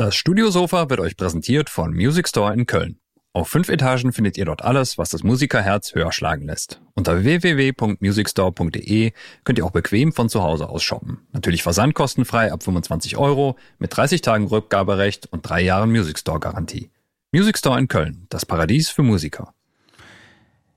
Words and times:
Das 0.00 0.14
Studiosofa 0.14 0.88
wird 0.90 1.00
euch 1.00 1.16
präsentiert 1.16 1.68
von 1.68 1.92
Music 1.92 2.28
Store 2.28 2.54
in 2.54 2.66
Köln. 2.66 3.00
Auf 3.32 3.48
fünf 3.48 3.68
Etagen 3.68 4.12
findet 4.12 4.38
ihr 4.38 4.44
dort 4.44 4.62
alles, 4.62 4.96
was 4.96 5.10
das 5.10 5.24
Musikerherz 5.24 5.92
höher 5.92 6.12
schlagen 6.12 6.46
lässt. 6.46 6.80
Unter 6.94 7.24
www.musicstore.de 7.24 9.12
könnt 9.42 9.58
ihr 9.58 9.66
auch 9.66 9.72
bequem 9.72 10.12
von 10.12 10.28
zu 10.28 10.44
Hause 10.44 10.68
aus 10.68 10.84
shoppen. 10.84 11.26
Natürlich 11.32 11.64
versandkostenfrei 11.64 12.52
ab 12.52 12.62
25 12.62 13.16
Euro, 13.16 13.56
mit 13.80 13.96
30 13.96 14.20
Tagen 14.20 14.46
Rückgaberecht 14.46 15.32
und 15.32 15.40
drei 15.40 15.62
Jahren 15.62 15.90
Music 15.90 16.20
Store 16.20 16.38
Garantie. 16.38 16.92
Music 17.32 17.58
Store 17.58 17.76
in 17.76 17.88
Köln, 17.88 18.28
das 18.28 18.46
Paradies 18.46 18.90
für 18.90 19.02
Musiker. 19.02 19.52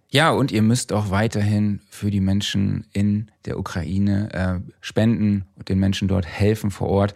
Ja, 0.09 0.31
und 0.31 0.51
ihr 0.51 0.63
müsst 0.63 0.91
auch 0.91 1.11
weiterhin 1.11 1.81
für 1.91 2.09
die 2.09 2.21
Menschen 2.21 2.87
in 2.91 3.29
der 3.45 3.59
Ukraine 3.59 4.33
äh, 4.33 4.71
spenden 4.81 5.45
und 5.53 5.69
den 5.69 5.77
Menschen 5.77 6.07
dort 6.07 6.25
helfen 6.25 6.71
vor 6.71 6.89
Ort. 6.89 7.13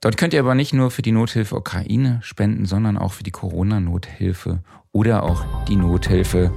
Dort 0.01 0.17
könnt 0.17 0.33
ihr 0.33 0.39
aber 0.39 0.55
nicht 0.55 0.73
nur 0.73 0.89
für 0.89 1.03
die 1.03 1.11
Nothilfe 1.11 1.55
Ukraine 1.55 2.17
spenden, 2.23 2.65
sondern 2.65 2.97
auch 2.97 3.13
für 3.13 3.23
die 3.23 3.29
Corona-Nothilfe 3.29 4.63
oder 4.91 5.21
auch 5.21 5.45
die 5.65 5.75
Nothilfe 5.75 6.51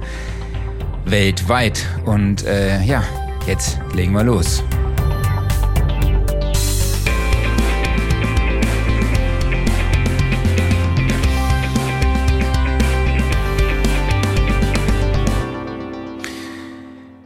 weltweit. 1.05 1.85
Und 2.05 2.47
äh, 2.47 2.81
ja, 2.81 3.03
jetzt 3.45 3.77
legen 3.93 4.13
wir 4.13 4.23
los. 4.23 4.63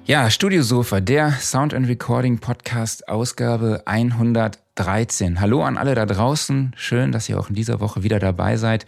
Ja, 0.06 0.30
Studiosofa, 0.30 1.00
der 1.00 1.32
Sound 1.32 1.74
and 1.74 1.88
Recording 1.88 2.38
Podcast, 2.38 3.08
Ausgabe 3.08 3.84
113. 3.86 5.40
Hallo 5.40 5.64
an 5.64 5.78
alle 5.78 5.96
da 5.96 6.06
draußen. 6.06 6.74
Schön, 6.76 7.14
dass 7.14 7.30
ihr 7.30 7.40
auch 7.40 7.48
in 7.48 7.56
dieser 7.56 7.80
Woche 7.80 8.04
wieder 8.04 8.20
dabei 8.20 8.58
seid. 8.58 8.86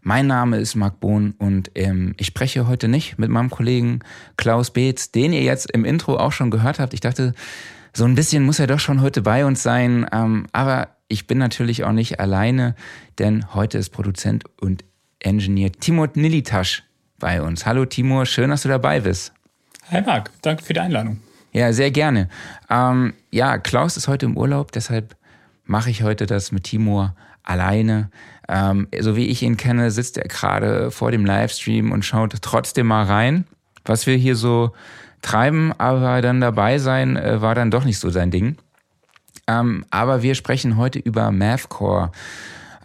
Mein 0.00 0.26
Name 0.26 0.56
ist 0.56 0.74
Marc 0.74 1.00
Bohn 1.00 1.34
und 1.36 1.70
ähm, 1.74 2.14
ich 2.16 2.28
spreche 2.28 2.66
heute 2.66 2.88
nicht 2.88 3.18
mit 3.18 3.28
meinem 3.28 3.50
Kollegen 3.50 4.00
Klaus 4.38 4.70
Beetz, 4.70 5.10
den 5.10 5.34
ihr 5.34 5.42
jetzt 5.42 5.70
im 5.70 5.84
Intro 5.84 6.16
auch 6.16 6.32
schon 6.32 6.50
gehört 6.50 6.78
habt. 6.78 6.94
Ich 6.94 7.00
dachte, 7.00 7.34
so 7.92 8.06
ein 8.06 8.14
bisschen 8.14 8.42
muss 8.42 8.58
er 8.58 8.66
doch 8.66 8.80
schon 8.80 9.02
heute 9.02 9.20
bei 9.20 9.44
uns 9.44 9.62
sein. 9.62 10.06
Ähm, 10.12 10.46
aber 10.52 10.88
ich 11.08 11.26
bin 11.26 11.36
natürlich 11.36 11.84
auch 11.84 11.92
nicht 11.92 12.20
alleine, 12.20 12.74
denn 13.18 13.52
heute 13.52 13.76
ist 13.76 13.90
Produzent 13.90 14.44
und 14.62 14.82
Engineer 15.20 15.72
Timur 15.72 16.08
Nilitasch 16.14 16.84
bei 17.18 17.42
uns. 17.42 17.66
Hallo 17.66 17.84
Timur, 17.84 18.24
schön, 18.24 18.48
dass 18.48 18.62
du 18.62 18.70
dabei 18.70 19.00
bist. 19.00 19.33
Hi 19.90 20.00
Marc, 20.00 20.30
danke 20.42 20.64
für 20.64 20.72
die 20.72 20.80
Einladung. 20.80 21.20
Ja, 21.52 21.72
sehr 21.72 21.90
gerne. 21.90 22.28
Ähm, 22.70 23.14
ja, 23.30 23.58
Klaus 23.58 23.96
ist 23.96 24.08
heute 24.08 24.26
im 24.26 24.36
Urlaub, 24.36 24.72
deshalb 24.72 25.14
mache 25.64 25.90
ich 25.90 26.02
heute 26.02 26.26
das 26.26 26.52
mit 26.52 26.64
Timur 26.64 27.14
alleine. 27.42 28.10
Ähm, 28.48 28.88
so 28.98 29.14
wie 29.14 29.26
ich 29.26 29.42
ihn 29.42 29.56
kenne, 29.56 29.90
sitzt 29.90 30.18
er 30.18 30.28
gerade 30.28 30.90
vor 30.90 31.10
dem 31.10 31.24
Livestream 31.24 31.92
und 31.92 32.04
schaut 32.04 32.34
trotzdem 32.40 32.86
mal 32.86 33.04
rein, 33.04 33.44
was 33.84 34.06
wir 34.06 34.16
hier 34.16 34.36
so 34.36 34.72
treiben, 35.22 35.72
aber 35.78 36.22
dann 36.22 36.40
dabei 36.40 36.78
sein 36.78 37.16
äh, 37.16 37.40
war 37.40 37.54
dann 37.54 37.70
doch 37.70 37.84
nicht 37.84 37.98
so 37.98 38.10
sein 38.10 38.30
Ding. 38.30 38.56
Ähm, 39.46 39.84
aber 39.90 40.22
wir 40.22 40.34
sprechen 40.34 40.76
heute 40.76 40.98
über 40.98 41.30
Mathcore. 41.30 42.10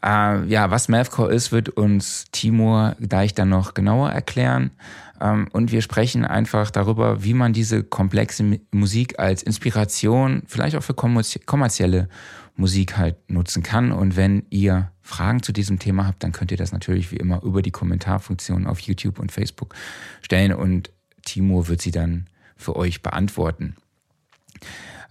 Äh, 0.03 0.45
ja, 0.45 0.72
was 0.72 0.89
Mathcore 0.89 1.33
ist, 1.33 1.52
wird 1.52 1.70
uns 1.70 2.25
Timur 2.31 2.95
gleich 3.00 3.33
dann 3.33 3.50
noch 3.50 3.73
genauer 3.73 4.11
erklären. 4.11 4.72
Ähm, 5.21 5.47
und 5.51 5.71
wir 5.71 5.81
sprechen 5.81 6.25
einfach 6.25 6.71
darüber, 6.71 7.23
wie 7.23 7.33
man 7.33 7.53
diese 7.53 7.83
komplexe 7.83 8.59
Musik 8.71 9.19
als 9.19 9.43
Inspiration, 9.43 10.43
vielleicht 10.47 10.75
auch 10.75 10.83
für 10.83 10.93
kommerzielle 10.93 12.09
Musik 12.55 12.97
halt 12.97 13.29
nutzen 13.29 13.63
kann. 13.63 13.91
Und 13.91 14.15
wenn 14.15 14.45
ihr 14.49 14.91
Fragen 15.02 15.41
zu 15.41 15.52
diesem 15.52 15.79
Thema 15.79 16.05
habt, 16.05 16.23
dann 16.23 16.31
könnt 16.31 16.52
ihr 16.52 16.58
das 16.58 16.71
natürlich 16.71 17.11
wie 17.11 17.17
immer 17.17 17.41
über 17.43 17.61
die 17.61 17.71
Kommentarfunktion 17.71 18.67
auf 18.67 18.79
YouTube 18.79 19.19
und 19.19 19.31
Facebook 19.31 19.73
stellen 20.21 20.53
und 20.53 20.91
Timo 21.25 21.67
wird 21.67 21.81
sie 21.81 21.91
dann 21.91 22.27
für 22.58 22.75
euch 22.75 23.02
beantworten. 23.02 23.75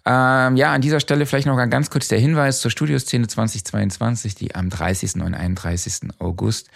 Ähm, 0.04 0.56
ja, 0.56 0.72
an 0.72 0.80
dieser 0.80 1.00
Stelle 1.00 1.26
vielleicht 1.26 1.46
noch 1.46 1.56
ganz 1.68 1.90
kurz 1.90 2.08
der 2.08 2.18
Hinweis 2.18 2.60
zur 2.60 2.70
Studioszene 2.70 3.26
2022, 3.26 4.34
die 4.34 4.54
am 4.54 4.70
30. 4.70 5.16
und 5.16 5.34
31. 5.34 6.10
August 6.18 6.70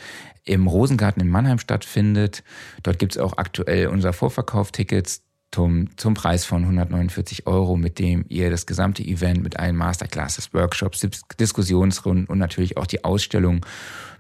im 0.44 0.66
Rosengarten 0.66 1.22
in 1.22 1.28
Mannheim 1.28 1.58
stattfindet. 1.58 2.42
Dort 2.82 2.98
gibt 2.98 3.12
es 3.12 3.18
auch 3.18 3.36
aktuell 3.36 3.88
unser 3.88 4.12
Vorverkauf-Tickets 4.12 5.22
zum, 5.52 5.96
zum 5.96 6.14
Preis 6.14 6.44
von 6.44 6.62
149 6.62 7.46
Euro, 7.46 7.76
mit 7.76 7.98
dem 7.98 8.24
ihr 8.28 8.50
das 8.50 8.66
gesamte 8.66 9.02
Event 9.04 9.42
mit 9.42 9.58
allen 9.58 9.76
Masterclasses, 9.76 10.52
Workshops, 10.54 11.06
Diskussionsrunden 11.38 12.26
und 12.26 12.38
natürlich 12.38 12.76
auch 12.76 12.86
die 12.86 13.04
Ausstellung 13.04 13.64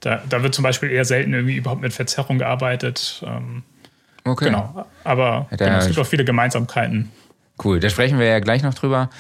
da, 0.01 0.23
da, 0.29 0.43
wird 0.43 0.55
zum 0.55 0.63
Beispiel 0.63 0.91
eher 0.91 1.05
selten 1.05 1.33
irgendwie 1.33 1.57
überhaupt 1.57 1.81
mit 1.81 1.93
Verzerrung 1.93 2.39
gearbeitet. 2.39 3.23
Ähm, 3.27 3.63
okay. 4.25 4.47
Genau. 4.47 4.87
Aber 5.05 5.49
ja, 5.51 5.57
genau, 5.57 5.79
es 5.79 5.87
gibt 5.87 5.99
auch 5.99 6.07
viele 6.07 6.25
Gemeinsamkeiten. 6.25 7.11
Cool, 7.63 7.81
da 7.81 7.89
sprechen 7.89 8.19
wir 8.19 8.27
ja 8.27 8.39
gleich 8.39 8.63
noch 8.63 8.75
drüber. 8.75 9.11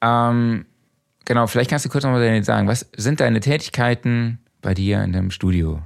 Ähm, 0.00 0.64
genau, 1.24 1.46
vielleicht 1.46 1.70
kannst 1.70 1.84
du 1.84 1.88
kurz 1.88 2.04
noch 2.04 2.12
mal 2.12 2.44
sagen, 2.44 2.68
was 2.68 2.86
sind 2.96 3.20
deine 3.20 3.40
Tätigkeiten 3.40 4.38
bei 4.62 4.74
dir 4.74 5.02
in 5.02 5.12
dem 5.12 5.30
Studio? 5.30 5.82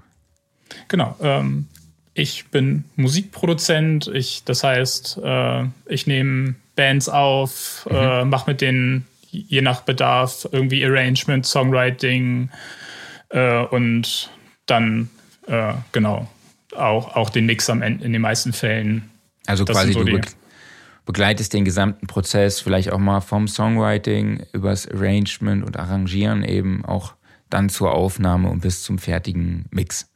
Genau. 0.89 1.17
Ähm, 1.21 1.67
ich 2.15 2.49
bin 2.49 2.85
Musikproduzent. 2.97 4.09
Ich, 4.09 4.45
das 4.45 4.65
heißt, 4.65 5.21
äh, 5.23 5.65
ich 5.87 6.07
nehme 6.07 6.57
Bands 6.77 7.09
auf, 7.09 7.87
mhm. 7.91 7.97
äh, 7.97 8.25
mache 8.25 8.51
mit 8.51 8.61
denen 8.61 9.07
je 9.31 9.61
nach 9.63 9.83
Bedarf 9.83 10.49
irgendwie 10.53 10.85
Arrangement, 10.85 11.47
Songwriting 11.47 12.51
äh, 13.31 13.65
und 13.65 14.31
dann 14.67 15.11
äh, 15.47 15.75
genau 15.93 16.29
auch, 16.77 17.17
auch 17.17 17.31
den 17.31 17.47
Mix 17.47 17.71
am 17.71 17.83
Ende 17.83 18.05
in 18.05 18.13
den 18.13 18.23
meisten 18.23 18.53
Fällen. 18.53 19.11
Also 19.47 19.65
das 19.65 19.77
quasi 19.77 19.93
so 19.93 20.05
du 20.05 20.21
begleitest 21.07 21.55
den 21.55 21.65
gesamten 21.65 22.07
Prozess, 22.07 22.61
vielleicht 22.61 22.93
auch 22.93 22.99
mal 22.99 23.21
vom 23.21 23.49
Songwriting 23.49 24.45
übers 24.53 24.87
Arrangement 24.87 25.65
und 25.65 25.79
Arrangieren 25.79 26.45
eben 26.45 26.85
auch 26.85 27.15
dann 27.49 27.71
zur 27.71 27.93
Aufnahme 27.95 28.51
und 28.51 28.61
bis 28.61 28.83
zum 28.83 28.99
fertigen 28.99 29.65
Mix. 29.71 30.11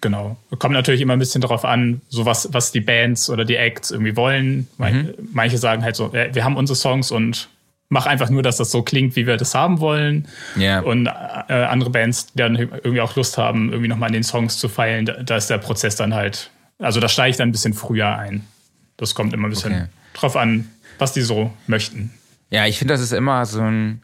Genau. 0.00 0.36
Kommt 0.58 0.74
natürlich 0.74 1.00
immer 1.00 1.14
ein 1.14 1.18
bisschen 1.18 1.40
darauf 1.40 1.64
an, 1.64 2.02
so 2.08 2.24
was, 2.24 2.54
was 2.54 2.70
die 2.70 2.80
Bands 2.80 3.28
oder 3.28 3.44
die 3.44 3.56
Acts 3.56 3.90
irgendwie 3.90 4.16
wollen. 4.16 4.68
Mhm. 4.78 5.12
Manche 5.32 5.58
sagen 5.58 5.82
halt 5.82 5.96
so, 5.96 6.12
wir 6.12 6.44
haben 6.44 6.56
unsere 6.56 6.76
Songs 6.76 7.10
und 7.10 7.48
mach 7.90 8.06
einfach 8.06 8.30
nur, 8.30 8.42
dass 8.42 8.56
das 8.56 8.70
so 8.70 8.82
klingt, 8.82 9.14
wie 9.16 9.26
wir 9.26 9.36
das 9.36 9.54
haben 9.54 9.80
wollen. 9.80 10.26
Yeah. 10.56 10.80
Und 10.80 11.06
äh, 11.06 11.10
andere 11.52 11.90
Bands, 11.90 12.32
die 12.32 12.38
dann 12.38 12.56
irgendwie 12.56 13.02
auch 13.02 13.14
Lust 13.16 13.36
haben, 13.36 13.68
irgendwie 13.68 13.88
nochmal 13.88 14.06
an 14.06 14.14
den 14.14 14.22
Songs 14.22 14.58
zu 14.58 14.68
feilen, 14.68 15.04
da, 15.04 15.22
da, 15.22 15.36
ist 15.36 15.50
der 15.50 15.58
Prozess 15.58 15.96
dann 15.96 16.14
halt 16.14 16.50
also 16.80 17.00
da 17.00 17.08
steige 17.08 17.30
ich 17.30 17.36
dann 17.36 17.50
ein 17.50 17.52
bisschen 17.52 17.74
früher 17.74 18.16
ein. 18.16 18.46
Das 18.96 19.14
kommt 19.14 19.32
immer 19.32 19.48
ein 19.48 19.50
bisschen 19.50 19.72
okay. 19.72 19.86
drauf 20.14 20.36
an, 20.36 20.70
was 20.98 21.12
die 21.12 21.22
so 21.22 21.52
möchten. 21.66 22.12
Ja, 22.50 22.66
ich 22.66 22.78
finde, 22.78 22.94
das 22.94 23.00
ist 23.00 23.12
immer 23.12 23.46
so 23.46 23.60
ein, 23.60 24.02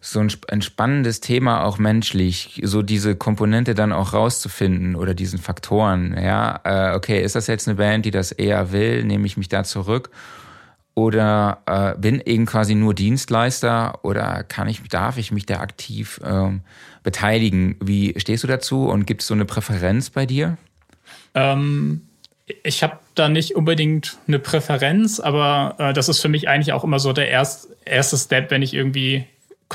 so 0.00 0.20
ein, 0.20 0.32
ein 0.48 0.62
spannendes 0.62 1.20
Thema, 1.20 1.64
auch 1.64 1.78
menschlich, 1.78 2.60
so 2.64 2.82
diese 2.82 3.16
Komponente 3.16 3.74
dann 3.74 3.92
auch 3.92 4.12
rauszufinden 4.12 4.96
oder 4.96 5.14
diesen 5.14 5.38
Faktoren. 5.38 6.16
Ja, 6.20 6.60
äh, 6.64 6.96
okay, 6.96 7.22
ist 7.22 7.34
das 7.34 7.46
jetzt 7.46 7.68
eine 7.68 7.76
Band, 7.76 8.06
die 8.06 8.10
das 8.10 8.32
eher 8.32 8.72
will? 8.72 9.04
Nehme 9.04 9.26
ich 9.26 9.36
mich 9.36 9.48
da 9.48 9.64
zurück? 9.64 10.10
Oder 10.98 11.58
äh, 11.66 11.96
bin 11.96 12.20
eben 12.26 12.44
quasi 12.44 12.74
nur 12.74 12.92
Dienstleister 12.92 14.00
oder 14.02 14.42
kann 14.42 14.66
ich, 14.66 14.82
darf 14.88 15.16
ich 15.16 15.30
mich 15.30 15.46
da 15.46 15.60
aktiv 15.60 16.20
ähm, 16.24 16.62
beteiligen? 17.04 17.76
Wie 17.78 18.14
stehst 18.16 18.42
du 18.42 18.48
dazu 18.48 18.88
und 18.88 19.06
gibt 19.06 19.20
es 19.20 19.28
so 19.28 19.34
eine 19.34 19.44
Präferenz 19.44 20.10
bei 20.10 20.26
dir? 20.26 20.56
Ähm, 21.34 22.00
ich 22.64 22.82
habe 22.82 22.98
da 23.14 23.28
nicht 23.28 23.54
unbedingt 23.54 24.16
eine 24.26 24.40
Präferenz, 24.40 25.20
aber 25.20 25.76
äh, 25.78 25.92
das 25.92 26.08
ist 26.08 26.20
für 26.20 26.28
mich 26.28 26.48
eigentlich 26.48 26.72
auch 26.72 26.82
immer 26.82 26.98
so 26.98 27.12
der 27.12 27.28
erst, 27.28 27.68
erste 27.84 28.16
Step, 28.16 28.50
wenn 28.50 28.62
ich 28.62 28.74
irgendwie 28.74 29.24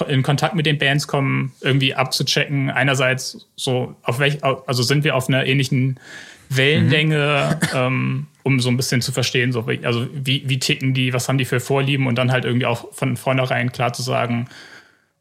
in 0.09 0.23
Kontakt 0.23 0.55
mit 0.55 0.65
den 0.65 0.77
Bands 0.77 1.07
komme, 1.07 1.51
irgendwie 1.61 1.95
abzuchecken. 1.95 2.69
Einerseits 2.69 3.47
so, 3.55 3.95
auf 4.03 4.19
welch, 4.19 4.43
also 4.43 4.83
sind 4.83 5.05
wir 5.05 5.15
auf 5.15 5.29
einer 5.29 5.45
ähnlichen 5.45 6.01
Wellenlänge, 6.49 7.59
mhm. 7.61 7.67
ähm, 7.73 8.27
um 8.43 8.59
so 8.59 8.69
ein 8.69 8.77
bisschen 8.77 9.01
zu 9.01 9.11
verstehen, 9.11 9.51
so, 9.51 9.65
also 9.83 10.07
wie, 10.13 10.43
wie 10.47 10.59
ticken 10.59 10.93
die, 10.93 11.13
was 11.13 11.27
haben 11.27 11.37
die 11.37 11.45
für 11.45 11.59
Vorlieben 11.59 12.07
und 12.07 12.15
dann 12.15 12.31
halt 12.31 12.45
irgendwie 12.45 12.65
auch 12.65 12.93
von 12.93 13.17
vornherein 13.17 13.71
klar 13.71 13.93
zu 13.93 14.01
sagen 14.01 14.47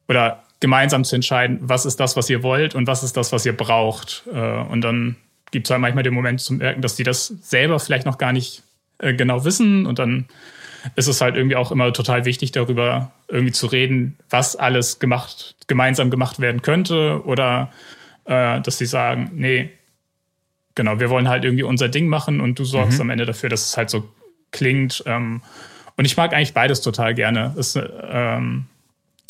oder 0.08 0.42
gemeinsam 0.60 1.04
zu 1.04 1.14
entscheiden, 1.14 1.58
was 1.60 1.86
ist 1.86 1.98
das, 1.98 2.16
was 2.16 2.28
ihr 2.30 2.42
wollt 2.42 2.74
und 2.74 2.86
was 2.86 3.02
ist 3.02 3.16
das, 3.16 3.32
was 3.32 3.46
ihr 3.46 3.56
braucht. 3.56 4.24
Äh, 4.32 4.38
und 4.38 4.82
dann 4.82 5.16
gibt 5.50 5.66
es 5.66 5.70
halt 5.70 5.80
manchmal 5.80 6.04
den 6.04 6.14
Moment 6.14 6.40
zu 6.40 6.54
merken, 6.54 6.82
dass 6.82 6.96
die 6.96 7.04
das 7.04 7.26
selber 7.26 7.78
vielleicht 7.78 8.06
noch 8.06 8.19
gar 8.19 8.32
nicht 8.32 8.62
äh, 8.98 9.14
genau 9.14 9.44
wissen 9.44 9.86
und 9.86 9.98
dann 9.98 10.26
ist 10.96 11.06
es 11.06 11.20
halt 11.20 11.36
irgendwie 11.36 11.56
auch 11.56 11.70
immer 11.70 11.92
total 11.92 12.24
wichtig, 12.24 12.52
darüber 12.52 13.12
irgendwie 13.28 13.52
zu 13.52 13.66
reden, 13.66 14.16
was 14.30 14.56
alles 14.56 14.98
gemacht, 14.98 15.54
gemeinsam 15.69 16.10
gemacht 16.10 16.40
werden 16.40 16.62
könnte 16.62 17.22
oder 17.24 17.70
äh, 18.24 18.60
dass 18.60 18.78
sie 18.78 18.86
sagen, 18.86 19.30
nee, 19.34 19.70
genau, 20.74 21.00
wir 21.00 21.10
wollen 21.10 21.28
halt 21.28 21.44
irgendwie 21.44 21.64
unser 21.64 21.88
Ding 21.88 22.08
machen 22.08 22.40
und 22.40 22.58
du 22.58 22.64
sorgst 22.64 22.98
mhm. 22.98 23.02
am 23.02 23.10
Ende 23.10 23.26
dafür, 23.26 23.48
dass 23.48 23.66
es 23.66 23.76
halt 23.76 23.90
so 23.90 24.08
klingt. 24.50 25.02
Ähm, 25.06 25.42
und 25.96 26.04
ich 26.04 26.16
mag 26.16 26.32
eigentlich 26.32 26.54
beides 26.54 26.80
total 26.80 27.14
gerne. 27.14 27.54
Es 27.58 27.76
ähm, 27.76 28.66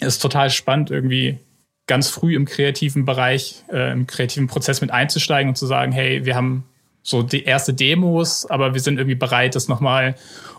ist 0.00 0.20
total 0.20 0.50
spannend, 0.50 0.90
irgendwie 0.90 1.38
ganz 1.86 2.08
früh 2.08 2.36
im 2.36 2.44
kreativen 2.44 3.04
Bereich, 3.04 3.64
äh, 3.72 3.92
im 3.92 4.06
kreativen 4.06 4.46
Prozess 4.46 4.80
mit 4.80 4.90
einzusteigen 4.90 5.48
und 5.48 5.56
zu 5.56 5.66
sagen, 5.66 5.92
hey, 5.92 6.24
wir 6.24 6.36
haben 6.36 6.64
so 7.02 7.22
die 7.22 7.44
erste 7.44 7.74
Demos, 7.74 8.46
aber 8.46 8.74
wir 8.74 8.80
sind 8.80 8.98
irgendwie 8.98 9.16
bereit, 9.16 9.56
das 9.56 9.68
nochmal 9.68 10.14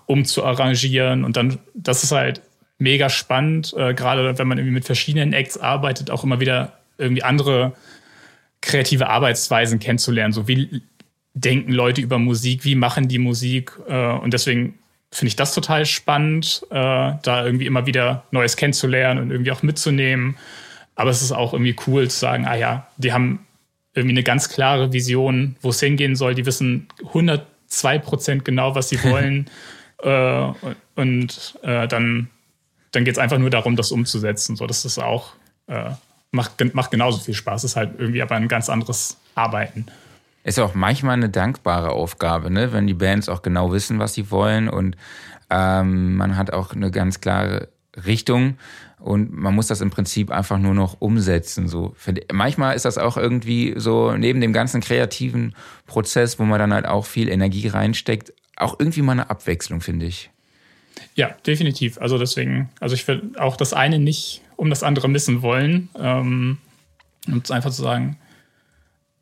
umzuarrangieren. 0.06 1.24
Und 1.24 1.38
dann, 1.38 1.60
das 1.74 2.04
ist 2.04 2.12
halt 2.12 2.42
mega 2.78 3.10
spannend, 3.10 3.74
äh, 3.78 3.94
gerade 3.94 4.38
wenn 4.38 4.48
man 4.48 4.58
irgendwie 4.58 4.74
mit 4.74 4.86
verschiedenen 4.86 5.32
Acts 5.32 5.58
arbeitet, 5.58 6.12
auch 6.12 6.24
immer 6.24 6.40
wieder 6.40 6.74
irgendwie 6.98 7.24
andere 7.24 7.74
kreative 8.64 9.10
Arbeitsweisen 9.10 9.80
kennenzulernen. 9.80 10.34
So 10.34 10.48
wie 10.48 10.82
denken 11.34 11.72
Leute 11.72 12.02
über 12.02 12.18
Musik, 12.18 12.66
wie 12.66 12.76
machen 12.76 13.08
die 13.08 13.20
Musik. 13.20 13.74
Äh, 13.88 14.14
und 14.14 14.34
deswegen 14.34 14.80
finde 15.12 15.28
ich 15.28 15.36
das 15.36 15.54
total 15.54 15.86
spannend, 15.86 16.66
äh, 16.70 16.76
da 17.22 17.46
irgendwie 17.46 17.66
immer 17.66 17.86
wieder 17.86 18.24
Neues 18.32 18.56
kennenzulernen 18.56 19.20
und 19.22 19.32
irgendwie 19.32 19.52
auch 19.52 19.64
mitzunehmen. 19.64 20.38
Aber 20.96 21.10
es 21.10 21.22
ist 21.22 21.32
auch 21.32 21.54
irgendwie 21.54 21.76
cool 21.88 22.10
zu 22.10 22.18
sagen, 22.18 22.46
ah 22.46 22.56
ja, 22.56 22.88
die 22.98 23.14
haben 23.14 23.46
irgendwie 23.94 24.16
eine 24.16 24.24
ganz 24.24 24.50
klare 24.50 24.94
Vision, 24.94 25.56
wo 25.62 25.70
es 25.70 25.80
hingehen 25.80 26.16
soll. 26.16 26.34
Die 26.34 26.46
wissen 26.46 26.88
102 27.06 28.00
Prozent 28.00 28.46
genau, 28.46 28.76
was 28.76 28.90
sie 28.90 29.04
wollen. 29.04 29.50
äh, 30.02 30.52
und 30.96 31.60
äh, 31.64 31.88
dann, 31.88 32.30
dann 32.92 33.06
geht 33.06 33.16
es 33.16 33.20
einfach 33.20 33.40
nur 33.40 33.50
darum, 33.50 33.76
das 33.76 33.92
umzusetzen. 33.92 34.56
So, 34.56 34.68
das 34.68 34.86
ist 34.86 35.00
auch, 35.00 35.34
äh, 35.68 35.92
macht, 36.34 36.74
macht 36.74 36.92
genauso 36.92 37.20
viel 37.20 37.34
Spaß. 37.34 37.64
Ist 37.64 37.76
halt 37.76 37.92
irgendwie 37.98 38.22
aber 38.22 38.36
ein 38.36 38.48
ganz 38.48 38.70
anderes 38.70 39.18
Arbeiten. 39.36 39.86
Ist 40.44 40.60
auch 40.60 40.74
manchmal 40.74 41.14
eine 41.14 41.30
dankbare 41.30 41.92
Aufgabe, 41.92 42.52
ne? 42.52 42.74
wenn 42.74 42.86
die 42.86 42.94
Bands 42.94 43.30
auch 43.30 43.42
genau 43.42 43.72
wissen, 43.72 44.00
was 44.00 44.14
sie 44.14 44.30
wollen 44.30 44.68
und 44.68 44.98
ähm, 45.50 46.18
man 46.18 46.36
hat 46.36 46.52
auch 46.52 46.74
eine 46.74 46.92
ganz 46.92 47.22
klare 47.22 47.70
Richtung 48.06 48.58
und 49.00 49.32
man 49.32 49.56
muss 49.56 49.68
das 49.68 49.80
im 49.80 49.90
Prinzip 49.90 50.32
einfach 50.32 50.58
nur 50.58 50.74
noch 50.74 51.00
umsetzen. 51.00 51.70
So 51.70 51.96
manchmal 52.32 52.76
ist 52.76 52.84
das 52.84 52.98
auch 52.98 53.16
irgendwie 53.16 53.74
so 53.78 54.18
neben 54.18 54.42
dem 54.42 54.52
ganzen 54.52 54.82
kreativen 54.82 55.56
Prozess, 55.86 56.40
wo 56.40 56.44
man 56.44 56.60
dann 56.60 56.74
halt 56.74 56.88
auch 56.88 57.06
viel 57.06 57.30
Energie 57.30 57.68
reinsteckt, 57.68 58.34
auch 58.58 58.80
irgendwie 58.80 59.02
mal 59.02 59.14
eine 59.14 59.30
Abwechslung, 59.30 59.80
finde 59.80 60.08
ich. 60.08 60.30
Ja, 61.16 61.36
definitiv. 61.46 62.00
Also 62.00 62.18
deswegen, 62.18 62.70
also 62.80 62.96
ich 62.96 63.08
will 63.08 63.32
auch 63.38 63.56
das 63.56 63.74
eine 63.74 64.00
nicht 64.00 64.42
um 64.64 64.70
das 64.70 64.84
andere 64.84 65.08
missen 65.08 65.42
wollen. 65.42 65.90
Ähm, 66.00 66.58
und 67.28 67.52
einfach 67.52 67.72
zu 67.72 67.82
sagen, 67.82 68.18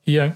hier, 0.03 0.35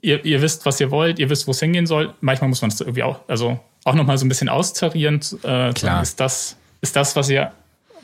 ihr, 0.00 0.24
ihr 0.24 0.40
wisst, 0.40 0.64
was 0.64 0.80
ihr 0.80 0.90
wollt, 0.90 1.18
ihr 1.18 1.28
wisst, 1.28 1.46
wo 1.46 1.50
es 1.50 1.60
hingehen 1.60 1.86
soll. 1.86 2.14
Manchmal 2.20 2.48
muss 2.48 2.62
man 2.62 2.70
es 2.70 2.80
irgendwie 2.80 3.02
auch, 3.02 3.20
also 3.28 3.58
auch 3.84 3.94
nochmal 3.94 4.16
so 4.16 4.24
ein 4.24 4.28
bisschen 4.28 4.48
austarieren. 4.48 5.20
Äh, 5.42 5.72
Klar. 5.72 6.02
Ist 6.02 6.20
das, 6.20 6.56
ist 6.80 6.96
das, 6.96 7.16
was 7.16 7.28
ihr 7.28 7.52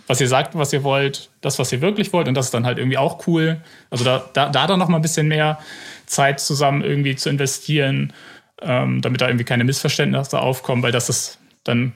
was 0.09 0.23
ihr 0.23 0.29
sagt, 0.29 0.57
was 0.57 0.73
ihr 0.73 0.83
wollt, 0.83 1.29
das, 1.43 1.59
was 1.59 1.71
ihr 1.71 1.83
wirklich 1.83 2.13
wollt. 2.13 2.29
Und 2.29 2.35
das 2.35 2.47
ist 2.47 2.55
dann 2.55 2.65
halt 2.65 2.79
irgendwie 2.79 2.97
auch 2.97 3.27
cool. 3.27 3.61
Also 3.91 4.05
da, 4.05 4.25
da, 4.33 4.49
da 4.49 4.67
dann 4.67 4.79
noch 4.79 4.89
mal 4.89 4.97
ein 4.97 5.03
bisschen 5.03 5.29
mehr 5.29 5.59
Zeit 6.07 6.41
zusammen 6.41 6.83
irgendwie 6.83 7.15
zu 7.15 7.29
investieren, 7.29 8.15
ähm, 8.63 9.03
damit 9.03 9.21
da 9.21 9.29
irgendwie 9.29 9.45
keine 9.45 9.65
Missverständnisse 9.65 10.41
aufkommen, 10.41 10.83
weil 10.83 10.93
das 10.93 11.11
ist 11.11 11.39
dann, 11.63 11.93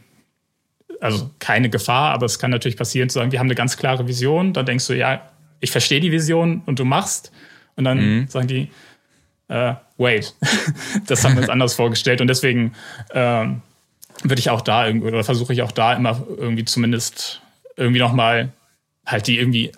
also 1.03 1.31
keine 1.41 1.69
Gefahr, 1.69 2.13
aber 2.13 2.27
es 2.27 2.39
kann 2.39 2.51
natürlich 2.51 2.77
passieren, 2.77 3.09
zu 3.09 3.19
sagen, 3.19 3.33
wir 3.33 3.41
haben 3.41 3.49
eine 3.49 3.57
ganz 3.57 3.77
klare 3.77 4.07
Vision. 4.07 4.53
Dann 4.53 4.67
denkst 4.67 4.87
du, 4.87 4.97
ja, 4.97 5.29
ich 5.61 5.73
verstehe 5.73 6.01
die 6.01 6.13
Vision 6.13 6.63
und 6.65 6.79
du 6.79 6.85
machst. 6.85 7.33
Und 7.77 7.85
dann 7.85 7.99
mhm. 7.99 8.29
sagen 8.29 8.47
die, 8.47 8.71
äh, 9.49 9.75
wait, 9.97 10.35
das 11.07 11.25
haben 11.25 11.35
wir 11.35 11.43
uns 11.43 11.49
anders 11.51 11.75
vorgestellt. 11.75 12.21
Und 12.21 12.29
deswegen 12.29 12.75
ähm, 13.13 13.63
würde 14.23 14.39
ich 14.39 14.51
auch 14.51 14.61
da 14.61 14.87
irgendwie, 14.87 15.09
oder 15.09 15.25
versuche 15.25 15.53
ich 15.53 15.63
auch 15.63 15.73
da 15.73 15.95
immer 15.95 16.23
irgendwie 16.37 16.65
zumindest 16.65 17.43
irgendwie 17.77 18.01
nochmal 18.01 18.53
halt 19.05 19.27
die 19.27 19.39
irgendwie 19.39 19.73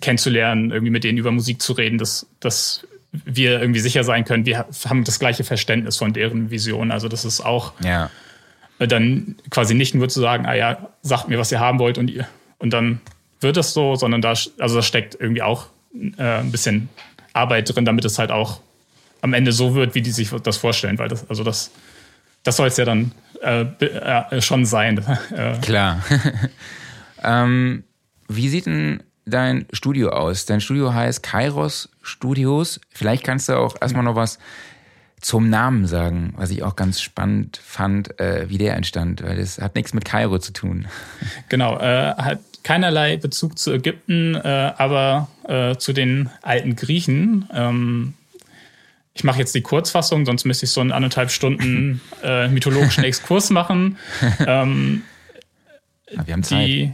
kennenzulernen, 0.00 0.70
irgendwie 0.70 0.90
mit 0.90 1.04
denen 1.04 1.18
über 1.18 1.30
Musik 1.30 1.60
zu 1.60 1.74
reden, 1.74 1.98
dass, 1.98 2.26
dass 2.40 2.86
wir 3.12 3.60
irgendwie 3.60 3.80
sicher 3.80 4.04
sein 4.04 4.24
können, 4.24 4.46
wir 4.46 4.66
haben 4.86 5.04
das 5.04 5.18
gleiche 5.18 5.44
Verständnis 5.44 5.96
von 5.98 6.12
deren 6.12 6.50
Vision. 6.50 6.90
Also 6.90 7.08
das 7.08 7.26
ist 7.26 7.40
auch 7.42 7.72
ja. 7.82 8.10
Dann 8.86 9.36
quasi 9.50 9.74
nicht 9.74 9.94
nur 9.94 10.08
zu 10.08 10.20
sagen, 10.20 10.46
ah 10.46 10.54
ja, 10.54 10.88
sagt 11.02 11.28
mir, 11.28 11.38
was 11.38 11.50
ihr 11.50 11.60
haben 11.60 11.78
wollt 11.78 11.98
und 11.98 12.10
ihr, 12.10 12.28
und 12.58 12.72
dann 12.72 13.00
wird 13.40 13.56
das 13.56 13.72
so, 13.72 13.96
sondern 13.96 14.20
da, 14.22 14.30
also 14.30 14.76
da 14.76 14.82
steckt 14.82 15.16
irgendwie 15.18 15.42
auch 15.42 15.66
äh, 15.94 16.40
ein 16.40 16.50
bisschen 16.50 16.88
Arbeit 17.32 17.74
drin, 17.74 17.84
damit 17.84 18.04
es 18.04 18.18
halt 18.18 18.30
auch 18.30 18.60
am 19.20 19.34
Ende 19.34 19.52
so 19.52 19.74
wird, 19.74 19.94
wie 19.94 20.02
die 20.02 20.10
sich 20.10 20.30
das 20.42 20.56
vorstellen, 20.56 20.98
weil 20.98 21.08
das, 21.08 21.28
also 21.28 21.42
das, 21.42 21.70
das 22.42 22.56
soll 22.56 22.68
es 22.68 22.76
ja 22.76 22.84
dann 22.84 23.12
äh, 23.42 23.62
äh, 23.62 24.40
schon 24.40 24.64
sein. 24.64 25.04
Klar. 25.62 26.04
Ähm, 27.22 27.84
wie 28.28 28.48
sieht 28.48 28.66
denn 28.66 29.02
dein 29.26 29.66
Studio 29.72 30.10
aus? 30.10 30.46
Dein 30.46 30.60
Studio 30.60 30.94
heißt 30.94 31.22
Kairos 31.22 31.88
Studios. 32.02 32.80
Vielleicht 32.90 33.24
kannst 33.24 33.48
du 33.48 33.58
auch 33.58 33.76
erstmal 33.80 34.04
noch 34.04 34.14
was 34.14 34.38
zum 35.20 35.50
Namen 35.50 35.86
sagen, 35.86 36.32
was 36.36 36.50
ich 36.50 36.62
auch 36.62 36.76
ganz 36.76 37.00
spannend 37.00 37.60
fand, 37.62 38.18
äh, 38.20 38.48
wie 38.48 38.58
der 38.58 38.76
entstand, 38.76 39.22
weil 39.22 39.36
das 39.36 39.58
hat 39.58 39.74
nichts 39.74 39.94
mit 39.94 40.04
Kairo 40.04 40.38
zu 40.38 40.52
tun. 40.52 40.86
Genau, 41.48 41.78
äh, 41.78 42.14
hat 42.14 42.40
keinerlei 42.62 43.16
Bezug 43.16 43.58
zu 43.58 43.72
Ägypten, 43.72 44.34
äh, 44.34 44.72
aber 44.76 45.28
äh, 45.44 45.76
zu 45.76 45.92
den 45.92 46.28
alten 46.42 46.76
Griechen. 46.76 47.48
Ähm, 47.52 48.14
ich 49.14 49.24
mache 49.24 49.38
jetzt 49.38 49.54
die 49.54 49.62
Kurzfassung, 49.62 50.26
sonst 50.26 50.44
müsste 50.44 50.66
ich 50.66 50.70
so 50.70 50.80
einen 50.80 50.92
anderthalb 50.92 51.30
Stunden 51.30 52.00
äh, 52.22 52.48
mythologischen 52.48 53.04
Exkurs 53.04 53.50
machen. 53.50 53.96
Ähm, 54.46 55.02
wir 56.24 56.32
haben 56.32 56.42
Zeit. 56.42 56.66
Die, 56.66 56.92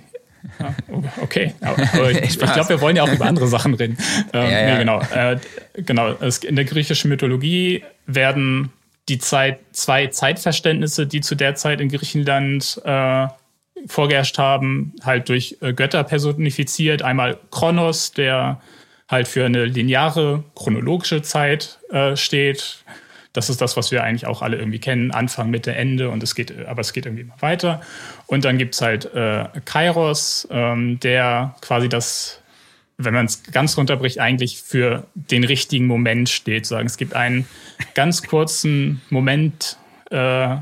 ja, 0.61 0.75
okay, 1.21 1.55
aber 1.61 2.11
ich, 2.11 2.21
ich 2.21 2.39
glaube, 2.39 2.69
wir 2.69 2.81
wollen 2.81 2.97
ja 2.97 3.03
auch 3.03 3.13
über 3.13 3.27
andere 3.27 3.49
Sachen 3.49 3.75
reden. 3.75 3.97
Ähm, 4.33 4.51
ja, 4.51 4.61
ja. 4.61 4.73
Nee, 4.73 4.79
genau. 4.79 5.01
Äh, 5.15 5.39
genau. 5.75 6.13
Es, 6.21 6.39
in 6.39 6.57
der 6.57 6.65
griechischen 6.65 7.09
Mythologie 7.09 7.83
werden 8.07 8.71
die 9.09 9.19
Zeit, 9.19 9.61
zwei 9.73 10.07
Zeitverständnisse, 10.07 11.07
die 11.07 11.21
zu 11.21 11.35
der 11.35 11.55
Zeit 11.55 11.81
in 11.81 11.89
Griechenland 11.89 12.81
äh, 12.85 13.27
vorgeherrscht 13.87 14.39
haben, 14.39 14.95
halt 15.03 15.29
durch 15.29 15.59
äh, 15.61 15.73
Götter 15.73 16.05
personifiziert. 16.05 17.03
Einmal 17.03 17.39
Kronos, 17.51 18.13
der 18.13 18.61
halt 19.09 19.29
für 19.29 19.45
eine 19.45 19.65
lineare, 19.67 20.45
chronologische 20.55 21.23
Zeit 21.23 21.81
äh, 21.91 22.17
steht. 22.17 22.85
Das 23.33 23.51
ist 23.51 23.61
das, 23.61 23.77
was 23.77 23.91
wir 23.91 24.05
eigentlich 24.05 24.27
auch 24.27 24.43
alle 24.43 24.57
irgendwie 24.57 24.79
kennen, 24.79 25.11
Anfang, 25.11 25.51
Mitte, 25.51 25.75
Ende 25.75 26.09
und 26.09 26.23
es 26.23 26.35
geht, 26.35 26.67
aber 26.67 26.81
es 26.81 26.93
geht 26.93 27.05
irgendwie 27.05 27.23
immer 27.25 27.35
weiter. 27.41 27.81
Und 28.27 28.45
dann 28.45 28.59
gibt 28.59 28.75
es 28.75 28.81
halt 28.81 29.07
äh, 29.15 29.47
Kairos, 29.65 30.49
ähm, 30.51 30.99
der 31.01 31.55
quasi 31.61 31.89
das 31.89 32.41
wenn 32.97 33.15
man 33.15 33.27
es 33.27 33.43
ganz 33.45 33.77
runterbricht, 33.77 34.21
eigentlich 34.21 34.63
für 34.63 35.07
den 35.15 35.45
richtigen 35.45 35.87
Moment 35.87 36.29
steht. 36.29 36.67
Sagen, 36.67 36.87
es 36.87 36.97
gibt 36.97 37.15
einen 37.15 37.47
ganz 37.95 38.23
kurzen 38.23 39.03
Moment, 39.11 39.79
äh, 40.11 40.57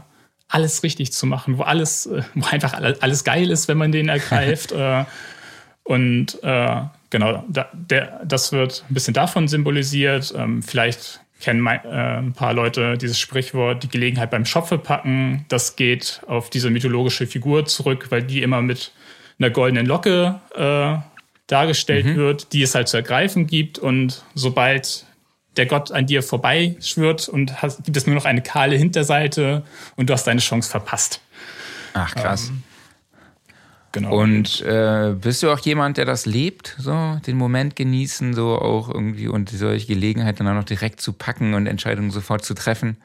alles 0.48 0.82
richtig 0.82 1.12
zu 1.12 1.26
machen, 1.26 1.58
wo 1.58 1.62
alles, 1.62 2.06
äh, 2.06 2.22
wo 2.34 2.46
einfach 2.46 2.74
alles 2.74 3.24
geil 3.24 3.50
ist, 3.50 3.68
wenn 3.68 3.78
man 3.78 3.92
den 3.92 4.08
ergreift. 4.08 4.72
äh, 4.72 5.04
und 5.84 6.42
äh, 6.42 6.82
genau, 7.10 7.44
da, 7.48 7.68
der, 7.72 8.20
das 8.24 8.52
wird 8.52 8.84
ein 8.88 8.94
bisschen 8.94 9.14
davon 9.14 9.48
symbolisiert. 9.48 10.32
Ähm, 10.36 10.62
vielleicht 10.62 11.20
kennen 11.42 11.66
äh, 11.66 11.78
ein 11.88 12.32
paar 12.32 12.54
Leute 12.54 12.96
dieses 12.96 13.18
Sprichwort, 13.18 13.82
die 13.82 13.88
Gelegenheit 13.88 14.30
beim 14.30 14.46
Schopfe 14.46 14.78
packen. 14.78 15.44
Das 15.48 15.76
geht 15.76 16.22
auf 16.26 16.48
diese 16.48 16.70
mythologische 16.70 17.26
Figur 17.26 17.66
zurück, 17.66 18.06
weil 18.10 18.22
die 18.22 18.42
immer 18.42 18.62
mit 18.62 18.92
einer 19.38 19.50
goldenen 19.50 19.84
Locke 19.84 20.40
äh, 20.54 20.96
dargestellt 21.48 22.06
mhm. 22.06 22.16
wird, 22.16 22.52
die 22.52 22.62
es 22.62 22.74
halt 22.74 22.88
zu 22.88 22.96
ergreifen 22.96 23.46
gibt. 23.46 23.78
Und 23.78 24.24
sobald 24.34 25.04
der 25.56 25.66
Gott 25.66 25.90
an 25.90 26.06
dir 26.06 26.22
vorbeischwört 26.22 27.28
und 27.28 27.60
hast, 27.60 27.84
gibt 27.84 27.96
es 27.96 28.06
nur 28.06 28.14
noch 28.14 28.24
eine 28.24 28.40
kahle 28.40 28.76
Hinterseite 28.76 29.64
und 29.96 30.08
du 30.08 30.14
hast 30.14 30.26
deine 30.26 30.40
Chance 30.40 30.70
verpasst. 30.70 31.20
Ach, 31.92 32.14
krass. 32.14 32.48
Ähm, 32.48 32.62
genau. 33.92 34.18
Und 34.18 34.60
äh, 34.62 35.14
bist 35.20 35.42
du 35.42 35.50
auch 35.50 35.58
jemand, 35.60 35.96
der 35.96 36.04
das 36.04 36.26
lebt, 36.26 36.76
so 36.78 37.20
den 37.26 37.36
Moment 37.36 37.76
genießen, 37.76 38.34
so 38.34 38.58
auch 38.58 38.88
irgendwie 38.88 39.28
und 39.28 39.50
solche 39.50 39.86
Gelegenheiten 39.86 40.44
dann 40.44 40.54
auch 40.54 40.60
noch 40.60 40.64
direkt 40.64 41.00
zu 41.00 41.12
packen 41.12 41.54
und 41.54 41.66
Entscheidungen 41.66 42.10
sofort 42.10 42.44
zu 42.44 42.54
treffen? 42.54 42.96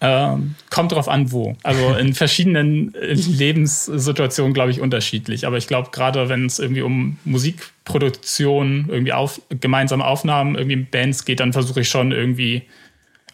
Ähm, 0.00 0.54
kommt 0.70 0.92
drauf 0.92 1.08
an, 1.08 1.32
wo. 1.32 1.56
Also 1.64 1.94
in 1.98 2.14
verschiedenen 2.14 2.94
äh, 2.94 3.14
Lebenssituationen, 3.14 4.54
glaube 4.54 4.70
ich, 4.70 4.80
unterschiedlich. 4.80 5.46
Aber 5.46 5.56
ich 5.56 5.66
glaube, 5.66 5.90
gerade 5.90 6.28
wenn 6.28 6.46
es 6.46 6.58
irgendwie 6.58 6.82
um 6.82 7.18
Musikproduktion, 7.24 8.86
irgendwie 8.88 9.12
auf, 9.12 9.40
gemeinsame 9.48 10.04
Aufnahmen, 10.04 10.54
irgendwie 10.54 10.76
Bands 10.76 11.24
geht, 11.24 11.40
dann 11.40 11.52
versuche 11.52 11.80
ich 11.80 11.88
schon 11.88 12.12
irgendwie, 12.12 12.62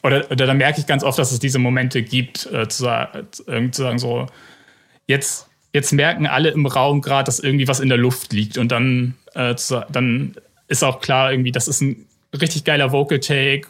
oder, 0.03 0.31
oder 0.31 0.47
dann 0.47 0.57
merke 0.57 0.81
ich 0.81 0.87
ganz 0.87 1.05
oft, 1.05 1.19
dass 1.19 1.33
es 1.33 1.39
diese 1.39 1.59
Momente 1.59 2.03
gibt, 2.03 2.47
äh, 2.47 2.67
zu, 2.69 2.87
äh, 2.87 3.71
zu 3.71 3.83
sagen, 3.83 3.99
so, 3.99 4.27
jetzt, 5.07 5.49
jetzt 5.75 5.93
merken 5.93 6.27
alle 6.27 6.49
im 6.49 6.65
Raum 6.65 7.03
gerade, 7.03 7.27
dass 7.27 7.39
irgendwie 7.39 7.69
was 7.69 7.81
in 7.81 7.91
der 7.91 7.99
Luft 7.99 8.33
liegt. 8.33 8.57
Und 8.57 8.73
dann, 8.73 9.15
äh, 9.35 9.55
dann 9.91 10.35
ist 10.69 10.83
auch 10.83 11.03
klar, 11.03 11.31
irgendwie, 11.31 11.53
das 11.53 11.69
ist 11.69 11.83
ein 11.83 12.07
richtig 12.33 12.65
geiler 12.65 12.93
Vocal 12.93 13.21
Take. 13.21 13.69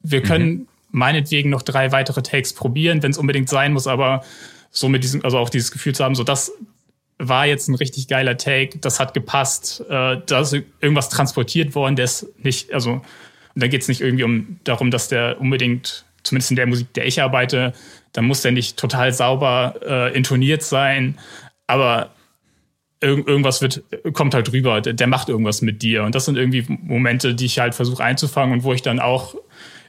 Wir 0.00 0.22
können. 0.22 0.48
Mhm 0.48 0.68
meinetwegen 0.96 1.50
noch 1.50 1.62
drei 1.62 1.92
weitere 1.92 2.22
Takes 2.22 2.54
probieren, 2.54 3.02
wenn 3.02 3.10
es 3.10 3.18
unbedingt 3.18 3.50
sein 3.50 3.74
muss, 3.74 3.86
aber 3.86 4.24
so 4.70 4.88
mit 4.88 5.04
diesem, 5.04 5.22
also 5.24 5.38
auch 5.38 5.50
dieses 5.50 5.70
Gefühl 5.70 5.94
zu 5.94 6.02
haben, 6.02 6.14
so 6.14 6.24
das 6.24 6.52
war 7.18 7.46
jetzt 7.46 7.68
ein 7.68 7.74
richtig 7.74 8.08
geiler 8.08 8.38
Take, 8.38 8.78
das 8.78 8.98
hat 8.98 9.12
gepasst, 9.12 9.84
äh, 9.90 10.16
da 10.24 10.40
ist 10.40 10.54
irgendwas 10.80 11.10
transportiert 11.10 11.74
worden, 11.74 11.96
der 11.96 12.06
ist 12.06 12.26
nicht, 12.42 12.72
also 12.72 12.92
und 12.92 13.62
da 13.62 13.68
geht 13.68 13.82
es 13.82 13.88
nicht 13.88 14.00
irgendwie 14.00 14.24
um 14.24 14.58
darum, 14.64 14.90
dass 14.90 15.08
der 15.08 15.40
unbedingt, 15.40 16.06
zumindest 16.22 16.50
in 16.50 16.56
der 16.56 16.66
Musik, 16.66 16.92
der 16.94 17.06
ich 17.06 17.22
arbeite, 17.22 17.74
dann 18.16 18.24
muss 18.24 18.42
der 18.42 18.52
nicht 18.52 18.76
total 18.76 19.12
sauber 19.12 19.74
äh, 19.86 20.16
intoniert 20.16 20.62
sein, 20.62 21.18
aber 21.66 22.10
irg 23.00 23.26
irgendwas 23.28 23.60
wird, 23.60 23.82
kommt 24.14 24.34
halt 24.34 24.52
rüber, 24.52 24.80
der, 24.80 24.94
der 24.94 25.06
macht 25.06 25.28
irgendwas 25.28 25.62
mit 25.62 25.82
dir. 25.82 26.04
Und 26.04 26.14
das 26.14 26.24
sind 26.24 26.36
irgendwie 26.36 26.64
Momente, 26.68 27.34
die 27.34 27.46
ich 27.46 27.58
halt 27.58 27.74
versuche 27.74 28.02
einzufangen 28.02 28.54
und 28.54 28.64
wo 28.64 28.72
ich 28.72 28.82
dann 28.82 29.00
auch 29.00 29.34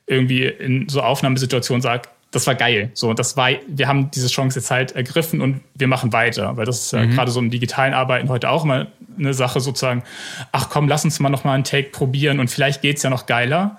irgendwie 0.06 0.46
in 0.46 0.90
so 0.90 1.02
Aufnahmesituationen 1.02 1.82
sage, 1.82 2.10
das 2.32 2.46
war 2.46 2.56
geil. 2.56 2.92
So, 2.94 3.14
das 3.14 3.38
war, 3.38 3.52
wir 3.68 3.88
haben 3.88 4.12
diese 4.12 4.28
Chance 4.28 4.60
jetzt 4.60 4.70
halt 4.70 4.92
ergriffen 4.94 5.40
und 5.40 5.62
wir 5.76 5.88
machen 5.88 6.12
weiter. 6.12 6.58
Weil 6.58 6.66
das 6.66 6.82
ist 6.82 6.92
ja 6.92 7.06
mhm. 7.06 7.12
gerade 7.12 7.32
so 7.32 7.40
im 7.40 7.50
digitalen 7.50 7.94
Arbeiten 7.94 8.28
heute 8.28 8.50
auch 8.50 8.66
mal 8.66 8.88
eine 9.18 9.34
Sache 9.34 9.62
sozusagen, 9.62 10.04
ach 10.52 10.70
komm, 10.70 10.88
lass 10.88 11.06
uns 11.06 11.20
mal 11.20 11.30
noch 11.30 11.46
mal 11.46 11.54
einen 11.54 11.64
Take 11.64 11.90
probieren 11.90 12.40
und 12.40 12.50
vielleicht 12.50 12.82
geht's 12.82 13.04
ja 13.04 13.10
noch 13.10 13.26
geiler. 13.26 13.78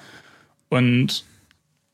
Und 0.71 1.25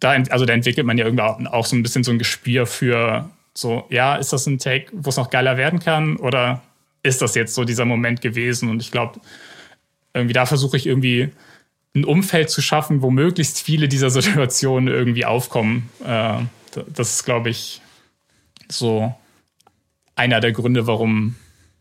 da, 0.01 0.11
also 0.31 0.45
da 0.45 0.53
entwickelt 0.53 0.87
man 0.87 0.99
ja 0.99 1.05
irgendwie 1.05 1.23
auch 1.23 1.67
so 1.67 1.77
ein 1.77 1.83
bisschen 1.83 2.05
so 2.05 2.11
ein 2.11 2.19
Gespür 2.19 2.67
für 2.67 3.31
so, 3.55 3.87
ja, 3.89 4.17
ist 4.17 4.33
das 4.33 4.47
ein 4.47 4.59
Take, 4.59 4.87
wo 4.93 5.11
es 5.11 5.17
noch 5.17 5.31
geiler 5.31 5.57
werden 5.57 5.79
kann? 5.79 6.17
Oder 6.17 6.63
ist 7.03 7.23
das 7.23 7.35
jetzt 7.35 7.55
so 7.55 7.65
dieser 7.65 7.85
Moment 7.85 8.21
gewesen? 8.21 8.69
Und 8.69 8.81
ich 8.81 8.91
glaube, 8.91 9.21
irgendwie 10.13 10.33
da 10.33 10.47
versuche 10.47 10.77
ich 10.77 10.87
irgendwie 10.87 11.31
ein 11.95 12.05
Umfeld 12.05 12.51
zu 12.51 12.61
schaffen, 12.61 13.03
wo 13.03 13.11
möglichst 13.11 13.61
viele 13.61 13.89
dieser 13.89 14.11
Situationen 14.23 14.93
irgendwie 14.93 15.25
aufkommen. 15.25 15.89
Äh, 16.05 16.41
das 16.93 17.15
ist, 17.15 17.25
glaube 17.25 17.51
ich, 17.51 17.81
so 18.69 19.15
einer 20.17 20.41
der 20.41 20.53
Gründe, 20.53 20.87
warum 20.87 21.37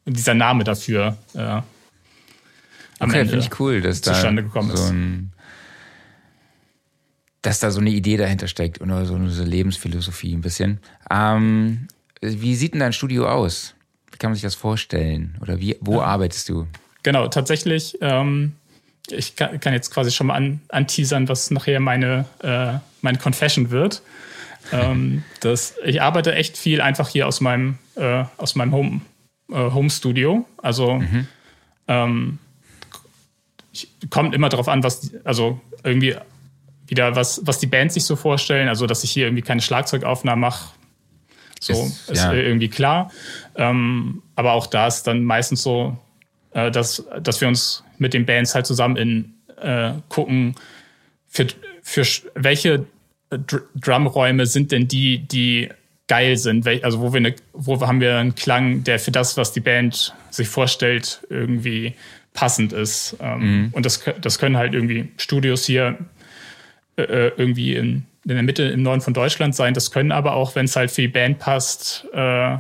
dieser 0.06 0.34
Name 0.34 0.64
dafür 0.64 1.18
äh, 1.34 1.40
am 1.40 3.10
okay, 3.10 3.22
Ende 3.22 3.38
ich 3.38 3.60
cool, 3.60 3.82
dass 3.82 4.02
zustande 4.02 4.44
gekommen 4.44 4.76
so 4.76 4.84
ein, 4.84 5.33
dass 7.44 7.60
da 7.60 7.70
so 7.70 7.80
eine 7.80 7.92
Idee 7.92 8.18
dahinter 8.18 8.48
steckt 8.48 8.82
oder 8.82 9.06
so 9.06 9.14
eine 9.16 9.28
Lebensphilosophie 9.28 10.34
ein 10.34 10.42
bisschen. 10.42 10.80
Ähm, 11.12 11.88
wie 12.22 12.56
sieht 12.56 12.74
denn 12.74 12.80
dein 12.80 12.94
Studio 12.94 13.30
aus? 13.30 13.76
Wie 14.12 14.18
kann 14.18 14.32
man 14.32 14.36
sich 14.36 14.44
das 14.44 14.56
vorstellen? 14.56 15.38
Oder 15.42 15.60
wie, 15.60 15.78
wo 15.82 15.98
ja. 15.98 16.06
arbeitest 16.06 16.50
du? 16.50 16.68
Genau, 17.04 17.28
tatsächlich 17.28 17.98
ähm, 18.02 18.54
ich 19.10 19.36
kann, 19.36 19.60
kann, 19.60 19.74
jetzt 19.74 19.92
quasi 19.92 20.12
schon 20.12 20.28
mal 20.28 20.36
an, 20.36 20.62
anteasern, 20.70 21.28
was 21.28 21.52
nachher 21.52 21.80
meine, 21.80 22.26
äh, 22.42 22.80
meine 23.02 23.18
Confession 23.18 23.70
wird. 23.70 24.02
Ähm, 24.72 25.24
das, 25.42 25.76
ich 25.84 26.02
arbeite 26.02 26.34
echt 26.34 26.58
viel 26.58 26.82
einfach 26.82 27.10
hier 27.10 27.28
aus 27.28 27.42
meinem, 27.42 27.78
äh, 27.96 28.24
aus 28.38 28.56
meinem 28.56 28.72
Home, 28.72 29.02
äh, 29.52 29.56
Home 29.56 29.90
Studio. 29.90 30.46
Also 30.58 30.96
mhm. 30.96 31.28
ähm, 31.88 32.40
kommt 34.10 34.34
immer 34.34 34.50
darauf 34.50 34.70
an, 34.70 34.84
was, 34.84 35.12
also 35.26 35.60
irgendwie 35.84 36.16
wieder, 36.88 37.16
was, 37.16 37.42
was 37.46 37.60
die 37.60 37.68
Bands 37.68 37.94
sich 37.94 38.06
so 38.06 38.16
vorstellen. 38.16 38.68
Also, 38.68 38.88
dass 38.88 39.04
ich 39.04 39.12
hier 39.12 39.26
irgendwie 39.26 39.44
keine 39.44 39.62
Schlagzeugaufnahmen 39.62 40.42
mache, 40.42 40.74
so 41.60 41.74
ist, 41.74 42.10
ist 42.10 42.24
ja. 42.24 42.34
irgendwie 42.34 42.70
klar. 42.70 43.12
Ähm, 43.56 44.22
aber 44.36 44.54
auch 44.54 44.68
da 44.68 44.88
ist 44.88 45.04
dann 45.04 45.24
meistens 45.24 45.64
so, 45.64 45.98
äh, 46.52 46.72
dass, 46.72 47.06
dass 47.22 47.40
wir 47.42 47.48
uns 47.48 47.84
mit 47.98 48.14
den 48.14 48.26
Bands 48.26 48.54
halt 48.54 48.66
zusammen 48.66 48.98
in 48.98 49.34
äh, 49.62 49.94
gucken, 50.10 50.56
für, 51.28 51.48
für 51.82 52.06
welche 52.36 52.86
Dr 53.30 53.62
Drumräume 53.76 54.46
sind 54.46 54.72
denn 54.72 54.88
die, 54.88 55.20
die 55.20 55.70
geil 56.08 56.38
sind, 56.38 56.68
also 56.84 57.00
wo 57.00 57.14
wir 57.14 57.18
eine, 57.18 57.36
wo 57.54 57.80
haben 57.82 58.02
wir 58.02 58.18
einen 58.18 58.36
Klang, 58.36 58.84
der 58.84 59.00
für 59.00 59.12
das, 59.12 59.38
was 59.38 59.54
die 59.54 59.62
Band 59.62 60.14
sich 60.30 60.48
vorstellt, 60.48 61.22
irgendwie 61.30 61.96
passend 62.34 62.74
ist. 62.74 63.16
Ähm, 63.20 63.40
mhm. 63.40 63.70
Und 63.72 63.86
das, 63.86 64.04
das 64.22 64.38
können 64.38 64.58
halt 64.58 64.74
irgendwie 64.74 65.10
Studios 65.18 65.66
hier 65.66 65.98
äh, 66.98 67.02
äh, 67.04 67.32
irgendwie 67.38 67.76
in, 67.76 68.06
in 68.26 68.36
der 68.36 68.44
Mitte 68.44 68.64
im 68.64 68.84
Norden 68.84 69.02
von 69.02 69.14
Deutschland 69.14 69.56
sein. 69.56 69.74
Das 69.74 69.92
können 69.92 70.12
aber 70.12 70.34
auch, 70.34 70.56
wenn 70.56 70.66
es 70.66 70.76
halt 70.76 70.92
für 70.92 71.02
die 71.02 71.08
Band 71.08 71.40
passt, 71.40 72.06
äh, 72.14 72.58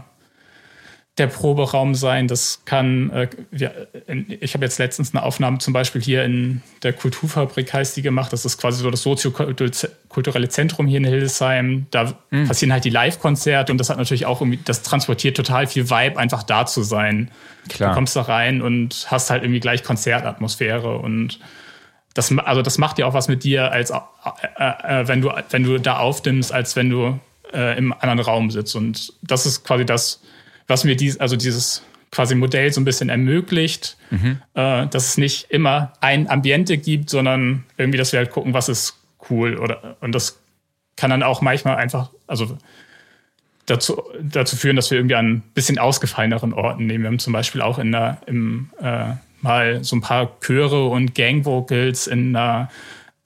der 1.20 1.28
Proberaum 1.28 1.94
sein. 1.94 2.28
Das 2.28 2.64
kann, 2.66 3.12
äh, 3.12 3.30
wir, 3.52 3.88
ich 4.40 4.56
habe 4.56 4.66
jetzt 4.66 4.80
letztens 4.80 5.14
eine 5.14 5.24
Aufnahme 5.24 5.60
zum 5.60 5.72
Beispiel 5.72 6.02
hier 6.02 6.24
in 6.24 6.64
der 6.82 6.94
Kulturfabrik 6.94 7.72
heißt 7.72 7.96
die 7.96 8.02
gemacht. 8.02 8.34
Das 8.34 8.46
ist 8.46 8.58
quasi 8.58 8.82
so 8.82 8.90
das 8.90 9.04
soziokulturelle 9.04 10.50
Zentrum 10.50 10.88
hier 10.88 10.98
in 10.98 11.06
Hildesheim. 11.06 11.86
Da 11.92 12.16
mhm. 12.32 12.48
passieren 12.48 12.74
halt 12.74 12.86
die 12.86 12.90
Live-Konzerte 12.90 13.72
und 13.72 13.78
das 13.78 13.92
hat 13.92 13.98
natürlich 13.98 14.26
auch 14.26 14.42
irgendwie, 14.42 14.60
das 14.66 14.82
transportiert 14.82 15.38
total 15.38 15.68
viel 15.68 15.92
Vibe, 15.92 16.18
einfach 16.18 16.42
da 16.42 16.66
zu 16.66 16.82
sein. 16.82 17.30
Klar. 17.70 17.92
Du 17.92 17.96
kommst 17.96 18.16
da 18.16 18.24
rein 18.24 18.64
und 18.64 19.06
hast 19.10 19.30
halt 19.30 19.44
irgendwie 19.44 19.60
gleich 19.60 19.84
Konzertatmosphäre 19.84 20.98
und 20.98 21.40
das, 22.14 22.36
also 22.38 22.62
das 22.62 22.78
macht 22.78 23.00
ja 23.00 23.06
auch 23.06 23.14
was 23.14 23.28
mit 23.28 23.44
dir, 23.44 23.72
als 23.72 23.90
äh, 23.90 23.96
äh, 24.58 25.02
äh 25.02 25.08
wenn 25.08 25.22
du, 25.22 25.32
wenn 25.50 25.64
du 25.64 25.80
da 25.80 25.98
aufnimmst, 25.98 26.52
als 26.52 26.76
wenn 26.76 26.90
du 26.90 27.20
äh, 27.54 27.78
im 27.78 27.94
anderen 27.94 28.20
Raum 28.20 28.52
sitzt. 28.52 28.76
Und 28.76 29.14
das 29.22 29.46
ist 29.46 29.64
quasi 29.64 29.86
das, 29.86 30.22
was 30.68 30.84
mir 30.84 30.96
dies, 30.96 31.20
also 31.20 31.36
dieses 31.36 31.84
quasi 32.12 32.36
Modell 32.36 32.72
so 32.72 32.80
ein 32.80 32.86
bisschen 32.86 33.10
ermöglicht, 33.10 33.98
mhm. 34.12 34.40
äh, 34.54 34.88
dass 34.88 35.08
es 35.08 35.18
nicht 35.18 35.50
immer 35.50 35.94
ein 36.00 36.30
Ambiente 36.30 36.78
gibt, 36.78 37.10
sondern 37.10 37.64
irgendwie, 37.78 37.98
dass 37.98 38.12
wir 38.12 38.20
halt 38.20 38.30
gucken, 38.30 38.54
was 38.54 38.70
ist 38.70 39.00
cool 39.30 39.58
oder 39.58 39.98
und 40.02 40.14
das 40.14 40.40
kann 40.96 41.10
dann 41.10 41.24
auch 41.24 41.42
manchmal 41.42 41.78
einfach, 41.78 42.12
also 42.28 42.58
dazu, 43.66 44.04
dazu 44.22 44.56
führen, 44.56 44.76
dass 44.76 44.92
wir 44.92 45.00
irgendwie 45.00 45.16
an 45.16 45.32
ein 45.32 45.42
bisschen 45.54 45.80
ausgefalleneren 45.80 46.54
Orten 46.54 46.86
nehmen. 46.86 47.04
Wir 47.04 47.08
haben 47.10 47.20
zum 47.20 47.34
Beispiel 47.34 47.62
auch 47.62 47.80
in 47.80 47.92
der, 47.92 48.20
im, 48.28 48.70
äh, 48.80 49.14
mal 49.44 49.84
so 49.84 49.96
ein 49.96 50.02
paar 50.02 50.40
Chöre 50.40 50.88
und 50.88 51.16
Gang-Vocals 51.16 52.08
in 52.08 52.36
einer, 52.36 52.70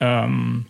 ähm, 0.00 0.66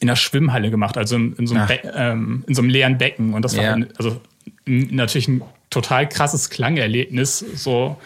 in 0.00 0.08
einer 0.08 0.16
Schwimmhalle 0.16 0.70
gemacht, 0.70 0.96
also 0.96 1.16
in, 1.16 1.34
in, 1.36 1.46
so, 1.46 1.54
einem 1.54 1.68
ähm, 1.94 2.44
in 2.46 2.54
so 2.54 2.62
einem 2.62 2.70
leeren 2.70 2.98
Becken. 2.98 3.34
Und 3.34 3.42
das 3.42 3.56
war 3.56 3.64
ja. 3.64 3.86
also 3.96 4.20
natürlich 4.66 5.28
ein 5.28 5.42
total 5.70 6.08
krasses 6.08 6.50
Klangerlebnis. 6.50 7.38
So. 7.38 7.96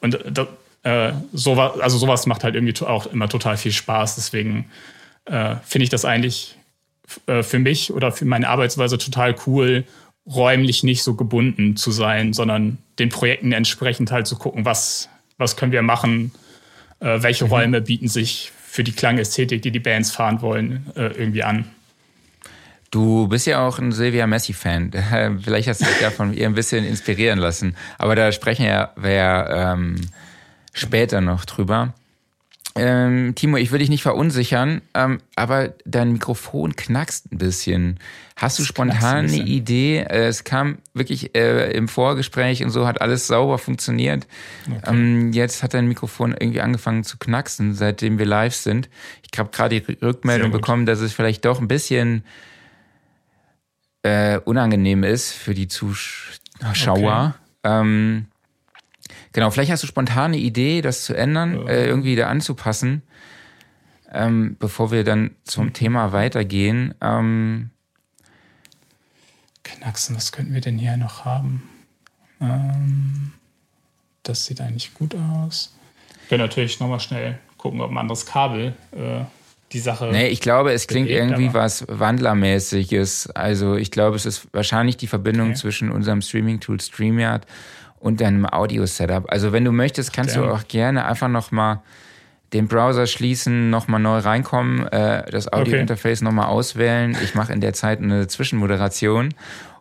Und 0.00 0.18
da, 0.30 0.46
äh, 0.82 1.12
sowas, 1.32 1.80
also 1.80 1.98
sowas 1.98 2.26
macht 2.26 2.44
halt 2.44 2.54
irgendwie 2.54 2.84
auch 2.84 3.06
immer 3.06 3.28
total 3.28 3.56
viel 3.56 3.72
Spaß. 3.72 4.16
Deswegen 4.16 4.66
äh, 5.24 5.56
finde 5.64 5.84
ich 5.84 5.90
das 5.90 6.04
eigentlich 6.04 6.56
äh, 7.26 7.42
für 7.42 7.58
mich 7.58 7.92
oder 7.92 8.12
für 8.12 8.24
meine 8.24 8.48
Arbeitsweise 8.48 8.98
total 8.98 9.34
cool, 9.46 9.84
räumlich 10.26 10.82
nicht 10.82 11.02
so 11.02 11.14
gebunden 11.14 11.76
zu 11.76 11.90
sein, 11.90 12.32
sondern 12.32 12.78
den 12.98 13.08
Projekten 13.08 13.52
entsprechend 13.52 14.10
halt 14.10 14.26
zu 14.26 14.36
gucken, 14.36 14.64
was, 14.64 15.08
was 15.38 15.56
können 15.56 15.72
wir 15.72 15.82
machen, 15.82 16.32
äh, 17.00 17.22
welche 17.22 17.44
mhm. 17.44 17.50
Räume 17.50 17.80
bieten 17.80 18.08
sich 18.08 18.52
für 18.66 18.84
die 18.84 18.92
Klangästhetik, 18.92 19.62
die 19.62 19.70
die 19.70 19.80
Bands 19.80 20.10
fahren 20.10 20.42
wollen, 20.42 20.86
äh, 20.96 21.06
irgendwie 21.06 21.42
an. 21.42 21.66
Du 22.90 23.26
bist 23.26 23.46
ja 23.46 23.66
auch 23.66 23.78
ein 23.78 23.90
Silvia 23.90 24.26
Messi-Fan. 24.26 24.92
Vielleicht 25.42 25.68
hast 25.68 25.80
du 25.80 25.84
dich 25.84 26.00
ja 26.00 26.10
von 26.10 26.32
ihr 26.32 26.46
ein 26.46 26.54
bisschen 26.54 26.84
inspirieren 26.84 27.38
lassen. 27.38 27.76
Aber 27.98 28.14
da 28.14 28.30
sprechen 28.30 28.64
ja 28.66 28.92
wir 28.96 29.48
ähm, 29.50 29.96
später 30.72 31.20
noch 31.20 31.44
drüber. 31.44 31.94
Ähm, 32.76 33.34
Timo, 33.36 33.56
ich 33.56 33.70
will 33.70 33.78
dich 33.78 33.88
nicht 33.88 34.02
verunsichern, 34.02 34.82
ähm, 34.94 35.20
aber 35.36 35.74
dein 35.84 36.12
Mikrofon 36.12 36.74
knackst 36.74 37.30
ein 37.30 37.38
bisschen. 37.38 38.00
Hast 38.34 38.58
du 38.58 38.64
spontan 38.64 39.26
eine 39.26 39.36
Idee? 39.36 39.98
Äh, 39.98 40.26
es 40.26 40.42
kam 40.42 40.78
wirklich 40.92 41.36
äh, 41.36 41.70
im 41.70 41.86
Vorgespräch 41.86 42.64
und 42.64 42.70
so 42.70 42.84
hat 42.84 43.00
alles 43.00 43.28
sauber 43.28 43.58
funktioniert. 43.58 44.26
Okay. 44.66 44.80
Ähm, 44.88 45.32
jetzt 45.32 45.62
hat 45.62 45.72
dein 45.72 45.86
Mikrofon 45.86 46.32
irgendwie 46.32 46.60
angefangen 46.62 47.04
zu 47.04 47.16
knacksen, 47.16 47.74
seitdem 47.74 48.18
wir 48.18 48.26
live 48.26 48.56
sind. 48.56 48.88
Ich 49.22 49.38
habe 49.38 49.50
gerade 49.50 49.80
die 49.80 49.92
Rückmeldung 50.02 50.50
bekommen, 50.50 50.84
dass 50.84 50.98
es 50.98 51.12
vielleicht 51.12 51.44
doch 51.44 51.60
ein 51.60 51.68
bisschen 51.68 52.24
äh, 54.02 54.38
unangenehm 54.38 55.04
ist 55.04 55.32
für 55.32 55.54
die 55.54 55.68
Zuschauer. 55.68 57.36
Okay. 57.62 58.24
Genau, 59.34 59.50
vielleicht 59.50 59.72
hast 59.72 59.82
du 59.82 59.88
spontan 59.88 60.26
eine 60.26 60.38
Idee, 60.38 60.80
das 60.80 61.04
zu 61.04 61.12
ändern, 61.12 61.66
äh, 61.66 61.86
irgendwie 61.86 62.14
da 62.14 62.28
anzupassen, 62.28 63.02
ähm, 64.12 64.56
bevor 64.60 64.92
wir 64.92 65.02
dann 65.02 65.32
zum 65.42 65.72
Thema 65.72 66.12
weitergehen. 66.12 66.94
Ähm, 67.00 67.70
Knacksen, 69.64 70.14
was 70.14 70.30
könnten 70.30 70.54
wir 70.54 70.60
denn 70.60 70.78
hier 70.78 70.96
noch 70.96 71.24
haben? 71.24 71.68
Ähm, 72.40 73.32
das 74.22 74.46
sieht 74.46 74.60
eigentlich 74.60 74.94
gut 74.94 75.16
aus. 75.16 75.74
Ich 76.24 76.30
will 76.30 76.38
natürlich 76.38 76.78
nochmal 76.78 77.00
schnell 77.00 77.38
gucken, 77.58 77.80
ob 77.80 77.90
ein 77.90 77.98
anderes 77.98 78.26
Kabel 78.26 78.74
äh, 78.92 79.24
die 79.72 79.80
Sache. 79.80 80.10
Nee, 80.12 80.28
ich 80.28 80.40
glaube, 80.40 80.72
es 80.72 80.86
klingt 80.86 81.08
bewegt, 81.08 81.30
irgendwie 81.30 81.52
was 81.52 81.84
Wandlermäßiges. 81.88 83.30
Also 83.30 83.74
ich 83.74 83.90
glaube, 83.90 84.14
es 84.14 84.26
ist 84.26 84.46
wahrscheinlich 84.52 84.96
die 84.96 85.08
Verbindung 85.08 85.48
okay. 85.48 85.56
zwischen 85.56 85.90
unserem 85.90 86.22
Streaming-Tool 86.22 86.80
StreamYard 86.80 87.46
und 88.04 88.20
deinem 88.20 88.44
Audio-Setup. 88.44 89.32
Also 89.32 89.52
wenn 89.52 89.64
du 89.64 89.72
möchtest, 89.72 90.12
kannst 90.12 90.36
Damn. 90.36 90.44
du 90.44 90.52
auch 90.52 90.68
gerne 90.68 91.06
einfach 91.06 91.28
nochmal 91.28 91.80
den 92.52 92.68
Browser 92.68 93.06
schließen, 93.06 93.70
nochmal 93.70 93.98
neu 93.98 94.18
reinkommen, 94.18 94.86
äh, 94.88 95.28
das 95.30 95.50
Audio-Interface 95.50 96.18
okay. 96.18 96.24
nochmal 96.26 96.46
auswählen. 96.48 97.16
Ich 97.24 97.34
mache 97.34 97.54
in 97.54 97.62
der 97.62 97.72
Zeit 97.72 98.00
eine 98.00 98.28
Zwischenmoderation. 98.28 99.32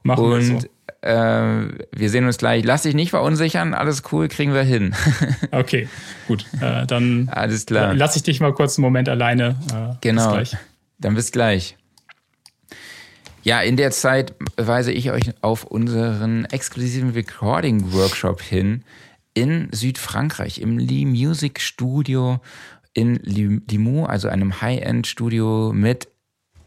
Machen 0.03 0.23
und 0.23 0.49
wir, 0.49 0.59
so. 0.61 1.07
äh, 1.07 1.67
wir 1.91 2.09
sehen 2.09 2.25
uns 2.25 2.37
gleich. 2.37 2.63
Lass 2.63 2.83
dich 2.83 2.95
nicht 2.95 3.09
verunsichern, 3.09 3.73
alles 3.73 4.03
cool, 4.13 4.29
kriegen 4.29 4.53
wir 4.53 4.63
hin. 4.63 4.95
okay, 5.51 5.89
gut. 6.29 6.45
Äh, 6.61 6.87
dann 6.87 7.27
alles 7.29 7.65
klar. 7.65 7.93
lass 7.93 8.15
ich 8.15 8.23
dich 8.23 8.39
mal 8.39 8.53
kurz 8.53 8.77
einen 8.77 8.83
Moment 8.83 9.09
alleine. 9.09 9.57
Äh, 9.73 9.95
genau. 9.99 10.37
Bis 10.37 10.55
dann 10.97 11.15
bis 11.15 11.33
gleich. 11.33 11.75
Ja, 13.43 13.61
in 13.61 13.75
der 13.75 13.91
Zeit 13.91 14.35
weise 14.55 14.93
ich 14.93 15.11
euch 15.11 15.33
auf 15.41 15.65
unseren 15.65 16.45
exklusiven 16.45 17.09
Recording-Workshop 17.09 18.41
hin 18.41 18.83
in 19.33 19.67
Südfrankreich, 19.73 20.61
im 20.61 20.77
Lee 20.77 21.03
Music 21.03 21.59
Studio 21.59 22.39
in 22.93 23.15
Limoux, 23.15 24.07
also 24.07 24.29
einem 24.29 24.61
High-End-Studio 24.61 25.73
mit 25.73 26.07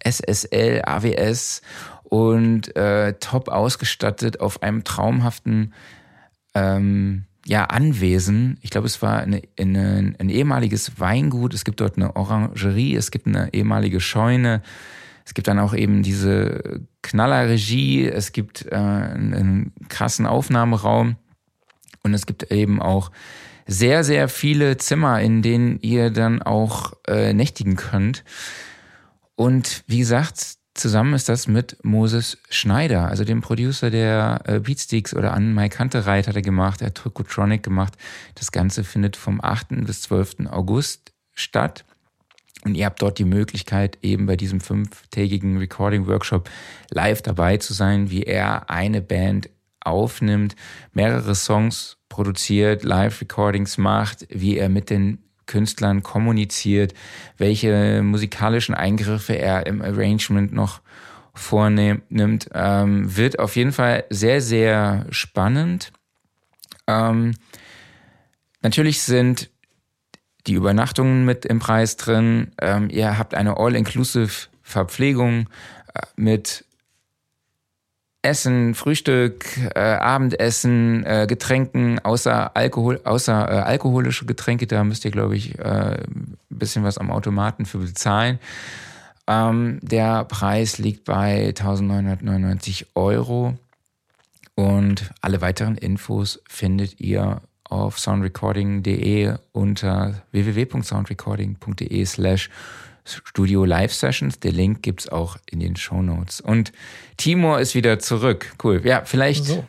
SSL, 0.04 0.82
AWS 0.84 1.62
und 2.04 2.76
äh, 2.76 3.14
top 3.14 3.48
ausgestattet 3.48 4.40
auf 4.40 4.62
einem 4.62 4.84
traumhaften 4.84 5.72
ähm, 6.54 7.24
ja, 7.46 7.64
Anwesen. 7.64 8.58
Ich 8.60 8.68
glaube, 8.68 8.86
es 8.86 9.00
war 9.00 9.20
eine, 9.20 9.40
eine, 9.58 10.14
ein 10.18 10.28
ehemaliges 10.28 11.00
Weingut. 11.00 11.54
Es 11.54 11.64
gibt 11.64 11.80
dort 11.80 11.96
eine 11.96 12.16
Orangerie, 12.16 12.96
es 12.96 13.10
gibt 13.10 13.26
eine 13.26 13.54
ehemalige 13.54 14.00
Scheune. 14.00 14.62
Es 15.26 15.34
gibt 15.34 15.48
dann 15.48 15.58
auch 15.58 15.74
eben 15.74 16.04
diese 16.04 16.80
Knallerregie, 17.02 18.08
es 18.08 18.30
gibt 18.30 18.64
äh, 18.66 18.76
einen 18.76 19.72
krassen 19.88 20.24
Aufnahmeraum 20.24 21.16
und 22.04 22.14
es 22.14 22.26
gibt 22.26 22.52
eben 22.52 22.80
auch 22.80 23.10
sehr, 23.66 24.04
sehr 24.04 24.28
viele 24.28 24.76
Zimmer, 24.76 25.20
in 25.20 25.42
denen 25.42 25.80
ihr 25.80 26.10
dann 26.10 26.42
auch 26.42 26.92
äh, 27.08 27.32
nächtigen 27.32 27.74
könnt. 27.74 28.22
Und 29.34 29.82
wie 29.88 29.98
gesagt, 29.98 30.58
zusammen 30.74 31.14
ist 31.14 31.28
das 31.28 31.48
mit 31.48 31.76
Moses 31.82 32.38
Schneider, 32.48 33.08
also 33.08 33.24
dem 33.24 33.40
Producer 33.40 33.90
der 33.90 34.42
äh, 34.44 34.60
Beatsticks 34.60 35.12
oder 35.12 35.34
an 35.34 35.52
Mike 35.54 35.80
Hunterreit 35.80 36.28
hat 36.28 36.36
er 36.36 36.42
gemacht, 36.42 36.82
er 36.82 36.88
hat 36.88 36.94
Tricotronic 36.94 37.64
gemacht. 37.64 37.94
Das 38.36 38.52
Ganze 38.52 38.84
findet 38.84 39.16
vom 39.16 39.40
8. 39.40 39.84
bis 39.84 40.02
12. 40.02 40.46
August 40.50 41.12
statt. 41.34 41.84
Und 42.64 42.74
ihr 42.74 42.86
habt 42.86 43.02
dort 43.02 43.18
die 43.18 43.24
Möglichkeit, 43.24 43.98
eben 44.02 44.26
bei 44.26 44.36
diesem 44.36 44.60
fünftägigen 44.60 45.58
Recording-Workshop 45.58 46.48
live 46.90 47.22
dabei 47.22 47.58
zu 47.58 47.74
sein, 47.74 48.10
wie 48.10 48.22
er 48.22 48.70
eine 48.70 49.02
Band 49.02 49.50
aufnimmt, 49.80 50.56
mehrere 50.92 51.34
Songs 51.34 51.96
produziert, 52.08 52.82
Live-Recordings 52.82 53.78
macht, 53.78 54.26
wie 54.30 54.56
er 54.56 54.68
mit 54.68 54.90
den 54.90 55.18
Künstlern 55.46 56.02
kommuniziert, 56.02 56.92
welche 57.38 58.02
musikalischen 58.02 58.74
Eingriffe 58.74 59.34
er 59.34 59.66
im 59.66 59.80
Arrangement 59.80 60.52
noch 60.52 60.80
vornimmt. 61.34 62.48
Ähm, 62.52 63.16
wird 63.16 63.38
auf 63.38 63.54
jeden 63.56 63.72
Fall 63.72 64.04
sehr, 64.10 64.40
sehr 64.40 65.06
spannend. 65.10 65.92
Ähm, 66.88 67.34
natürlich 68.62 69.02
sind 69.02 69.50
die 70.46 70.54
Übernachtungen 70.54 71.24
mit 71.24 71.44
im 71.44 71.58
Preis 71.58 71.96
drin. 71.96 72.52
Ähm, 72.60 72.88
ihr 72.90 73.18
habt 73.18 73.34
eine 73.34 73.58
All-Inclusive 73.58 74.48
Verpflegung 74.62 75.48
äh, 75.94 76.02
mit 76.16 76.64
Essen, 78.26 78.74
Frühstück, 78.74 79.46
äh, 79.74 79.78
Abendessen, 79.78 81.04
äh, 81.06 81.26
Getränken, 81.28 82.00
außer 82.00 82.56
Alkohol, 82.56 83.00
außer 83.04 83.48
äh, 83.48 83.54
alkoholische 83.60 84.26
Getränke, 84.26 84.66
da 84.66 84.82
müsst 84.82 85.04
ihr, 85.04 85.12
glaube 85.12 85.36
ich, 85.36 85.56
äh, 85.60 86.02
ein 86.02 86.36
bisschen 86.48 86.82
was 86.82 86.98
am 86.98 87.12
Automaten 87.12 87.66
für 87.66 87.78
bezahlen. 87.78 88.40
Ähm, 89.28 89.78
der 89.80 90.24
Preis 90.24 90.78
liegt 90.78 91.04
bei 91.04 91.48
1999 91.48 92.88
Euro 92.96 93.56
und 94.56 95.10
alle 95.20 95.40
weiteren 95.40 95.76
Infos 95.76 96.42
findet 96.48 97.00
ihr 97.00 97.40
auf 97.68 97.98
soundrecording.de 97.98 99.34
unter 99.52 100.22
www.soundrecording.de 100.32 102.04
slash 102.04 102.50
Studio 103.04 103.64
Live 103.64 103.92
Sessions. 103.92 104.40
Der 104.40 104.52
Link 104.52 104.82
gibt's 104.82 105.08
auch 105.08 105.36
in 105.50 105.60
den 105.60 105.76
Show 105.76 106.02
Notes. 106.02 106.40
Und 106.40 106.72
Timur 107.16 107.60
ist 107.60 107.74
wieder 107.74 107.98
zurück. 107.98 108.54
Cool. 108.62 108.80
Ja, 108.84 109.02
vielleicht. 109.04 109.44
So. 109.44 109.64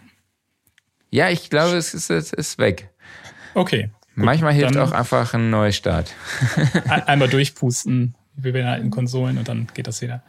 Ja, 1.09 1.29
ich 1.29 1.49
glaube, 1.49 1.77
es 1.77 1.93
ist, 1.93 2.09
es 2.09 2.33
ist 2.33 2.57
weg. 2.57 2.89
Okay. 3.53 3.89
Gut, 4.15 4.25
Manchmal 4.25 4.53
hilft 4.53 4.77
auch 4.77 4.91
einfach 4.91 5.33
ein 5.33 5.49
Neustart. 5.49 6.13
einmal 7.05 7.29
durchpusten, 7.29 8.15
wie 8.35 8.51
bei 8.51 8.59
den 8.59 8.67
alten 8.67 8.89
Konsolen, 8.89 9.37
und 9.37 9.47
dann 9.47 9.67
geht 9.73 9.87
das 9.87 10.01
wieder. 10.01 10.23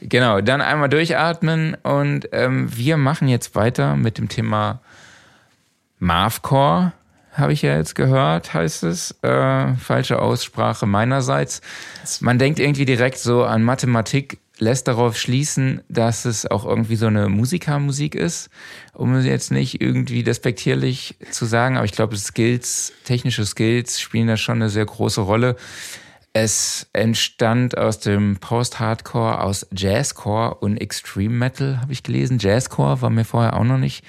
Genau, 0.00 0.40
dann 0.40 0.60
einmal 0.60 0.88
durchatmen 0.88 1.74
und 1.82 2.28
ähm, 2.30 2.74
wir 2.76 2.96
machen 2.96 3.26
jetzt 3.26 3.56
weiter 3.56 3.96
mit 3.96 4.18
dem 4.18 4.28
Thema 4.28 4.80
Marvcore 5.98 6.92
habe 7.32 7.52
ich 7.52 7.62
ja 7.62 7.76
jetzt 7.76 7.94
gehört, 7.94 8.52
heißt 8.52 8.82
es. 8.84 9.12
Äh, 9.22 9.74
falsche 9.76 10.20
Aussprache 10.20 10.86
meinerseits. 10.86 11.60
Man 12.20 12.38
denkt 12.38 12.58
irgendwie 12.58 12.84
direkt 12.84 13.18
so 13.18 13.44
an 13.44 13.62
Mathematik, 13.62 14.38
lässt 14.58 14.88
darauf 14.88 15.16
schließen, 15.16 15.82
dass 15.88 16.24
es 16.24 16.46
auch 16.46 16.64
irgendwie 16.64 16.96
so 16.96 17.06
eine 17.06 17.28
Musikermusik 17.28 18.16
ist, 18.16 18.50
um 18.92 19.20
jetzt 19.20 19.52
nicht 19.52 19.80
irgendwie 19.80 20.24
despektierlich 20.24 21.16
zu 21.30 21.46
sagen, 21.46 21.76
aber 21.76 21.84
ich 21.84 21.92
glaube, 21.92 22.16
Skills, 22.16 22.92
technische 23.04 23.46
Skills 23.46 24.00
spielen 24.00 24.26
da 24.26 24.36
schon 24.36 24.56
eine 24.56 24.68
sehr 24.68 24.86
große 24.86 25.20
Rolle. 25.20 25.56
Es 26.32 26.88
entstand 26.92 27.78
aus 27.78 28.00
dem 28.00 28.36
Post-Hardcore, 28.36 29.42
aus 29.42 29.66
Jazzcore 29.72 30.56
und 30.56 30.76
Extreme 30.76 31.34
Metal, 31.34 31.80
habe 31.80 31.92
ich 31.92 32.02
gelesen. 32.02 32.38
Jazzcore 32.38 33.00
war 33.00 33.10
mir 33.10 33.24
vorher 33.24 33.56
auch 33.56 33.64
noch 33.64 33.78
nicht 33.78 34.04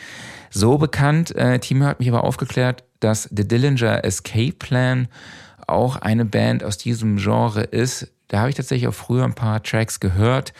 so 0.49 0.77
bekannt. 0.77 1.35
Äh, 1.35 1.59
Timo 1.59 1.85
hat 1.85 1.99
mich 1.99 2.09
aber 2.09 2.23
aufgeklärt, 2.23 2.83
dass 2.99 3.23
The 3.23 3.47
Dillinger 3.47 4.03
Escape 4.03 4.53
Plan 4.53 5.07
auch 5.67 5.97
eine 5.97 6.25
Band 6.25 6.63
aus 6.63 6.77
diesem 6.77 7.17
Genre 7.17 7.61
ist. 7.61 8.11
Da 8.27 8.39
habe 8.39 8.49
ich 8.49 8.55
tatsächlich 8.55 8.87
auch 8.87 8.93
früher 8.93 9.23
ein 9.23 9.35
paar 9.35 9.61
Tracks 9.63 9.99
gehört. 9.99 10.53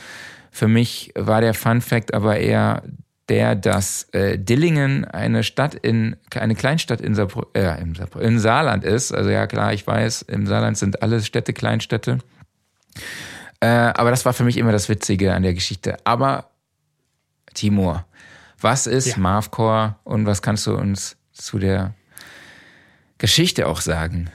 Für 0.52 0.68
mich 0.68 1.12
war 1.16 1.42
der 1.42 1.54
Fun 1.54 1.82
Fact 1.82 2.14
aber 2.14 2.38
eher 2.38 2.84
der, 3.30 3.56
dass 3.56 4.08
äh, 4.12 4.38
Dillingen 4.38 5.06
eine 5.06 5.44
Stadt 5.44 5.76
in 5.76 6.16
eine 6.36 6.56
Kleinstadt 6.56 7.00
in, 7.00 7.14
Saarbrü 7.14 7.44
äh, 7.54 7.76
Saarbrü 7.96 8.22
in 8.22 8.40
Saarland 8.40 8.84
ist. 8.84 9.12
Also 9.12 9.30
ja 9.30 9.46
klar, 9.46 9.74
ich 9.74 9.86
weiß, 9.86 10.24
im 10.24 10.48
Saarland 10.48 10.78
sind 10.78 11.04
alle 11.04 11.22
Städte 11.22 11.54
Kleinstädte. 11.54 12.18
Äh, 13.60 13.68
aber 13.68 14.10
das 14.10 14.26
war 14.26 14.34
für 14.34 14.44
mich 14.44 14.58
immer 14.58 14.72
das 14.72 14.90
Witzige 14.90 15.34
an 15.34 15.44
der 15.44 15.54
Geschichte. 15.54 15.98
Aber 16.06 16.50
Timur, 17.54 18.06
was 18.62 18.88
ist 18.88 19.08
ja. 19.08 19.18
Marvcore 19.18 19.96
und 20.04 20.26
was 20.26 20.42
kannst 20.42 20.68
du 20.68 20.76
uns 20.76 21.18
zu 21.34 21.60
der 21.60 21.94
Geschichte 23.18 23.68
auch 23.68 23.82
sagen? 23.82 24.30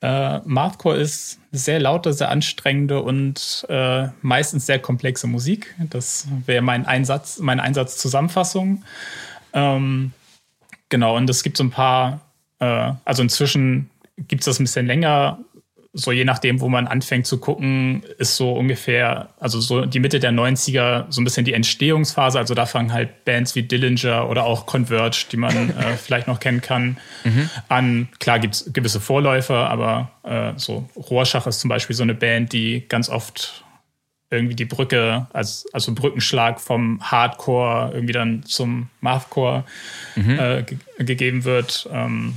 Äh, 0.00 0.38
Mathcore 0.44 0.96
ist 0.96 1.40
sehr 1.50 1.80
laute, 1.80 2.12
sehr 2.12 2.30
anstrengende 2.30 3.02
und 3.02 3.66
äh, 3.68 4.08
meistens 4.22 4.66
sehr 4.66 4.78
komplexe 4.78 5.26
Musik. 5.26 5.74
Das 5.90 6.28
wäre 6.46 6.62
mein 6.62 6.86
Einsatz, 6.86 7.38
meine 7.40 7.62
Einsatzzusammenfassung. 7.62 8.84
Ähm, 9.52 10.12
genau, 10.88 11.16
und 11.16 11.28
es 11.28 11.42
gibt 11.42 11.56
so 11.56 11.64
ein 11.64 11.70
paar, 11.70 12.20
äh, 12.60 12.92
also 13.04 13.22
inzwischen 13.22 13.90
gibt 14.16 14.42
es 14.42 14.46
das 14.46 14.60
ein 14.60 14.64
bisschen 14.64 14.86
länger, 14.86 15.38
so 15.98 16.12
je 16.12 16.24
nachdem, 16.24 16.60
wo 16.60 16.68
man 16.68 16.86
anfängt 16.86 17.26
zu 17.26 17.38
gucken, 17.38 18.04
ist 18.18 18.36
so 18.36 18.52
ungefähr, 18.52 19.30
also 19.40 19.60
so 19.60 19.84
die 19.84 19.98
Mitte 19.98 20.20
der 20.20 20.30
90er, 20.30 21.06
so 21.08 21.20
ein 21.20 21.24
bisschen 21.24 21.44
die 21.44 21.54
Entstehungsphase. 21.54 22.38
Also 22.38 22.54
da 22.54 22.66
fangen 22.66 22.92
halt 22.92 23.24
Bands 23.24 23.56
wie 23.56 23.64
Dillinger 23.64 24.30
oder 24.30 24.44
auch 24.44 24.64
Converge, 24.66 25.26
die 25.32 25.36
man 25.36 25.70
äh, 25.78 25.96
vielleicht 25.96 26.28
noch 26.28 26.38
kennen 26.38 26.60
kann, 26.60 26.98
mhm. 27.24 27.50
an. 27.68 28.08
Klar 28.20 28.38
gibt 28.38 28.54
es 28.54 28.72
gewisse 28.72 29.00
Vorläufer, 29.00 29.68
aber 29.68 30.12
äh, 30.22 30.52
so 30.56 30.88
Rorschach 30.94 31.48
ist 31.48 31.58
zum 31.58 31.68
Beispiel 31.68 31.96
so 31.96 32.04
eine 32.04 32.14
Band, 32.14 32.52
die 32.52 32.84
ganz 32.88 33.08
oft 33.08 33.64
irgendwie 34.30 34.54
die 34.54 34.66
Brücke, 34.66 35.26
als, 35.32 35.66
also 35.72 35.94
Brückenschlag 35.94 36.60
vom 36.60 37.00
Hardcore 37.00 37.90
irgendwie 37.92 38.12
dann 38.12 38.44
zum 38.44 38.88
Mathcore 39.00 39.64
mhm. 40.14 40.38
äh, 40.38 40.64
gegeben 40.98 41.44
wird. 41.44 41.88
Ähm, 41.92 42.34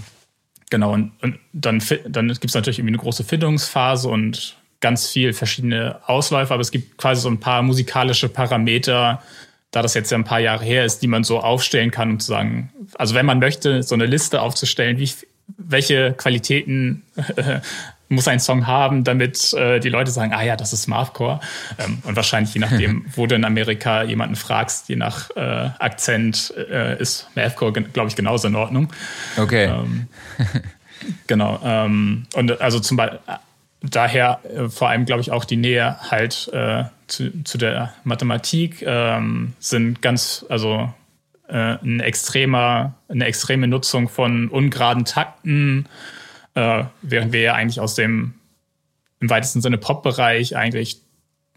Genau, 0.71 0.93
und, 0.93 1.11
und 1.21 1.37
dann, 1.51 1.83
dann 2.07 2.29
gibt 2.29 2.45
es 2.45 2.53
natürlich 2.53 2.79
irgendwie 2.79 2.93
eine 2.93 3.03
große 3.03 3.25
Findungsphase 3.25 4.07
und 4.07 4.55
ganz 4.79 5.09
viel 5.09 5.33
verschiedene 5.33 5.99
Ausläufer, 6.07 6.53
aber 6.53 6.61
es 6.61 6.71
gibt 6.71 6.97
quasi 6.97 7.21
so 7.21 7.29
ein 7.29 7.41
paar 7.41 7.61
musikalische 7.61 8.29
Parameter, 8.29 9.21
da 9.71 9.81
das 9.81 9.93
jetzt 9.93 10.11
ja 10.11 10.17
ein 10.17 10.23
paar 10.23 10.39
Jahre 10.39 10.63
her 10.63 10.85
ist, 10.85 10.99
die 10.99 11.07
man 11.07 11.25
so 11.25 11.41
aufstellen 11.41 11.91
kann, 11.91 12.11
um 12.11 12.19
zu 12.21 12.27
sagen, 12.27 12.71
also 12.95 13.13
wenn 13.15 13.25
man 13.25 13.39
möchte, 13.39 13.83
so 13.83 13.95
eine 13.95 14.05
Liste 14.05 14.41
aufzustellen, 14.41 14.97
wie, 14.97 15.11
welche 15.57 16.13
Qualitäten 16.13 17.03
muss 18.11 18.27
ein 18.27 18.39
Song 18.39 18.67
haben, 18.67 19.03
damit 19.03 19.53
äh, 19.53 19.79
die 19.79 19.89
Leute 19.89 20.11
sagen, 20.11 20.33
ah 20.33 20.43
ja, 20.43 20.55
das 20.55 20.73
ist 20.73 20.87
Mathcore. 20.87 21.39
Ähm, 21.79 21.99
und 22.03 22.15
wahrscheinlich 22.15 22.53
je 22.53 22.59
nachdem, 22.59 23.05
wo 23.15 23.25
du 23.25 23.35
in 23.35 23.45
Amerika 23.45 24.03
jemanden 24.03 24.35
fragst, 24.35 24.89
je 24.89 24.95
nach 24.95 25.29
äh, 25.35 25.69
Akzent 25.79 26.53
äh, 26.57 26.99
ist 26.99 27.27
Mathcore, 27.35 27.71
glaube 27.71 28.09
ich, 28.09 28.15
genauso 28.15 28.47
in 28.47 28.55
Ordnung. 28.55 28.91
Okay. 29.37 29.65
Ähm, 29.65 30.07
genau. 31.27 31.59
Ähm, 31.63 32.27
und 32.35 32.61
also 32.61 32.79
zum 32.79 32.97
Beispiel 32.97 33.19
daher 33.81 34.39
äh, 34.43 34.69
vor 34.69 34.89
allem, 34.89 35.05
glaube 35.05 35.21
ich, 35.21 35.31
auch 35.31 35.45
die 35.45 35.57
Nähe 35.57 35.97
halt 36.09 36.49
äh, 36.53 36.83
zu, 37.07 37.43
zu 37.43 37.57
der 37.57 37.93
Mathematik 38.03 38.83
ähm, 38.85 39.53
sind 39.59 40.01
ganz, 40.01 40.45
also 40.49 40.93
äh, 41.47 41.77
ein 41.83 41.99
extremer, 41.99 42.93
eine 43.09 43.25
extreme 43.25 43.67
Nutzung 43.67 44.07
von 44.07 44.47
ungeraden 44.49 45.05
Takten, 45.05 45.87
äh, 46.55 46.85
während 47.01 47.33
wir 47.33 47.41
ja 47.41 47.53
eigentlich 47.53 47.79
aus 47.79 47.95
dem 47.95 48.33
im 49.19 49.29
weitesten 49.29 49.61
Sinne 49.61 49.77
Pop-Bereich 49.77 50.57
eigentlich 50.57 50.97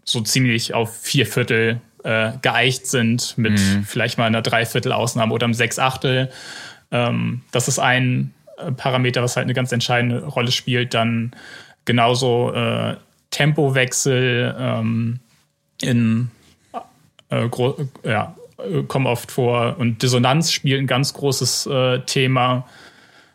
so 0.03 0.21
ziemlich 0.21 0.73
auf 0.73 0.95
vier 0.95 1.25
Viertel 1.25 1.81
äh, 2.03 2.33
geeicht 2.41 2.85
sind, 2.85 3.37
mit 3.37 3.53
mhm. 3.53 3.83
vielleicht 3.83 4.17
mal 4.17 4.25
einer 4.25 4.43
Dreiviertel-Ausnahme 4.43 5.33
oder 5.33 5.45
einem 5.45 5.55
Sechsachtel. 5.55 6.31
Ähm, 6.91 7.41
das 7.51 7.67
ist 7.67 7.79
ein 7.79 8.33
äh, 8.57 8.71
Parameter, 8.71 9.23
was 9.23 9.35
halt 9.35 9.45
eine 9.45 9.55
ganz 9.55 9.71
entscheidende 9.71 10.23
Rolle 10.23 10.51
spielt. 10.51 10.93
Dann 10.93 11.31
genauso 11.85 12.53
äh, 12.53 12.95
Tempowechsel 13.31 14.55
ähm, 14.57 15.19
in 15.81 16.29
äh, 17.29 17.49
ja, 18.03 18.35
kommen 18.87 19.07
oft 19.07 19.31
vor 19.31 19.77
und 19.79 20.01
Dissonanz 20.03 20.51
spielt 20.51 20.81
ein 20.81 20.87
ganz 20.87 21.13
großes 21.13 21.65
äh, 21.65 21.99
Thema. 22.01 22.67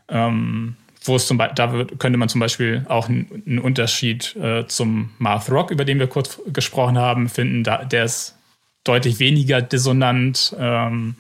Ähm, 0.08 0.76
wo 1.02 1.16
es 1.16 1.26
zum 1.26 1.38
Beispiel, 1.38 1.54
da 1.54 1.84
könnte 1.98 2.18
man 2.18 2.28
zum 2.28 2.40
Beispiel 2.40 2.84
auch 2.88 3.08
einen, 3.08 3.58
Unterschied 3.58 4.36
äh, 4.36 4.66
zum 4.66 5.10
Math 5.18 5.50
Rock, 5.50 5.70
über 5.70 5.84
den 5.84 5.98
wir 5.98 6.06
kurz 6.06 6.40
gesprochen 6.52 6.98
haben, 6.98 7.28
finden. 7.28 7.64
Da, 7.64 7.84
der 7.84 8.04
ist 8.04 8.36
deutlich 8.84 9.18
weniger 9.18 9.62
dissonant. 9.62 10.54
Ähm, 10.58 11.16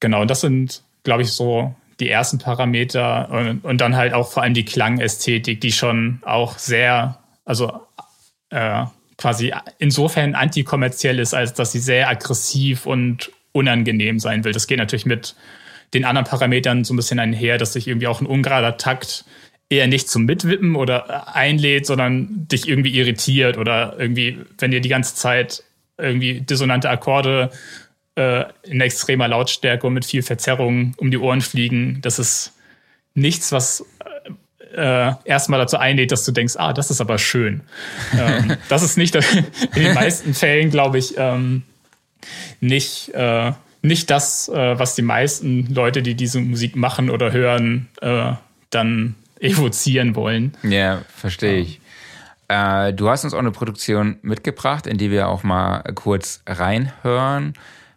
genau, 0.00 0.22
und 0.22 0.30
das 0.30 0.40
sind, 0.40 0.82
glaube 1.04 1.22
ich, 1.22 1.32
so 1.32 1.74
die 2.00 2.08
ersten 2.08 2.38
Parameter 2.38 3.30
und, 3.30 3.64
und, 3.64 3.80
dann 3.80 3.96
halt 3.96 4.14
auch 4.14 4.30
vor 4.30 4.42
allem 4.42 4.54
die 4.54 4.64
Klangästhetik, 4.64 5.60
die 5.60 5.72
schon 5.72 6.20
auch 6.24 6.58
sehr, 6.58 7.18
also 7.44 7.80
äh, 8.50 8.84
quasi 9.16 9.52
insofern 9.78 10.34
antikommerziell 10.34 11.18
ist, 11.18 11.34
als 11.34 11.54
dass 11.54 11.72
sie 11.72 11.80
sehr 11.80 12.08
aggressiv 12.08 12.86
und 12.86 13.32
unangenehm 13.52 14.20
sein 14.20 14.44
will. 14.44 14.52
Das 14.52 14.68
geht 14.68 14.78
natürlich 14.78 15.06
mit 15.06 15.34
den 15.94 16.04
anderen 16.04 16.26
Parametern 16.26 16.84
so 16.84 16.94
ein 16.94 16.96
bisschen 16.96 17.18
einher, 17.18 17.58
dass 17.58 17.72
sich 17.72 17.88
irgendwie 17.88 18.06
auch 18.06 18.20
ein 18.20 18.26
ungerader 18.26 18.76
Takt 18.76 19.24
eher 19.70 19.86
nicht 19.86 20.08
zum 20.08 20.24
Mitwippen 20.24 20.76
oder 20.76 21.34
einlädt, 21.34 21.86
sondern 21.86 22.48
dich 22.48 22.68
irgendwie 22.68 22.96
irritiert 22.96 23.58
oder 23.58 23.96
irgendwie, 23.98 24.38
wenn 24.58 24.70
dir 24.70 24.80
die 24.80 24.88
ganze 24.88 25.14
Zeit 25.14 25.62
irgendwie 25.98 26.40
dissonante 26.40 26.88
Akkorde 26.88 27.50
äh, 28.14 28.44
in 28.62 28.80
extremer 28.80 29.28
Lautstärke 29.28 29.86
und 29.86 29.94
mit 29.94 30.04
viel 30.04 30.22
Verzerrung 30.22 30.94
um 30.96 31.10
die 31.10 31.18
Ohren 31.18 31.40
fliegen, 31.40 32.00
das 32.00 32.18
ist 32.18 32.54
nichts, 33.14 33.52
was 33.52 33.84
äh, 34.74 35.12
erstmal 35.24 35.58
dazu 35.58 35.76
einlädt, 35.76 36.12
dass 36.12 36.24
du 36.24 36.32
denkst, 36.32 36.54
ah, 36.56 36.72
das 36.72 36.90
ist 36.90 37.00
aber 37.00 37.18
schön. 37.18 37.62
ähm, 38.18 38.56
das 38.68 38.82
ist 38.82 38.96
nicht 38.96 39.14
in 39.74 39.82
den 39.82 39.94
meisten 39.94 40.34
Fällen, 40.34 40.70
glaube 40.70 40.98
ich, 40.98 41.14
ähm, 41.16 41.62
nicht 42.60 43.10
äh, 43.14 43.52
nicht 43.82 44.10
das, 44.10 44.48
äh, 44.48 44.78
was 44.78 44.94
die 44.94 45.02
meisten 45.02 45.72
Leute, 45.72 46.02
die 46.02 46.14
diese 46.14 46.40
Musik 46.40 46.76
machen 46.76 47.10
oder 47.10 47.32
hören, 47.32 47.88
äh, 48.00 48.32
dann 48.70 49.14
evozieren 49.40 50.14
wollen. 50.14 50.56
Ja, 50.62 51.02
verstehe 51.14 51.58
ich. 51.58 51.80
Äh, 52.48 52.92
du 52.92 53.08
hast 53.08 53.24
uns 53.24 53.34
auch 53.34 53.38
eine 53.38 53.50
Produktion 53.50 54.16
mitgebracht, 54.22 54.86
in 54.86 54.98
die 54.98 55.10
wir 55.10 55.28
auch 55.28 55.42
mal 55.42 55.82
kurz 55.94 56.42
reinhören. 56.46 57.54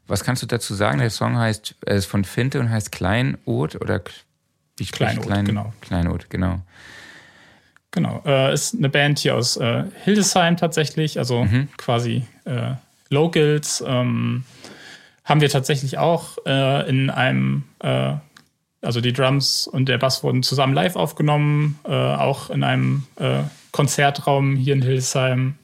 Was 0.08 0.24
kannst 0.24 0.44
du 0.44 0.48
dazu 0.48 0.74
sagen? 0.74 1.00
Der 1.00 1.10
Song 1.10 1.38
heißt, 1.38 1.76
er 1.86 1.96
ist 1.96 2.06
von 2.06 2.26
Finte 2.26 2.60
und 2.60 2.70
heißt 2.70 2.92
Kleinod 2.92 3.76
oder 3.76 4.02
wie 4.78 4.86
Kleinod, 4.86 5.26
Klein, 5.26 5.46
genau. 5.46 5.74
Kleinod, 5.82 6.30
genau. 6.30 6.62
Genau, 7.92 8.22
äh, 8.26 8.54
ist 8.54 8.76
eine 8.76 8.90
Band 8.90 9.20
hier 9.20 9.36
aus 9.36 9.58
äh, 9.58 9.84
Hildesheim 10.04 10.58
tatsächlich, 10.58 11.18
also 11.18 11.44
mhm. 11.44 11.68
quasi 11.78 12.24
äh, 12.46 12.74
Locals. 13.10 13.84
Ähm, 13.86 14.44
haben 15.32 15.40
wir 15.40 15.50
tatsächlich 15.50 15.98
auch 15.98 16.38
äh, 16.46 16.90
in 16.90 17.10
einem, 17.10 17.64
äh, 17.80 18.16
also 18.82 19.00
die 19.00 19.14
Drums 19.14 19.66
und 19.66 19.88
der 19.88 19.98
Bass 19.98 20.24
wurden 20.24 20.44
zusammen 20.44 20.74
live 20.74 20.98
aufgenommen, 20.98 21.80
äh, 21.86 21.94
auch 21.94 22.50
in 22.50 22.64
einem 22.64 23.04
äh, 23.16 23.44
Konzertraum 23.72 24.58
hier 24.58 24.74
in 24.74 24.82
Hildesheim. 24.82 25.56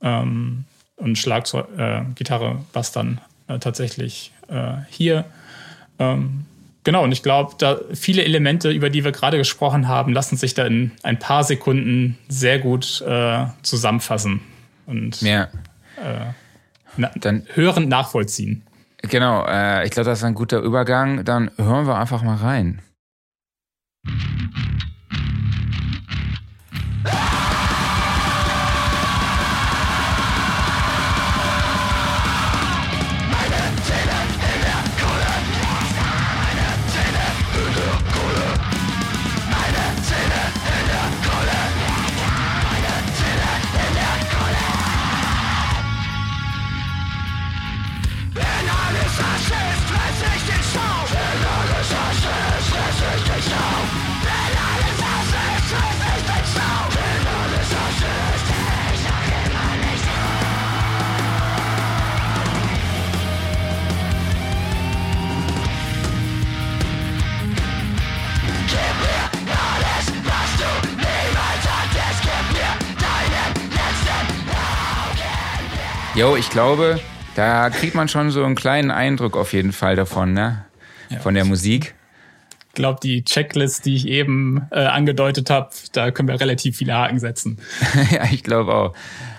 Ähm, 0.00 0.64
und 0.94 1.18
Schlagzeug, 1.18 1.66
äh, 1.76 2.02
Gitarre, 2.14 2.64
Bass 2.72 2.92
dann 2.92 3.20
äh, 3.48 3.58
tatsächlich 3.58 4.32
hier. 4.88 5.26
Ähm, 5.98 6.46
genau, 6.84 7.04
und 7.04 7.12
ich 7.12 7.22
glaube, 7.22 7.54
da 7.58 7.78
viele 7.92 8.24
Elemente, 8.24 8.70
über 8.70 8.88
die 8.88 9.04
wir 9.04 9.12
gerade 9.12 9.36
gesprochen 9.36 9.88
haben, 9.88 10.14
lassen 10.14 10.38
sich 10.38 10.54
da 10.54 10.64
in 10.64 10.92
ein 11.02 11.18
paar 11.18 11.44
Sekunden 11.44 12.16
sehr 12.28 12.58
gut 12.58 13.04
zusammenfassen. 13.62 14.40
Und 14.86 15.20
ja. 15.20 15.48
Na, 16.96 17.10
dann 17.14 17.46
hören, 17.52 17.88
nachvollziehen. 17.88 18.62
Genau, 19.02 19.46
äh, 19.46 19.84
ich 19.84 19.92
glaube, 19.92 20.08
das 20.08 20.18
ist 20.18 20.24
ein 20.24 20.34
guter 20.34 20.60
Übergang. 20.60 21.24
Dann 21.24 21.50
hören 21.56 21.86
wir 21.86 21.96
einfach 21.96 22.22
mal 22.22 22.36
rein. 22.36 22.82
Jo, 76.18 76.34
ich 76.34 76.50
glaube, 76.50 76.98
da 77.36 77.70
kriegt 77.70 77.94
man 77.94 78.08
schon 78.08 78.32
so 78.32 78.42
einen 78.42 78.56
kleinen 78.56 78.90
Eindruck 78.90 79.36
auf 79.36 79.52
jeden 79.52 79.70
Fall 79.70 79.94
davon, 79.94 80.32
ne? 80.32 80.64
Ja, 81.10 81.20
von 81.20 81.32
der 81.34 81.44
Musik. 81.44 81.94
glaube, 82.74 82.98
die 83.00 83.22
Checklist, 83.22 83.86
die 83.86 83.94
ich 83.94 84.08
eben 84.08 84.66
äh, 84.72 84.80
angedeutet 84.80 85.48
habe, 85.48 85.70
da 85.92 86.10
können 86.10 86.26
wir 86.26 86.40
relativ 86.40 86.76
viele 86.76 86.94
Haken 86.94 87.20
setzen. 87.20 87.60
ja, 88.10 88.24
ich 88.32 88.42
glaube 88.42 88.74
auch. 88.74 88.94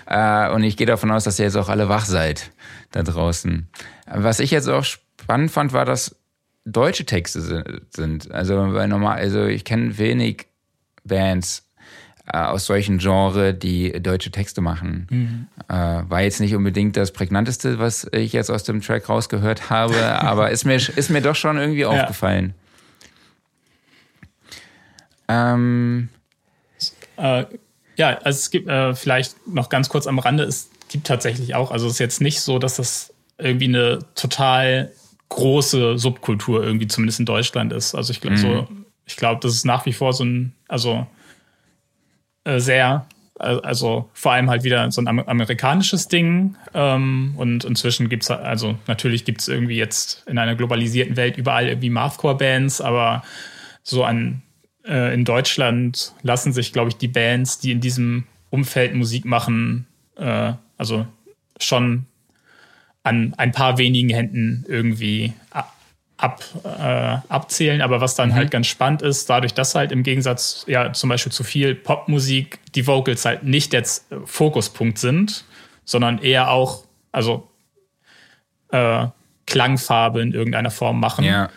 Äh, 0.06 0.50
und 0.54 0.62
ich 0.64 0.78
gehe 0.78 0.86
davon 0.86 1.10
aus, 1.10 1.24
dass 1.24 1.38
ihr 1.38 1.44
jetzt 1.44 1.56
auch 1.56 1.68
alle 1.68 1.90
wach 1.90 2.06
seid 2.06 2.50
da 2.92 3.02
draußen. 3.02 3.68
Was 4.06 4.40
ich 4.40 4.50
jetzt 4.50 4.68
auch 4.68 4.84
spannend 4.84 5.50
fand, 5.50 5.74
war, 5.74 5.84
dass 5.84 6.16
deutsche 6.64 7.04
Texte 7.04 7.82
sind. 7.90 8.30
Also, 8.30 8.72
weil 8.72 8.88
normal, 8.88 9.18
also 9.18 9.44
ich 9.44 9.66
kenne 9.66 9.98
wenig 9.98 10.46
Bands 11.04 11.69
aus 12.26 12.66
solchen 12.66 12.98
Genre, 12.98 13.54
die 13.54 13.92
deutsche 14.02 14.30
Texte 14.30 14.60
machen. 14.60 15.06
Mhm. 15.10 15.46
Äh, 15.68 16.02
war 16.08 16.22
jetzt 16.22 16.40
nicht 16.40 16.54
unbedingt 16.54 16.96
das 16.96 17.12
prägnanteste, 17.12 17.78
was 17.78 18.06
ich 18.12 18.32
jetzt 18.32 18.50
aus 18.50 18.62
dem 18.62 18.80
Track 18.80 19.08
rausgehört 19.08 19.70
habe, 19.70 19.96
aber 20.20 20.50
ist 20.50 20.64
mir, 20.64 20.76
ist 20.76 21.10
mir 21.10 21.22
doch 21.22 21.34
schon 21.34 21.58
irgendwie 21.58 21.80
ja. 21.80 21.88
aufgefallen. 21.88 22.54
Ähm, 25.28 26.08
äh, 27.16 27.44
ja, 27.96 28.18
also 28.18 28.36
es 28.36 28.50
gibt 28.50 28.68
äh, 28.68 28.94
vielleicht 28.94 29.46
noch 29.46 29.68
ganz 29.68 29.88
kurz 29.88 30.06
am 30.06 30.18
Rande, 30.18 30.44
es 30.44 30.70
gibt 30.88 31.06
tatsächlich 31.06 31.54
auch, 31.54 31.70
also 31.70 31.86
es 31.86 31.94
ist 31.94 31.98
jetzt 31.98 32.20
nicht 32.20 32.40
so, 32.40 32.58
dass 32.58 32.76
das 32.76 33.12
irgendwie 33.38 33.66
eine 33.66 34.00
total 34.14 34.92
große 35.28 35.98
Subkultur 35.98 36.62
irgendwie 36.62 36.88
zumindest 36.88 37.20
in 37.20 37.26
Deutschland 37.26 37.72
ist. 37.72 37.94
Also 37.94 38.10
ich 38.10 38.20
glaube 38.20 38.36
mhm. 38.36 38.40
so, 38.40 38.68
ich 39.06 39.16
glaube, 39.16 39.40
das 39.42 39.54
ist 39.54 39.64
nach 39.64 39.86
wie 39.86 39.92
vor 39.92 40.12
so 40.12 40.24
ein, 40.24 40.52
also 40.68 41.06
äh, 42.44 42.58
sehr, 42.58 43.06
also 43.34 44.10
vor 44.12 44.32
allem 44.32 44.50
halt 44.50 44.64
wieder 44.64 44.90
so 44.90 45.00
ein 45.00 45.06
amerikanisches 45.06 46.08
Ding. 46.08 46.56
Ähm, 46.74 47.34
und 47.36 47.64
inzwischen 47.64 48.08
gibt 48.08 48.24
es, 48.24 48.30
also 48.30 48.76
natürlich 48.86 49.24
gibt 49.24 49.40
es 49.40 49.48
irgendwie 49.48 49.76
jetzt 49.76 50.24
in 50.26 50.38
einer 50.38 50.54
globalisierten 50.54 51.16
Welt 51.16 51.38
überall 51.38 51.68
irgendwie 51.68 51.90
Mathcore-Bands, 51.90 52.80
aber 52.80 53.22
so 53.82 54.04
an 54.04 54.42
äh, 54.86 55.14
in 55.14 55.24
Deutschland 55.24 56.12
lassen 56.22 56.52
sich, 56.52 56.72
glaube 56.72 56.90
ich, 56.90 56.96
die 56.96 57.08
Bands, 57.08 57.58
die 57.58 57.72
in 57.72 57.80
diesem 57.80 58.24
Umfeld 58.50 58.94
Musik 58.94 59.24
machen, 59.24 59.86
äh, 60.16 60.52
also 60.76 61.06
schon 61.58 62.06
an 63.02 63.34
ein 63.38 63.52
paar 63.52 63.78
wenigen 63.78 64.10
Händen 64.10 64.64
irgendwie 64.68 65.32
ab, 66.20 66.44
äh, 66.64 67.16
abzählen. 67.28 67.80
Aber 67.80 68.00
was 68.00 68.14
dann 68.14 68.30
mhm. 68.30 68.34
halt 68.34 68.50
ganz 68.50 68.66
spannend 68.66 69.02
ist, 69.02 69.28
dadurch, 69.30 69.54
dass 69.54 69.74
halt 69.74 69.92
im 69.92 70.02
Gegensatz 70.02 70.64
ja 70.66 70.92
zum 70.92 71.08
Beispiel 71.08 71.32
zu 71.32 71.44
viel 71.44 71.74
Popmusik 71.74 72.58
die 72.74 72.86
Vocals 72.86 73.24
halt 73.24 73.42
nicht 73.42 73.72
der 73.72 73.84
Fokuspunkt 74.24 74.98
sind, 74.98 75.44
sondern 75.84 76.18
eher 76.18 76.50
auch, 76.50 76.84
also 77.12 77.48
äh, 78.70 79.06
Klangfarbe 79.46 80.20
in 80.22 80.32
irgendeiner 80.32 80.70
Form 80.70 81.00
machen. 81.00 81.24
Ja. 81.24 81.50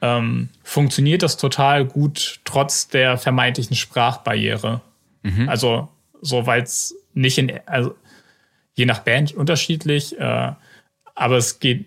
Ähm, 0.00 0.48
funktioniert 0.62 1.22
das 1.22 1.36
total 1.36 1.84
gut 1.84 2.40
trotz 2.44 2.88
der 2.88 3.18
vermeintlichen 3.18 3.76
Sprachbarriere. 3.76 4.80
Mhm. 5.22 5.48
Also 5.48 5.88
so, 6.20 6.46
weil 6.46 6.62
es 6.62 6.94
nicht 7.12 7.38
in, 7.38 7.52
also 7.66 7.94
je 8.74 8.86
nach 8.86 9.00
Band 9.00 9.32
unterschiedlich, 9.32 10.18
äh, 10.18 10.52
aber 11.14 11.36
es 11.36 11.60
geht 11.60 11.86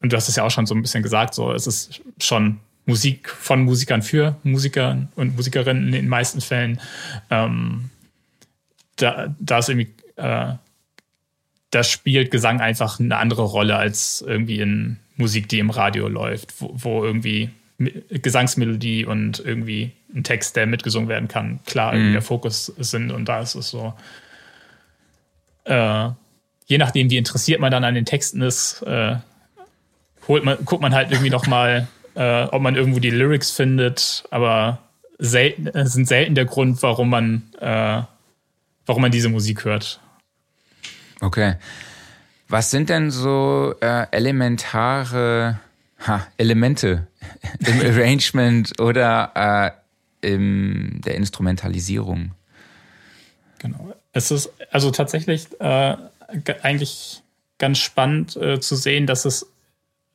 und 0.00 0.12
du 0.12 0.16
hast 0.16 0.28
es 0.28 0.36
ja 0.36 0.44
auch 0.44 0.50
schon 0.50 0.66
so 0.66 0.74
ein 0.74 0.82
bisschen 0.82 1.02
gesagt, 1.02 1.34
so 1.34 1.52
es 1.52 1.66
ist 1.66 2.00
schon 2.20 2.60
Musik 2.86 3.28
von 3.28 3.64
Musikern 3.64 4.02
für 4.02 4.36
Musiker 4.44 5.08
und 5.14 5.36
Musikerinnen 5.36 5.86
in 5.88 5.92
den 5.92 6.08
meisten 6.08 6.40
Fällen. 6.40 6.80
Ähm, 7.30 7.90
da, 8.96 9.34
da 9.38 9.58
ist 9.58 9.68
irgendwie, 9.68 9.92
äh, 10.16 10.54
da 11.70 11.84
spielt 11.84 12.30
Gesang 12.30 12.60
einfach 12.60 12.98
eine 12.98 13.16
andere 13.18 13.42
Rolle 13.42 13.76
als 13.76 14.24
irgendwie 14.26 14.60
in 14.60 14.98
Musik, 15.16 15.48
die 15.48 15.58
im 15.58 15.70
Radio 15.70 16.08
läuft, 16.08 16.60
wo, 16.60 16.70
wo 16.74 17.04
irgendwie 17.04 17.50
Gesangsmelodie 17.78 19.04
und 19.04 19.38
irgendwie 19.40 19.92
ein 20.14 20.24
Text, 20.24 20.56
der 20.56 20.66
mitgesungen 20.66 21.08
werden 21.08 21.28
kann, 21.28 21.60
klar 21.66 21.92
irgendwie 21.92 22.10
mhm. 22.10 22.14
der 22.14 22.22
Fokus 22.22 22.72
sind 22.78 23.10
und 23.10 23.26
da 23.26 23.40
ist 23.40 23.54
es 23.54 23.68
so. 23.68 23.92
Äh, 25.64 26.08
je 26.66 26.78
nachdem, 26.78 27.10
wie 27.10 27.18
interessiert 27.18 27.60
man 27.60 27.70
dann 27.70 27.84
an 27.84 27.94
den 27.94 28.06
Texten 28.06 28.40
ist, 28.40 28.82
äh, 28.82 29.16
holt 30.28 30.44
man, 30.44 30.64
guckt 30.64 30.82
man 30.82 30.94
halt 30.94 31.10
irgendwie 31.10 31.30
noch 31.30 31.46
mal, 31.46 31.88
äh, 32.14 32.44
ob 32.44 32.62
man 32.62 32.76
irgendwo 32.76 33.00
die 33.00 33.10
Lyrics 33.10 33.50
findet, 33.50 34.24
aber 34.30 34.78
selten, 35.18 35.66
äh, 35.66 35.86
sind 35.86 36.06
selten 36.06 36.34
der 36.34 36.44
Grund, 36.44 36.82
warum 36.82 37.10
man, 37.10 37.42
äh, 37.60 38.02
warum 38.86 39.02
man 39.02 39.10
diese 39.10 39.28
Musik 39.28 39.64
hört. 39.64 40.00
Okay. 41.20 41.54
Was 42.48 42.70
sind 42.70 42.88
denn 42.88 43.10
so 43.10 43.74
äh, 43.80 44.06
elementare 44.10 45.58
ha, 46.06 46.26
Elemente 46.36 47.06
im 47.66 47.80
Arrangement 47.80 48.80
oder 48.80 49.74
äh, 50.22 50.28
in 50.32 51.00
der 51.04 51.16
Instrumentalisierung? 51.16 52.32
Genau. 53.58 53.94
Es 54.12 54.30
ist 54.30 54.50
also 54.70 54.90
tatsächlich 54.90 55.48
äh, 55.60 55.96
eigentlich 56.62 57.22
ganz 57.58 57.78
spannend 57.78 58.36
äh, 58.36 58.60
zu 58.60 58.76
sehen, 58.76 59.06
dass 59.06 59.24
es 59.24 59.46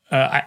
äh, 0.10 0.42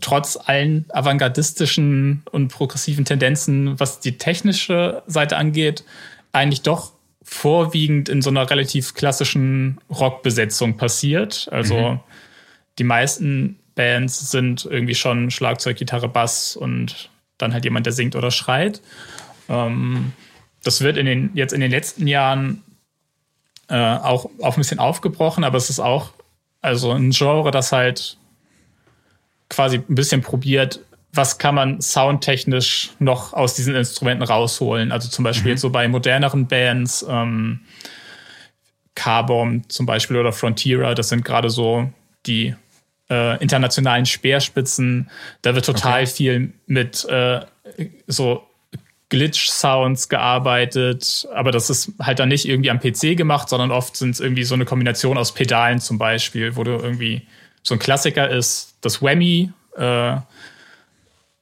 trotz 0.00 0.36
allen 0.36 0.86
avantgardistischen 0.90 2.22
und 2.30 2.48
progressiven 2.48 3.04
Tendenzen, 3.04 3.78
was 3.80 4.00
die 4.00 4.18
technische 4.18 5.02
Seite 5.06 5.36
angeht, 5.36 5.84
eigentlich 6.32 6.62
doch 6.62 6.92
vorwiegend 7.22 8.08
in 8.08 8.22
so 8.22 8.30
einer 8.30 8.48
relativ 8.48 8.94
klassischen 8.94 9.80
Rockbesetzung 9.90 10.76
passiert. 10.76 11.48
Also 11.50 11.92
mhm. 11.92 12.00
die 12.78 12.84
meisten 12.84 13.58
Bands 13.74 14.30
sind 14.30 14.64
irgendwie 14.64 14.94
schon 14.94 15.30
Schlagzeug, 15.30 15.76
Gitarre, 15.76 16.08
Bass 16.08 16.56
und 16.56 17.10
dann 17.38 17.52
halt 17.52 17.64
jemand, 17.64 17.86
der 17.86 17.92
singt 17.92 18.16
oder 18.16 18.30
schreit. 18.30 18.80
Ähm, 19.48 20.12
das 20.62 20.80
wird 20.80 20.96
in 20.96 21.06
den, 21.06 21.30
jetzt 21.34 21.52
in 21.52 21.60
den 21.60 21.70
letzten 21.70 22.06
Jahren 22.06 22.62
äh, 23.68 23.74
auch, 23.76 24.30
auch 24.40 24.56
ein 24.56 24.60
bisschen 24.60 24.78
aufgebrochen, 24.78 25.44
aber 25.44 25.58
es 25.58 25.70
ist 25.70 25.80
auch 25.80 26.10
also 26.62 26.92
ein 26.92 27.10
Genre, 27.10 27.50
das 27.50 27.72
halt 27.72 28.18
quasi 29.48 29.76
ein 29.76 29.94
bisschen 29.94 30.22
probiert, 30.22 30.80
was 31.12 31.38
kann 31.38 31.54
man 31.54 31.80
soundtechnisch 31.80 32.90
noch 32.98 33.32
aus 33.32 33.54
diesen 33.54 33.74
Instrumenten 33.74 34.22
rausholen. 34.22 34.92
Also 34.92 35.08
zum 35.08 35.24
Beispiel 35.24 35.52
mhm. 35.52 35.58
so 35.58 35.70
bei 35.70 35.88
moderneren 35.88 36.46
Bands, 36.46 37.04
ähm, 37.08 37.60
Carbom 38.94 39.68
zum 39.68 39.86
Beispiel 39.86 40.16
oder 40.16 40.32
Frontiera, 40.32 40.94
das 40.94 41.10
sind 41.10 41.24
gerade 41.24 41.50
so 41.50 41.90
die 42.26 42.54
äh, 43.10 43.40
internationalen 43.42 44.06
Speerspitzen. 44.06 45.10
Da 45.42 45.54
wird 45.54 45.66
total 45.66 46.02
okay. 46.02 46.06
viel 46.06 46.52
mit 46.66 47.04
äh, 47.04 47.40
so 48.06 48.42
Glitch-Sounds 49.08 50.08
gearbeitet, 50.08 51.28
aber 51.32 51.52
das 51.52 51.70
ist 51.70 51.92
halt 52.00 52.18
dann 52.18 52.28
nicht 52.28 52.48
irgendwie 52.48 52.70
am 52.70 52.80
PC 52.80 53.16
gemacht, 53.16 53.48
sondern 53.48 53.70
oft 53.70 53.96
sind 53.96 54.10
es 54.10 54.20
irgendwie 54.20 54.42
so 54.42 54.54
eine 54.54 54.64
Kombination 54.64 55.16
aus 55.16 55.32
Pedalen 55.32 55.78
zum 55.78 55.98
Beispiel, 55.98 56.56
wo 56.56 56.64
du 56.64 56.72
irgendwie 56.72 57.22
so 57.62 57.74
ein 57.74 57.78
Klassiker 57.78 58.28
ist 58.28 58.75
das 58.86 59.02
Whammy, 59.02 59.50
äh, 59.76 60.16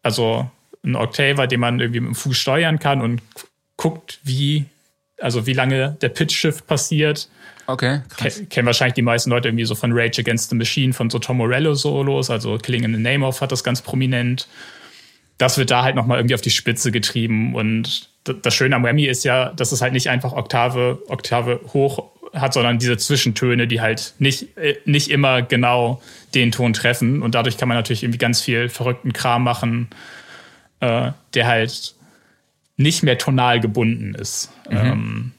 also 0.02 0.50
ein 0.84 0.96
Octaver, 0.96 1.46
den 1.46 1.60
man 1.60 1.80
irgendwie 1.80 2.00
mit 2.00 2.10
dem 2.10 2.14
Fuß 2.14 2.36
steuern 2.36 2.78
kann 2.78 3.00
und 3.00 3.22
guckt, 3.76 4.20
wie, 4.22 4.66
also 5.20 5.46
wie 5.46 5.52
lange 5.52 5.96
der 6.00 6.10
Pitch-Shift 6.10 6.66
passiert. 6.66 7.28
Okay. 7.66 8.02
Krass. 8.10 8.42
Kennen 8.50 8.66
wahrscheinlich 8.66 8.94
die 8.94 9.02
meisten 9.02 9.30
Leute 9.30 9.48
irgendwie 9.48 9.64
so 9.64 9.74
von 9.74 9.92
Rage 9.92 10.20
Against 10.20 10.50
the 10.50 10.56
Machine, 10.56 10.92
von 10.92 11.08
so 11.08 11.18
Tom 11.18 11.38
Morello-Solos, 11.38 12.28
also 12.28 12.58
Killing 12.58 12.84
in 12.84 12.94
the 12.94 13.00
Name 13.00 13.24
of 13.24 13.40
hat 13.40 13.52
das 13.52 13.64
ganz 13.64 13.80
prominent. 13.80 14.46
Das 15.38 15.58
wird 15.58 15.70
da 15.70 15.82
halt 15.82 15.96
nochmal 15.96 16.18
irgendwie 16.18 16.34
auf 16.34 16.42
die 16.42 16.50
Spitze 16.50 16.92
getrieben 16.92 17.54
und 17.54 18.10
das 18.24 18.54
Schöne 18.54 18.76
am 18.76 18.82
Whammy 18.82 19.04
ist 19.04 19.24
ja, 19.24 19.52
dass 19.52 19.72
es 19.72 19.82
halt 19.82 19.92
nicht 19.92 20.08
einfach 20.08 20.32
Oktave, 20.32 21.02
Oktave 21.08 21.60
hoch 21.72 22.10
hat, 22.34 22.52
sondern 22.52 22.78
diese 22.78 22.96
Zwischentöne, 22.96 23.66
die 23.66 23.80
halt 23.80 24.14
nicht, 24.18 24.56
äh, 24.56 24.76
nicht 24.84 25.10
immer 25.10 25.42
genau 25.42 26.02
den 26.34 26.52
Ton 26.52 26.72
treffen. 26.72 27.22
Und 27.22 27.34
dadurch 27.34 27.56
kann 27.56 27.68
man 27.68 27.76
natürlich 27.76 28.02
irgendwie 28.02 28.18
ganz 28.18 28.40
viel 28.40 28.68
verrückten 28.68 29.12
Kram 29.12 29.44
machen, 29.44 29.88
äh, 30.80 31.12
der 31.34 31.46
halt 31.46 31.94
nicht 32.76 33.02
mehr 33.02 33.18
tonal 33.18 33.60
gebunden 33.60 34.14
ist. 34.14 34.50
Mhm. 34.68 34.76
Ähm, 34.76 35.32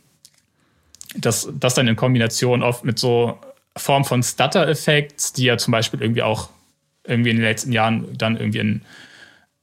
das, 1.18 1.50
das 1.54 1.74
dann 1.76 1.88
in 1.88 1.96
Kombination 1.96 2.64
oft 2.64 2.84
mit 2.86 3.00
so 3.00 3.40
Form 3.78 4.06
von 4.06 4.24
Stutter-Effekts, 4.24 5.34
die 5.34 5.46
ja 5.46 5.58
zum 5.58 5.72
Beispiel 5.72 6.02
irgendwie 6.02 6.24
auch 6.24 6.50
irgendwie 7.04 7.30
in 7.30 7.38
den 7.38 7.46
letzten 7.46 7.72
Jahren 7.72 8.18
dann 8.18 8.38
irgendwie 8.38 8.60
in 8.60 8.82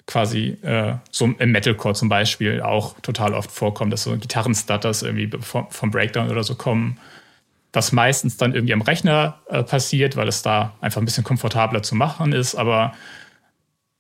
quasi 0.07 0.59
äh, 0.63 0.95
so 1.11 1.33
im 1.39 1.53
Metalcore 1.53 1.95
zum 1.95 2.09
Beispiel 2.09 2.61
auch 2.61 2.99
total 3.01 3.35
oft 3.35 3.51
vorkommen, 3.51 3.91
dass 3.91 4.05
so 4.05 4.17
Gitarren-Stutters 4.17 5.03
irgendwie 5.03 5.31
vom, 5.41 5.67
vom 5.71 5.91
Breakdown 5.91 6.31
oder 6.31 6.43
so 6.43 6.55
kommen 6.55 6.99
was 7.73 7.93
meistens 7.93 8.37
dann 8.37 8.55
irgendwie 8.55 8.75
am 8.75 8.83
Rechner 8.83 9.41
äh, 9.49 9.63
passiert, 9.63 10.17
weil 10.17 10.29
es 10.29 10.43
da 10.43 10.75
einfach 10.81 11.01
ein 11.01 11.05
bisschen 11.05 11.25
komfortabler 11.25 11.83
zu 11.83 11.95
machen 11.95 12.33
ist. 12.33 12.55
Aber 12.55 12.93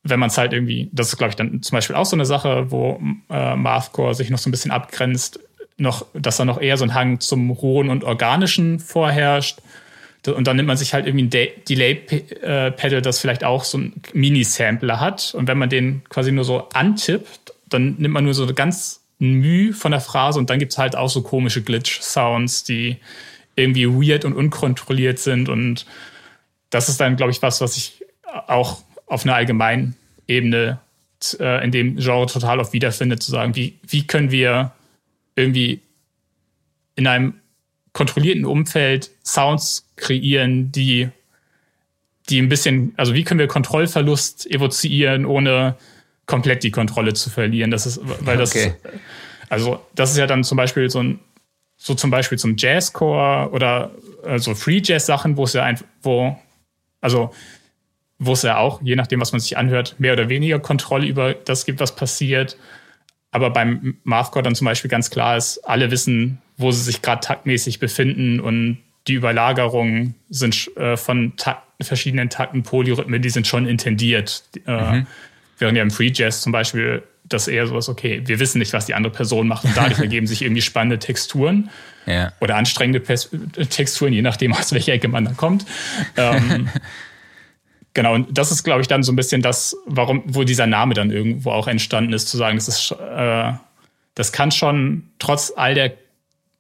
wenn 0.02 0.20
man 0.20 0.28
es 0.28 0.38
halt 0.38 0.52
irgendwie, 0.52 0.90
das 0.92 1.08
ist, 1.08 1.16
glaube 1.16 1.30
ich, 1.30 1.37
dann 1.37 1.62
zum 1.62 1.76
Beispiel 1.76 1.96
auch 1.96 2.04
so 2.04 2.16
eine 2.16 2.26
Sache, 2.26 2.70
wo 2.70 3.00
äh, 3.30 3.56
Mathcore 3.56 4.14
sich 4.14 4.30
noch 4.30 4.38
so 4.38 4.48
ein 4.48 4.52
bisschen 4.52 4.70
abgrenzt, 4.70 5.40
noch, 5.78 6.06
dass 6.12 6.37
da 6.37 6.44
noch 6.44 6.61
eher 6.61 6.76
so 6.76 6.85
ein 6.85 6.94
Hang 6.94 7.20
zum 7.20 7.50
Rohen 7.50 7.88
und 7.88 8.04
Organischen 8.04 8.78
vorherrscht. 8.78 9.58
Und 10.26 10.46
dann 10.46 10.56
nimmt 10.56 10.68
man 10.68 10.76
sich 10.76 10.94
halt 10.94 11.06
irgendwie 11.06 11.24
ein 11.24 11.64
Delay-Pedal, 11.68 13.02
das 13.02 13.18
vielleicht 13.18 13.42
auch 13.42 13.64
so 13.64 13.78
ein 13.78 13.94
Mini-Sampler 14.12 15.00
hat. 15.00 15.35
Und 15.35 15.48
wenn 15.48 15.58
man 15.58 15.68
den 15.68 16.02
quasi 16.08 16.30
nur 16.30 16.44
so 16.44 16.68
antippt, 16.74 17.52
dann 17.68 17.96
nimmt 17.98 18.14
man 18.14 18.24
nur 18.24 18.35
so 18.35 18.46
ganz 18.54 19.00
Mühe 19.18 19.72
von 19.72 19.92
der 19.92 20.00
Phrase 20.00 20.38
und 20.38 20.50
dann 20.50 20.58
gibt 20.58 20.72
es 20.72 20.78
halt 20.78 20.96
auch 20.96 21.08
so 21.08 21.22
komische 21.22 21.62
Glitch-Sounds, 21.62 22.64
die 22.64 22.98
irgendwie 23.56 23.86
weird 23.86 24.24
und 24.24 24.34
unkontrolliert 24.34 25.18
sind. 25.18 25.48
Und 25.48 25.86
das 26.70 26.88
ist 26.88 27.00
dann, 27.00 27.16
glaube 27.16 27.32
ich, 27.32 27.42
was, 27.42 27.60
was 27.60 27.76
ich 27.76 28.04
auch 28.46 28.82
auf 29.06 29.24
einer 29.24 29.34
allgemeinen 29.34 29.96
Ebene 30.26 30.80
äh, 31.38 31.64
in 31.64 31.70
dem 31.70 31.96
Genre 31.96 32.26
total 32.26 32.60
oft 32.60 32.72
wiederfinde, 32.72 33.18
zu 33.18 33.30
sagen, 33.30 33.54
wie, 33.54 33.78
wie 33.86 34.06
können 34.06 34.30
wir 34.30 34.72
irgendwie 35.36 35.80
in 36.94 37.06
einem 37.06 37.34
kontrollierten 37.92 38.44
Umfeld 38.44 39.10
Sounds 39.24 39.86
kreieren, 39.96 40.72
die, 40.72 41.08
die 42.28 42.40
ein 42.40 42.48
bisschen, 42.48 42.94
also 42.96 43.14
wie 43.14 43.24
können 43.24 43.40
wir 43.40 43.48
Kontrollverlust 43.48 44.50
evozieren, 44.50 45.26
ohne 45.26 45.76
komplett 46.26 46.62
die 46.62 46.70
Kontrolle 46.70 47.14
zu 47.14 47.30
verlieren. 47.30 47.70
Das 47.70 47.86
ist, 47.86 48.00
weil 48.02 48.38
das, 48.38 48.50
okay. 48.54 48.74
also 49.48 49.84
das 49.94 50.12
ist 50.12 50.16
ja 50.16 50.26
dann 50.26 50.44
zum 50.44 50.56
Beispiel 50.56 50.88
so 50.88 51.00
ein, 51.00 51.18
so 51.85 51.97
zum 51.97 52.11
Beispiel 52.11 52.38
zum 52.38 52.55
Jazzcore 52.57 53.51
oder 53.51 53.90
also 54.23 54.55
Free 54.55 54.81
Jazz 54.85 55.07
Sachen, 55.07 55.37
wo 55.37 55.45
es 55.45 55.53
ja 55.53 55.64
einfach, 55.64 55.85
wo, 56.01 56.38
also 57.01 57.33
wo 58.21 58.35
es 58.35 58.42
ja 58.42 58.59
auch, 58.59 58.81
je 58.83 58.95
nachdem, 58.95 59.21
was 59.21 59.33
man 59.33 59.40
sich 59.40 59.57
anhört, 59.57 59.97
mehr 59.99 60.12
oder 60.12 60.29
weniger 60.29 60.61
Kontrolle 60.61 61.07
über 61.09 61.35
das 61.35 61.66
gibt, 61.66 61.81
was 61.81 61.97
passiert. 61.97 62.57
Aber 63.33 63.51
beim 63.51 63.97
Mathcore 64.05 64.45
dann 64.45 64.55
zum 64.55 64.66
Beispiel 64.66 64.90
ganz 64.90 65.11
klar 65.11 65.37
ist, 65.37 65.59
alle 65.59 65.90
wissen, 65.90 66.40
wo 66.57 66.71
sie 66.71 66.83
sich 66.85 67.03
gerade 67.03 67.27
taktmäßig 67.27 67.81
befinden 67.81 68.38
und 68.38 68.79
die 69.09 69.14
Überlagerungen 69.14 70.14
sind 70.31 70.71
äh, 70.77 70.97
von 70.97 71.35
Takt, 71.37 71.66
verschiedenen 71.81 72.31
Takten, 72.31 72.62
Polyrhythmen, 72.62 73.21
die 73.21 73.31
sind 73.31 73.49
schon 73.49 73.66
intendiert. 73.66 74.45
Äh, 74.68 74.99
mhm. 74.99 75.07
Während 75.59 75.77
ja 75.77 75.83
im 75.83 75.90
Free 75.90 76.12
Jazz 76.14 76.42
zum 76.42 76.53
Beispiel 76.53 77.03
das 77.33 77.49
eher 77.49 77.66
so 77.66 77.77
ist, 77.79 77.88
okay, 77.88 78.23
wir 78.25 78.38
wissen 78.38 78.59
nicht, 78.59 78.73
was 78.73 78.87
die 78.87 78.95
andere 78.95 79.12
Person 79.12 79.49
macht 79.49 79.64
und 79.64 79.77
dadurch 79.77 79.99
ergeben 80.01 80.27
sich 80.27 80.42
irgendwie 80.42 80.62
spannende 80.62 80.99
Texturen 80.99 81.71
ja. 82.07 82.33
oder 82.40 82.57
anstrengende 82.57 83.01
Pers 83.01 83.31
Texturen, 83.71 84.12
je 84.12 84.23
nachdem, 84.23 84.53
aus 84.57 84.73
welcher 84.73 84.92
Ecke 84.92 85.09
man 85.09 85.25
da 85.25 85.33
kommt. 85.33 85.66
Ähm, 86.16 86.68
Genau, 87.95 88.14
und 88.14 88.38
das 88.38 88.51
ist, 88.51 88.64
glaube 88.64 88.81
ich, 88.81 88.88
dann 88.88 89.03
so 89.03 89.12
ein 89.12 89.16
bisschen 89.16 89.42
das, 89.42 89.77
warum, 89.85 90.23
wo 90.25 90.45
dieser 90.45 90.66
Name 90.66 90.95
dann 90.95 91.11
irgendwo 91.11 91.51
auch 91.51 91.68
entstanden 91.68 92.12
ist, 92.14 92.29
zu 92.29 92.38
sagen, 92.38 92.57
das 92.57 92.68
ist, 92.68 92.90
äh, 92.92 93.53
das 94.14 94.33
kann 94.33 94.51
schon 94.51 95.11
trotz 95.18 95.53
all 95.55 95.75
der 95.75 95.92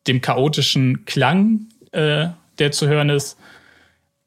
dem 0.06 0.20
chaotischen 0.20 1.04
Klang, 1.04 1.66
äh, 1.92 2.26
der 2.58 2.72
zu 2.72 2.88
hören 2.88 3.08
ist, 3.08 3.38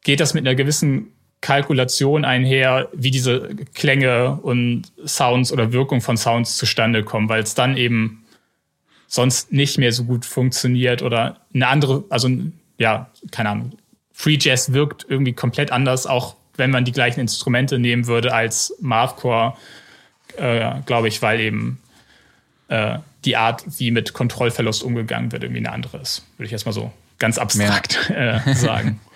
geht 0.04 0.20
das 0.20 0.34
mit 0.34 0.48
einer 0.48 0.56
gewissen 0.56 1.12
Kalkulation 1.46 2.26
einher, 2.26 2.90
wie 2.92 3.12
diese 3.12 3.50
Klänge 3.76 4.40
und 4.42 4.92
Sounds 5.06 5.52
oder 5.52 5.72
Wirkung 5.72 6.02
von 6.02 6.18
Sounds 6.18 6.58
zustande 6.58 7.04
kommen, 7.04 7.30
weil 7.30 7.44
es 7.44 7.54
dann 7.54 7.78
eben 7.78 8.26
sonst 9.06 9.54
nicht 9.54 9.78
mehr 9.78 9.92
so 9.92 10.06
gut 10.06 10.26
funktioniert 10.26 11.04
oder 11.04 11.38
eine 11.54 11.68
andere, 11.68 12.04
also 12.10 12.32
ja, 12.80 13.12
keine 13.30 13.50
Ahnung, 13.50 13.74
Free 14.12 14.40
Jazz 14.42 14.74
wirkt 14.74 15.06
irgendwie 15.08 15.34
komplett 15.34 15.72
anders, 15.72 16.08
auch 16.08 16.36
wenn 16.56 16.72
man 16.72 16.84
die 16.84 16.92
gleichen 16.92 17.20
Instrumente 17.20 17.78
nehmen 17.78 18.08
würde 18.08 18.34
als 18.34 18.74
Mathcore, 18.82 19.56
äh, 20.38 20.82
glaube 20.88 21.10
ich, 21.10 21.22
weil 21.22 21.40
eben 21.42 21.80
äh, 22.70 22.98
die 23.24 23.38
Art, 23.38 23.64
wie 23.78 23.92
mit 23.92 24.14
Kontrollverlust 24.14 24.82
umgegangen 24.82 25.32
wird, 25.32 25.44
irgendwie 25.44 25.60
eine 25.60 25.72
andere 25.72 26.00
ist. 26.00 26.26
Würde 26.38 26.48
ich 26.48 26.54
erstmal 26.54 26.74
so 26.74 26.92
ganz 27.20 27.38
abstrakt 27.38 28.10
äh, 28.10 28.40
sagen. 28.56 29.00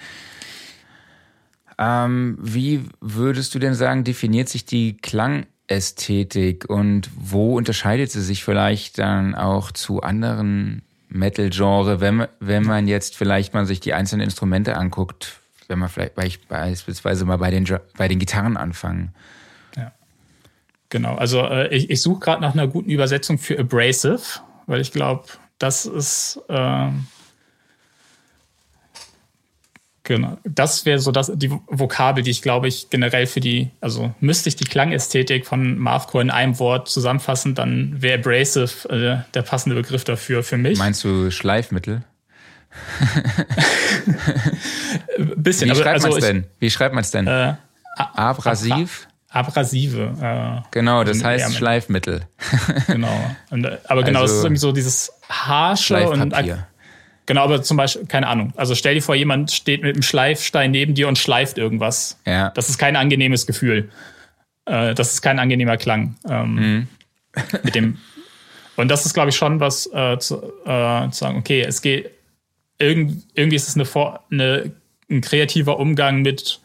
ähm, 1.79 2.37
wie 2.41 2.83
würdest 2.99 3.55
du 3.55 3.59
denn 3.59 3.73
sagen, 3.73 4.03
definiert 4.03 4.49
sich 4.49 4.65
die 4.65 4.97
Klangästhetik 4.97 6.69
und 6.69 7.09
wo 7.15 7.55
unterscheidet 7.55 8.11
sie 8.11 8.21
sich 8.21 8.43
vielleicht 8.43 8.97
dann 8.97 9.33
auch 9.33 9.71
zu 9.71 10.01
anderen 10.01 10.81
Metal-Genre, 11.07 12.01
wenn, 12.01 12.27
wenn 12.41 12.63
man 12.63 12.87
jetzt 12.87 13.15
vielleicht 13.15 13.53
mal 13.53 13.65
sich 13.65 13.79
die 13.79 13.93
einzelnen 13.93 14.25
Instrumente 14.25 14.75
anguckt, 14.75 15.39
wenn 15.69 15.79
man 15.79 15.87
vielleicht 15.87 16.49
beispielsweise 16.49 17.23
mal 17.23 17.37
bei 17.37 17.49
den, 17.49 17.65
bei 17.97 18.09
den 18.09 18.19
Gitarren 18.19 18.57
anfangen. 18.57 19.13
Ja. 19.77 19.93
Genau, 20.89 21.15
also 21.15 21.45
äh, 21.45 21.73
ich, 21.73 21.89
ich 21.89 22.01
suche 22.01 22.19
gerade 22.19 22.41
nach 22.41 22.53
einer 22.53 22.67
guten 22.67 22.89
Übersetzung 22.89 23.37
für 23.37 23.57
abrasive, 23.57 24.19
weil 24.67 24.81
ich 24.81 24.91
glaube, 24.91 25.29
das 25.59 25.85
ist 25.85 26.41
äh, 26.49 26.89
genau, 30.09 30.37
das 30.43 30.85
wäre 30.85 30.99
so 30.99 31.11
das, 31.11 31.31
die 31.33 31.51
Vokabel, 31.67 32.23
die 32.23 32.31
ich 32.31 32.41
glaube 32.41 32.67
ich 32.67 32.89
generell 32.89 33.27
für 33.27 33.39
die, 33.39 33.69
also 33.79 34.13
müsste 34.19 34.49
ich 34.49 34.55
die 34.55 34.65
Klangästhetik 34.65 35.45
von 35.45 35.77
Marvcore 35.77 36.23
in 36.23 36.31
einem 36.31 36.59
Wort 36.59 36.89
zusammenfassen, 36.89 37.55
dann 37.55 38.01
wäre 38.01 38.17
abrasive 38.17 38.85
äh, 38.85 39.23
der 39.33 39.41
passende 39.43 39.75
Begriff 39.75 40.03
dafür 40.03 40.43
für 40.43 40.57
mich. 40.57 40.77
Meinst 40.77 41.03
du 41.03 41.31
Schleifmittel? 41.31 42.03
bisschen. 45.35 45.69
Wie 45.69 45.75
schreibt 45.75 45.87
also 45.87 46.09
man 46.09 46.17
es 46.17 46.25
denn? 46.25 46.43
Wie 46.59 46.69
schreibt 46.69 46.95
man 46.95 47.03
es 47.03 47.11
denn? 47.11 47.27
Äh, 47.27 47.55
Abrasiv? 47.95 49.07
Abrasive. 49.29 50.15
Äh, 50.21 50.61
genau, 50.71 51.03
das 51.03 51.23
heißt. 51.23 51.55
Schleifmittel. 51.55 52.23
genau. 52.87 53.35
Und, 53.51 53.67
aber 53.89 54.03
genau, 54.03 54.21
also, 54.21 54.33
das 54.33 54.39
ist 54.39 54.45
irgendwie 54.45 54.59
so 54.59 54.71
dieses 54.71 55.11
Harsche 55.29 56.09
und 56.09 56.33
Genau, 57.29 57.43
aber 57.43 57.61
zum 57.61 57.77
Beispiel, 57.77 58.07
keine 58.07 58.25
Ahnung. 58.25 58.53
Also 58.55 58.73
stell 58.73 58.95
dir 58.95 59.03
vor, 59.03 59.13
jemand 59.13 59.51
steht 59.51 59.83
mit 59.83 59.93
einem 59.93 60.01
Schleifstein 60.01 60.71
neben 60.71 60.95
dir 60.95 61.07
und 61.07 61.19
schleift 61.19 61.59
irgendwas. 61.59 62.17
Ja. 62.25 62.49
Das 62.49 62.69
ist 62.69 62.79
kein 62.79 62.95
angenehmes 62.95 63.45
Gefühl. 63.45 63.91
Äh, 64.65 64.95
das 64.95 65.13
ist 65.13 65.21
kein 65.21 65.37
angenehmer 65.37 65.77
Klang. 65.77 66.15
Ähm, 66.27 66.55
mhm. 66.55 66.87
mit 67.61 67.75
dem. 67.75 67.99
Und 68.77 68.87
das 68.87 69.05
ist, 69.05 69.13
glaube 69.13 69.29
ich, 69.29 69.35
schon 69.35 69.59
was 69.59 69.85
äh, 69.93 70.17
zu, 70.17 70.37
äh, 70.65 71.07
zu 71.11 71.19
sagen, 71.19 71.37
okay, 71.37 71.61
es 71.61 71.83
geht, 71.83 72.09
irgend, 72.79 73.25
irgendwie 73.35 73.57
ist 73.57 73.67
es 73.67 73.75
eine, 73.75 74.19
eine, 74.31 74.71
ein 75.11 75.21
kreativer 75.21 75.77
Umgang 75.77 76.23
mit 76.23 76.59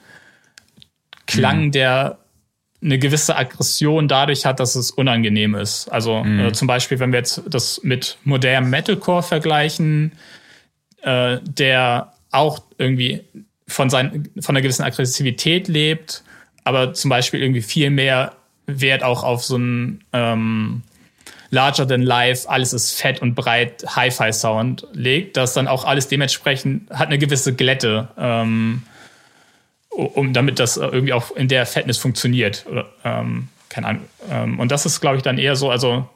Klang, 1.26 1.66
mhm. 1.66 1.72
der 1.72 2.18
eine 2.82 2.98
gewisse 2.98 3.36
Aggression 3.36 4.08
dadurch 4.08 4.46
hat, 4.46 4.60
dass 4.60 4.76
es 4.76 4.92
unangenehm 4.92 5.56
ist. 5.56 5.88
Also 5.88 6.24
mhm. 6.24 6.40
äh, 6.40 6.52
zum 6.52 6.68
Beispiel, 6.68 7.00
wenn 7.00 7.12
wir 7.12 7.18
jetzt 7.18 7.42
das 7.46 7.82
mit 7.82 8.16
modernem 8.24 8.70
Metalcore 8.70 9.22
vergleichen, 9.22 10.12
äh, 11.04 11.38
der 11.42 12.12
auch 12.30 12.62
irgendwie 12.78 13.22
von, 13.68 13.90
sein, 13.90 14.28
von 14.40 14.54
einer 14.54 14.62
gewissen 14.62 14.82
Aggressivität 14.82 15.68
lebt, 15.68 16.24
aber 16.64 16.94
zum 16.94 17.08
Beispiel 17.08 17.40
irgendwie 17.40 17.62
viel 17.62 17.90
mehr 17.90 18.32
Wert 18.66 19.02
auch 19.02 19.22
auf 19.22 19.44
so 19.44 19.56
ein 19.56 20.04
ähm, 20.12 20.82
larger 21.50 21.86
than 21.86 22.02
life, 22.02 22.48
alles 22.48 22.72
ist 22.72 22.92
fett 22.92 23.22
und 23.22 23.34
breit, 23.34 23.84
Hi-Fi-Sound 23.86 24.86
legt, 24.92 25.36
das 25.36 25.54
dann 25.54 25.68
auch 25.68 25.84
alles 25.84 26.08
dementsprechend 26.08 26.90
hat 26.90 27.08
eine 27.08 27.18
gewisse 27.18 27.54
Glätte, 27.54 28.08
ähm, 28.18 28.82
um 29.90 30.32
damit 30.32 30.58
das 30.58 30.76
irgendwie 30.76 31.12
auch 31.12 31.30
in 31.36 31.48
der 31.48 31.66
Fettness 31.66 31.98
funktioniert. 31.98 32.66
Ähm, 33.04 33.48
keine 33.68 33.86
Ahnung. 33.86 34.02
Ähm, 34.30 34.58
und 34.58 34.72
das 34.72 34.86
ist, 34.86 35.00
glaube 35.00 35.18
ich, 35.18 35.22
dann 35.22 35.38
eher 35.38 35.54
so, 35.54 35.70
also 35.70 36.08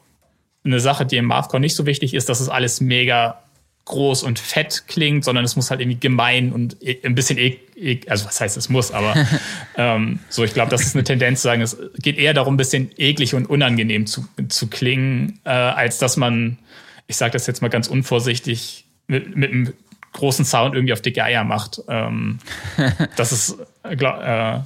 eine 0.64 0.80
Sache, 0.80 1.06
die 1.06 1.16
im 1.16 1.26
Mathcore 1.26 1.60
nicht 1.60 1.76
so 1.76 1.86
wichtig 1.86 2.14
ist, 2.14 2.28
dass 2.28 2.40
es 2.40 2.48
alles 2.48 2.80
mega 2.80 3.40
groß 3.88 4.22
und 4.22 4.38
fett 4.38 4.84
klingt, 4.86 5.24
sondern 5.24 5.44
es 5.44 5.56
muss 5.56 5.70
halt 5.70 5.80
irgendwie 5.80 5.98
gemein 5.98 6.52
und 6.52 6.76
e 6.82 6.98
ein 7.04 7.14
bisschen 7.14 7.38
e 7.38 7.58
e 7.74 8.00
also 8.08 8.26
was 8.26 8.40
heißt 8.40 8.56
es 8.56 8.68
muss, 8.68 8.92
aber 8.92 9.14
ähm, 9.76 10.20
so, 10.28 10.44
ich 10.44 10.54
glaube, 10.54 10.70
das 10.70 10.82
ist 10.82 10.94
eine 10.94 11.04
Tendenz 11.04 11.40
zu 11.42 11.48
sagen, 11.48 11.62
es 11.62 11.76
geht 11.98 12.18
eher 12.18 12.34
darum, 12.34 12.54
ein 12.54 12.56
bisschen 12.58 12.90
eklig 12.96 13.34
und 13.34 13.46
unangenehm 13.46 14.06
zu, 14.06 14.28
zu 14.48 14.68
klingen, 14.68 15.40
äh, 15.44 15.50
als 15.50 15.98
dass 15.98 16.16
man, 16.16 16.58
ich 17.06 17.16
sage 17.16 17.32
das 17.32 17.46
jetzt 17.46 17.62
mal 17.62 17.68
ganz 17.68 17.88
unvorsichtig, 17.88 18.84
mit, 19.06 19.34
mit 19.34 19.50
einem 19.50 19.72
großen 20.12 20.44
Sound 20.44 20.74
irgendwie 20.74 20.92
auf 20.92 21.00
dicke 21.00 21.24
Eier 21.24 21.44
macht. 21.44 21.80
Ähm, 21.88 22.38
das 23.16 23.32
ist, 23.32 23.56
glaub, 23.96 24.20
äh, 24.22 24.60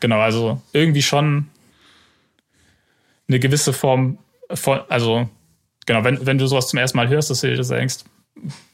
genau, 0.00 0.20
also 0.20 0.62
irgendwie 0.72 1.02
schon 1.02 1.48
eine 3.28 3.38
gewisse 3.38 3.72
Form 3.72 4.18
von, 4.54 4.80
also 4.88 5.28
genau, 5.88 6.04
wenn, 6.04 6.24
wenn 6.24 6.38
du 6.38 6.46
sowas 6.46 6.68
zum 6.68 6.78
ersten 6.78 6.98
Mal 6.98 7.08
hörst, 7.08 7.30
dass 7.30 7.40
du 7.40 7.48
dir 7.48 7.60
denkst, 7.60 8.04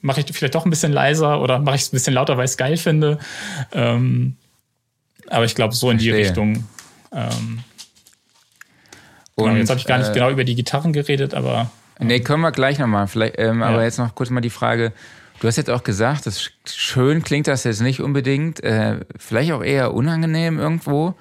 mache 0.03 0.21
ich 0.21 0.27
vielleicht 0.37 0.55
doch 0.55 0.67
ein 0.67 0.71
bisschen 0.71 0.93
leiser 0.93 1.41
oder 1.41 1.61
mache 1.61 1.77
ich 1.77 1.83
es 1.83 1.89
ein 1.89 1.97
bisschen 1.97 2.13
lauter, 2.13 2.37
weil 2.37 2.45
ich 2.45 2.51
es 2.51 2.57
geil 2.57 2.77
finde. 2.77 3.19
Ähm, 3.73 4.37
aber 5.29 5.45
ich 5.47 5.55
glaube, 5.55 5.75
so 5.75 5.91
in 5.91 5.99
die 5.99 6.11
Richtung. 6.11 6.67
Ähm, 7.13 7.61
genau, 9.37 9.51
und 9.51 9.57
jetzt 9.57 9.71
habe 9.71 9.79
ich 9.79 9.87
gar 9.87 9.99
nicht 9.99 10.11
äh, 10.11 10.13
genau 10.13 10.29
über 10.29 10.45
die 10.45 10.57
Gitarren 10.57 10.93
geredet, 10.93 11.35
aber. 11.35 11.71
Ähm, 12.01 12.09
nee, 12.09 12.21
können 12.21 12.43
wir 12.43 12.53
gleich 12.53 12.79
nochmal. 12.79 13.07
Vielleicht, 13.07 13.39
ähm, 13.39 13.61
ja. 13.61 13.67
Aber 13.67 13.85
jetzt 13.85 13.99
noch 13.99 14.15
kurz 14.15 14.29
mal 14.29 14.41
die 14.41 14.51
Frage. 14.51 14.93
Du 15.41 15.47
hast 15.47 15.57
jetzt 15.57 15.71
auch 15.71 15.85
gesagt, 15.85 16.27
das 16.27 16.51
schön 16.67 17.23
klingt 17.23 17.47
das 17.47 17.65
jetzt 17.65 17.81
nicht 17.81 18.01
unbedingt, 18.01 18.63
äh, 18.63 19.01
vielleicht 19.17 19.53
auch 19.53 19.63
eher 19.63 19.95
unangenehm 19.95 20.59
irgendwo. 20.59 21.15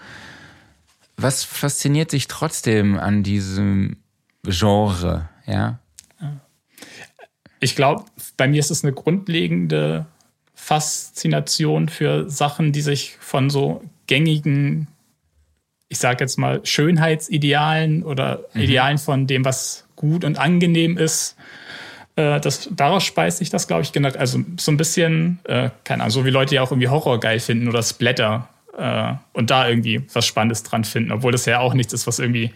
Was 1.18 1.44
fasziniert 1.44 2.12
dich 2.12 2.28
trotzdem 2.28 2.98
an 2.98 3.24
diesem 3.24 3.98
Genre, 4.44 5.30
ja? 5.46 5.80
Ich 7.64 7.76
glaube, 7.76 8.04
bei 8.38 8.48
mir 8.48 8.60
ist 8.60 8.72
es 8.72 8.84
eine 8.84 8.94
grundlegende 8.94 10.06
Faszination 10.54 11.90
für 11.90 12.30
Sachen, 12.30 12.72
die 12.72 12.82
sich 12.82 13.18
von 13.20 13.50
so 13.50 13.82
gängigen, 14.08 14.88
ich 15.88 15.98
sage 15.98 16.24
jetzt 16.24 16.38
mal, 16.38 16.62
Schönheitsidealen 16.66 18.04
oder 18.04 18.44
mhm. 18.54 18.62
Idealen 18.62 18.98
von 18.98 19.28
dem, 19.28 19.46
was 19.46 19.86
gut 19.96 20.26
und 20.26 20.38
angenehm 20.38 20.98
ist, 20.98 21.38
äh, 22.16 22.40
das, 22.40 22.70
daraus 22.72 23.04
speist 23.04 23.38
sich 23.38 23.50
das, 23.50 23.68
glaube 23.68 23.84
ich, 23.84 23.92
generell. 23.92 24.20
Also 24.20 24.40
so 24.58 24.72
ein 24.72 24.78
bisschen, 24.78 25.40
äh, 25.46 25.70
keine 25.84 26.04
Ahnung, 26.04 26.12
so 26.12 26.26
wie 26.26 26.30
Leute 26.30 26.56
ja 26.56 26.62
auch 26.62 26.72
irgendwie 26.72 26.90
Horror 26.90 27.20
geil 27.20 27.40
finden 27.40 27.68
oder 27.68 27.82
Splatter 27.82 28.50
äh, 28.78 29.14
und 29.34 29.50
da 29.50 29.68
irgendwie 29.68 30.04
was 30.14 30.26
Spannendes 30.26 30.64
dran 30.64 30.84
finden, 30.84 31.12
obwohl 31.12 31.32
das 31.32 31.46
ja 31.46 31.60
auch 31.60 31.74
nichts 31.74 31.94
ist, 31.94 32.08
was 32.08 32.20
irgendwie, 32.20 32.52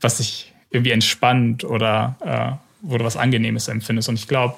was 0.00 0.18
sich 0.18 0.52
irgendwie 0.70 0.90
entspannt 0.92 1.64
oder 1.64 2.16
äh, 2.60 2.67
wo 2.80 2.98
du 2.98 3.04
was 3.04 3.16
Angenehmes 3.16 3.68
empfindest. 3.68 4.08
Und 4.08 4.16
ich 4.16 4.28
glaube, 4.28 4.56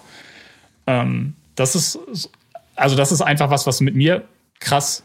ähm, 0.87 1.35
das 1.55 1.75
ist, 1.75 1.99
also 2.77 2.97
das 2.97 3.13
ist 3.13 3.21
einfach 3.21 3.51
was, 3.51 3.67
was 3.67 3.81
mit 3.81 3.95
mir 3.95 4.25
krass 4.59 5.03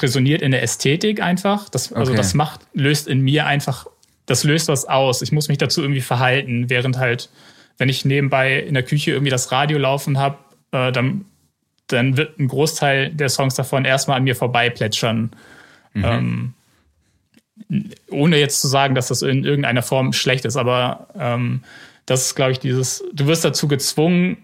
resoniert 0.00 0.42
in 0.42 0.50
der 0.50 0.62
Ästhetik 0.62 1.20
einfach. 1.20 1.68
Das, 1.68 1.92
also 1.92 2.12
okay. 2.12 2.18
das 2.18 2.34
macht, 2.34 2.60
löst 2.74 3.08
in 3.08 3.20
mir 3.20 3.46
einfach, 3.46 3.86
das 4.26 4.44
löst 4.44 4.68
was 4.68 4.86
aus. 4.86 5.22
Ich 5.22 5.32
muss 5.32 5.48
mich 5.48 5.58
dazu 5.58 5.80
irgendwie 5.80 6.00
verhalten, 6.00 6.68
während 6.68 6.98
halt 6.98 7.30
wenn 7.78 7.88
ich 7.88 8.04
nebenbei 8.04 8.58
in 8.58 8.74
der 8.74 8.82
Küche 8.82 9.10
irgendwie 9.12 9.30
das 9.30 9.52
Radio 9.52 9.78
laufen 9.78 10.18
habe, 10.18 10.38
äh, 10.72 10.92
dann, 10.92 11.26
dann 11.88 12.16
wird 12.16 12.38
ein 12.38 12.48
Großteil 12.48 13.10
der 13.10 13.28
Songs 13.28 13.54
davon 13.54 13.84
erstmal 13.84 14.16
an 14.16 14.24
mir 14.24 14.34
vorbei 14.34 14.70
plätschern. 14.70 15.30
Mhm. 15.92 16.04
Ähm, 16.04 16.54
ohne 18.10 18.38
jetzt 18.38 18.60
zu 18.60 18.68
sagen, 18.68 18.94
dass 18.94 19.08
das 19.08 19.22
in 19.22 19.44
irgendeiner 19.44 19.82
Form 19.82 20.12
schlecht 20.12 20.44
ist, 20.44 20.56
aber 20.56 21.08
ähm, 21.18 21.62
das 22.06 22.26
ist, 22.26 22.34
glaube 22.36 22.52
ich, 22.52 22.60
dieses, 22.60 23.04
du 23.12 23.26
wirst 23.26 23.44
dazu 23.44 23.68
gezwungen, 23.68 24.38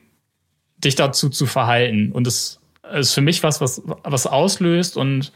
dich 0.77 0.97
dazu 0.97 1.29
zu 1.31 1.47
verhalten. 1.47 2.13
Und 2.13 2.27
das 2.27 2.61
ist 2.93 3.15
für 3.15 3.21
mich 3.21 3.43
was, 3.43 3.61
was, 3.61 3.83
was 3.87 4.27
auslöst. 4.27 4.97
Und 4.97 5.33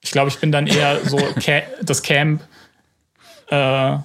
ich 0.00 0.12
glaube, 0.12 0.28
ich 0.28 0.38
bin 0.38 0.52
dann 0.52 0.66
eher 0.66 1.04
so 1.04 1.18
das 1.82 2.02
Camp, 2.02 2.42
äh, 3.50 3.98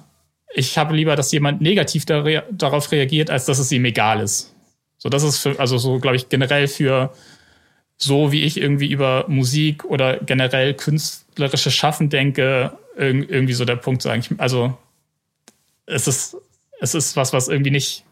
ich 0.52 0.76
habe 0.76 0.96
lieber, 0.96 1.14
dass 1.14 1.30
jemand 1.30 1.60
negativ 1.60 2.04
da 2.06 2.22
rea 2.22 2.42
darauf 2.50 2.90
reagiert, 2.90 3.30
als 3.30 3.44
dass 3.44 3.60
es 3.60 3.70
ihm 3.70 3.84
egal 3.84 4.20
ist. 4.20 4.52
So, 4.98 5.08
das 5.08 5.22
ist 5.22 5.38
für, 5.38 5.58
also 5.60 5.78
so, 5.78 5.98
glaube 6.00 6.16
ich, 6.16 6.28
generell 6.28 6.66
für 6.66 7.12
so, 7.96 8.32
wie 8.32 8.42
ich 8.42 8.60
irgendwie 8.60 8.90
über 8.90 9.26
Musik 9.28 9.84
oder 9.84 10.16
generell 10.16 10.74
künstlerische 10.74 11.70
Schaffen 11.70 12.10
denke, 12.10 12.72
irgendwie 12.96 13.52
so 13.52 13.64
der 13.64 13.76
Punkt 13.76 14.02
sagen. 14.02 14.20
Ich, 14.20 14.40
also, 14.40 14.76
es 15.86 16.06
ist, 16.06 16.36
es 16.80 16.94
ist 16.94 17.16
was, 17.16 17.32
was 17.32 17.48
irgendwie 17.48 17.70
nicht, 17.70 18.04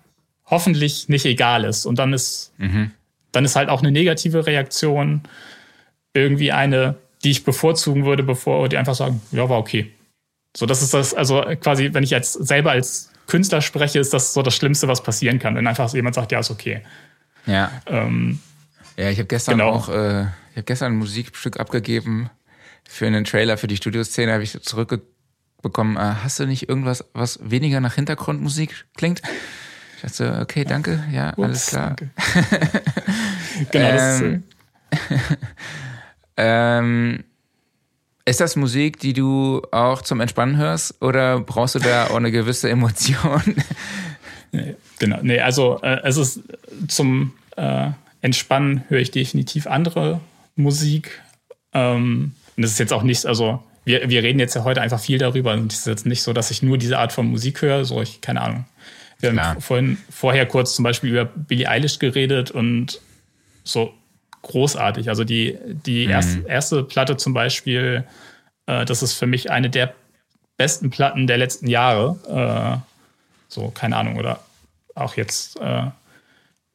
hoffentlich 0.46 1.08
nicht 1.08 1.24
egal 1.24 1.64
ist. 1.64 1.86
Und 1.86 1.98
dann 1.98 2.12
ist, 2.12 2.52
mhm. 2.58 2.92
dann 3.32 3.44
ist 3.44 3.56
halt 3.56 3.68
auch 3.68 3.80
eine 3.80 3.90
negative 3.90 4.46
Reaktion 4.46 5.22
irgendwie 6.14 6.52
eine, 6.52 6.96
die 7.24 7.30
ich 7.30 7.44
bevorzugen 7.44 8.04
würde, 8.04 8.22
bevor 8.22 8.68
die 8.68 8.76
einfach 8.76 8.94
sagen, 8.94 9.20
ja, 9.32 9.48
war 9.48 9.58
okay. 9.58 9.92
So, 10.56 10.66
das 10.66 10.82
ist 10.82 10.94
das, 10.94 11.14
also 11.14 11.42
quasi, 11.60 11.92
wenn 11.92 12.04
ich 12.04 12.10
jetzt 12.10 12.32
selber 12.32 12.72
als 12.72 13.10
Künstler 13.26 13.60
spreche, 13.60 13.98
ist 13.98 14.14
das 14.14 14.32
so 14.32 14.42
das 14.42 14.54
Schlimmste, 14.54 14.88
was 14.88 15.02
passieren 15.02 15.38
kann, 15.38 15.54
wenn 15.54 15.66
einfach 15.66 15.92
jemand 15.92 16.14
sagt, 16.14 16.32
ja, 16.32 16.40
ist 16.40 16.50
okay. 16.50 16.82
Ja. 17.46 17.70
Ähm, 17.86 18.40
ja, 18.96 19.10
ich 19.10 19.18
habe 19.18 19.28
gestern 19.28 19.58
genau. 19.58 19.70
auch, 19.70 19.88
äh, 19.88 20.22
ich 20.22 20.56
habe 20.56 20.64
gestern 20.64 20.92
ein 20.92 20.98
Musikstück 20.98 21.60
abgegeben 21.60 22.30
für 22.88 23.06
einen 23.06 23.24
Trailer 23.24 23.58
für 23.58 23.66
die 23.66 23.76
Studioszene, 23.76 24.32
habe 24.32 24.42
ich 24.42 24.58
zurückbekommen, 24.60 25.17
äh, 25.64 25.96
hast 25.96 26.40
du 26.40 26.46
nicht 26.46 26.68
irgendwas, 26.68 27.04
was 27.14 27.38
weniger 27.42 27.80
nach 27.80 27.94
Hintergrundmusik 27.94 28.86
klingt? 28.96 29.22
Ich 29.96 30.02
dachte, 30.02 30.38
okay, 30.40 30.64
danke, 30.64 31.02
ja, 31.12 31.30
Ups, 31.30 31.42
alles 31.42 31.66
klar. 31.66 31.96
genau, 33.72 33.90
das 33.90 34.20
ähm, 34.20 34.42
ist, 34.90 35.00
ähm, 36.36 37.24
ist 38.24 38.40
das 38.40 38.56
Musik, 38.56 39.00
die 39.00 39.12
du 39.12 39.62
auch 39.72 40.02
zum 40.02 40.20
Entspannen 40.20 40.56
hörst 40.56 41.02
oder 41.02 41.40
brauchst 41.40 41.74
du 41.74 41.78
da 41.80 42.08
auch 42.08 42.16
eine 42.16 42.30
gewisse 42.30 42.70
Emotion? 42.70 43.42
Nee, 44.50 44.76
genau, 44.98 45.18
nee, 45.20 45.40
also 45.40 45.78
äh, 45.82 46.00
es 46.04 46.16
ist 46.16 46.40
zum 46.88 47.34
äh, 47.58 47.90
Entspannen 48.22 48.82
höre 48.88 49.00
ich 49.00 49.10
definitiv 49.10 49.66
andere 49.66 50.22
Musik. 50.56 51.20
Ähm, 51.74 52.32
und 52.56 52.62
das 52.62 52.70
ist 52.70 52.78
jetzt 52.78 52.94
auch 52.94 53.02
nicht, 53.02 53.26
also 53.26 53.62
wir, 53.88 54.10
wir 54.10 54.22
reden 54.22 54.38
jetzt 54.38 54.54
ja 54.54 54.64
heute 54.64 54.82
einfach 54.82 55.00
viel 55.00 55.16
darüber 55.16 55.54
und 55.54 55.72
es 55.72 55.80
ist 55.80 55.86
jetzt 55.86 56.06
nicht 56.06 56.22
so, 56.22 56.34
dass 56.34 56.50
ich 56.50 56.62
nur 56.62 56.76
diese 56.76 56.98
Art 56.98 57.10
von 57.10 57.26
Musik 57.26 57.62
höre, 57.62 57.86
so 57.86 58.02
ich, 58.02 58.20
keine 58.20 58.42
Ahnung. 58.42 58.66
Wir 59.18 59.32
Klar. 59.32 59.46
haben 59.46 59.60
vorhin, 59.62 59.98
vorher 60.10 60.44
kurz 60.44 60.74
zum 60.74 60.82
Beispiel 60.82 61.10
über 61.10 61.24
Billie 61.24 61.68
Eilish 61.68 61.98
geredet 61.98 62.50
und 62.50 63.00
so 63.64 63.94
großartig. 64.42 65.08
Also 65.08 65.24
die, 65.24 65.56
die 65.64 66.04
mhm. 66.04 66.12
erste, 66.12 66.44
erste 66.46 66.84
Platte 66.84 67.16
zum 67.16 67.32
Beispiel, 67.32 68.04
äh, 68.66 68.84
das 68.84 69.02
ist 69.02 69.14
für 69.14 69.26
mich 69.26 69.50
eine 69.50 69.70
der 69.70 69.94
besten 70.58 70.90
Platten 70.90 71.26
der 71.26 71.38
letzten 71.38 71.66
Jahre. 71.66 72.82
Äh, 72.84 72.92
so, 73.48 73.70
keine 73.70 73.96
Ahnung, 73.96 74.18
oder 74.18 74.40
auch 74.94 75.16
jetzt, 75.16 75.58
äh, 75.62 75.84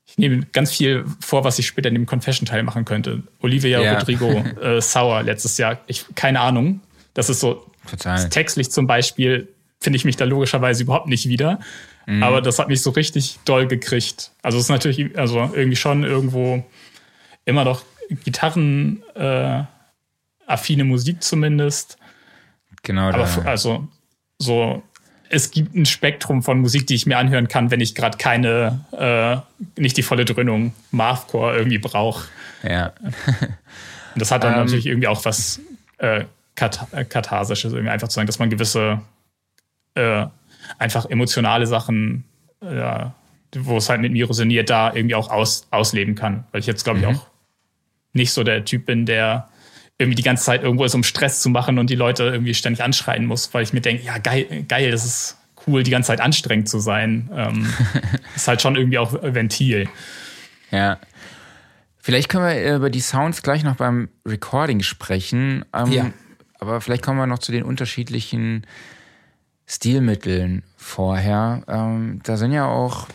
ich 0.07 0.17
nehme 0.17 0.47
ganz 0.51 0.71
viel 0.71 1.05
vor, 1.19 1.43
was 1.43 1.59
ich 1.59 1.67
später 1.67 1.89
in 1.89 1.95
dem 1.95 2.07
Confession-Teil 2.07 2.63
machen 2.63 2.85
könnte. 2.85 3.21
Olivia 3.39 3.79
ja. 3.79 3.99
Rodrigo 3.99 4.31
äh, 4.61 4.81
Sauer 4.81 5.21
letztes 5.21 5.59
Jahr, 5.59 5.77
ich, 5.85 6.05
keine 6.15 6.39
Ahnung. 6.39 6.81
Das 7.13 7.29
ist 7.29 7.39
so 7.39 7.65
Total. 7.89 8.29
textlich 8.29 8.71
zum 8.71 8.87
Beispiel, 8.87 9.49
finde 9.79 9.97
ich 9.97 10.05
mich 10.05 10.15
da 10.15 10.25
logischerweise 10.25 10.83
überhaupt 10.83 11.07
nicht 11.07 11.27
wieder. 11.27 11.59
Mhm. 12.05 12.23
Aber 12.23 12.41
das 12.41 12.59
hat 12.59 12.67
mich 12.67 12.81
so 12.81 12.91
richtig 12.91 13.39
doll 13.45 13.67
gekriegt. 13.67 14.31
Also 14.41 14.57
es 14.57 14.65
ist 14.65 14.69
natürlich 14.69 15.17
also 15.17 15.51
irgendwie 15.53 15.75
schon 15.75 16.03
irgendwo 16.03 16.65
immer 17.45 17.65
noch 17.65 17.83
Gitarren 18.23 19.03
äh, 19.15 19.63
affine 20.47 20.83
Musik 20.83 21.23
zumindest. 21.23 21.97
Genau. 22.83 23.09
Aber 23.09 23.27
also 23.45 23.87
so 24.37 24.83
es 25.33 25.49
gibt 25.49 25.73
ein 25.73 25.87
Spektrum 25.87 26.43
von 26.43 26.59
Musik, 26.59 26.85
die 26.85 26.93
ich 26.93 27.07
mir 27.07 27.17
anhören 27.17 27.47
kann, 27.47 27.71
wenn 27.71 27.81
ich 27.81 27.95
gerade 27.95 28.19
keine, 28.19 28.81
äh, 28.91 29.81
nicht 29.81 29.97
die 29.97 30.03
volle 30.03 30.25
Dröhnung 30.25 30.73
Mathcore 30.91 31.57
irgendwie 31.57 31.79
brauche. 31.79 32.27
Ja. 32.61 32.93
Und 34.13 34.21
das 34.21 34.29
hat 34.29 34.43
dann 34.43 34.53
ähm. 34.53 34.59
natürlich 34.59 34.85
irgendwie 34.85 35.07
auch 35.07 35.25
was 35.25 35.59
äh, 35.97 36.25
Kath 36.55 36.87
Katharsisches, 37.09 37.73
irgendwie 37.73 37.91
einfach 37.91 38.07
zu 38.07 38.15
sagen, 38.15 38.27
dass 38.27 38.39
man 38.39 38.49
gewisse 38.49 39.01
äh, 39.95 40.27
einfach 40.77 41.05
emotionale 41.05 41.67
Sachen, 41.67 42.25
äh, 42.61 43.05
wo 43.55 43.77
es 43.77 43.89
halt 43.89 44.01
mit 44.01 44.11
mir 44.11 44.29
resoniert, 44.29 44.69
da 44.69 44.93
irgendwie 44.93 45.15
auch 45.15 45.29
aus, 45.29 45.67
ausleben 45.71 46.15
kann. 46.15 46.45
Weil 46.51 46.61
ich 46.61 46.67
jetzt, 46.67 46.83
glaube 46.83 46.99
ich, 46.99 47.05
mhm. 47.05 47.15
auch 47.15 47.27
nicht 48.13 48.31
so 48.31 48.43
der 48.43 48.65
Typ 48.65 48.85
bin, 48.85 49.05
der 49.05 49.49
irgendwie 49.97 50.15
die 50.15 50.23
ganze 50.23 50.43
Zeit 50.43 50.63
irgendwo 50.63 50.85
ist, 50.85 50.95
um 50.95 51.03
Stress 51.03 51.41
zu 51.41 51.49
machen 51.49 51.77
und 51.77 51.89
die 51.89 51.95
Leute 51.95 52.23
irgendwie 52.23 52.53
ständig 52.53 52.83
anschreien 52.83 53.25
muss, 53.25 53.53
weil 53.53 53.63
ich 53.63 53.73
mir 53.73 53.81
denke, 53.81 54.03
ja, 54.03 54.17
geil, 54.17 54.65
geil, 54.67 54.91
das 54.91 55.05
ist 55.05 55.37
cool, 55.67 55.83
die 55.83 55.91
ganze 55.91 56.07
Zeit 56.07 56.21
anstrengend 56.21 56.67
zu 56.67 56.79
sein. 56.79 57.29
Ähm, 57.33 57.73
ist 58.35 58.47
halt 58.47 58.61
schon 58.61 58.75
irgendwie 58.75 58.97
auch 58.97 59.13
Ventil. 59.21 59.87
Ja. 60.71 60.97
Vielleicht 61.99 62.27
können 62.27 62.45
wir 62.45 62.75
über 62.75 62.89
die 62.89 62.99
Sounds 62.99 63.43
gleich 63.43 63.63
noch 63.63 63.77
beim 63.77 64.09
Recording 64.27 64.81
sprechen. 64.81 65.63
Ähm, 65.73 65.91
ja. 65.91 66.11
Aber 66.67 66.81
vielleicht 66.81 67.03
kommen 67.03 67.19
wir 67.19 67.27
noch 67.27 67.39
zu 67.39 67.51
den 67.51 67.63
unterschiedlichen 67.63 68.65
Stilmitteln 69.65 70.63
vorher. 70.77 71.63
Ähm, 71.67 72.21
da 72.23 72.37
sind 72.37 72.51
ja 72.51 72.67
auch 72.67 73.07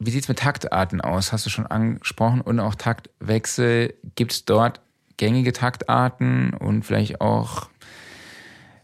wie 0.00 0.10
sieht 0.10 0.22
es 0.22 0.28
mit 0.28 0.38
Taktarten 0.38 1.02
aus? 1.02 1.32
Hast 1.32 1.44
du 1.44 1.50
schon 1.50 1.66
angesprochen. 1.66 2.40
Und 2.40 2.58
auch 2.58 2.74
Taktwechsel. 2.74 3.94
Gibt 4.14 4.32
es 4.32 4.44
dort 4.46 4.80
gängige 5.18 5.52
Taktarten 5.52 6.54
und 6.54 6.84
vielleicht 6.84 7.20
auch 7.20 7.68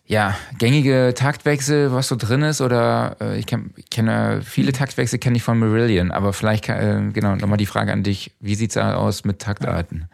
ja, 0.09 0.37
gängige 0.59 1.15
Taktwechsel, 1.17 1.93
was 1.93 2.09
so 2.09 2.17
drin 2.17 2.43
ist? 2.43 2.61
Oder 2.61 3.17
äh, 3.21 3.39
ich 3.39 3.47
kenne 3.47 3.71
kenn, 3.91 4.43
viele 4.43 4.73
Taktwechsel 4.73 5.19
kenne 5.19 5.37
ich 5.37 5.43
von 5.43 5.59
Marillion, 5.59 6.13
aber 6.13 6.33
vielleicht, 6.33 6.69
äh, 6.69 7.01
genau, 7.13 7.35
nochmal 7.35 7.59
die 7.59 7.67
Frage 7.67 7.93
an 7.93 8.05
dich. 8.05 8.31
Wie 8.39 8.55
sieht 8.55 8.71
es 8.71 8.77
aus 8.77 9.25
mit 9.25 9.41
Taktarten? 9.41 10.09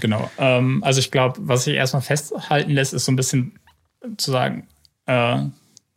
genau. 0.00 0.30
Ähm, 0.38 0.82
also 0.82 1.00
ich 1.00 1.10
glaube, 1.10 1.38
was 1.42 1.64
sich 1.64 1.74
erstmal 1.74 2.02
festhalten 2.02 2.70
lässt, 2.70 2.94
ist 2.94 3.04
so 3.04 3.12
ein 3.12 3.16
bisschen 3.16 3.58
zu 4.16 4.30
sagen, 4.30 4.66
äh, 5.04 5.38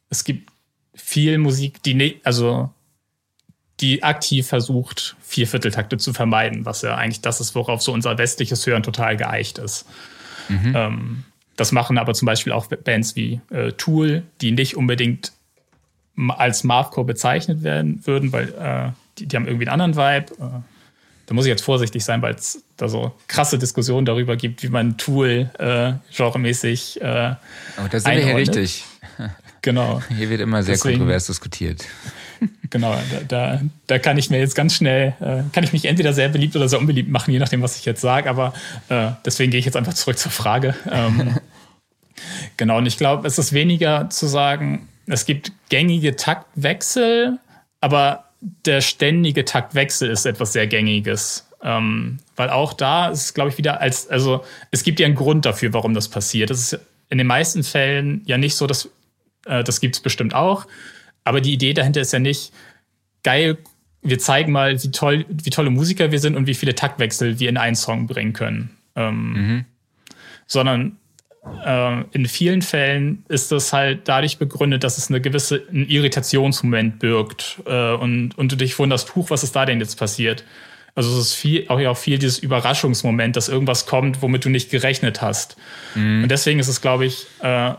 es 0.10 0.26
gibt 0.26 0.52
viel 0.94 1.38
Musik, 1.38 1.82
die 1.82 1.94
ne 1.94 2.16
also 2.24 2.72
die 3.80 4.04
aktiv 4.04 4.48
versucht, 4.48 5.16
Viervierteltakte 5.22 5.98
zu 5.98 6.14
vermeiden, 6.14 6.66
was 6.66 6.82
ja 6.82 6.96
eigentlich 6.96 7.22
das 7.22 7.40
ist, 7.40 7.56
worauf 7.56 7.82
so 7.82 7.94
unser 7.94 8.18
westliches 8.18 8.66
Hören 8.68 8.84
total 8.84 9.18
geeicht 9.18 9.58
ist. 9.58 9.86
Mhm. 10.50 10.74
Ähm, 10.76 11.24
das 11.56 11.72
machen 11.72 11.98
aber 11.98 12.14
zum 12.14 12.26
Beispiel 12.26 12.52
auch 12.52 12.68
Bands 12.68 13.16
wie 13.16 13.42
äh, 13.52 13.72
Tool, 13.74 14.24
die 14.42 14.52
nicht 14.52 14.76
unbedingt 14.76 15.34
als 16.30 16.64
Mathcore 16.64 17.06
bezeichnet 17.06 17.64
werden 17.64 18.06
würden, 18.06 18.32
weil 18.32 18.50
äh, 18.50 18.92
die, 19.18 19.28
die, 19.28 19.36
haben 19.36 19.48
irgendwie 19.48 19.68
einen 19.68 19.82
anderen 19.82 19.96
Vibe. 19.96 20.34
Äh, 20.44 20.60
da 21.26 21.34
muss 21.34 21.46
ich 21.46 21.50
jetzt 21.50 21.64
vorsichtig 21.64 22.04
sein, 22.04 22.22
weil 22.22 22.36
es 22.36 22.64
da 22.78 22.88
so 22.88 23.14
krasse 23.28 23.58
Diskussionen 23.58 24.06
darüber 24.06 24.36
gibt, 24.36 24.62
wie 24.64 24.70
man 24.70 24.98
Tool 24.98 25.50
äh, 25.58 25.94
genremäßig. 26.16 27.02
Äh, 27.02 27.36
oh, 27.78 27.88
da 27.90 28.00
sind 28.00 28.12
wir 28.12 28.26
hier 28.26 28.36
richtig. 28.36 28.86
Genau. 29.62 30.02
Hier 30.18 30.30
wird 30.30 30.42
immer 30.42 30.62
sehr 30.62 30.76
Deswegen, 30.76 31.00
kontrovers 31.00 31.28
diskutiert. 31.28 31.86
Genau, 32.70 32.96
da, 33.12 33.20
da, 33.28 33.62
da, 33.88 34.00
kann 34.00 34.18
ich 34.18 34.30
mir 34.30 34.40
jetzt 34.40 34.56
ganz 34.56 34.76
schnell, 34.76 35.16
äh, 35.20 35.44
kann 35.52 35.64
ich 35.64 35.74
mich 35.74 35.86
entweder 35.86 36.14
sehr 36.14 36.30
beliebt 36.30 36.56
oder 36.56 36.70
sehr 36.70 36.80
unbeliebt 36.80 37.10
machen, 37.10 37.32
je 37.32 37.40
nachdem, 37.40 37.62
was 37.62 37.78
ich 37.78 37.86
jetzt 37.86 38.02
sage. 38.02 38.30
Aber 38.30 38.54
äh, 38.90 39.12
deswegen 39.26 39.52
gehe 39.52 39.60
ich 39.60 39.66
jetzt 39.66 39.78
einfach 39.78 39.94
zurück 39.94 40.18
zur 40.18 40.32
Frage. 40.32 40.76
Ähm, 40.90 41.38
genau, 42.58 42.78
und 42.78 42.86
ich 42.86 42.98
glaube, 42.98 43.28
es 43.28 43.38
ist 43.38 43.54
weniger 43.54 44.10
zu 44.10 44.28
sagen, 44.28 44.88
es 45.08 45.26
gibt 45.26 45.52
gängige 45.70 46.16
Taktwechsel, 46.16 47.40
aber 47.82 48.26
der 48.66 48.82
ständige 48.82 49.46
Taktwechsel 49.46 50.10
ist 50.10 50.26
etwas 50.26 50.54
sehr 50.54 50.68
Gängiges. 50.68 51.48
Ähm, 51.62 52.20
weil 52.36 52.50
auch 52.50 52.74
da 52.74 53.10
ist, 53.10 53.34
glaube 53.34 53.50
ich, 53.50 53.58
wieder 53.58 53.80
als, 53.80 54.10
also 54.10 54.44
es 54.72 54.84
gibt 54.84 55.00
ja 55.00 55.06
einen 55.06 55.16
Grund 55.16 55.46
dafür, 55.46 55.72
warum 55.74 55.94
das 55.94 56.10
passiert. 56.10 56.50
Das 56.50 56.60
ist 56.60 56.80
in 57.10 57.18
den 57.18 57.28
meisten 57.28 57.64
Fällen 57.64 58.22
ja 58.26 58.38
nicht 58.38 58.56
so, 58.56 58.68
dass 58.68 58.90
äh, 59.46 59.64
das 59.64 59.80
gibt 59.80 59.96
es 59.96 60.02
bestimmt 60.02 60.34
auch. 60.34 60.66
Aber 61.24 61.42
die 61.42 61.54
Idee 61.54 61.74
dahinter 61.74 62.02
ist 62.02 62.14
ja 62.14 62.20
nicht, 62.20 62.52
geil, 63.24 63.58
wir 64.02 64.20
zeigen 64.20 64.52
mal, 64.52 64.82
wie 64.84 64.92
toll, 64.92 65.26
wie 65.30 65.50
tolle 65.50 65.70
Musiker 65.70 66.12
wir 66.12 66.20
sind 66.20 66.36
und 66.36 66.48
wie 66.48 66.54
viele 66.54 66.76
Taktwechsel 66.76 67.40
wir 67.40 67.50
in 67.50 67.58
einen 67.58 67.76
Song 67.76 68.08
bringen 68.08 68.34
können. 68.34 68.70
Ähm, 68.96 69.34
mhm. 69.34 69.66
Sondern 70.46 70.98
äh, 71.66 72.04
in 72.12 72.26
vielen 72.28 72.62
Fällen 72.62 73.24
ist 73.30 73.52
das 73.52 73.74
halt 73.74 74.08
dadurch 74.08 74.38
begründet, 74.38 74.84
dass 74.84 74.98
es 74.98 75.10
eine 75.10 75.22
gewisse 75.22 75.64
einen 75.70 75.88
Irritationsmoment 75.88 77.00
birgt 77.00 77.62
äh, 77.66 77.94
und, 77.94 78.38
und 78.38 78.52
du 78.52 78.58
dich 78.58 78.78
wunderst, 78.78 79.16
huch, 79.16 79.30
was 79.30 79.44
ist 79.44 79.56
da 79.56 79.66
denn 79.66 79.80
jetzt 79.80 79.98
passiert? 79.98 80.44
Also 80.96 81.12
es 81.12 81.28
ist 81.28 81.34
viel, 81.34 81.66
auch 81.70 81.80
ja 81.80 81.90
auch 81.90 81.98
viel 81.98 82.20
dieses 82.20 82.38
Überraschungsmoment, 82.38 83.36
dass 83.36 83.50
irgendwas 83.50 83.88
kommt, 83.88 84.22
womit 84.22 84.46
du 84.46 84.50
nicht 84.50 84.70
gerechnet 84.70 85.22
hast. 85.22 85.58
Mhm. 85.96 86.24
Und 86.24 86.30
deswegen 86.30 86.60
ist 86.60 86.68
es, 86.68 86.82
glaube 86.82 87.06
ich, 87.06 87.26
äh, 87.42 87.74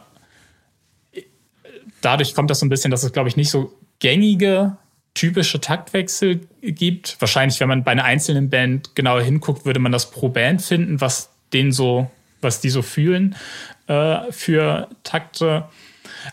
dadurch 2.05 2.35
kommt 2.35 2.51
das 2.51 2.61
so 2.61 2.67
ein 2.67 2.69
bisschen, 2.69 2.91
dass 2.91 3.03
es, 3.03 3.13
glaube 3.13 3.29
ich, 3.29 3.37
nicht 3.37 3.51
so 3.51 3.73
gängige, 3.99 4.77
typische 5.15 5.61
Taktwechsel 5.61 6.41
gibt. 6.61 7.17
Wahrscheinlich, 7.21 7.61
wenn 7.61 7.69
man 7.69 7.85
bei 7.85 7.93
einer 7.93 8.05
einzelnen 8.05 8.51
Band 8.51 8.95
genauer 8.95 9.23
hinguckt, 9.23 9.65
würde 9.65 9.81
man 9.81 9.93
das 9.93 10.11
pro 10.11 10.29
Band 10.29 10.61
finden, 10.61 11.01
was 11.01 11.31
denen 11.53 11.73
so, 11.73 12.11
was 12.41 12.61
die 12.61 12.71
so 12.71 12.83
fühlen 12.83 13.37
äh, 13.87 14.31
für 14.31 14.89
Takte. 15.05 15.69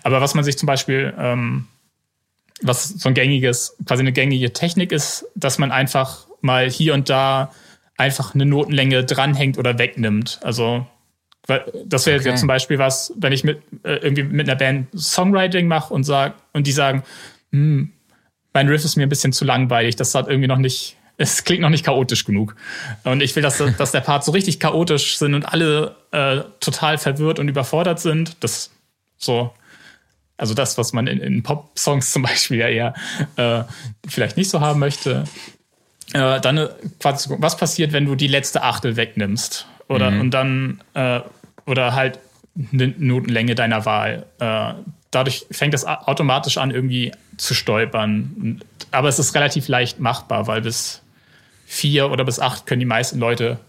Aber 0.03 0.22
was 0.22 0.34
man 0.34 0.43
sich 0.43 0.57
zum 0.57 0.67
Beispiel, 0.67 1.13
ähm, 1.17 1.67
was 2.61 2.89
so 2.89 3.09
ein 3.09 3.15
gängiges, 3.15 3.78
quasi 3.86 4.01
eine 4.01 4.11
gängige 4.11 4.53
Technik 4.53 4.91
ist, 4.91 5.26
dass 5.36 5.57
man 5.57 5.72
einfach 5.72 6.28
mal 6.41 6.69
hier 6.69 6.93
und 6.93 7.09
da 7.09 7.51
einfach 7.97 8.34
eine 8.34 8.45
Notenlänge 8.45 9.03
dranhängt 9.05 9.57
oder 9.57 9.78
wegnimmt. 9.78 10.39
Also 10.43 10.88
das 11.86 12.06
wäre 12.06 12.20
okay. 12.20 12.36
zum 12.36 12.47
Beispiel 12.47 12.78
was, 12.78 13.14
wenn 13.18 13.34
ich 13.34 13.43
mit 13.43 13.62
äh, 13.84 13.95
irgendwie 13.95 14.24
mit 14.24 14.47
einer 14.49 14.58
Band 14.58 14.88
Songwriting 14.95 15.68
mache 15.68 15.93
und 15.93 16.04
sag 16.04 16.36
und 16.54 16.68
die 16.68 16.72
sagen, 16.72 17.04
hm, 17.52 17.91
mein 18.54 18.68
Riff 18.68 18.84
ist 18.84 18.95
mir 18.95 19.04
ein 19.04 19.10
bisschen 19.10 19.34
zu 19.34 19.45
langweilig, 19.45 19.95
das 19.95 20.14
hat 20.14 20.28
irgendwie 20.28 20.47
noch 20.47 20.58
nicht, 20.58 20.97
es 21.18 21.43
klingt 21.43 21.62
noch 21.62 21.70
nicht 21.70 21.86
chaotisch 21.86 22.26
genug. 22.26 22.56
Und 23.04 23.22
ich 23.22 23.36
will, 23.36 23.43
dass, 23.43 23.58
dass 23.78 23.91
der 23.91 24.02
Part 24.02 24.24
so 24.24 24.32
richtig 24.32 24.60
chaotisch 24.60 25.18
sind 25.18 25.34
und 25.34 25.45
alle 25.45 25.95
äh, 26.12 26.41
total 26.60 26.97
verwirrt 26.97 27.39
und 27.39 27.47
überfordert 27.47 27.99
sind. 27.99 28.38
Das 28.43 28.72
so, 29.18 29.54
also 30.38 30.54
das, 30.54 30.78
was 30.78 30.93
man 30.93 31.08
in, 31.08 31.20
in 31.20 31.43
Pop-Songs 31.43 32.12
zum 32.12 32.24
Beispiel 32.24 32.58
ja 32.58 32.68
eher 32.68 32.93
äh, 33.36 33.64
vielleicht 34.08 34.38
nicht 34.38 34.49
so 34.49 34.60
haben 34.60 34.80
möchte. 34.80 35.26
Äh, 36.14 36.41
dann 36.41 36.58
äh, 36.58 36.70
quasi, 36.99 37.30
was 37.38 37.58
passiert, 37.58 37.93
wenn 37.93 38.06
du 38.06 38.16
die 38.16 38.28
letzte 38.28 38.64
Achtel 38.64 38.97
wegnimmst? 38.97 39.68
Oder 39.88 40.12
mhm. 40.12 40.22
und 40.22 40.32
dann 40.32 40.84
äh, 40.93 41.20
oder 41.66 41.93
halt 41.93 42.20
eine 42.74 42.93
Notenlänge 42.97 43.55
deiner 43.55 43.86
Wahl. 43.86 44.26
Äh, 44.39 44.74
dadurch 45.12 45.45
fängt 45.51 45.74
es 45.74 45.86
automatisch 45.86 46.57
an, 46.57 46.72
irgendwie 46.72 47.12
zu 47.38 47.53
stolpern. 47.53 48.62
Aber 48.91 49.07
es 49.07 49.20
ist 49.20 49.36
relativ 49.36 49.68
leicht 49.68 49.99
machbar, 49.99 50.47
weil 50.47 50.62
bis 50.62 51.01
vier 51.66 52.12
oder 52.12 52.26
bis 52.26 52.39
acht 52.39 52.66
können 52.66 52.80
die 52.80 52.86
meisten 52.86 53.20
Leute 53.20 53.59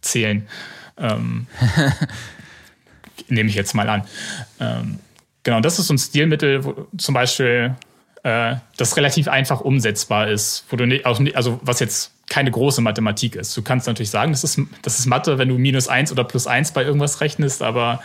zählen. 0.00 0.48
Ähm, 0.96 1.46
nehme 3.28 3.48
ich 3.48 3.54
jetzt 3.54 3.74
mal 3.74 3.88
an. 3.88 4.02
Ähm, 4.60 4.98
genau, 5.42 5.60
das 5.60 5.78
ist 5.78 5.86
so 5.88 5.94
ein 5.94 5.98
Stilmittel, 5.98 6.64
wo 6.64 6.88
zum 6.96 7.14
Beispiel 7.14 7.76
äh, 8.24 8.56
das 8.76 8.96
relativ 8.96 9.28
einfach 9.28 9.60
umsetzbar 9.60 10.28
ist, 10.28 10.64
wo 10.70 10.76
du 10.76 10.86
nicht, 10.86 11.06
also 11.06 11.60
was 11.62 11.80
jetzt 11.80 12.12
keine 12.28 12.50
große 12.50 12.80
Mathematik 12.80 13.36
ist. 13.36 13.56
Du 13.56 13.62
kannst 13.62 13.86
natürlich 13.86 14.10
sagen, 14.10 14.32
das 14.32 14.44
ist, 14.44 14.60
das 14.82 14.98
ist 14.98 15.06
Mathe, 15.06 15.38
wenn 15.38 15.48
du 15.48 15.56
minus 15.58 15.88
eins 15.88 16.12
oder 16.12 16.24
plus 16.24 16.46
eins 16.46 16.72
bei 16.72 16.84
irgendwas 16.84 17.20
rechnest, 17.20 17.62
aber 17.62 18.02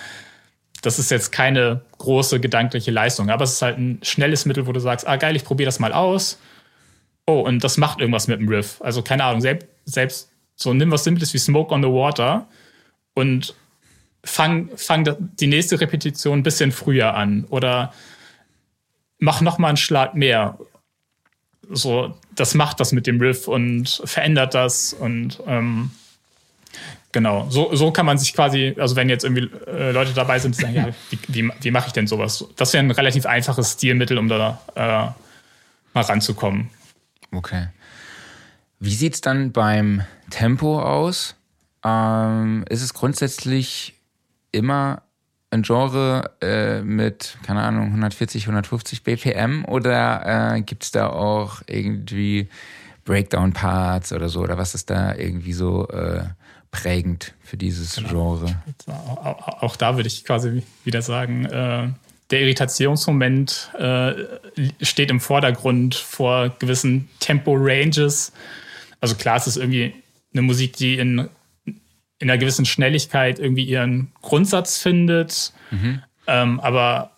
das 0.81 0.99
ist 0.99 1.11
jetzt 1.11 1.31
keine 1.31 1.81
große 1.97 2.39
gedankliche 2.39 2.91
Leistung. 2.91 3.29
Aber 3.29 3.43
es 3.43 3.53
ist 3.53 3.61
halt 3.61 3.77
ein 3.77 3.99
schnelles 4.01 4.45
Mittel, 4.45 4.67
wo 4.67 4.71
du 4.71 4.79
sagst, 4.79 5.07
ah 5.07 5.15
geil, 5.15 5.35
ich 5.35 5.43
probiere 5.43 5.67
das 5.67 5.79
mal 5.79 5.93
aus. 5.93 6.39
Oh, 7.25 7.39
und 7.39 7.63
das 7.63 7.77
macht 7.77 7.99
irgendwas 7.99 8.27
mit 8.27 8.39
dem 8.39 8.49
Riff. 8.49 8.81
Also 8.81 9.01
keine 9.01 9.23
Ahnung, 9.23 9.41
selbst, 9.41 9.67
selbst 9.85 10.29
so 10.55 10.73
nimm 10.73 10.91
was 10.91 11.03
Simples 11.03 11.33
wie 11.33 11.37
Smoke 11.37 11.73
on 11.73 11.81
the 11.81 11.89
Water 11.89 12.47
und 13.13 13.55
fang, 14.23 14.69
fang 14.75 15.15
die 15.39 15.47
nächste 15.47 15.79
Repetition 15.79 16.39
ein 16.39 16.43
bisschen 16.43 16.71
früher 16.71 17.15
an 17.15 17.45
oder 17.49 17.93
mach 19.19 19.41
noch 19.41 19.57
mal 19.57 19.69
einen 19.69 19.77
Schlag 19.77 20.15
mehr 20.15 20.57
so, 21.69 22.15
das 22.35 22.53
macht 22.53 22.79
das 22.79 22.91
mit 22.91 23.07
dem 23.07 23.19
Riff 23.19 23.47
und 23.47 24.01
verändert 24.05 24.53
das 24.53 24.93
und 24.93 25.39
ähm, 25.47 25.91
genau, 27.11 27.49
so, 27.49 27.73
so 27.75 27.91
kann 27.91 28.05
man 28.05 28.17
sich 28.17 28.33
quasi, 28.33 28.75
also 28.77 28.95
wenn 28.95 29.09
jetzt 29.09 29.23
irgendwie 29.23 29.49
äh, 29.67 29.91
Leute 29.91 30.13
dabei 30.13 30.39
sind, 30.39 30.55
sagen, 30.55 30.75
ja, 30.75 30.87
wie, 31.09 31.19
wie, 31.27 31.51
wie 31.61 31.71
mache 31.71 31.87
ich 31.87 31.93
denn 31.93 32.07
sowas? 32.07 32.45
Das 32.57 32.73
wäre 32.73 32.83
ein 32.83 32.91
relativ 32.91 33.25
einfaches 33.25 33.73
Stilmittel, 33.73 34.17
um 34.17 34.27
da 34.27 34.59
äh, 34.75 34.79
mal 35.93 36.01
ranzukommen. 36.01 36.69
Okay. 37.31 37.67
Wie 38.79 38.93
sieht 38.93 39.13
es 39.13 39.21
dann 39.21 39.51
beim 39.51 40.03
Tempo 40.29 40.81
aus? 40.81 41.35
Ähm, 41.85 42.65
ist 42.69 42.81
es 42.81 42.93
grundsätzlich 42.93 43.95
immer 44.51 45.03
ein 45.53 45.63
Genre 45.63 46.31
äh, 46.41 46.81
mit, 46.81 47.37
keine 47.45 47.61
Ahnung, 47.61 47.87
140, 47.87 48.43
150 48.43 49.03
BPM 49.03 49.65
oder 49.65 50.55
äh, 50.55 50.61
gibt 50.61 50.83
es 50.83 50.91
da 50.91 51.09
auch 51.09 51.61
irgendwie 51.67 52.49
Breakdown-Parts 53.05 54.13
oder 54.13 54.29
so? 54.29 54.41
Oder 54.41 54.57
was 54.57 54.75
ist 54.75 54.89
da 54.89 55.15
irgendwie 55.15 55.53
so 55.53 55.87
äh, 55.89 56.23
prägend 56.71 57.33
für 57.41 57.57
dieses 57.57 57.95
genau. 57.95 58.37
Genre? 58.37 58.61
Auch, 58.87 59.47
auch, 59.61 59.75
da 59.75 59.95
würde 59.95 60.07
ich 60.07 60.25
quasi 60.25 60.63
wieder 60.83 61.01
sagen, 61.01 61.45
äh, 61.45 61.89
der 62.31 62.41
Irritationsmoment 62.41 63.71
äh, 63.77 64.13
steht 64.81 65.11
im 65.11 65.19
Vordergrund 65.19 65.95
vor 65.95 66.49
gewissen 66.57 67.09
Tempo-Ranges. 67.19 68.31
Also 68.99 69.15
klar, 69.15 69.37
es 69.37 69.47
ist 69.47 69.57
irgendwie 69.57 69.93
eine 70.33 70.41
Musik, 70.41 70.75
die 70.77 70.97
in 70.97 71.29
in 72.23 72.29
einer 72.29 72.39
gewissen 72.39 72.65
Schnelligkeit 72.65 73.37
irgendwie 73.37 73.65
ihren 73.65 74.11
Grundsatz 74.21 74.81
findet. 74.81 75.51
Mhm. 75.71 76.01
Ähm, 76.25 76.59
aber 76.61 77.11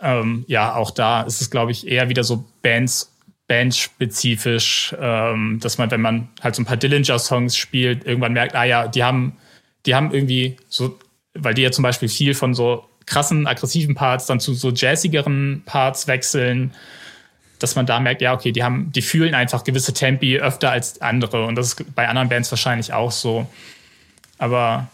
ähm, 0.00 0.44
ja, 0.48 0.74
auch 0.74 0.90
da 0.90 1.22
ist 1.22 1.40
es, 1.40 1.50
glaube 1.50 1.70
ich, 1.70 1.86
eher 1.86 2.08
wieder 2.08 2.24
so 2.24 2.44
Bands, 2.62 3.12
bandspezifisch, 3.46 4.94
ähm, 5.00 5.60
dass 5.62 5.78
man, 5.78 5.90
wenn 5.90 6.00
man 6.00 6.28
halt 6.42 6.56
so 6.56 6.62
ein 6.62 6.66
paar 6.66 6.76
Dillinger-Songs 6.76 7.56
spielt, 7.56 8.04
irgendwann 8.04 8.32
merkt, 8.32 8.56
ah 8.56 8.64
ja, 8.64 8.88
die 8.88 9.04
haben, 9.04 9.36
die 9.86 9.94
haben 9.94 10.12
irgendwie 10.12 10.56
so, 10.68 10.98
weil 11.34 11.54
die 11.54 11.62
ja 11.62 11.70
zum 11.70 11.84
Beispiel 11.84 12.08
viel 12.08 12.34
von 12.34 12.54
so 12.54 12.84
krassen, 13.06 13.46
aggressiven 13.46 13.94
Parts 13.94 14.26
dann 14.26 14.40
zu 14.40 14.52
so 14.52 14.70
jazzigeren 14.70 15.62
Parts 15.64 16.08
wechseln 16.08 16.74
dass 17.58 17.74
man 17.74 17.86
da 17.86 18.00
merkt, 18.00 18.22
ja, 18.22 18.34
okay, 18.34 18.52
die 18.52 18.62
haben, 18.62 18.92
die 18.92 19.02
fühlen 19.02 19.34
einfach 19.34 19.64
gewisse 19.64 19.92
Tempi 19.92 20.38
öfter 20.38 20.70
als 20.70 21.00
andere. 21.00 21.44
Und 21.44 21.56
das 21.56 21.68
ist 21.68 21.94
bei 21.94 22.08
anderen 22.08 22.28
Bands 22.28 22.50
wahrscheinlich 22.50 22.92
auch 22.92 23.10
so. 23.10 23.46
Aber 24.38 24.88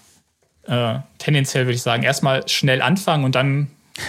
äh, 0.67 0.97
tendenziell 1.19 1.67
würde 1.67 1.75
ich 1.75 1.83
sagen, 1.83 2.03
erstmal 2.03 2.49
schnell 2.49 2.81
anfangen 2.81 3.25
und 3.25 3.35
dann, 3.35 3.71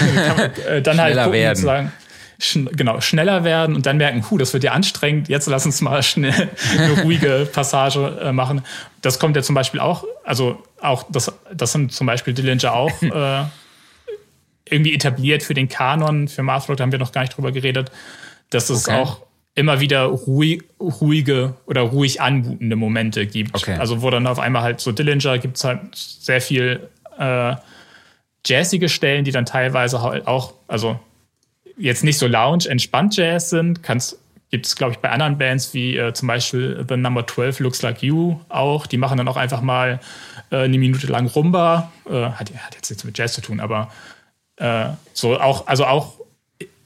man, 0.00 0.50
äh, 0.66 0.82
dann 0.82 1.00
halt 1.00 1.16
gucken, 1.16 1.32
werden. 1.32 1.62
Sagen, 1.62 1.92
schn 2.38 2.68
genau, 2.72 3.00
schneller 3.00 3.44
werden 3.44 3.74
und 3.74 3.86
dann 3.86 3.96
merken, 3.96 4.24
hu, 4.30 4.38
das 4.38 4.52
wird 4.52 4.64
ja 4.64 4.72
anstrengend, 4.72 5.28
jetzt 5.28 5.46
lass 5.46 5.64
uns 5.64 5.80
mal 5.80 6.02
schnell 6.02 6.50
eine 6.78 7.02
ruhige 7.02 7.48
Passage 7.50 8.18
äh, 8.22 8.32
machen. 8.32 8.62
Das 9.00 9.18
kommt 9.18 9.36
ja 9.36 9.42
zum 9.42 9.54
Beispiel 9.54 9.80
auch, 9.80 10.04
also 10.24 10.62
auch, 10.80 11.04
das, 11.08 11.32
das 11.52 11.72
sind 11.72 11.92
zum 11.92 12.06
Beispiel 12.06 12.34
Dillinger 12.34 12.72
auch 12.74 12.92
irgendwie 14.68 14.94
etabliert 14.94 15.42
für 15.42 15.54
den 15.54 15.68
Kanon, 15.68 16.28
für 16.28 16.42
Mathrock, 16.42 16.76
da 16.76 16.84
haben 16.84 16.92
wir 16.92 16.98
noch 16.98 17.12
gar 17.12 17.22
nicht 17.22 17.36
drüber 17.36 17.52
geredet, 17.52 17.90
dass 18.50 18.70
es 18.70 18.88
okay. 18.88 18.98
auch 18.98 19.20
immer 19.54 19.80
wieder 19.80 20.04
ruhig, 20.04 20.62
ruhige 20.80 21.54
oder 21.66 21.82
ruhig 21.82 22.20
anmutende 22.20 22.76
Momente 22.76 23.26
gibt. 23.26 23.54
Okay. 23.54 23.76
Also 23.78 24.02
wo 24.02 24.10
dann 24.10 24.26
auf 24.26 24.38
einmal 24.38 24.62
halt 24.62 24.80
so 24.80 24.90
Dillinger 24.90 25.38
gibt 25.38 25.56
es 25.56 25.64
halt 25.64 25.94
sehr 25.94 26.40
viel 26.40 26.88
äh, 27.18 27.54
jazzige 28.46 28.88
Stellen, 28.88 29.24
die 29.24 29.30
dann 29.30 29.46
teilweise 29.46 30.02
halt 30.02 30.26
auch, 30.26 30.54
also 30.66 30.98
jetzt 31.76 32.04
nicht 32.04 32.18
so 32.18 32.26
lounge, 32.26 32.66
entspannt 32.68 33.16
Jazz 33.16 33.50
sind, 33.50 33.80
gibt 34.50 34.66
es, 34.66 34.76
glaube 34.76 34.92
ich, 34.92 34.98
bei 34.98 35.10
anderen 35.10 35.38
Bands 35.38 35.74
wie 35.74 35.96
äh, 35.96 36.12
zum 36.12 36.28
Beispiel 36.28 36.84
The 36.88 36.96
Number 36.96 37.26
12 37.26 37.60
Looks 37.60 37.82
Like 37.82 38.02
You 38.02 38.38
auch. 38.48 38.86
Die 38.86 38.98
machen 38.98 39.18
dann 39.18 39.26
auch 39.26 39.36
einfach 39.36 39.62
mal 39.62 39.98
äh, 40.50 40.58
eine 40.58 40.78
Minute 40.78 41.06
lang 41.06 41.26
Rumba. 41.26 41.90
Äh, 42.08 42.12
hat, 42.12 42.52
hat, 42.54 42.74
jetzt 42.74 42.90
nichts 42.90 43.04
mit 43.04 43.18
Jazz 43.18 43.34
zu 43.34 43.40
tun, 43.40 43.58
aber 43.58 43.90
äh, 44.56 44.90
so 45.12 45.38
auch, 45.38 45.66
also 45.66 45.86
auch 45.86 46.14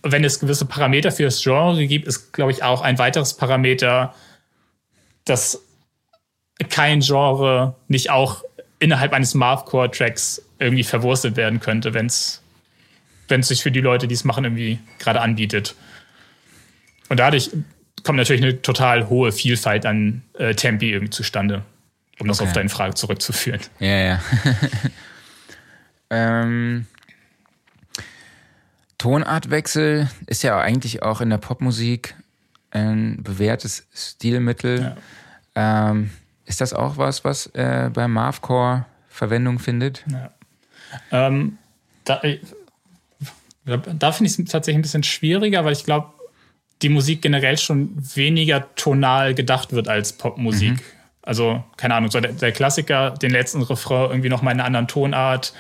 wenn 0.02 0.24
es 0.24 0.40
gewisse 0.40 0.64
Parameter 0.64 1.10
für 1.10 1.24
das 1.24 1.42
Genre 1.42 1.86
gibt, 1.86 2.06
ist, 2.06 2.32
glaube 2.32 2.52
ich, 2.52 2.62
auch 2.62 2.82
ein 2.82 2.98
weiteres 2.98 3.34
Parameter, 3.34 4.14
dass 5.24 5.62
kein 6.70 7.00
Genre 7.00 7.74
nicht 7.88 8.10
auch 8.10 8.44
innerhalb 8.78 9.12
eines 9.12 9.34
Mathcore-Tracks 9.34 10.42
irgendwie 10.58 10.84
verwurstet 10.84 11.36
werden 11.36 11.60
könnte, 11.60 11.94
wenn 11.94 12.06
es 12.06 12.42
sich 13.28 13.62
für 13.62 13.70
die 13.70 13.80
Leute, 13.80 14.08
die 14.08 14.14
es 14.14 14.24
machen, 14.24 14.44
irgendwie 14.44 14.78
gerade 14.98 15.20
anbietet. 15.20 15.74
Und 17.08 17.20
dadurch 17.20 17.50
kommt 18.04 18.18
natürlich 18.18 18.42
eine 18.42 18.62
total 18.62 19.08
hohe 19.08 19.32
Vielfalt 19.32 19.86
an 19.86 20.22
äh, 20.38 20.54
Tempi 20.54 20.92
irgendwie 20.92 21.10
zustande, 21.10 21.62
um 22.18 22.28
das 22.28 22.40
auf 22.40 22.52
deine 22.52 22.68
Frage 22.68 22.94
zurückzuführen. 22.94 23.60
Ja, 23.80 23.98
ja. 23.98 24.22
ähm, 26.10 26.86
Tonartwechsel 28.98 30.08
ist 30.26 30.42
ja 30.42 30.58
eigentlich 30.58 31.02
auch 31.02 31.20
in 31.20 31.30
der 31.30 31.38
Popmusik 31.38 32.14
ein 32.70 33.22
bewährtes 33.22 33.86
Stilmittel. 33.94 34.96
Ja. 35.56 35.90
Ähm, 35.90 36.10
ist 36.44 36.60
das 36.60 36.72
auch 36.72 36.96
was, 36.96 37.24
was 37.24 37.46
äh, 37.54 37.90
beim 37.92 38.12
Marvcore 38.12 38.86
Verwendung 39.08 39.58
findet? 39.58 40.04
Ja. 40.10 40.30
Ähm, 41.10 41.58
da, 42.04 42.20
äh, 42.22 42.38
da 43.64 44.12
finde 44.12 44.30
ich 44.30 44.38
es 44.38 44.50
tatsächlich 44.50 44.78
ein 44.78 44.82
bisschen 44.82 45.02
schwieriger, 45.02 45.64
weil 45.64 45.72
ich 45.72 45.84
glaube, 45.84 46.12
die 46.82 46.88
Musik 46.88 47.22
generell 47.22 47.58
schon 47.58 47.92
weniger 48.14 48.74
tonal 48.76 49.34
gedacht 49.34 49.72
wird 49.72 49.88
als 49.88 50.12
Popmusik. 50.12 50.72
Mhm. 50.72 50.80
Also, 51.22 51.62
keine 51.76 51.94
Ahnung, 51.94 52.10
so 52.10 52.20
der, 52.20 52.32
der, 52.32 52.52
Klassiker, 52.52 53.10
den 53.10 53.30
letzten 53.30 53.62
Refrain 53.62 54.10
irgendwie 54.10 54.28
nochmal 54.28 54.54
in 54.54 54.60
einer 54.60 54.66
anderen 54.66 54.88
Tonart 54.88 55.52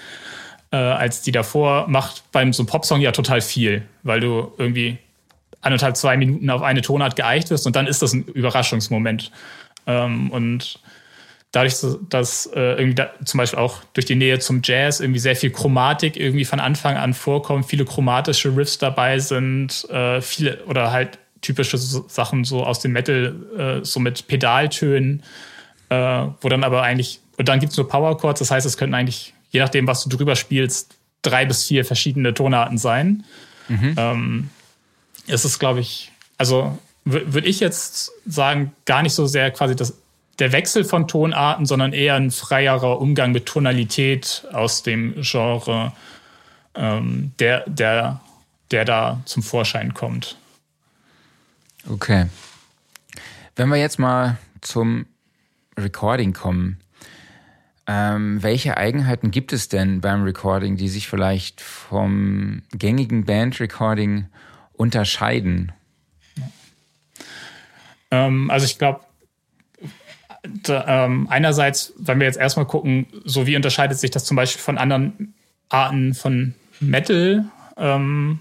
äh, 0.70 0.76
als 0.76 1.22
die 1.22 1.32
davor, 1.32 1.88
macht 1.88 2.24
beim 2.32 2.52
so 2.52 2.62
einem 2.62 2.68
Popsong 2.68 3.00
ja 3.00 3.12
total 3.12 3.40
viel, 3.40 3.82
weil 4.02 4.20
du 4.20 4.52
irgendwie 4.58 4.98
anderthalb, 5.60 5.96
zwei 5.96 6.16
Minuten 6.16 6.50
auf 6.50 6.62
eine 6.62 6.82
Tonart 6.82 7.16
geeicht 7.16 7.50
wirst 7.50 7.66
und 7.66 7.74
dann 7.76 7.86
ist 7.86 8.02
das 8.02 8.12
ein 8.12 8.24
Überraschungsmoment. 8.24 9.32
Ähm, 9.86 10.30
und 10.30 10.80
dadurch, 11.52 11.74
dass 12.08 12.46
äh, 12.46 12.74
irgendwie 12.74 12.94
da, 12.94 13.10
zum 13.24 13.38
Beispiel 13.38 13.58
auch 13.58 13.82
durch 13.94 14.06
die 14.06 14.14
Nähe 14.14 14.38
zum 14.38 14.60
Jazz 14.62 15.00
irgendwie 15.00 15.20
sehr 15.20 15.36
viel 15.36 15.50
Chromatik 15.50 16.16
irgendwie 16.16 16.44
von 16.44 16.60
Anfang 16.60 16.96
an 16.96 17.14
vorkommt, 17.14 17.66
viele 17.66 17.84
chromatische 17.84 18.54
Riffs 18.56 18.78
dabei 18.78 19.18
sind, 19.18 19.88
äh, 19.90 20.20
viele 20.20 20.64
oder 20.66 20.92
halt 20.92 21.18
typische 21.40 21.78
Sachen 21.78 22.44
so 22.44 22.64
aus 22.64 22.80
dem 22.80 22.92
Metal, 22.92 23.80
äh, 23.80 23.84
so 23.84 24.00
mit 24.00 24.26
Pedaltönen, 24.28 25.22
äh, 25.88 26.26
wo 26.40 26.48
dann 26.48 26.64
aber 26.64 26.82
eigentlich, 26.82 27.20
und 27.38 27.48
dann 27.48 27.60
gibt 27.60 27.72
es 27.72 27.78
nur 27.78 27.88
Power 27.88 28.18
Chords, 28.18 28.40
das 28.40 28.50
heißt, 28.50 28.66
es 28.66 28.76
könnten 28.76 28.94
eigentlich, 28.94 29.34
je 29.50 29.60
nachdem, 29.60 29.86
was 29.86 30.04
du 30.04 30.16
drüber 30.16 30.36
spielst, 30.36 30.96
drei 31.22 31.44
bis 31.44 31.64
vier 31.64 31.84
verschiedene 31.84 32.34
Tonarten 32.34 32.78
sein. 32.78 33.24
Mhm. 33.68 33.94
Ähm, 33.96 34.50
es 35.26 35.44
ist, 35.44 35.58
glaube 35.58 35.80
ich, 35.80 36.12
also 36.36 36.78
würde 37.04 37.48
ich 37.48 37.60
jetzt 37.60 38.12
sagen, 38.26 38.72
gar 38.84 39.02
nicht 39.02 39.14
so 39.14 39.26
sehr 39.26 39.50
quasi 39.50 39.74
das, 39.74 39.94
der 40.38 40.52
Wechsel 40.52 40.84
von 40.84 41.08
Tonarten, 41.08 41.66
sondern 41.66 41.92
eher 41.92 42.14
ein 42.14 42.30
freierer 42.30 43.00
Umgang 43.00 43.32
mit 43.32 43.46
Tonalität 43.46 44.46
aus 44.52 44.82
dem 44.82 45.14
Genre, 45.20 45.92
ähm, 46.74 47.32
der, 47.38 47.64
der, 47.68 48.20
der 48.70 48.84
da 48.84 49.22
zum 49.24 49.42
Vorschein 49.42 49.94
kommt. 49.94 50.36
Okay. 51.88 52.26
Wenn 53.56 53.68
wir 53.68 53.76
jetzt 53.76 53.98
mal 53.98 54.36
zum 54.60 55.06
Recording 55.78 56.32
kommen, 56.32 56.78
ähm, 57.90 58.42
welche 58.42 58.76
Eigenheiten 58.76 59.30
gibt 59.30 59.54
es 59.54 59.68
denn 59.68 60.02
beim 60.02 60.22
Recording, 60.22 60.76
die 60.76 60.88
sich 60.88 61.08
vielleicht 61.08 61.62
vom 61.62 62.60
gängigen 62.72 63.24
Band-Recording 63.24 64.26
unterscheiden? 64.74 65.72
Ähm, 68.10 68.50
also 68.50 68.66
ich 68.66 68.76
glaube, 68.76 69.00
ähm, 70.68 71.28
einerseits, 71.30 71.94
wenn 71.98 72.20
wir 72.20 72.26
jetzt 72.26 72.38
erstmal 72.38 72.66
gucken, 72.66 73.06
so 73.24 73.46
wie 73.46 73.56
unterscheidet 73.56 73.98
sich 73.98 74.10
das 74.10 74.24
zum 74.24 74.36
Beispiel 74.36 74.60
von 74.60 74.76
anderen 74.76 75.34
Arten 75.70 76.12
von 76.12 76.54
Metal, 76.80 77.46
ähm, 77.78 78.38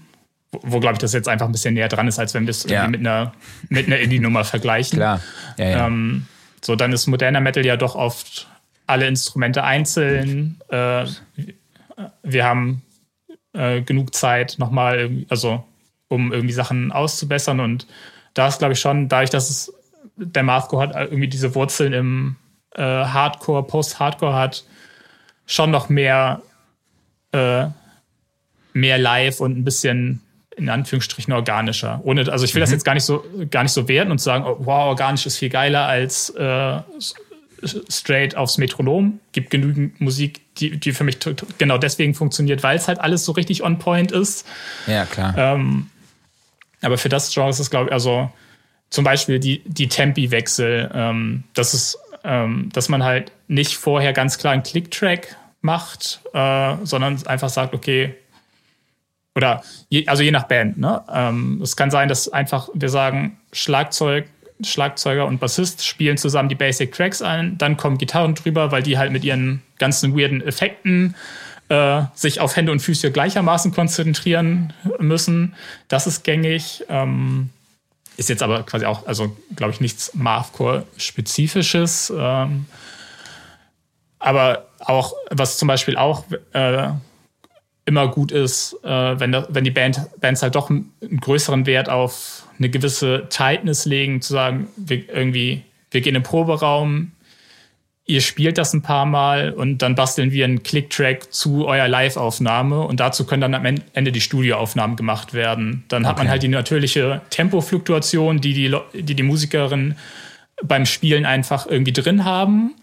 wo, 0.52 0.60
wo 0.62 0.80
glaube 0.80 0.94
ich, 0.94 0.98
das 0.98 1.14
jetzt 1.14 1.28
einfach 1.28 1.46
ein 1.46 1.52
bisschen 1.52 1.72
näher 1.72 1.88
dran 1.88 2.06
ist, 2.06 2.18
als 2.18 2.34
wenn 2.34 2.44
wir 2.44 2.50
es 2.50 2.64
ja. 2.64 2.86
mit 2.86 3.00
einer, 3.00 3.32
mit 3.70 3.86
einer 3.86 3.98
Indie-Nummer 3.98 4.44
vergleichen. 4.44 4.98
Klar. 4.98 5.22
Ja, 5.56 5.64
ja. 5.64 5.86
Ähm, 5.86 6.26
so, 6.62 6.76
dann 6.76 6.92
ist 6.92 7.06
moderner 7.06 7.40
Metal 7.40 7.64
ja 7.64 7.78
doch 7.78 7.94
oft 7.94 8.46
alle 8.88 9.06
Instrumente 9.06 9.64
einzeln. 9.64 10.60
Äh, 10.68 11.06
wir 12.22 12.44
haben 12.44 12.82
äh, 13.52 13.82
genug 13.82 14.14
Zeit 14.14 14.56
nochmal, 14.58 15.24
also 15.28 15.64
um 16.08 16.32
irgendwie 16.32 16.54
Sachen 16.54 16.90
auszubessern 16.90 17.60
und 17.60 17.86
da 18.34 18.48
ist, 18.48 18.58
glaube 18.58 18.74
ich, 18.74 18.80
schon, 18.80 19.08
dadurch, 19.08 19.30
dass 19.30 19.50
es 19.50 19.72
der 20.16 20.42
Mathcore 20.42 20.88
hat 20.88 20.96
irgendwie 20.96 21.28
diese 21.28 21.54
Wurzeln 21.54 21.92
im 21.92 22.36
äh, 22.74 22.82
Hardcore, 22.82 23.64
Post-Hardcore 23.64 24.34
hat, 24.34 24.64
schon 25.46 25.70
noch 25.70 25.88
mehr, 25.88 26.42
äh, 27.32 27.66
mehr 28.72 28.98
live 28.98 29.40
und 29.40 29.58
ein 29.58 29.64
bisschen 29.64 30.22
in 30.56 30.68
Anführungsstrichen 30.68 31.32
organischer. 31.32 32.00
Ohne, 32.04 32.30
also 32.30 32.44
ich 32.44 32.54
will 32.54 32.60
mhm. 32.60 32.64
das 32.64 32.70
jetzt 32.72 32.84
gar 32.84 32.94
nicht 32.94 33.04
so 33.04 33.24
gar 33.50 33.62
nicht 33.62 33.72
so 33.72 33.88
werten 33.88 34.10
und 34.10 34.20
sagen, 34.20 34.44
oh, 34.44 34.56
wow, 34.60 34.86
organisch 34.86 35.26
ist 35.26 35.38
viel 35.38 35.50
geiler 35.50 35.86
als 35.86 36.30
äh, 36.30 36.80
straight 37.88 38.36
aufs 38.36 38.58
Metronom. 38.58 39.20
Gibt 39.32 39.50
genügend 39.50 40.00
Musik, 40.00 40.40
die, 40.58 40.78
die 40.78 40.92
für 40.92 41.04
mich 41.04 41.18
genau 41.58 41.78
deswegen 41.78 42.14
funktioniert, 42.14 42.62
weil 42.62 42.76
es 42.76 42.88
halt 42.88 43.00
alles 43.00 43.24
so 43.24 43.32
richtig 43.32 43.62
on 43.62 43.78
point 43.78 44.12
ist. 44.12 44.46
Ja, 44.86 45.04
klar. 45.06 45.34
Ähm, 45.36 45.90
aber 46.82 46.98
für 46.98 47.08
das 47.08 47.32
Genre 47.32 47.50
ist 47.50 47.58
es, 47.58 47.70
glaube 47.70 47.86
ich, 47.88 47.92
also 47.92 48.30
zum 48.90 49.04
Beispiel 49.04 49.38
die, 49.38 49.62
die 49.66 49.88
Tempi-Wechsel, 49.88 50.90
ähm, 50.94 51.44
das 51.54 51.74
ist, 51.74 51.98
ähm, 52.24 52.70
dass 52.72 52.88
man 52.88 53.02
halt 53.02 53.32
nicht 53.48 53.76
vorher 53.76 54.12
ganz 54.12 54.38
klar 54.38 54.52
einen 54.52 54.62
Click-Track 54.62 55.36
macht, 55.60 56.20
äh, 56.32 56.76
sondern 56.84 57.26
einfach 57.26 57.48
sagt, 57.48 57.74
okay, 57.74 58.14
oder 59.34 59.62
je, 59.88 60.06
also 60.08 60.22
je 60.22 60.30
nach 60.30 60.44
Band, 60.44 60.78
ne? 60.78 61.02
Ähm, 61.12 61.60
es 61.62 61.76
kann 61.76 61.90
sein, 61.90 62.08
dass 62.08 62.28
einfach 62.28 62.68
wir 62.74 62.88
sagen, 62.88 63.38
Schlagzeug, 63.52 64.26
Schlagzeuger 64.62 65.26
und 65.26 65.38
Bassist 65.40 65.84
spielen 65.84 66.16
zusammen 66.16 66.48
die 66.48 66.54
Basic 66.54 66.92
Tracks 66.92 67.22
ein, 67.22 67.56
dann 67.58 67.76
kommen 67.76 67.98
Gitarren 67.98 68.34
drüber, 68.34 68.72
weil 68.72 68.82
die 68.82 68.98
halt 68.98 69.12
mit 69.12 69.24
ihren 69.24 69.62
ganzen 69.78 70.16
weirden 70.16 70.40
Effekten 70.40 71.14
äh, 71.68 72.02
sich 72.14 72.40
auf 72.40 72.56
Hände 72.56 72.72
und 72.72 72.80
Füße 72.80 73.12
gleichermaßen 73.12 73.72
konzentrieren 73.72 74.72
müssen. 74.98 75.54
Das 75.88 76.06
ist 76.06 76.24
gängig. 76.24 76.84
Ähm, 76.88 77.50
ist 78.16 78.28
jetzt 78.28 78.42
aber 78.42 78.64
quasi 78.64 78.84
auch, 78.84 79.06
also 79.06 79.36
glaube 79.54 79.72
ich, 79.72 79.80
nichts 79.80 80.12
Mathcore-spezifisches. 80.14 82.12
Ähm, 82.16 82.66
aber 84.18 84.66
auch, 84.80 85.14
was 85.30 85.58
zum 85.58 85.68
Beispiel 85.68 85.96
auch 85.96 86.24
äh, 86.52 86.88
immer 87.88 88.08
gut 88.08 88.30
ist, 88.30 88.76
äh, 88.84 89.18
wenn, 89.18 89.32
da, 89.32 89.48
wenn 89.50 89.64
die 89.64 89.70
Band, 89.70 90.00
Bands 90.20 90.42
halt 90.42 90.54
doch 90.54 90.70
einen, 90.70 90.92
größeren 91.20 91.66
Wert 91.66 91.88
auf 91.88 92.46
eine 92.58 92.68
gewisse 92.68 93.26
Tightness 93.30 93.86
legen, 93.86 94.20
zu 94.20 94.34
sagen, 94.34 94.68
wir 94.76 95.08
irgendwie, 95.08 95.62
wir 95.90 96.02
gehen 96.02 96.14
im 96.14 96.22
Proberaum, 96.22 97.12
ihr 98.04 98.20
spielt 98.20 98.58
das 98.58 98.74
ein 98.74 98.82
paar 98.82 99.06
Mal 99.06 99.52
und 99.52 99.78
dann 99.78 99.94
basteln 99.94 100.30
wir 100.30 100.44
einen 100.44 100.62
Click-Track 100.62 101.32
zu 101.32 101.66
eurer 101.66 101.88
Live-Aufnahme 101.88 102.80
und 102.82 103.00
dazu 103.00 103.26
können 103.26 103.40
dann 103.40 103.54
am 103.54 103.64
Ende 103.64 104.12
die 104.12 104.20
Studioaufnahmen 104.20 104.96
gemacht 104.96 105.32
werden. 105.32 105.84
Dann 105.88 106.02
okay. 106.02 106.10
hat 106.10 106.18
man 106.18 106.28
halt 106.28 106.42
die 106.42 106.48
natürliche 106.48 107.22
Tempofluktuation, 107.30 108.40
die 108.40 108.52
die, 108.52 108.76
die, 108.94 109.14
die 109.14 109.22
Musikerin 109.22 109.96
beim 110.62 110.86
Spielen 110.86 111.24
einfach 111.24 111.66
irgendwie 111.66 111.92
drin 111.92 112.24
haben. 112.24 112.74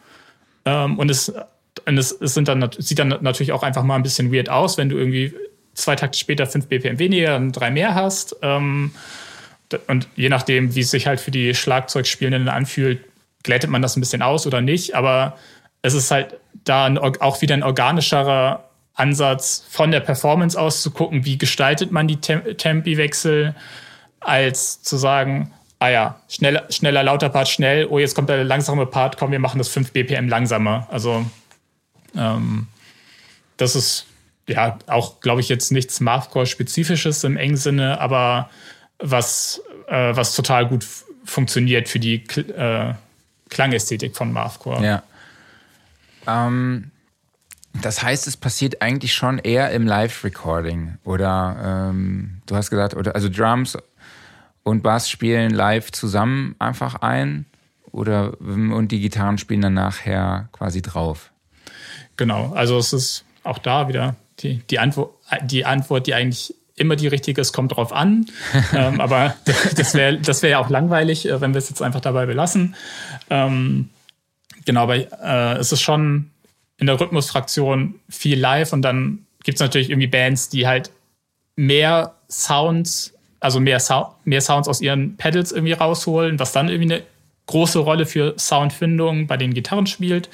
Ähm, 0.66 0.98
und 0.98 1.10
es, 1.12 1.32
und 1.86 1.98
es, 1.98 2.12
es 2.12 2.34
sind 2.34 2.48
dann, 2.48 2.70
sieht 2.78 3.00
dann 3.00 3.10
natürlich 3.22 3.52
auch 3.52 3.64
einfach 3.64 3.84
mal 3.84 3.96
ein 3.96 4.04
bisschen 4.04 4.34
weird 4.34 4.50
aus, 4.50 4.78
wenn 4.78 4.90
du 4.90 4.98
irgendwie 4.98 5.34
zwei 5.74 5.96
Takte 5.96 6.18
später 6.18 6.48
fünf 6.48 6.68
BPM 6.68 7.00
weniger 7.00 7.36
und 7.36 7.52
drei 7.52 7.70
mehr 7.70 7.96
hast. 7.96 8.36
Ähm, 8.42 8.92
und 9.88 10.08
je 10.16 10.30
nachdem, 10.30 10.76
wie 10.76 10.82
es 10.82 10.92
sich 10.92 11.08
halt 11.08 11.20
für 11.20 11.32
die 11.32 11.54
Schlagzeugspielenden 11.54 12.50
anfühlt, 12.50 13.04
glättet 13.44 13.70
man 13.70 13.82
das 13.82 13.96
ein 13.96 14.00
bisschen 14.00 14.22
aus 14.22 14.48
oder 14.48 14.62
nicht, 14.62 14.96
aber 14.96 15.38
es 15.82 15.94
ist 15.94 16.12
halt 16.12 16.38
da 16.64 16.86
ein, 16.86 16.98
auch 16.98 17.42
wieder 17.42 17.54
ein 17.54 17.64
organischerer 17.64 18.70
Ansatz 18.96 19.66
von 19.70 19.92
der 19.92 20.00
Performance 20.00 20.60
aus 20.60 20.82
zu 20.82 20.92
gucken, 20.92 21.26
wie 21.26 21.38
gestaltet 21.38 21.92
man 21.92 22.08
die 22.08 22.18
Tem 22.18 22.42
Tempi-Wechsel, 22.58 23.54
als 24.20 24.82
zu 24.82 24.98
sagen, 24.98 25.52
ah 25.80 25.90
ja, 25.90 26.22
schneller, 26.30 26.64
schneller, 26.70 27.04
lauter 27.04 27.30
Part, 27.30 27.50
schnell, 27.50 27.86
oh, 27.88 28.00
jetzt 28.00 28.16
kommt 28.16 28.30
der 28.30 28.44
langsame 28.44 28.86
Part, 28.86 29.18
komm, 29.18 29.32
wir 29.32 29.40
machen 29.40 29.58
das 29.58 29.68
5 29.68 29.92
BPM 29.92 30.28
langsamer. 30.28 30.88
Also 30.90 31.26
ähm, 32.18 32.68
das 33.58 33.76
ist 33.76 34.06
ja 34.48 34.78
auch, 34.88 35.20
glaube 35.22 35.42
ich, 35.42 35.50
jetzt 35.50 35.72
nichts 35.72 36.00
Mathcore-spezifisches 36.00 37.24
im 37.24 37.38
engen 37.38 37.58
Sinne, 37.58 38.00
aber 38.00 38.50
was, 39.00 39.62
äh, 39.88 40.16
was 40.16 40.36
total 40.36 40.68
gut 40.68 40.86
funktioniert 41.24 41.90
für 41.90 42.00
die 42.00 42.24
äh, 42.26 42.94
Klangästhetik 43.50 44.16
von 44.16 44.32
Mathcore. 44.32 44.84
Ja. 44.84 45.04
Ähm, 46.28 46.92
Das 47.82 48.02
heißt, 48.02 48.26
es 48.28 48.38
passiert 48.38 48.82
eigentlich 48.82 49.14
schon 49.14 49.38
eher 49.38 49.72
im 49.72 49.86
Live-Recording. 49.86 50.98
Oder 51.04 51.90
ähm, 51.92 52.42
du 52.46 52.56
hast 52.56 52.70
gesagt, 52.70 52.96
oder 52.96 53.16
also 53.16 53.28
Drums 53.28 53.78
und 54.64 54.82
Bass 54.82 55.10
spielen 55.10 55.52
live 55.52 55.92
zusammen 55.92 56.56
einfach 56.58 56.96
ein 56.96 57.46
oder 57.92 58.40
und 58.40 58.88
die 58.94 59.02
Gitarren 59.02 59.38
spielen 59.38 59.62
dann 59.62 59.74
nachher 59.74 60.48
quasi 60.54 60.82
drauf. 60.82 61.32
Genau, 62.18 62.54
also 62.54 62.78
es 62.78 62.94
ist 62.94 63.26
auch 63.44 63.58
da 63.58 63.88
wieder 63.88 64.16
die, 64.40 64.60
die, 64.70 64.80
Antwort, 64.80 65.16
die 65.44 65.66
Antwort, 65.66 66.08
die 66.08 66.14
eigentlich 66.14 66.54
immer 66.76 66.96
die 66.96 67.08
richtige 67.08 67.40
ist, 67.40 67.54
kommt 67.54 67.76
drauf 67.76 67.94
an. 67.94 68.26
ähm, 68.74 69.00
aber 69.00 69.36
das 69.76 69.94
wäre 69.94 70.18
das 70.20 70.44
wär 70.44 70.52
ja 70.52 70.60
auch 70.60 70.70
langweilig, 70.70 71.28
äh, 71.28 71.40
wenn 71.42 71.54
wir 71.54 71.60
es 71.60 71.70
jetzt 71.70 71.82
einfach 71.82 72.02
dabei 72.02 72.26
belassen. 72.26 72.76
Ähm, 73.30 73.90
genau, 74.66 74.84
aber 74.84 74.96
äh, 74.96 75.58
es 75.58 75.72
ist 75.72 75.82
schon 75.82 76.32
in 76.78 76.88
der 76.88 77.00
Rhythmusfraktion 77.00 77.96
viel 78.10 78.40
live 78.40 78.74
und 78.74 78.82
dann 78.82 79.26
gibt 79.44 79.58
es 79.58 79.62
natürlich 79.62 79.90
irgendwie 79.90 80.08
Bands, 80.08 80.50
die 80.50 80.68
halt 80.68 80.92
mehr 81.56 82.16
Sounds, 82.30 83.14
also 83.40 83.60
mehr, 83.60 83.80
Sound, 83.80 84.08
mehr 84.26 84.42
Sounds 84.42 84.68
aus 84.68 84.82
ihren 84.82 85.16
Pedals 85.16 85.52
irgendwie 85.52 85.74
rausholen, 85.74 86.40
was 86.40 86.52
dann 86.52 86.68
irgendwie 86.68 86.96
eine 86.96 87.04
große 87.46 87.80
Rolle 87.80 88.06
für 88.06 88.34
Soundfindung 88.38 89.28
bei 89.28 89.38
den 89.38 89.54
Gitarren 89.54 89.88
spielt. 89.88 90.30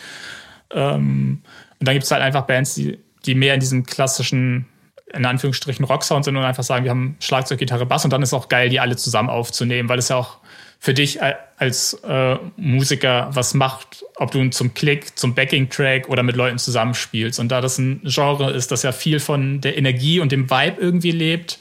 Ähm, 0.71 1.41
und 1.81 1.87
dann 1.87 1.95
gibt 1.95 2.05
es 2.05 2.11
halt 2.11 2.21
einfach 2.21 2.43
Bands, 2.43 2.75
die, 2.75 2.99
die 3.25 3.33
mehr 3.33 3.55
in 3.55 3.59
diesem 3.59 3.87
klassischen, 3.87 4.67
in 5.11 5.25
Anführungsstrichen, 5.25 5.83
Rocksound 5.83 6.23
sind 6.23 6.37
und 6.37 6.43
einfach 6.43 6.63
sagen, 6.63 6.83
wir 6.83 6.91
haben 6.91 7.17
Schlagzeug, 7.19 7.57
Gitarre, 7.57 7.87
Bass 7.87 8.05
und 8.05 8.13
dann 8.13 8.21
ist 8.21 8.29
es 8.29 8.33
auch 8.35 8.49
geil, 8.49 8.69
die 8.69 8.79
alle 8.79 8.97
zusammen 8.97 9.31
aufzunehmen, 9.31 9.89
weil 9.89 9.97
es 9.97 10.09
ja 10.09 10.17
auch 10.17 10.37
für 10.77 10.93
dich 10.93 11.19
als 11.57 11.95
äh, 12.03 12.37
Musiker 12.55 13.29
was 13.31 13.55
macht, 13.55 14.05
ob 14.15 14.29
du 14.29 14.47
zum 14.49 14.75
Klick, 14.75 15.17
zum 15.17 15.33
Backing-Track 15.33 16.07
oder 16.07 16.21
mit 16.21 16.35
Leuten 16.35 16.59
zusammenspielst. 16.59 17.39
Und 17.39 17.49
da 17.49 17.61
das 17.61 17.79
ein 17.79 18.01
Genre 18.03 18.51
ist, 18.51 18.71
das 18.71 18.83
ja 18.83 18.91
viel 18.91 19.19
von 19.19 19.59
der 19.59 19.75
Energie 19.75 20.19
und 20.19 20.31
dem 20.31 20.51
Vibe 20.51 20.79
irgendwie 20.79 21.11
lebt 21.11 21.57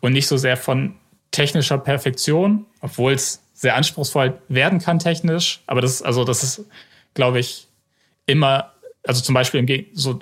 und 0.00 0.12
nicht 0.12 0.26
so 0.26 0.36
sehr 0.36 0.58
von 0.58 0.96
technischer 1.30 1.78
Perfektion, 1.78 2.66
obwohl 2.82 3.14
es 3.14 3.42
sehr 3.54 3.74
anspruchsvoll 3.74 4.38
werden 4.48 4.80
kann 4.80 4.98
technisch. 4.98 5.60
Aber 5.66 5.80
das, 5.80 6.02
also 6.02 6.24
das 6.24 6.42
ist, 6.42 6.66
glaube 7.14 7.38
ich, 7.38 7.68
immer, 8.26 8.72
also 9.06 9.22
zum 9.22 9.34
Beispiel 9.34 9.60
im 9.60 9.66
Geg 9.66 9.90
so 9.94 10.20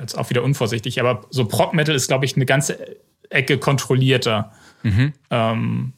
jetzt 0.00 0.18
auch 0.18 0.30
wieder 0.30 0.42
unvorsichtig, 0.42 1.00
aber 1.00 1.24
so 1.30 1.44
Prog 1.46 1.72
Metal 1.72 1.94
ist, 1.94 2.08
glaube 2.08 2.24
ich, 2.24 2.36
eine 2.36 2.46
ganze 2.46 2.96
Ecke 3.30 3.58
kontrollierter. 3.58 4.52
Mhm. 4.82 5.12
Ähm, 5.30 5.92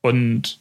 und 0.00 0.58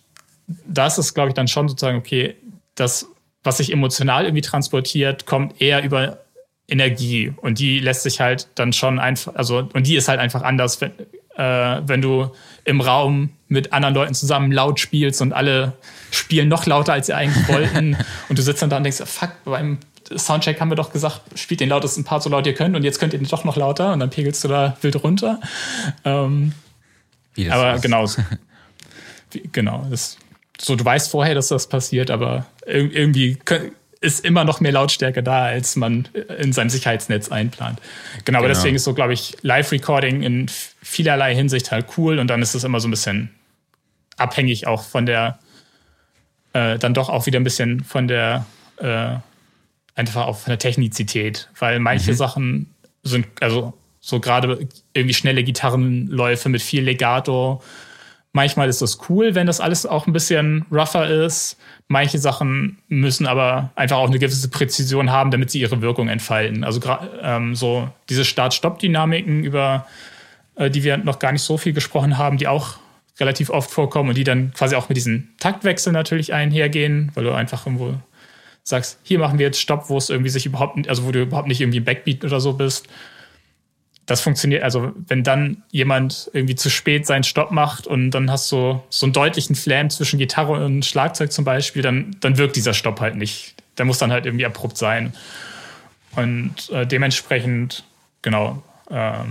das 0.67 0.97
ist, 0.97 1.13
glaube 1.13 1.29
ich, 1.29 1.33
dann 1.33 1.47
schon 1.47 1.67
sozusagen, 1.67 1.97
okay, 1.97 2.35
das, 2.75 3.07
was 3.43 3.57
sich 3.57 3.71
emotional 3.71 4.25
irgendwie 4.25 4.41
transportiert, 4.41 5.25
kommt 5.25 5.61
eher 5.61 5.83
über 5.83 6.19
Energie. 6.67 7.33
Und 7.37 7.59
die 7.59 7.79
lässt 7.79 8.03
sich 8.03 8.21
halt 8.21 8.47
dann 8.55 8.73
schon 8.73 8.99
einfach, 8.99 9.35
also, 9.35 9.67
und 9.73 9.87
die 9.87 9.95
ist 9.95 10.07
halt 10.07 10.19
einfach 10.19 10.43
anders, 10.43 10.79
wenn, 10.81 10.91
äh, 11.35 11.81
wenn 11.87 12.01
du 12.01 12.31
im 12.65 12.81
Raum 12.81 13.31
mit 13.47 13.73
anderen 13.73 13.95
Leuten 13.95 14.13
zusammen 14.13 14.51
laut 14.51 14.79
spielst 14.79 15.21
und 15.21 15.33
alle 15.33 15.73
spielen 16.11 16.47
noch 16.47 16.65
lauter, 16.65 16.93
als 16.93 17.07
sie 17.07 17.13
eigentlich 17.13 17.47
wollten. 17.47 17.97
und 18.29 18.37
du 18.37 18.41
sitzt 18.41 18.61
dann 18.61 18.69
da 18.69 18.77
und 18.77 18.83
denkst, 18.83 19.01
fuck, 19.05 19.31
beim 19.43 19.79
Soundcheck 20.15 20.59
haben 20.59 20.69
wir 20.69 20.75
doch 20.75 20.91
gesagt, 20.91 21.21
spielt 21.37 21.59
den 21.59 21.69
lautesten 21.69 22.03
Part 22.03 22.23
so 22.23 22.29
laut 22.29 22.45
ihr 22.47 22.53
könnt 22.53 22.75
und 22.75 22.83
jetzt 22.83 22.99
könnt 22.99 23.13
ihr 23.13 23.19
den 23.19 23.27
doch 23.27 23.43
noch 23.43 23.55
lauter 23.55 23.93
und 23.93 23.99
dann 23.99 24.09
pegelst 24.09 24.43
du 24.43 24.47
da 24.47 24.77
wild 24.81 25.03
runter. 25.03 25.39
Ähm, 26.03 26.53
aber 27.49 27.79
genau. 27.79 28.07
genau. 29.51 29.87
Das, 29.89 30.17
so, 30.59 30.75
du 30.75 30.85
weißt 30.85 31.09
vorher, 31.09 31.35
dass 31.35 31.47
das 31.47 31.67
passiert, 31.67 32.11
aber 32.11 32.45
irgendwie 32.65 33.37
ist 34.01 34.25
immer 34.25 34.43
noch 34.43 34.59
mehr 34.59 34.73
Lautstärke 34.73 35.23
da, 35.23 35.45
als 35.45 35.75
man 35.77 36.09
in 36.37 36.51
seinem 36.51 36.69
Sicherheitsnetz 36.69 37.31
einplant. 37.31 37.79
Genau, 37.79 38.23
genau. 38.25 38.39
aber 38.39 38.47
deswegen 38.49 38.75
ist 38.75 38.83
so, 38.83 38.93
glaube 38.93 39.13
ich, 39.13 39.37
Live-Recording 39.41 40.21
in 40.21 40.47
vielerlei 40.81 41.33
Hinsicht 41.33 41.71
halt 41.71 41.85
cool 41.97 42.19
und 42.19 42.27
dann 42.27 42.41
ist 42.41 42.53
es 42.53 42.65
immer 42.65 42.79
so 42.81 42.87
ein 42.87 42.91
bisschen 42.91 43.29
abhängig 44.17 44.67
auch 44.67 44.83
von 44.83 45.05
der, 45.05 45.39
äh, 46.51 46.77
dann 46.77 46.93
doch 46.93 47.09
auch 47.09 47.25
wieder 47.25 47.39
ein 47.39 47.45
bisschen 47.45 47.83
von 47.83 48.07
der, 48.07 48.45
äh, 48.77 49.15
einfach 49.95 50.27
auch 50.27 50.37
von 50.37 50.51
der 50.51 50.59
Technizität, 50.59 51.49
weil 51.59 51.79
manche 51.79 52.11
mhm. 52.11 52.15
Sachen 52.15 52.73
sind, 53.03 53.27
also 53.41 53.73
so 53.99 54.19
gerade 54.19 54.67
irgendwie 54.93 55.13
schnelle 55.13 55.43
Gitarrenläufe 55.43 56.49
mit 56.49 56.61
viel 56.61 56.83
Legato 56.83 57.61
Manchmal 58.35 58.67
ist 58.67 58.81
das 58.81 58.97
cool, 59.09 59.35
wenn 59.35 59.45
das 59.45 59.61
alles 59.61 59.85
auch 59.85 60.07
ein 60.07 60.13
bisschen 60.13 60.65
rougher 60.71 61.07
ist. 61.07 61.55
Manche 61.87 62.17
Sachen 62.17 62.79
müssen 62.87 63.27
aber 63.27 63.71
einfach 63.75 63.97
auch 63.97 64.09
eine 64.09 64.17
gewisse 64.17 64.49
Präzision 64.49 65.11
haben, 65.11 65.29
damit 65.29 65.51
sie 65.51 65.59
ihre 65.59 65.81
Wirkung 65.81 66.09
entfalten. 66.09 66.63
Also 66.63 66.81
ähm, 67.21 67.53
so 67.53 67.89
diese 68.09 68.25
Start-Stopp-Dynamiken, 68.25 69.43
über 69.43 69.85
äh, 70.55 70.71
die 70.71 70.83
wir 70.83 70.97
noch 70.97 71.19
gar 71.19 71.31
nicht 71.31 71.43
so 71.43 71.59
viel 71.59 71.73
gesprochen 71.73 72.17
haben, 72.17 72.37
die 72.37 72.47
auch 72.47 72.77
relativ 73.19 73.51
oft 73.51 73.69
vorkommen 73.69 74.09
und 74.09 74.17
die 74.17 74.23
dann 74.23 74.51
quasi 74.53 74.75
auch 74.75 74.89
mit 74.89 74.97
diesen 74.97 75.35
Taktwechseln 75.39 75.93
natürlich 75.93 76.33
einhergehen, 76.33 77.11
weil 77.13 77.25
du 77.25 77.33
einfach 77.33 77.67
irgendwo 77.67 77.93
sagst, 78.63 78.99
hier 79.03 79.19
machen 79.19 79.39
wir 79.39 79.45
jetzt 79.45 79.59
Stopp, 79.59 79.89
wo 79.89 79.97
es 79.97 80.09
irgendwie 80.09 80.29
sich 80.29 80.45
überhaupt, 80.45 80.87
also 80.87 81.05
wo 81.05 81.11
du 81.11 81.21
überhaupt 81.21 81.47
nicht 81.47 81.61
irgendwie 81.61 81.79
Backbeat 81.79 82.23
oder 82.23 82.39
so 82.39 82.53
bist 82.53 82.87
das 84.05 84.21
funktioniert, 84.21 84.63
also 84.63 84.91
wenn 85.07 85.23
dann 85.23 85.63
jemand 85.71 86.29
irgendwie 86.33 86.55
zu 86.55 86.69
spät 86.69 87.05
seinen 87.05 87.23
Stopp 87.23 87.51
macht 87.51 87.87
und 87.87 88.11
dann 88.11 88.29
hast 88.29 88.51
du 88.51 88.81
so 88.89 89.05
einen 89.05 89.13
deutlichen 89.13 89.55
Flam 89.55 89.89
zwischen 89.89 90.19
Gitarre 90.19 90.65
und 90.65 90.85
Schlagzeug 90.85 91.31
zum 91.31 91.45
Beispiel, 91.45 91.81
dann, 91.81 92.15
dann 92.19 92.37
wirkt 92.37 92.55
dieser 92.55 92.73
Stopp 92.73 92.99
halt 92.99 93.15
nicht. 93.15 93.55
Der 93.77 93.85
muss 93.85 93.99
dann 93.99 94.11
halt 94.11 94.25
irgendwie 94.25 94.45
abrupt 94.45 94.77
sein. 94.77 95.13
Und 96.15 96.69
äh, 96.69 96.85
dementsprechend, 96.85 97.85
genau, 98.21 98.61
äh, 98.89 99.23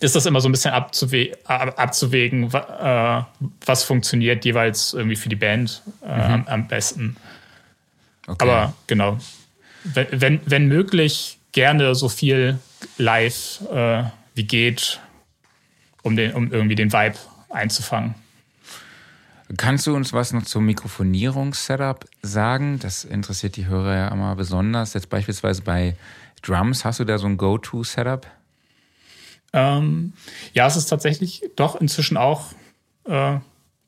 ist 0.00 0.16
das 0.16 0.26
immer 0.26 0.40
so 0.40 0.48
ein 0.48 0.52
bisschen 0.52 0.74
abzuwe 0.74 1.32
abzuwägen, 1.46 2.52
äh, 2.52 3.22
was 3.64 3.84
funktioniert 3.84 4.44
jeweils 4.44 4.92
irgendwie 4.92 5.16
für 5.16 5.28
die 5.28 5.36
Band 5.36 5.82
äh, 6.04 6.14
mhm. 6.14 6.32
am, 6.32 6.46
am, 6.46 6.68
besten. 6.68 7.16
Okay. 8.26 8.36
Aber 8.38 8.72
genau, 8.86 9.18
wenn, 9.84 10.06
wenn, 10.12 10.40
wenn 10.44 10.66
möglich, 10.68 11.38
gerne 11.52 11.94
so 11.94 12.08
viel 12.08 12.58
live 12.96 13.60
äh, 13.70 14.04
wie 14.34 14.44
geht, 14.44 15.00
um, 16.02 16.16
den, 16.16 16.32
um 16.34 16.50
irgendwie 16.50 16.74
den 16.74 16.92
Vibe 16.92 17.16
einzufangen. 17.50 18.14
Kannst 19.58 19.86
du 19.86 19.94
uns 19.94 20.12
was 20.14 20.32
noch 20.32 20.44
zum 20.44 20.64
Mikrofonierungssetup 20.64 22.06
sagen? 22.22 22.78
Das 22.78 23.04
interessiert 23.04 23.56
die 23.56 23.66
Hörer 23.66 23.94
ja 23.94 24.08
immer 24.08 24.34
besonders. 24.34 24.94
Jetzt 24.94 25.10
beispielsweise 25.10 25.62
bei 25.62 25.94
Drums, 26.40 26.84
hast 26.84 27.00
du 27.00 27.04
da 27.04 27.18
so 27.18 27.26
ein 27.26 27.36
Go-To-Setup? 27.36 28.26
Ähm, 29.52 30.14
ja, 30.54 30.66
es 30.66 30.76
ist 30.76 30.86
tatsächlich 30.86 31.42
doch 31.56 31.78
inzwischen 31.78 32.16
auch 32.16 32.52
äh, 33.04 33.38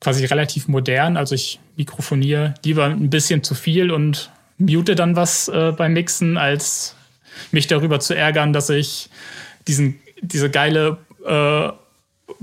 quasi 0.01 0.25
relativ 0.25 0.69
modern. 0.69 1.17
Also 1.17 1.35
ich 1.35 1.61
mikrofoniere 1.77 2.55
lieber 2.65 2.87
ein 2.87 3.11
bisschen 3.11 3.43
zu 3.43 3.55
viel 3.55 3.91
und 3.91 4.31
mute 4.59 4.95
dann 4.95 5.17
was 5.17 5.49
äh, 5.49 5.73
beim 5.77 5.93
Mixen, 5.93 6.37
als 6.37 6.95
mich 7.51 7.67
darüber 7.67 8.01
zu 8.01 8.15
ärgern, 8.15 8.53
dass 8.53 8.71
ich 8.71 9.09
diesen, 9.67 10.01
diese 10.21 10.51
geile 10.51 10.99
äh, 11.27 11.69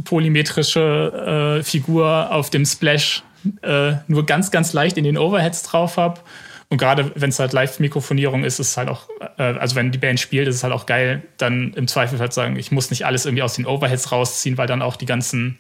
polymetrische 0.04 1.60
äh, 1.60 1.64
Figur 1.64 2.32
auf 2.32 2.50
dem 2.50 2.66
Splash 2.66 3.24
äh, 3.64 3.94
nur 4.08 4.26
ganz, 4.26 4.52
ganz 4.52 4.74
leicht 4.74 4.98
in 4.98 5.04
den 5.04 5.18
Overheads 5.18 5.64
drauf 5.64 5.98
habe. 5.98 6.22
Und 6.70 6.78
gerade 6.78 7.12
wenn 7.16 7.30
es 7.30 7.40
halt 7.40 7.52
Live-Mikrofonierung 7.52 8.46
ist, 8.46 8.60
ist 8.60 8.70
es 8.70 8.78
halt 8.78 8.88
auch, 8.88 9.10
äh, 9.38 9.44
also 9.44 9.76
wenn 9.76 9.92
die 9.92 9.98
Band 9.98 10.20
spielt, 10.20 10.48
ist 10.48 10.56
es 10.56 10.64
halt 10.64 10.74
auch 10.74 10.86
geil, 10.86 11.22
dann 11.38 11.74
im 11.74 11.88
Zweifel 11.88 12.20
halt 12.20 12.34
sagen, 12.34 12.56
ich 12.56 12.72
muss 12.72 12.90
nicht 12.90 13.06
alles 13.06 13.26
irgendwie 13.26 13.44
aus 13.44 13.56
den 13.56 13.66
Overheads 13.66 14.12
rausziehen, 14.12 14.58
weil 14.58 14.68
dann 14.68 14.82
auch 14.82 14.96
die 14.96 15.06
ganzen 15.06 15.58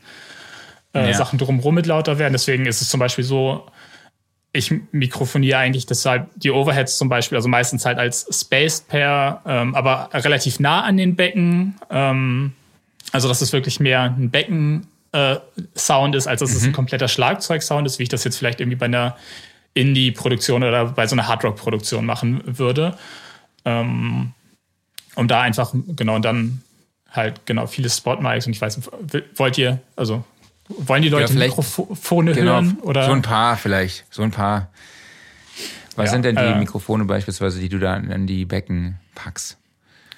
äh, 0.94 1.08
ja. 1.08 1.14
Sachen 1.14 1.39
drumherum 1.39 1.76
mit 1.76 1.86
lauter 1.86 2.20
werden. 2.20 2.34
Deswegen 2.34 2.66
ist 2.66 2.82
es 2.82 2.89
zum 2.89 3.00
Beispiel 3.00 3.24
so, 3.24 3.66
ich 4.54 4.74
mikrofoniere 4.92 5.60
eigentlich 5.60 5.86
deshalb 5.86 6.30
die 6.36 6.52
Overheads 6.52 6.98
zum 6.98 7.08
Beispiel, 7.08 7.38
also 7.38 7.48
meistens 7.48 7.86
halt 7.86 7.98
als 7.98 8.28
Spaced 8.32 8.88
Pair, 8.89 9.42
ähm, 9.46 9.76
aber 9.76 10.10
relativ 10.14 10.60
nah 10.60 10.82
an 10.84 10.98
den 10.98 11.16
Becken. 11.16 11.76
Ähm, 11.89 12.54
also, 13.14 13.28
dass 13.28 13.42
es 13.42 13.54
wirklich 13.54 13.80
mehr 13.80 14.02
ein 14.04 14.30
Becken-Sound 14.30 16.16
äh, 16.16 16.18
ist, 16.18 16.28
als 16.28 16.39
dass 16.42 16.52
mhm. 16.52 16.58
es 16.58 16.64
ein 16.64 16.70
mhm. 16.70 16.76
kompletter 16.76 17.08
Schlagzeug-Sound 17.08 17.88
ist, 17.88 18.00
wie 18.00 18.04
ich 18.04 18.10
das 18.10 18.24
jetzt 18.24 18.38
vielleicht 18.38 18.60
irgendwie 18.60 18.78
bei 18.78 18.86
einer 18.86 19.16
Indie-Produktion 19.74 20.64
oder 20.64 20.86
bei 20.86 21.08
so 21.08 21.16
einer 21.16 21.28
Hardrock-Produktion 21.28 22.06
machen 22.06 22.42
würde. 22.46 22.98
Ähm, 23.64 24.32
um 25.16 25.28
da 25.28 25.42
einfach, 25.42 25.74
genau, 25.96 26.16
und 26.16 26.26
dann 26.26 26.62
halt, 27.10 27.46
genau, 27.46 27.68
viele 27.68 27.89
Spot-Mics 27.89 28.48
und 28.48 28.54
ich 28.54 28.62
weiß, 28.62 28.80
wollt 29.36 29.58
ihr, 29.58 29.80
also 29.96 30.24
wollen 30.78 31.01
die 31.01 31.09
Leute 31.09 31.34
ja, 31.34 31.39
Mikrofone 31.39 32.34
genau, 32.34 32.53
hören? 32.53 32.78
Oder? 32.82 33.05
So 33.05 33.11
ein 33.11 33.22
paar 33.22 33.57
vielleicht, 33.57 34.05
so 34.09 34.22
ein 34.22 34.32
paar. 34.32 34.69
Was 35.95 36.05
ja, 36.05 36.11
sind 36.11 36.24
denn 36.24 36.36
die 36.36 36.41
äh, 36.41 36.55
Mikrofone 36.55 37.05
beispielsweise, 37.05 37.59
die 37.59 37.69
du 37.69 37.80
da 37.80 37.93
an 37.93 38.28
die 38.28 38.45
Becken 38.45 38.97
packst? 39.13 39.57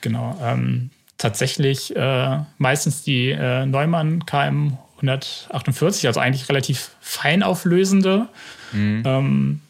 Genau, 0.01 0.37
ähm, 0.41 0.91
tatsächlich 1.17 1.95
äh, 1.95 2.39
meistens 2.57 3.03
die 3.03 3.29
äh, 3.29 3.65
Neumann 3.65 4.25
KM 4.25 4.77
148, 4.97 6.07
also 6.07 6.19
eigentlich 6.19 6.47
relativ 6.49 6.91
fein 7.01 7.43
auflösende. 7.43 8.27
Mhm. 8.71 9.03
Ähm, 9.05 9.61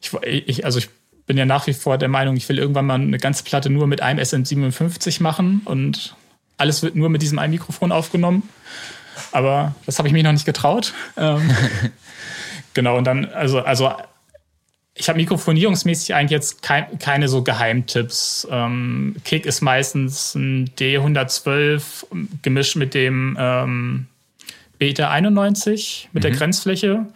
ich, 0.00 0.12
ich, 0.22 0.64
also 0.64 0.78
ich 0.78 0.88
bin 1.26 1.36
ja 1.38 1.46
nach 1.46 1.66
wie 1.66 1.72
vor 1.72 1.98
der 1.98 2.08
Meinung, 2.08 2.36
ich 2.36 2.48
will 2.48 2.58
irgendwann 2.58 2.86
mal 2.86 2.94
eine 2.94 3.18
ganze 3.18 3.44
Platte 3.44 3.70
nur 3.70 3.86
mit 3.86 4.02
einem 4.02 4.18
SM57 4.18 5.22
machen 5.22 5.62
und 5.64 6.14
alles 6.56 6.82
wird 6.82 6.94
nur 6.94 7.08
mit 7.08 7.22
diesem 7.22 7.38
einen 7.38 7.52
Mikrofon 7.52 7.92
aufgenommen. 7.92 8.48
Aber 9.32 9.74
das 9.86 9.98
habe 9.98 10.08
ich 10.08 10.14
mich 10.14 10.22
noch 10.22 10.32
nicht 10.32 10.46
getraut. 10.46 10.92
Ähm, 11.16 11.50
genau, 12.74 12.96
und 12.98 13.04
dann, 13.04 13.26
also, 13.26 13.60
also 13.60 13.92
ich 14.94 15.08
habe 15.08 15.18
mikrofonierungsmäßig 15.18 16.14
eigentlich 16.14 16.30
jetzt 16.30 16.62
kein, 16.62 16.98
keine 16.98 17.28
so 17.28 17.42
Geheimtipps. 17.42 18.46
Ähm, 18.50 19.16
Kick 19.24 19.44
ist 19.44 19.60
meistens 19.60 20.34
ein 20.34 20.70
D112 20.78 21.82
gemischt 22.42 22.76
mit 22.76 22.94
dem 22.94 23.36
ähm, 23.38 24.06
Beta 24.78 25.10
91 25.10 26.10
mit 26.12 26.22
mhm. 26.22 26.28
der 26.28 26.36
Grenzfläche, 26.36 27.06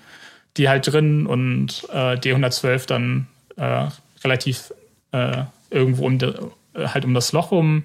die 0.57 0.69
halt 0.69 0.91
drin 0.91 1.27
und 1.27 1.87
äh, 1.93 2.15
D112 2.15 2.87
dann 2.87 3.27
äh, 3.57 3.87
relativ 4.25 4.73
äh, 5.13 5.45
irgendwo 5.71 6.07
um 6.07 6.19
de, 6.19 6.35
halt 6.75 7.05
um 7.05 7.15
das 7.15 7.33
Loch 7.33 7.53
rum. 7.53 7.85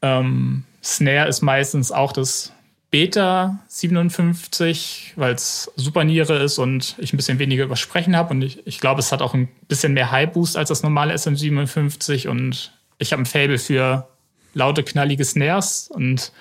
Ähm, 0.00 0.64
Snare 0.82 1.28
ist 1.28 1.42
meistens 1.42 1.92
auch 1.92 2.12
das 2.12 2.52
Beta 2.90 3.60
57, 3.68 5.12
weil 5.14 5.34
es 5.34 5.70
super 5.76 6.02
Niere 6.02 6.42
ist 6.42 6.58
und 6.58 6.96
ich 6.98 7.12
ein 7.12 7.16
bisschen 7.16 7.38
weniger 7.38 7.64
übersprechen 7.64 8.16
habe. 8.16 8.30
Und 8.34 8.42
ich, 8.42 8.66
ich 8.66 8.80
glaube, 8.80 9.00
es 9.00 9.12
hat 9.12 9.22
auch 9.22 9.32
ein 9.32 9.48
bisschen 9.68 9.92
mehr 9.92 10.10
High-Boost 10.10 10.56
als 10.56 10.70
das 10.70 10.82
normale 10.82 11.14
SM57. 11.14 12.26
Und 12.26 12.72
ich 12.98 13.12
habe 13.12 13.22
ein 13.22 13.26
Fable 13.26 13.58
für 13.58 14.08
laute, 14.54 14.82
knallige 14.82 15.24
Snares. 15.24 15.88
Und 15.88 16.32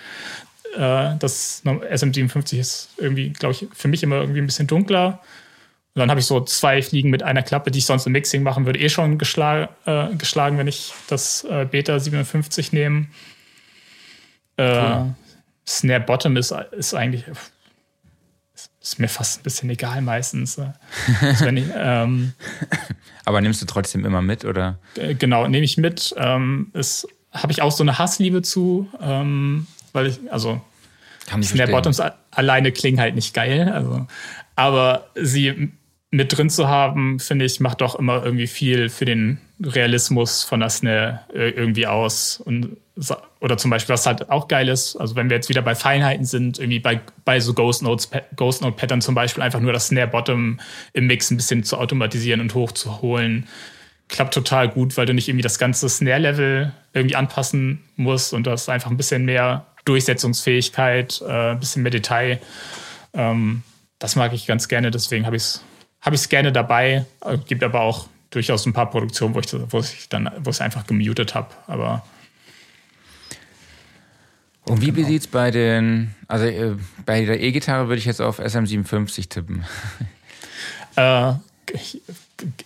äh, 0.76 1.16
das 1.20 1.62
SM57 1.64 2.60
ist 2.60 2.90
irgendwie, 2.98 3.30
glaube 3.30 3.54
ich, 3.54 3.68
für 3.72 3.88
mich 3.88 4.02
immer 4.02 4.16
irgendwie 4.16 4.42
ein 4.42 4.48
bisschen 4.48 4.68
dunkler. 4.68 5.22
Und 5.94 6.00
dann 6.00 6.10
habe 6.10 6.20
ich 6.20 6.26
so 6.26 6.42
zwei 6.42 6.82
Fliegen 6.82 7.12
mit 7.12 7.22
einer 7.22 7.44
Klappe, 7.44 7.70
die 7.70 7.80
ich 7.80 7.86
sonst 7.86 8.08
im 8.08 8.14
Mixing 8.14 8.42
machen 8.42 8.66
würde, 8.66 8.80
eh 8.80 8.90
schon 8.90 9.20
geschlagen, 9.20 9.70
äh, 9.86 10.16
geschlagen 10.16 10.58
wenn 10.58 10.68
ich 10.68 10.94
das 11.08 11.44
äh, 11.44 11.68
Beta 11.70 12.00
57 12.00 12.74
nehme. 12.74 13.06
Cool. 14.58 15.16
Snare 15.70 16.02
Bottom 16.02 16.36
ist, 16.36 16.52
ist 16.72 16.96
eigentlich 16.96 17.26
ist 18.82 19.00
mir 19.00 19.08
fast 19.08 19.40
ein 19.40 19.44
bisschen 19.44 19.70
egal 19.70 20.02
meistens. 20.02 20.58
Ne? 20.58 20.74
Also 21.22 21.46
ich, 21.46 21.66
ähm, 21.76 22.34
Aber 23.24 23.40
nimmst 23.40 23.62
du 23.62 23.66
trotzdem 23.66 24.04
immer 24.04 24.22
mit, 24.22 24.46
oder? 24.46 24.80
Genau, 25.20 25.48
nehme 25.48 25.64
ich 25.64 25.78
mit. 25.78 26.14
Ähm, 26.18 26.72
es 26.74 27.08
habe 27.32 27.52
ich 27.52 27.62
auch 27.62 27.72
so 27.72 27.84
eine 27.84 28.00
Hassliebe 28.00 28.42
zu, 28.42 28.90
ähm, 29.00 29.68
weil 29.94 30.08
ich, 30.08 30.20
also 30.32 30.60
Kann 31.28 31.44
Snare 31.44 31.70
Bottoms 31.70 32.02
alleine 32.32 32.72
klingen 32.72 33.00
halt 33.00 33.14
nicht 33.14 33.36
geil. 33.36 33.70
Also, 33.72 34.08
aber 34.56 35.10
sie 35.16 35.72
mit 36.10 36.36
drin 36.36 36.50
zu 36.50 36.68
haben, 36.68 37.20
finde 37.20 37.46
ich, 37.46 37.60
macht 37.60 37.82
doch 37.82 37.96
immer 37.96 38.24
irgendwie 38.24 38.48
viel 38.48 38.90
für 38.90 39.06
den 39.06 39.40
Realismus 39.62 40.44
von 40.44 40.62
der 40.62 40.70
Snare 40.70 41.20
äh, 41.34 41.50
irgendwie 41.50 41.86
aus. 41.86 42.42
Und, 42.44 42.78
oder 43.40 43.58
zum 43.58 43.72
Beispiel, 43.72 43.94
was 43.94 44.06
halt 44.06 44.30
auch 44.30 44.48
geil 44.48 44.68
ist, 44.68 44.96
also 44.96 45.16
wenn 45.16 45.30
wir 45.30 45.38
jetzt 45.38 45.50
wieder 45.50 45.62
bei 45.62 45.76
Feinheiten 45.76 46.26
sind, 46.26 46.60
irgendwie 46.60 46.80
bei, 46.80 47.00
bei 47.26 47.40
so 47.40 47.54
Ghost 47.54 47.82
Notes, 47.82 48.10
Ghost 48.36 48.62
Note 48.62 48.76
Pattern 48.76 49.02
zum 49.02 49.16
Beispiel, 49.16 49.44
einfach 49.44 49.60
nur 49.60 49.74
das 49.74 49.88
Snare 49.88 50.08
Bottom 50.08 50.60
im 50.94 51.08
Mix 51.08 51.32
ein 51.32 51.38
bisschen 51.38 51.64
zu 51.64 51.78
automatisieren 51.78 52.42
und 52.42 52.54
hochzuholen, 52.54 53.48
klappt 54.10 54.34
total 54.34 54.70
gut, 54.70 54.98
weil 54.98 55.06
du 55.06 55.14
nicht 55.14 55.30
irgendwie 55.30 55.44
das 55.44 55.60
ganze 55.60 55.88
Snare 55.88 56.20
Level 56.20 56.74
irgendwie 56.94 57.16
anpassen 57.16 57.84
musst 57.96 58.34
und 58.34 58.48
hast 58.48 58.70
einfach 58.70 58.92
ein 58.92 58.98
bisschen 58.98 59.26
mehr 59.26 59.66
Durchsetzungsfähigkeit, 59.86 61.22
äh, 61.26 61.52
ein 61.52 61.60
bisschen 61.60 61.84
mehr 61.84 61.92
Detail. 61.92 62.40
Ähm, 63.14 63.64
das 63.98 64.16
mag 64.16 64.34
ich 64.34 64.46
ganz 64.46 64.68
gerne, 64.68 64.92
deswegen 64.92 65.26
habe 65.26 65.36
ich 65.36 65.44
es 65.44 65.64
habe 66.02 66.16
ich 66.16 66.22
es 66.22 66.30
gerne 66.30 66.52
dabei. 66.52 67.06
Äh, 67.22 67.38
gibt 67.38 67.64
aber 67.64 67.82
auch 67.82 68.08
durchaus 68.30 68.66
ein 68.66 68.74
paar 68.74 68.90
Produktionen, 68.90 69.36
wo 69.36 69.40
ich, 69.40 69.54
wo 69.54 69.80
ich 69.80 70.10
dann, 70.10 70.30
wo 70.40 70.50
ich 70.50 70.62
einfach 70.62 70.86
gemutet 70.86 71.36
habe. 71.36 71.50
Aber 71.68 72.04
und 74.70 74.82
wie 74.82 74.92
genau. 74.92 75.08
sieht 75.08 75.22
es 75.22 75.28
bei 75.28 75.52
den, 75.52 76.14
also 76.28 76.46
äh, 76.46 76.76
bei 77.06 77.26
der 77.26 77.42
E-Gitarre 77.42 77.88
würde 77.88 78.00
ich 78.00 78.06
jetzt 78.06 78.22
auf 78.22 78.40
SM57 78.40 79.30
tippen. 79.30 79.66
Äh, 80.96 81.34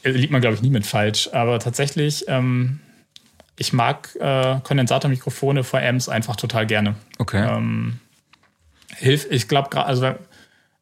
liegt 0.03 0.31
man, 0.31 0.41
glaube 0.41 0.55
ich, 0.55 0.61
nie 0.63 0.71
mit 0.71 0.87
falsch. 0.87 1.29
Aber 1.33 1.59
tatsächlich, 1.59 2.25
ähm, 2.27 2.79
ich 3.57 3.73
mag 3.73 4.15
äh, 4.19 4.59
Kondensatormikrofone 4.63 5.63
vor 5.63 5.81
Amps 5.81 6.09
einfach 6.09 6.35
total 6.35 6.65
gerne. 6.65 6.95
Okay. 7.19 7.45
Ähm, 7.45 7.99
hilft, 8.95 9.31
ich 9.31 9.47
glaube, 9.47 9.69
gerade, 9.69 9.85
also 9.85 10.15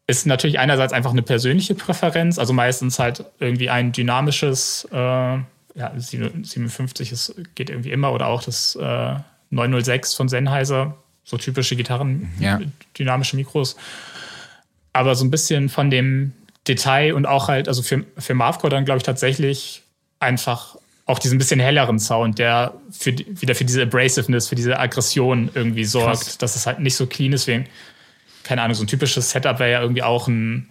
ist 0.08 0.26
natürlich 0.26 0.60
einerseits 0.60 0.94
einfach 0.94 1.12
eine 1.12 1.24
persönliche 1.24 1.76
Präferenz, 1.76 2.38
also 2.40 2.54
meistens 2.54 3.00
halt 3.00 3.26
irgendwie 3.40 3.70
ein 3.70 3.92
dynamisches, 3.92 4.88
äh, 4.92 4.96
ja, 4.96 5.94
57 5.96 7.12
ist, 7.12 7.36
geht 7.56 7.70
irgendwie 7.70 7.92
immer, 7.92 8.12
oder 8.12 8.28
auch 8.28 8.44
das 8.44 8.76
äh, 8.76 9.16
906 9.52 10.14
von 10.14 10.28
Sennheiser, 10.28 10.98
so 11.24 11.38
typische 11.38 11.76
Gitarren, 11.76 12.32
ja. 12.40 12.60
dynamische 12.98 13.36
Mikros. 13.36 13.76
Aber 14.94 15.16
so 15.16 15.24
ein 15.24 15.32
bisschen 15.32 15.70
von 15.70 15.90
dem 15.90 16.34
Detail 16.68 17.14
und 17.14 17.26
auch 17.26 17.48
halt, 17.48 17.68
also 17.68 17.82
für, 17.82 18.06
für 18.18 18.34
Marvcore 18.34 18.70
dann, 18.70 18.86
glaube 18.86 18.98
ich, 18.98 19.04
tatsächlich 19.04 19.84
einfach 20.20 20.78
auch 21.06 21.20
diesen 21.20 21.38
bisschen 21.38 21.60
helleren 21.60 22.00
Sound, 22.00 22.40
der 22.40 22.74
für, 22.92 23.16
wieder 23.18 23.56
für 23.56 23.66
diese 23.66 23.82
Abrasiveness, 23.84 24.48
für 24.48 24.56
diese 24.56 24.80
Aggression 24.80 25.50
irgendwie 25.54 25.84
sorgt, 25.84 26.22
Krass. 26.22 26.38
dass 26.38 26.56
es 26.56 26.68
halt 26.68 26.80
nicht 26.80 26.96
so 26.96 27.08
clean 27.08 27.34
ist. 27.34 27.48
Wegen, 27.48 27.66
keine 28.44 28.62
Ahnung, 28.62 28.76
so 28.76 28.84
ein 28.84 28.88
typisches 28.88 29.32
Setup 29.32 29.60
wäre 29.60 29.72
ja 29.72 29.82
irgendwie 29.82 30.04
auch 30.04 30.28
ein 30.28 30.70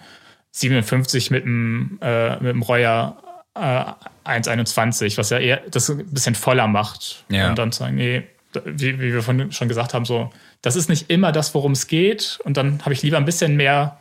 57 0.53 1.30
mit 1.30 1.44
einem, 1.44 1.98
äh, 2.01 2.36
mit 2.36 2.51
einem 2.51 2.62
Reuer 2.62 3.16
äh, 3.55 3.84
121, 4.24 5.18
was 5.18 5.30
ja 5.30 5.38
eher 5.38 5.62
das 5.70 5.90
ein 5.90 6.07
bisschen 6.07 6.34
voller 6.34 6.68
macht. 6.68 7.24
Ja. 7.28 7.51
Und 7.51 7.59
dann 7.59 7.72
sagen, 7.72 7.96
nee, 7.96 8.22
wie, 8.64 8.98
wie 8.98 9.12
wir 9.12 9.22
von, 9.22 9.53
schon 9.53 9.68
gesagt 9.68 9.94
haben, 9.94 10.05
so, 10.05 10.32
das 10.62 10.76
ist 10.76 10.88
nicht 10.88 11.11
immer 11.11 11.32
das, 11.32 11.55
worum 11.55 11.72
es 11.72 11.86
geht. 11.86 12.38
Und 12.44 12.57
dann 12.57 12.80
habe 12.82 12.92
ich 12.92 13.03
lieber 13.03 13.16
ein 13.16 13.24
bisschen 13.24 13.57
mehr 13.57 13.98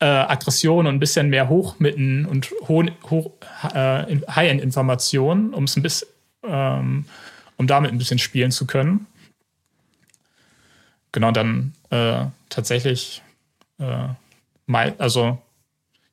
äh, 0.00 0.06
Aggression 0.06 0.86
und 0.86 0.94
ein 0.94 1.00
bisschen 1.00 1.28
mehr 1.28 1.48
Hochmitten 1.48 2.26
und 2.26 2.50
hoch, 2.68 2.84
hoch, 3.10 3.32
äh, 3.74 4.16
High-End-Informationen, 4.30 5.52
um 5.54 5.64
es 5.64 5.76
ein 5.76 5.82
bisschen, 5.82 6.08
ähm, 6.44 7.04
um 7.56 7.66
damit 7.66 7.92
ein 7.92 7.98
bisschen 7.98 8.18
spielen 8.18 8.50
zu 8.50 8.66
können. 8.66 9.06
Genau, 11.12 11.32
dann 11.32 11.72
äh, 11.90 12.26
tatsächlich 12.48 13.22
äh, 13.78 14.08
also 14.98 15.38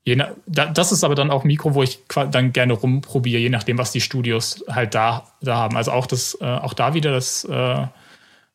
je 0.06 0.16
nach, 0.16 0.30
da, 0.46 0.68
das 0.68 0.92
ist 0.92 1.04
aber 1.04 1.16
dann 1.16 1.32
auch 1.32 1.44
ein 1.44 1.48
Mikro, 1.48 1.74
wo 1.74 1.84
ich 1.84 2.00
dann 2.08 2.54
gerne 2.54 2.74
rumprobiere, 2.74 3.42
je 3.42 3.50
nachdem, 3.50 3.78
was 3.78 3.92
die 3.92 4.02
Studios 4.02 4.64
halt 4.70 4.96
da, 4.96 5.28
da 5.42 5.58
haben. 5.58 5.76
Also 5.76 5.92
auch 5.92 6.06
das, 6.06 6.38
äh, 6.40 6.46
auch 6.46 6.74
da 6.74 6.94
wieder 6.94 7.12
das 7.12 7.44
äh, 7.44 7.88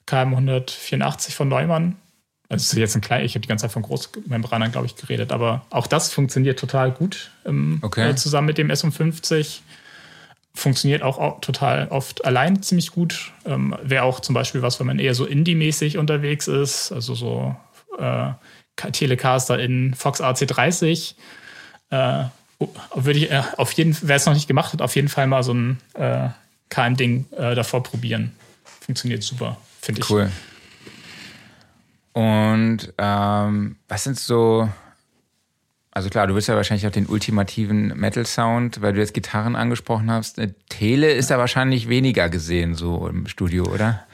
KM184 0.06 1.32
von 1.32 1.48
Neumann. 1.48 1.96
Also 2.48 2.62
ist 2.62 2.78
jetzt 2.78 2.96
ein 2.96 3.00
klein, 3.00 3.24
ich 3.24 3.34
habe 3.34 3.42
die 3.42 3.48
ganze 3.48 3.62
Zeit 3.62 3.72
von 3.72 3.82
Großmembranern, 3.82 4.72
glaube 4.72 4.86
ich, 4.86 4.96
geredet, 4.96 5.30
aber 5.30 5.64
auch 5.70 5.86
das 5.86 6.12
funktioniert 6.12 6.58
total 6.58 6.90
gut 6.90 7.30
ähm, 7.46 7.78
okay. 7.82 8.10
äh, 8.10 8.16
zusammen 8.16 8.46
mit 8.46 8.58
dem 8.58 8.70
S50 8.70 9.60
funktioniert 10.52 11.02
auch 11.02 11.40
total 11.40 11.86
oft 11.88 12.24
allein 12.24 12.60
ziemlich 12.60 12.90
gut. 12.90 13.32
Ähm, 13.44 13.76
Wäre 13.82 14.02
auch 14.02 14.18
zum 14.18 14.34
Beispiel 14.34 14.62
was, 14.62 14.80
wenn 14.80 14.86
man 14.88 14.98
eher 14.98 15.14
so 15.14 15.24
Indie-mäßig 15.24 15.96
unterwegs 15.96 16.48
ist, 16.48 16.90
also 16.90 17.14
so 17.14 17.54
äh, 17.98 18.32
Telecaster 18.74 19.60
in 19.60 19.94
Fox 19.94 20.20
AC30. 20.20 21.14
Äh, 21.90 22.24
würde 22.94 23.18
ich 23.18 23.30
äh, 23.30 23.42
auf 23.56 23.72
jeden 23.72 23.96
wer 24.02 24.16
es 24.16 24.26
noch 24.26 24.34
nicht 24.34 24.48
gemacht 24.48 24.72
hat, 24.72 24.82
auf 24.82 24.94
jeden 24.94 25.08
Fall 25.08 25.26
mal 25.26 25.42
so 25.42 25.54
ein 25.54 25.78
äh, 25.94 26.28
KM-Ding 26.68 27.26
äh, 27.36 27.54
davor 27.54 27.82
probieren. 27.82 28.32
Funktioniert 28.80 29.22
super, 29.22 29.56
finde 29.80 30.02
ich. 30.02 30.10
Cool. 30.10 30.30
Und 32.12 32.92
ähm, 32.98 33.76
was 33.88 34.04
sind 34.04 34.18
so 34.18 34.68
also 35.92 36.08
klar, 36.08 36.26
du 36.26 36.34
willst 36.34 36.48
ja 36.48 36.54
wahrscheinlich 36.54 36.86
auch 36.86 36.92
den 36.92 37.06
ultimativen 37.06 37.88
Metal-Sound, 37.98 38.80
weil 38.80 38.92
du 38.92 39.00
jetzt 39.00 39.12
Gitarren 39.12 39.56
angesprochen 39.56 40.10
hast. 40.10 40.38
Eine 40.38 40.54
Tele 40.68 41.10
ist 41.12 41.30
ja 41.30 41.38
wahrscheinlich 41.38 41.88
weniger 41.88 42.28
gesehen 42.28 42.74
so 42.74 43.08
im 43.08 43.26
Studio, 43.26 43.64
oder? 43.64 44.06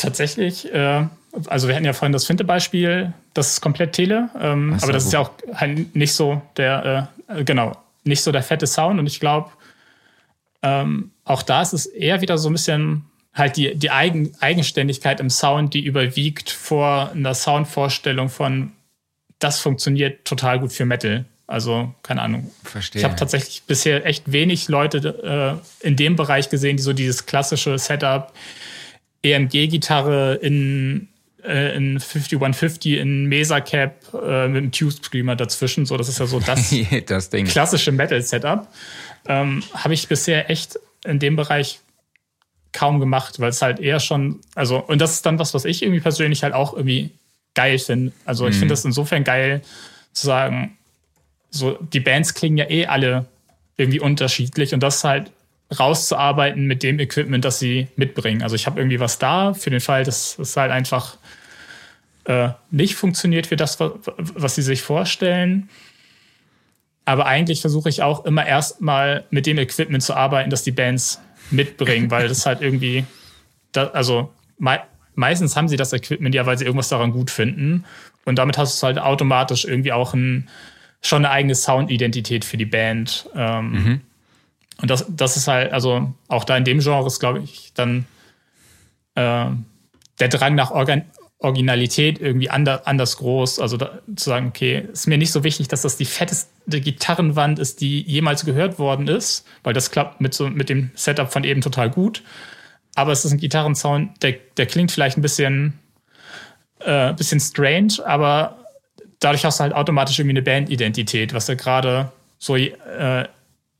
Tatsächlich, 0.00 0.72
äh, 0.72 1.06
also 1.46 1.68
wir 1.68 1.74
hatten 1.74 1.84
ja 1.84 1.92
vorhin 1.92 2.12
das 2.12 2.26
Finte-Beispiel, 2.26 3.12
das 3.34 3.52
ist 3.52 3.60
komplett 3.60 3.92
Tele, 3.92 4.30
ähm, 4.40 4.76
so, 4.78 4.84
aber 4.84 4.92
das 4.92 5.04
gut. 5.04 5.08
ist 5.08 5.12
ja 5.12 5.20
auch 5.20 5.30
halt 5.54 5.94
nicht 5.94 6.14
so 6.14 6.42
der, 6.56 7.08
äh, 7.28 7.44
genau, 7.44 7.76
nicht 8.04 8.22
so 8.22 8.32
der 8.32 8.42
fette 8.42 8.66
Sound 8.66 8.98
und 8.98 9.06
ich 9.06 9.20
glaube, 9.20 9.50
ähm, 10.62 11.10
auch 11.24 11.42
da 11.42 11.62
ist 11.62 11.72
es 11.72 11.86
eher 11.86 12.20
wieder 12.20 12.38
so 12.38 12.48
ein 12.48 12.52
bisschen 12.52 13.04
halt 13.32 13.56
die, 13.56 13.74
die 13.74 13.90
Eigen, 13.90 14.32
Eigenständigkeit 14.40 15.20
im 15.20 15.30
Sound, 15.30 15.74
die 15.74 15.84
überwiegt 15.84 16.50
vor 16.50 17.10
einer 17.12 17.34
Soundvorstellung 17.34 18.28
von 18.28 18.72
das 19.38 19.58
funktioniert 19.60 20.24
total 20.24 20.60
gut 20.60 20.72
für 20.72 20.84
Metal. 20.84 21.24
Also, 21.46 21.92
keine 22.02 22.22
Ahnung. 22.22 22.52
Verstehe. 22.62 23.00
Ich 23.00 23.04
habe 23.04 23.16
tatsächlich 23.16 23.62
bisher 23.66 24.06
echt 24.06 24.30
wenig 24.30 24.68
Leute 24.68 25.60
äh, 25.82 25.86
in 25.86 25.96
dem 25.96 26.14
Bereich 26.14 26.48
gesehen, 26.48 26.76
die 26.76 26.82
so 26.82 26.92
dieses 26.92 27.26
klassische 27.26 27.76
Setup, 27.76 28.32
EMG-Gitarre 29.22 30.34
in, 30.36 31.08
äh, 31.44 31.76
in 31.76 32.00
5150, 32.00 32.98
in 32.98 33.26
Mesa 33.26 33.60
Cap 33.60 33.96
äh, 34.14 34.48
mit 34.48 34.58
einem 34.58 34.72
Tube 34.72 34.92
Screamer 34.92 35.36
dazwischen. 35.36 35.86
So, 35.86 35.96
das 35.96 36.08
ist 36.08 36.18
ja 36.18 36.26
so 36.26 36.40
das, 36.40 36.74
das 37.06 37.30
klassische 37.30 37.92
Metal-Setup. 37.92 38.68
ähm, 39.26 39.62
habe 39.74 39.94
ich 39.94 40.08
bisher 40.08 40.50
echt 40.50 40.78
in 41.04 41.18
dem 41.18 41.36
Bereich 41.36 41.80
kaum 42.72 43.00
gemacht, 43.00 43.40
weil 43.40 43.50
es 43.50 43.62
halt 43.62 43.80
eher 43.80 44.00
schon, 44.00 44.40
also, 44.54 44.78
und 44.78 45.00
das 45.00 45.14
ist 45.14 45.26
dann 45.26 45.38
was, 45.38 45.54
was 45.54 45.64
ich 45.64 45.82
irgendwie 45.82 46.00
persönlich 46.00 46.42
halt 46.42 46.54
auch 46.54 46.74
irgendwie 46.74 47.10
geil 47.54 47.78
finde. 47.78 48.12
Also 48.24 48.46
ich 48.46 48.54
mhm. 48.54 48.60
finde 48.60 48.72
das 48.72 48.84
insofern 48.84 49.24
geil 49.24 49.62
zu 50.12 50.26
sagen, 50.26 50.76
so 51.50 51.78
die 51.92 52.00
Bands 52.00 52.34
klingen 52.34 52.58
ja 52.58 52.70
eh 52.70 52.86
alle 52.86 53.26
irgendwie 53.76 54.00
unterschiedlich 54.00 54.72
und 54.72 54.82
das 54.82 55.02
halt 55.02 55.32
rauszuarbeiten 55.78 56.66
mit 56.66 56.82
dem 56.82 56.98
Equipment, 56.98 57.44
das 57.44 57.58
sie 57.58 57.88
mitbringen. 57.96 58.42
Also 58.42 58.56
ich 58.56 58.66
habe 58.66 58.80
irgendwie 58.80 59.00
was 59.00 59.18
da 59.18 59.54
für 59.54 59.70
den 59.70 59.80
Fall, 59.80 60.04
dass 60.04 60.38
es 60.38 60.56
halt 60.56 60.72
einfach 60.72 61.16
äh, 62.24 62.50
nicht 62.70 62.96
funktioniert 62.96 63.46
für 63.46 63.56
das, 63.56 63.78
was 63.80 64.54
sie 64.54 64.62
sich 64.62 64.82
vorstellen. 64.82 65.68
Aber 67.04 67.26
eigentlich 67.26 67.60
versuche 67.60 67.88
ich 67.88 68.02
auch 68.02 68.24
immer 68.24 68.46
erstmal 68.46 69.24
mit 69.30 69.46
dem 69.46 69.58
Equipment 69.58 70.02
zu 70.02 70.14
arbeiten, 70.14 70.50
das 70.50 70.62
die 70.62 70.70
Bands 70.70 71.20
mitbringen, 71.50 72.10
weil 72.10 72.28
das 72.28 72.46
halt 72.46 72.60
irgendwie, 72.60 73.04
da, 73.72 73.88
also 73.88 74.32
me 74.58 74.80
meistens 75.16 75.56
haben 75.56 75.68
sie 75.68 75.76
das 75.76 75.92
Equipment 75.92 76.34
ja, 76.34 76.46
weil 76.46 76.56
sie 76.56 76.64
irgendwas 76.64 76.88
daran 76.88 77.12
gut 77.12 77.30
finden. 77.30 77.84
Und 78.24 78.36
damit 78.38 78.56
hast 78.56 78.80
du 78.80 78.86
halt 78.86 78.98
automatisch 78.98 79.64
irgendwie 79.64 79.92
auch 79.92 80.14
ein, 80.14 80.48
schon 81.02 81.24
eine 81.24 81.30
eigene 81.30 81.54
Soundidentität 81.54 82.44
für 82.44 82.56
die 82.56 82.64
Band. 82.64 83.28
Ähm, 83.34 83.70
mhm. 83.72 84.00
Und 84.80 84.90
das, 84.90 85.04
das 85.08 85.36
ist 85.36 85.48
halt, 85.48 85.72
also 85.72 86.12
auch 86.28 86.44
da 86.44 86.56
in 86.56 86.64
dem 86.64 86.80
Genre 86.80 87.06
ist, 87.06 87.20
glaube 87.20 87.40
ich, 87.40 87.72
dann 87.74 88.06
äh, 89.14 89.46
der 90.18 90.28
Drang 90.28 90.54
nach 90.54 90.70
Organ 90.70 91.04
Originalität 91.42 92.20
irgendwie 92.20 92.50
anders, 92.50 92.86
anders 92.86 93.16
groß. 93.16 93.60
Also 93.60 93.78
da, 93.78 93.98
zu 94.14 94.28
sagen, 94.28 94.48
okay, 94.48 94.86
ist 94.92 95.06
mir 95.06 95.16
nicht 95.16 95.32
so 95.32 95.42
wichtig, 95.42 95.68
dass 95.68 95.82
das 95.82 95.96
die 95.96 96.04
fetteste 96.04 96.80
Gitarrenwand 96.80 97.58
ist, 97.58 97.80
die 97.80 98.02
jemals 98.02 98.44
gehört 98.44 98.78
worden 98.78 99.08
ist, 99.08 99.46
weil 99.62 99.72
das 99.72 99.90
klappt 99.90 100.20
mit, 100.20 100.34
so, 100.34 100.50
mit 100.50 100.68
dem 100.68 100.90
Setup 100.94 101.32
von 101.32 101.44
eben 101.44 101.62
total 101.62 101.88
gut. 101.88 102.22
Aber 102.94 103.12
es 103.12 103.24
ist 103.24 103.32
ein 103.32 103.38
Gitarrensound, 103.38 104.22
der, 104.22 104.34
der 104.58 104.66
klingt 104.66 104.92
vielleicht 104.92 105.16
ein 105.16 105.22
bisschen, 105.22 105.78
äh, 106.80 107.14
bisschen 107.14 107.40
strange, 107.40 107.94
aber 108.04 108.58
dadurch 109.18 109.44
hast 109.46 109.60
du 109.60 109.62
halt 109.62 109.72
automatisch 109.72 110.18
irgendwie 110.18 110.36
eine 110.36 110.42
Bandidentität, 110.42 111.32
was 111.32 111.48
ja 111.48 111.54
gerade 111.54 112.12
so 112.38 112.56
äh, 112.56 113.28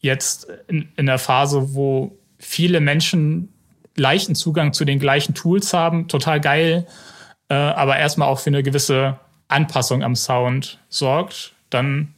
jetzt 0.01 0.47
in, 0.69 0.89
in 0.97 1.07
der 1.07 1.19
Phase, 1.19 1.75
wo 1.75 2.17
viele 2.39 2.81
Menschen 2.81 3.53
leichten 3.97 4.35
Zugang 4.35 4.73
zu 4.73 4.85
den 4.85 4.99
gleichen 4.99 5.35
Tools 5.35 5.73
haben, 5.73 6.09
total 6.09 6.41
geil 6.41 6.87
äh, 7.51 7.55
aber 7.55 7.99
erstmal 7.99 8.29
auch 8.29 8.39
für 8.39 8.49
eine 8.49 8.63
gewisse 8.63 9.19
Anpassung 9.49 10.03
am 10.03 10.17
Sound 10.17 10.79
sorgt, 10.89 11.53
dann 11.69 12.15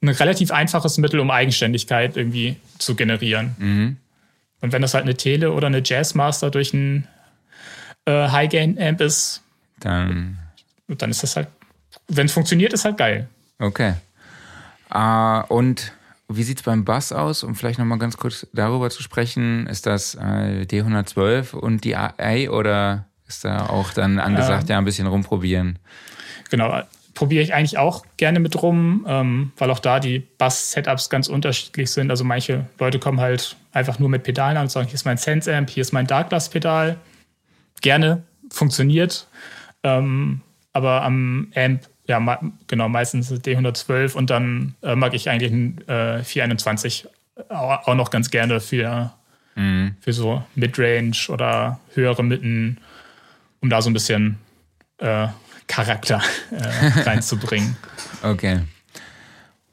ein 0.00 0.08
relativ 0.08 0.52
einfaches 0.52 0.96
Mittel, 0.96 1.20
um 1.20 1.30
Eigenständigkeit 1.30 2.16
irgendwie 2.16 2.56
zu 2.78 2.94
generieren. 2.94 3.56
Mhm. 3.58 3.96
Und 4.60 4.72
wenn 4.72 4.80
das 4.80 4.94
halt 4.94 5.04
eine 5.04 5.16
Tele 5.16 5.52
oder 5.52 5.66
eine 5.66 5.82
Jazzmaster 5.84 6.50
durch 6.50 6.72
ein 6.72 7.08
äh, 8.06 8.28
High-Gain-Amp 8.28 9.00
ist, 9.00 9.42
dann, 9.80 10.38
dann 10.86 11.10
ist 11.10 11.22
das 11.22 11.36
halt, 11.36 11.48
wenn 12.08 12.26
es 12.26 12.32
funktioniert, 12.32 12.72
ist 12.72 12.84
halt 12.84 12.96
geil. 12.96 13.28
Okay. 13.58 13.94
Uh, 14.94 15.42
und 15.48 15.92
wie 16.28 16.42
sieht 16.42 16.58
es 16.58 16.62
beim 16.62 16.84
Bass 16.84 17.12
aus? 17.12 17.42
Um 17.42 17.54
vielleicht 17.54 17.78
nochmal 17.78 17.98
ganz 17.98 18.16
kurz 18.16 18.46
darüber 18.52 18.90
zu 18.90 19.02
sprechen, 19.02 19.66
ist 19.66 19.86
das 19.86 20.14
äh, 20.14 20.66
D112 20.68 21.54
und 21.54 21.84
die 21.84 21.96
AI 21.96 22.50
oder 22.50 23.06
ist 23.26 23.44
da 23.44 23.66
auch 23.66 23.92
dann 23.92 24.18
angesagt, 24.18 24.64
ähm, 24.64 24.68
ja, 24.70 24.78
ein 24.78 24.84
bisschen 24.84 25.06
rumprobieren. 25.06 25.78
Genau, 26.50 26.82
probiere 27.14 27.42
ich 27.42 27.54
eigentlich 27.54 27.78
auch 27.78 28.04
gerne 28.16 28.40
mit 28.40 28.60
rum, 28.62 29.04
ähm, 29.08 29.52
weil 29.56 29.70
auch 29.70 29.78
da 29.78 30.00
die 30.00 30.20
Bass-Setups 30.38 31.10
ganz 31.10 31.28
unterschiedlich 31.28 31.90
sind. 31.90 32.10
Also 32.10 32.24
manche 32.24 32.66
Leute 32.78 32.98
kommen 32.98 33.20
halt 33.20 33.56
einfach 33.72 33.98
nur 33.98 34.08
mit 34.08 34.22
Pedalen 34.24 34.56
an 34.56 34.64
und 34.64 34.70
sagen, 34.70 34.86
hier 34.86 34.94
ist 34.94 35.04
mein 35.04 35.16
Sense-Amp, 35.16 35.70
hier 35.70 35.82
ist 35.82 35.92
mein 35.92 36.06
Darkglass-Pedal. 36.06 36.98
Gerne, 37.80 38.22
funktioniert. 38.50 39.26
Ähm, 39.82 40.40
aber 40.72 41.02
am 41.02 41.52
Amp, 41.54 41.88
ja, 42.06 42.38
genau, 42.66 42.88
meistens 42.88 43.32
D112 43.32 44.14
und 44.14 44.30
dann 44.30 44.74
äh, 44.82 44.94
mag 44.94 45.14
ich 45.14 45.30
eigentlich 45.30 45.52
ein 45.52 45.88
äh, 45.88 46.22
421 46.22 47.08
auch, 47.48 47.88
auch 47.88 47.94
noch 47.94 48.10
ganz 48.10 48.30
gerne 48.30 48.60
für, 48.60 49.12
mhm. 49.54 49.96
für 50.00 50.12
so 50.12 50.44
Midrange 50.54 51.28
oder 51.28 51.80
höhere 51.94 52.22
Mitten 52.22 52.78
um 53.64 53.70
da 53.70 53.80
so 53.80 53.88
ein 53.88 53.94
bisschen 53.94 54.38
äh, 54.98 55.28
Charakter 55.66 56.22
äh, 56.50 57.00
reinzubringen. 57.00 57.76
Okay. 58.22 58.62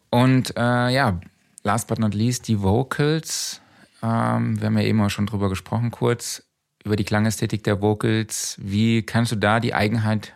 Und 0.10 0.58
äh, 0.58 0.90
ja, 0.90 1.18
last 1.64 1.88
but 1.88 2.00
not 2.00 2.14
least, 2.14 2.50
die 2.50 2.62
Vocals. 2.62 3.62
Ähm, 4.04 4.60
wir 4.60 4.66
haben 4.66 4.78
ja 4.78 4.84
eben 4.84 5.00
auch 5.02 5.10
schon 5.10 5.26
drüber 5.26 5.48
gesprochen, 5.48 5.90
kurz 5.90 6.44
über 6.84 6.98
die 6.98 7.06
Klangästhetik 7.06 7.64
der 7.64 7.82
Vocals. 7.82 8.58
Wie 8.62 9.04
kannst 9.04 9.32
du 9.32 9.38
da 9.38 9.62
die 9.62 9.74
Eigenheit 9.74 10.34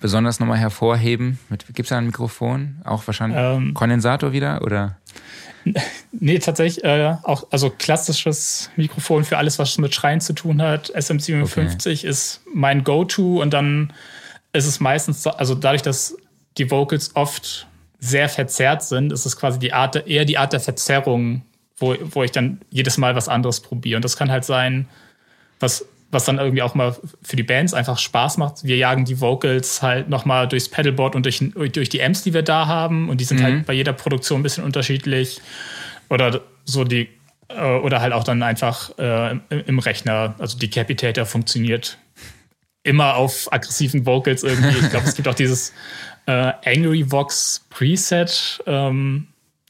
besonders 0.00 0.40
nochmal 0.40 0.58
hervorheben? 0.58 1.38
Gibt 1.48 1.80
es 1.80 1.88
da 1.88 1.98
ein 1.98 2.06
Mikrofon? 2.06 2.76
Auch 2.84 3.06
wahrscheinlich 3.06 3.38
ähm, 3.40 3.74
Kondensator 3.74 4.32
wieder? 4.32 4.62
Oder? 4.62 4.96
Nee, 6.12 6.38
tatsächlich 6.38 6.82
äh, 6.84 7.14
auch, 7.22 7.46
also 7.50 7.70
klassisches 7.70 8.70
Mikrofon 8.76 9.24
für 9.24 9.36
alles, 9.36 9.58
was 9.58 9.76
mit 9.78 9.94
Schreien 9.94 10.20
zu 10.20 10.32
tun 10.32 10.62
hat. 10.62 10.90
SM57 10.94 11.98
okay. 11.98 12.08
ist 12.08 12.40
mein 12.52 12.84
Go-To 12.84 13.42
und 13.42 13.52
dann 13.52 13.92
ist 14.52 14.66
es 14.66 14.80
meistens, 14.80 15.22
so, 15.22 15.30
also 15.30 15.54
dadurch, 15.54 15.82
dass 15.82 16.16
die 16.56 16.70
Vocals 16.70 17.14
oft 17.14 17.66
sehr 18.00 18.28
verzerrt 18.28 18.82
sind, 18.82 19.12
ist 19.12 19.26
es 19.26 19.36
quasi 19.36 19.58
die 19.58 19.72
Art, 19.72 20.06
eher 20.06 20.24
die 20.24 20.38
Art 20.38 20.52
der 20.52 20.60
Verzerrung, 20.60 21.42
wo, 21.76 21.94
wo 22.00 22.22
ich 22.22 22.32
dann 22.32 22.60
jedes 22.70 22.96
Mal 22.96 23.14
was 23.14 23.28
anderes 23.28 23.60
probiere. 23.60 23.96
Und 23.96 24.04
das 24.04 24.16
kann 24.16 24.30
halt 24.30 24.44
sein, 24.44 24.88
was 25.60 25.84
was 26.10 26.24
dann 26.24 26.38
irgendwie 26.38 26.62
auch 26.62 26.74
mal 26.74 26.96
für 27.22 27.36
die 27.36 27.42
Bands 27.42 27.74
einfach 27.74 27.98
Spaß 27.98 28.38
macht. 28.38 28.64
Wir 28.64 28.76
jagen 28.76 29.04
die 29.04 29.20
Vocals 29.20 29.82
halt 29.82 30.08
nochmal 30.08 30.48
durchs 30.48 30.68
Pedalboard 30.68 31.14
und 31.14 31.24
durch, 31.24 31.42
durch 31.72 31.88
die 31.88 32.02
Amps, 32.02 32.22
die 32.22 32.32
wir 32.32 32.42
da 32.42 32.66
haben. 32.66 33.10
Und 33.10 33.20
die 33.20 33.24
sind 33.24 33.42
halt 33.42 33.52
mhm. 33.52 33.56
halt 33.58 33.66
bei 33.66 33.72
jeder 33.74 33.92
Produktion 33.92 34.40
ein 34.40 34.42
bisschen 34.42 34.64
unterschiedlich. 34.64 35.40
Oder 36.08 36.40
so 36.64 36.84
die, 36.84 37.08
äh, 37.48 37.60
oder 37.60 38.00
halt 38.00 38.14
auch 38.14 38.24
dann 38.24 38.42
einfach 38.42 38.96
äh, 38.98 39.36
im 39.50 39.78
Rechner. 39.78 40.34
Also 40.38 40.58
Decapitator 40.58 41.26
funktioniert 41.26 41.98
immer 42.82 43.16
auf 43.16 43.52
aggressiven 43.52 44.06
Vocals 44.06 44.44
irgendwie. 44.44 44.78
Ich 44.78 44.90
glaube, 44.90 45.06
es 45.06 45.14
gibt 45.14 45.28
auch 45.28 45.34
dieses 45.34 45.74
äh, 46.26 46.52
Angry 46.64 47.10
Vox 47.10 47.66
Preset. 47.68 48.62
Ähm, 48.66 49.28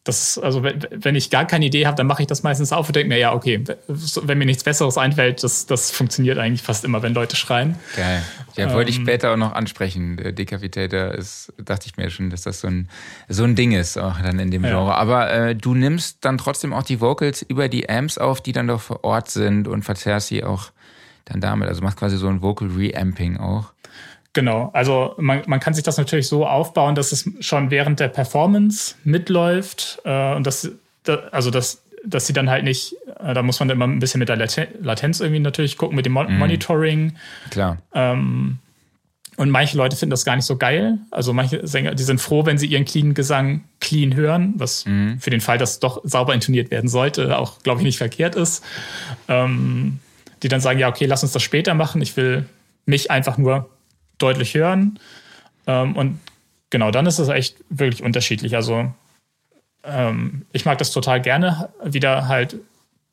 das, 0.08 0.38
also 0.38 0.62
wenn 0.62 1.14
ich 1.14 1.28
gar 1.28 1.46
keine 1.46 1.66
Idee 1.66 1.86
habe, 1.86 1.96
dann 1.96 2.06
mache 2.06 2.22
ich 2.22 2.26
das 2.26 2.42
meistens 2.42 2.72
auf 2.72 2.88
und 2.88 2.96
denke 2.96 3.08
mir, 3.08 3.18
ja, 3.18 3.34
okay, 3.34 3.62
wenn 3.86 4.38
mir 4.38 4.46
nichts 4.46 4.64
Besseres 4.64 4.96
einfällt, 4.96 5.44
das, 5.44 5.66
das 5.66 5.90
funktioniert 5.90 6.38
eigentlich 6.38 6.62
fast 6.62 6.84
immer, 6.84 7.02
wenn 7.02 7.12
Leute 7.12 7.36
schreien. 7.36 7.76
Geil. 7.94 8.22
Ja, 8.56 8.72
wollte 8.72 8.90
ich 8.90 8.96
ähm, 8.96 9.04
später 9.04 9.32
auch 9.32 9.36
noch 9.36 9.52
ansprechen. 9.52 10.16
Der 10.16 10.32
Decapitator 10.32 11.12
ist, 11.12 11.52
dachte 11.62 11.86
ich 11.86 11.96
mir 11.96 12.10
schon, 12.10 12.30
dass 12.30 12.42
das 12.42 12.60
so 12.60 12.68
ein, 12.68 12.88
so 13.28 13.44
ein 13.44 13.54
Ding 13.54 13.72
ist, 13.72 13.98
auch 13.98 14.18
dann 14.20 14.38
in 14.38 14.50
dem 14.50 14.64
ja. 14.64 14.70
Genre. 14.70 14.94
Aber 14.94 15.30
äh, 15.30 15.54
du 15.54 15.74
nimmst 15.74 16.24
dann 16.24 16.38
trotzdem 16.38 16.72
auch 16.72 16.82
die 16.82 17.00
Vocals 17.00 17.42
über 17.42 17.68
die 17.68 17.88
Amps 17.88 18.16
auf, 18.16 18.40
die 18.40 18.52
dann 18.52 18.66
doch 18.66 18.80
vor 18.80 19.04
Ort 19.04 19.30
sind 19.30 19.68
und 19.68 19.84
verzerrst 19.84 20.28
sie 20.28 20.42
auch 20.42 20.70
dann 21.26 21.40
damit. 21.40 21.68
Also 21.68 21.82
machst 21.82 21.98
quasi 21.98 22.16
so 22.16 22.28
ein 22.28 22.40
Vocal 22.40 22.68
Reamping 22.68 23.36
auch. 23.36 23.72
Genau, 24.34 24.70
also 24.72 25.14
man, 25.18 25.42
man 25.46 25.58
kann 25.58 25.74
sich 25.74 25.82
das 25.82 25.96
natürlich 25.96 26.28
so 26.28 26.46
aufbauen, 26.46 26.94
dass 26.94 27.12
es 27.12 27.28
schon 27.40 27.70
während 27.70 27.98
der 27.98 28.08
Performance 28.08 28.94
mitläuft 29.04 30.00
äh, 30.04 30.34
und 30.34 30.46
dass, 30.46 30.70
da, 31.04 31.16
also 31.32 31.50
dass, 31.50 31.82
dass 32.04 32.26
sie 32.26 32.32
dann 32.32 32.50
halt 32.50 32.62
nicht, 32.62 32.94
äh, 33.20 33.34
da 33.34 33.42
muss 33.42 33.58
man 33.58 33.70
immer 33.70 33.86
ein 33.86 33.98
bisschen 33.98 34.18
mit 34.18 34.28
der 34.28 34.36
Latenz 34.36 35.20
irgendwie 35.20 35.40
natürlich 35.40 35.76
gucken, 35.76 35.96
mit 35.96 36.06
dem 36.06 36.12
Mon 36.12 36.30
mhm. 36.30 36.38
Monitoring. 36.38 37.16
Klar. 37.50 37.78
Ähm, 37.94 38.58
und 39.38 39.50
manche 39.50 39.76
Leute 39.76 39.96
finden 39.96 40.10
das 40.10 40.24
gar 40.24 40.34
nicht 40.34 40.44
so 40.44 40.56
geil. 40.56 40.98
Also 41.12 41.32
manche 41.32 41.64
Sänger, 41.66 41.94
die 41.94 42.02
sind 42.02 42.20
froh, 42.20 42.44
wenn 42.44 42.58
sie 42.58 42.66
ihren 42.66 42.84
clean 42.84 43.14
Gesang 43.14 43.62
clean 43.80 44.14
hören, 44.14 44.54
was 44.56 44.84
mhm. 44.84 45.20
für 45.20 45.30
den 45.30 45.40
Fall, 45.40 45.58
dass 45.58 45.78
doch 45.78 46.00
sauber 46.04 46.34
intoniert 46.34 46.70
werden 46.72 46.88
sollte, 46.88 47.38
auch, 47.38 47.60
glaube 47.62 47.80
ich, 47.80 47.84
nicht 47.84 47.98
verkehrt 47.98 48.34
ist. 48.34 48.64
Ähm, 49.28 50.00
die 50.42 50.48
dann 50.48 50.60
sagen, 50.60 50.78
ja, 50.78 50.88
okay, 50.88 51.06
lass 51.06 51.22
uns 51.22 51.32
das 51.32 51.42
später 51.42 51.74
machen. 51.74 52.02
Ich 52.02 52.16
will 52.16 52.46
mich 52.84 53.10
einfach 53.10 53.38
nur 53.38 53.70
deutlich 54.18 54.54
hören. 54.54 54.98
Ähm, 55.66 55.96
und 55.96 56.20
genau, 56.70 56.90
dann 56.90 57.06
ist 57.06 57.18
es 57.18 57.28
echt 57.28 57.56
wirklich 57.70 58.02
unterschiedlich. 58.02 58.54
Also 58.56 58.92
ähm, 59.84 60.46
ich 60.52 60.64
mag 60.64 60.78
das 60.78 60.90
total 60.90 61.20
gerne, 61.20 61.70
wieder 61.82 62.28
halt 62.28 62.56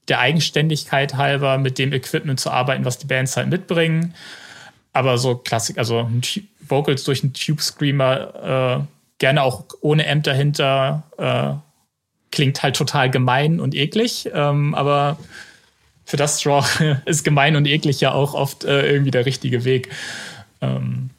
der 0.07 0.19
Eigenständigkeit 0.19 1.15
halber 1.15 1.57
mit 1.57 1.77
dem 1.79 1.91
Equipment 1.93 2.39
zu 2.39 2.51
arbeiten, 2.51 2.85
was 2.85 2.97
die 2.97 3.07
Bands 3.07 3.37
halt 3.37 3.49
mitbringen. 3.49 4.13
Aber 4.93 5.17
so 5.17 5.35
Klassik, 5.35 5.77
also 5.77 6.09
Vocals 6.61 7.03
durch 7.03 7.23
einen 7.23 7.33
Tube 7.33 7.61
Screamer, 7.61 8.79
äh, 8.79 8.85
gerne 9.17 9.43
auch 9.43 9.65
ohne 9.81 10.07
Amp 10.07 10.23
dahinter, 10.23 11.03
äh, 11.17 11.53
klingt 12.31 12.61
halt 12.63 12.75
total 12.75 13.09
gemein 13.09 13.59
und 13.59 13.75
eklig. 13.75 14.29
Ähm, 14.33 14.75
aber 14.75 15.17
für 16.05 16.17
das 16.17 16.41
Genre 16.41 17.01
ist 17.05 17.23
gemein 17.23 17.55
und 17.55 17.65
eklig 17.65 17.99
ja 18.01 18.11
auch 18.11 18.33
oft 18.33 18.63
äh, 18.63 18.91
irgendwie 18.91 19.11
der 19.11 19.25
richtige 19.25 19.65
Weg. 19.65 19.89
Ähm, 20.61 21.09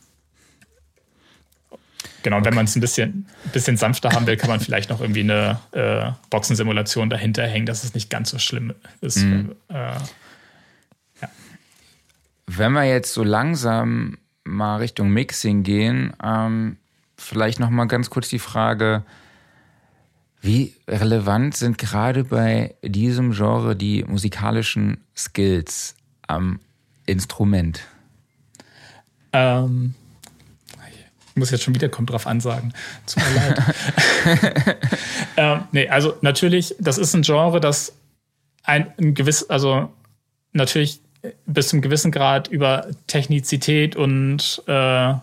Genau, 2.26 2.44
wenn 2.44 2.54
man 2.54 2.64
es 2.64 2.74
ein 2.74 2.80
bisschen, 2.80 3.28
bisschen 3.52 3.76
sanfter 3.76 4.10
haben 4.10 4.26
will, 4.26 4.36
kann 4.36 4.50
man 4.50 4.58
vielleicht 4.58 4.90
noch 4.90 5.00
irgendwie 5.00 5.20
eine 5.20 5.60
äh, 5.70 6.10
Boxensimulation 6.28 7.08
dahinter 7.08 7.46
hängen, 7.46 7.66
dass 7.66 7.84
es 7.84 7.94
nicht 7.94 8.10
ganz 8.10 8.30
so 8.30 8.40
schlimm 8.40 8.74
ist. 9.00 9.18
Mhm. 9.18 9.54
Äh, 9.68 9.92
ja. 11.22 11.30
Wenn 12.48 12.72
wir 12.72 12.82
jetzt 12.82 13.14
so 13.14 13.22
langsam 13.22 14.18
mal 14.42 14.78
Richtung 14.78 15.10
Mixing 15.10 15.62
gehen, 15.62 16.14
ähm, 16.20 16.78
vielleicht 17.16 17.60
noch 17.60 17.70
mal 17.70 17.84
ganz 17.84 18.10
kurz 18.10 18.28
die 18.28 18.40
Frage, 18.40 19.04
wie 20.40 20.74
relevant 20.88 21.56
sind 21.56 21.78
gerade 21.78 22.24
bei 22.24 22.74
diesem 22.82 23.34
Genre 23.34 23.76
die 23.76 24.02
musikalischen 24.02 24.98
Skills 25.16 25.94
am 26.26 26.58
Instrument? 27.06 27.86
Ähm, 29.36 29.94
ich 31.28 31.36
muss 31.36 31.50
jetzt 31.50 31.64
schon 31.64 31.74
wieder 31.74 31.90
kommt 31.90 32.08
drauf 32.08 32.26
ansagen. 32.26 32.72
Tut 33.06 33.22
mir 33.22 33.34
leid. 33.34 34.76
ähm, 35.36 35.60
nee, 35.72 35.88
also 35.88 36.14
natürlich, 36.22 36.74
das 36.78 36.96
ist 36.96 37.14
ein 37.14 37.20
Genre, 37.20 37.60
das 37.60 37.92
ein, 38.64 38.92
ein 38.98 39.12
gewiss, 39.12 39.44
also 39.50 39.92
natürlich 40.52 41.00
bis 41.44 41.68
zum 41.68 41.82
gewissen 41.82 42.10
Grad 42.10 42.48
über 42.48 42.86
Technizität 43.06 43.96
und 43.96 44.62
äh, 44.66 45.14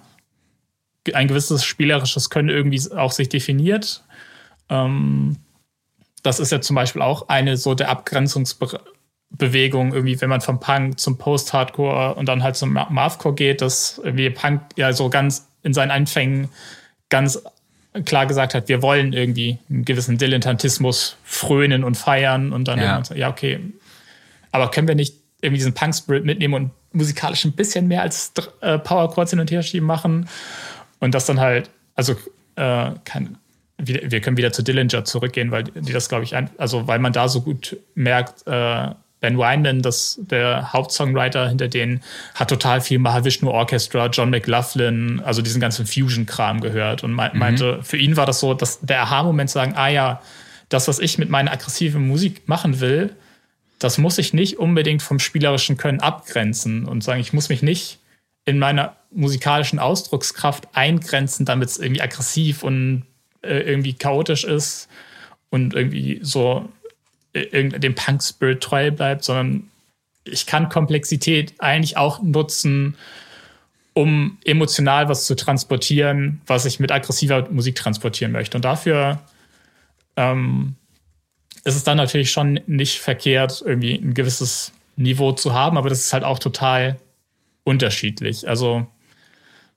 ein 1.13 1.27
gewisses 1.27 1.65
spielerisches 1.65 2.29
Können 2.29 2.49
irgendwie 2.49 2.81
auch 2.91 3.11
sich 3.11 3.29
definiert. 3.29 4.03
Ähm, 4.69 5.37
das 6.21 6.39
ist 6.39 6.51
ja 6.51 6.61
zum 6.61 6.75
Beispiel 6.75 7.01
auch 7.01 7.27
eine 7.29 7.57
so 7.57 7.73
der 7.73 7.89
Abgrenzungsbewegung, 9.33 9.93
irgendwie, 9.93 10.19
wenn 10.21 10.29
man 10.29 10.41
vom 10.41 10.59
Punk 10.59 10.99
zum 10.99 11.17
Post-Hardcore 11.17 12.15
und 12.15 12.27
dann 12.27 12.43
halt 12.43 12.55
zum 12.55 12.73
Mathcore 12.73 13.35
geht, 13.35 13.61
dass 13.61 13.99
irgendwie 14.03 14.29
Punk 14.29 14.61
ja 14.75 14.93
so 14.93 15.09
ganz 15.09 15.47
in 15.63 15.73
seinen 15.73 15.91
Anfängen 15.91 16.49
ganz 17.09 17.41
klar 18.05 18.25
gesagt 18.25 18.55
hat, 18.55 18.69
wir 18.69 18.81
wollen 18.81 19.13
irgendwie 19.13 19.59
einen 19.69 19.85
gewissen 19.85 20.17
Dilettantismus 20.17 21.17
frönen 21.23 21.83
und 21.83 21.95
feiern 21.95 22.51
und 22.51 22.67
dann 22.67 22.79
ja, 22.79 23.03
so, 23.03 23.13
ja 23.13 23.29
okay, 23.29 23.59
aber 24.51 24.71
können 24.71 24.87
wir 24.87 24.95
nicht 24.95 25.15
irgendwie 25.41 25.59
diesen 25.59 25.73
Punk-Spirit 25.73 26.25
mitnehmen 26.25 26.53
und 26.53 26.71
musikalisch 26.91 27.45
ein 27.45 27.51
bisschen 27.51 27.87
mehr 27.87 28.01
als 28.01 28.31
äh, 28.61 28.79
Power 28.79 29.11
Chords 29.11 29.31
hin 29.31 29.39
und 29.39 29.51
her 29.51 29.61
schieben 29.61 29.85
machen? 29.85 30.27
Und 30.99 31.13
das 31.13 31.25
dann 31.25 31.39
halt, 31.39 31.69
also 31.95 32.13
äh, 32.55 32.91
kann, 33.03 33.37
wir 33.77 34.21
können 34.21 34.37
wieder 34.37 34.53
zu 34.53 34.63
Dillinger 34.63 35.03
zurückgehen, 35.03 35.51
weil 35.51 35.63
die 35.65 35.91
das, 35.91 36.07
glaube 36.07 36.23
ich, 36.23 36.33
also 36.57 36.87
weil 36.87 36.99
man 36.99 37.11
da 37.11 37.27
so 37.27 37.41
gut 37.41 37.77
merkt, 37.95 38.47
äh, 38.47 38.91
Ben 39.23 39.37
Weinman, 39.37 39.81
das, 39.81 40.19
der 40.21 40.73
Hauptsongwriter 40.73 41.47
hinter 41.47 41.69
denen, 41.69 42.01
hat 42.35 42.49
total 42.49 42.81
viel 42.81 42.99
Mahavishnu 42.99 43.49
Orchestra, 43.49 44.07
John 44.07 44.29
McLaughlin, 44.29 45.21
also 45.23 45.41
diesen 45.41 45.61
ganzen 45.61 45.85
Fusion-Kram 45.85 46.59
gehört 46.59 47.05
und 47.05 47.11
mhm. 47.11 47.29
meinte, 47.33 47.79
für 47.83 47.95
ihn 47.95 48.17
war 48.17 48.25
das 48.25 48.41
so, 48.41 48.53
dass 48.53 48.81
der 48.81 49.03
Aha-Moment 49.03 49.49
zu 49.49 49.53
sagen, 49.53 49.75
ah 49.77 49.87
ja, 49.87 50.21
das, 50.67 50.89
was 50.89 50.99
ich 50.99 51.17
mit 51.17 51.29
meiner 51.29 51.53
aggressiven 51.53 52.05
Musik 52.05 52.49
machen 52.49 52.81
will, 52.81 53.15
das 53.79 53.97
muss 53.97 54.17
ich 54.17 54.33
nicht 54.33 54.59
unbedingt 54.59 55.01
vom 55.01 55.19
spielerischen 55.19 55.77
Können 55.77 56.01
abgrenzen 56.01 56.85
und 56.85 57.01
sagen, 57.01 57.21
ich 57.21 57.31
muss 57.31 57.47
mich 57.47 57.63
nicht 57.63 57.99
in 58.43 58.59
meiner 58.59 58.97
musikalischen 59.09 59.79
Ausdruckskraft 59.79 60.67
eingrenzen, 60.73 61.45
damit 61.45 61.69
es 61.69 61.77
irgendwie 61.77 62.01
aggressiv 62.01 62.61
und 62.61 63.05
äh, 63.41 63.59
irgendwie 63.59 63.93
chaotisch 63.93 64.43
ist 64.43 64.89
und 65.49 65.75
irgendwie 65.75 66.19
so 66.21 66.67
dem 67.33 67.95
Punk-Spirit 67.95 68.61
treu 68.61 68.91
bleibt, 68.91 69.23
sondern 69.23 69.69
ich 70.23 70.45
kann 70.45 70.69
Komplexität 70.69 71.53
eigentlich 71.59 71.97
auch 71.97 72.21
nutzen, 72.21 72.95
um 73.93 74.37
emotional 74.45 75.09
was 75.09 75.25
zu 75.25 75.35
transportieren, 75.35 76.41
was 76.47 76.65
ich 76.65 76.79
mit 76.79 76.91
aggressiver 76.91 77.49
Musik 77.49 77.75
transportieren 77.75 78.31
möchte. 78.31 78.57
Und 78.57 78.65
dafür 78.65 79.21
ähm, 80.15 80.75
ist 81.63 81.75
es 81.75 81.83
dann 81.83 81.97
natürlich 81.97 82.31
schon 82.31 82.59
nicht 82.65 82.99
verkehrt, 82.99 83.63
irgendwie 83.65 83.95
ein 83.95 84.13
gewisses 84.13 84.71
Niveau 84.95 85.31
zu 85.31 85.53
haben, 85.53 85.77
aber 85.77 85.89
das 85.89 85.99
ist 85.99 86.13
halt 86.13 86.23
auch 86.23 86.39
total 86.39 86.97
unterschiedlich. 87.63 88.47
Also 88.47 88.87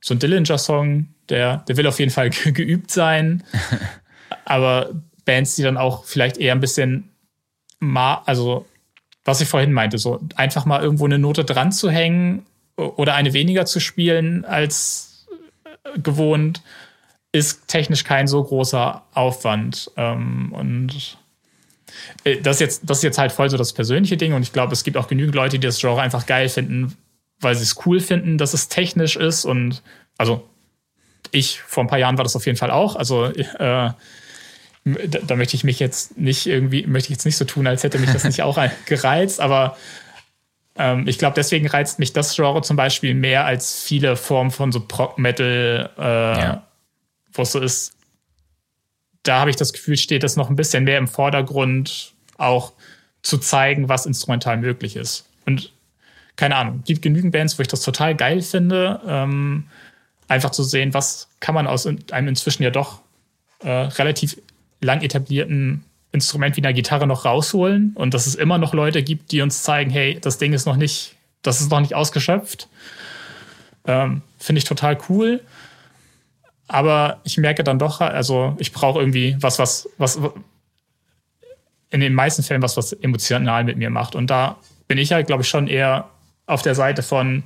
so 0.01 0.15
ein 0.15 0.19
Dillinger-Song, 0.19 1.09
der, 1.29 1.59
der 1.69 1.77
will 1.77 1.87
auf 1.87 1.99
jeden 1.99 2.11
Fall 2.11 2.31
geübt 2.53 2.91
sein, 2.91 3.45
aber 4.45 4.91
Bands, 5.25 5.57
die 5.57 5.63
dann 5.63 5.77
auch 5.77 6.05
vielleicht 6.05 6.39
eher 6.39 6.55
ein 6.55 6.61
bisschen 6.61 7.11
mal, 7.79 8.23
also 8.27 8.67
was 9.25 9.41
ich 9.41 9.49
vorhin 9.49 9.73
meinte, 9.73 9.99
so 9.99 10.21
einfach 10.37 10.65
mal 10.65 10.83
irgendwo 10.83 11.05
eine 11.05 11.19
Note 11.19 11.45
dran 11.45 11.73
zu 11.73 11.91
hängen 11.91 12.47
oder 12.77 13.15
eine 13.15 13.33
weniger 13.33 13.67
zu 13.67 13.81
spielen 13.81 14.45
als 14.45 15.27
äh, 15.85 15.99
gewohnt, 15.99 16.63
ist 17.33 17.69
technisch 17.69 18.05
kein 18.05 18.29
so 18.29 18.43
großer 18.43 19.03
Aufwand. 19.13 19.91
Ähm, 19.97 20.53
und 20.53 21.19
äh, 22.25 22.41
das 22.41 22.57
ist, 22.57 22.61
jetzt, 22.61 22.83
das 22.85 22.99
ist 22.99 23.05
jetzt 23.05 23.19
halt 23.19 23.33
voll 23.33 23.51
so 23.51 23.57
das 23.57 23.73
persönliche 23.73 24.17
Ding 24.17 24.33
und 24.33 24.43
ich 24.43 24.53
glaube, 24.53 24.73
es 24.73 24.85
gibt 24.85 24.97
auch 24.97 25.09
genügend 25.09 25.35
Leute, 25.35 25.59
die 25.59 25.67
das 25.67 25.81
Genre 25.81 26.01
einfach 26.01 26.27
geil 26.27 26.49
finden, 26.49 26.97
weil 27.41 27.55
sie 27.55 27.63
es 27.63 27.87
cool 27.87 28.01
finden, 28.01 28.39
dass 28.39 28.55
es 28.55 28.69
technisch 28.69 29.17
ist 29.17 29.45
und 29.45 29.83
also 30.19 30.49
ich 31.33 31.61
vor 31.61 31.85
ein 31.85 31.89
paar 31.89 31.99
Jahren 31.99 32.17
war 32.17 32.25
das 32.25 32.37
auf 32.37 32.47
jeden 32.47 32.59
Fall 32.59 32.71
auch. 32.71 32.97
Also 32.97 33.25
äh, 33.27 33.91
da, 34.87 35.19
da, 35.19 35.37
möchte 35.37 35.57
ich 35.57 35.65
mich 35.65 35.81
jetzt 35.81 36.17
nicht 36.17 36.47
irgendwie, 36.47 36.87
möchte 36.87 37.09
ich 37.09 37.17
jetzt 37.17 37.27
nicht 37.27 37.37
so 37.37 37.45
tun, 37.45 37.67
als 37.67 37.83
hätte 37.83 37.99
mich 37.99 38.13
das 38.13 38.25
nicht 38.25 38.43
auch 38.43 38.59
gereizt, 38.87 39.41
aber 39.41 39.77
ähm, 40.77 41.09
ich 41.09 41.19
glaube, 41.19 41.35
deswegen 41.35 41.67
reizt 41.67 41.99
mich 41.99 42.13
das 42.13 42.37
Genre 42.37 42.63
zum 42.63 42.77
Beispiel 42.77 43.15
mehr 43.15 43.45
als 43.45 43.83
viele 43.83 44.17
Formen 44.17 44.51
von 44.53 44.71
so 44.71 44.81
Prog-Metal, 44.81 45.91
äh, 45.99 46.03
ja. 46.03 46.67
wo 47.33 47.43
es 47.43 47.53
so 47.53 47.61
ist. 47.61 47.95
Da 49.25 49.41
habe 49.41 49.51
ich 49.51 49.57
das 49.57 49.73
Gefühl, 49.73 49.97
steht 49.97 50.23
das 50.23 50.37
noch 50.37 50.51
ein 50.51 50.57
bisschen 50.57 50.85
mehr 50.85 50.99
im 50.99 51.09
Vordergrund, 51.09 52.13
auch 52.39 52.73
zu 53.23 53.39
zeigen, 53.39 53.89
was 53.89 54.07
instrumental 54.07 54.57
möglich 54.57 54.95
ist. 54.95 55.27
Und 55.47 55.73
keine 56.37 56.55
Ahnung, 56.55 56.83
gibt 56.85 57.03
genügend 57.03 57.33
Bands, 57.33 57.59
wo 57.59 57.63
ich 57.63 57.69
das 57.69 57.81
total 57.81 58.15
geil 58.15 58.43
finde, 58.43 59.01
ähm, 59.07 59.67
einfach 60.29 60.51
zu 60.51 60.63
sehen, 60.63 60.95
was 60.95 61.29
kann 61.41 61.55
man 61.55 61.67
aus 61.67 61.87
einem 61.87 62.29
inzwischen 62.29 62.63
ja 62.63 62.71
doch 62.71 63.01
äh, 63.61 63.71
relativ 63.71 64.37
lang 64.87 65.03
etablierten 65.03 65.85
Instrument 66.13 66.57
wie 66.57 66.63
einer 66.63 66.73
Gitarre 66.73 67.07
noch 67.07 67.25
rausholen 67.25 67.93
und 67.95 68.15
dass 68.15 68.27
es 68.27 68.35
immer 68.35 68.59
noch 68.59 68.73
Leute 68.73 69.03
gibt, 69.03 69.33
die 69.33 69.43
uns 69.43 69.63
zeigen, 69.63 69.91
hey, 69.91 70.19
das 70.21 70.39
Ding 70.39 70.53
ist 70.53 70.67
noch 70.67 70.77
nicht, 70.77 71.15
das 71.43 71.61
ist 71.61 71.71
noch 71.71 71.81
nicht 71.81 71.95
ausgeschöpft. 71.95 72.69
Ähm, 73.87 74.23
Finde 74.39 74.59
ich 74.59 74.65
total 74.65 74.99
cool. 75.09 75.41
Aber 76.69 77.21
ich 77.23 77.39
merke 77.39 77.63
dann 77.63 77.79
doch, 77.79 78.01
also 78.01 78.57
ich 78.59 78.73
brauche 78.73 78.99
irgendwie 78.99 79.37
was, 79.41 79.59
was, 79.59 79.89
was 79.99 80.19
in 81.91 82.01
den 82.01 82.15
meisten 82.15 82.43
Fällen 82.43 82.63
was, 82.63 82.77
was 82.77 82.93
emotional 82.93 83.63
mit 83.65 83.77
mir 83.77 83.91
macht. 83.91 84.15
Und 84.15 84.29
da 84.29 84.57
bin 84.89 84.99
ich 84.99 85.13
halt, 85.13 85.29
glaube 85.29 85.43
ich, 85.43 85.49
schon 85.49 85.69
eher 85.69 86.09
auf 86.47 86.63
der 86.63 86.75
Seite 86.75 87.03
von 87.03 87.45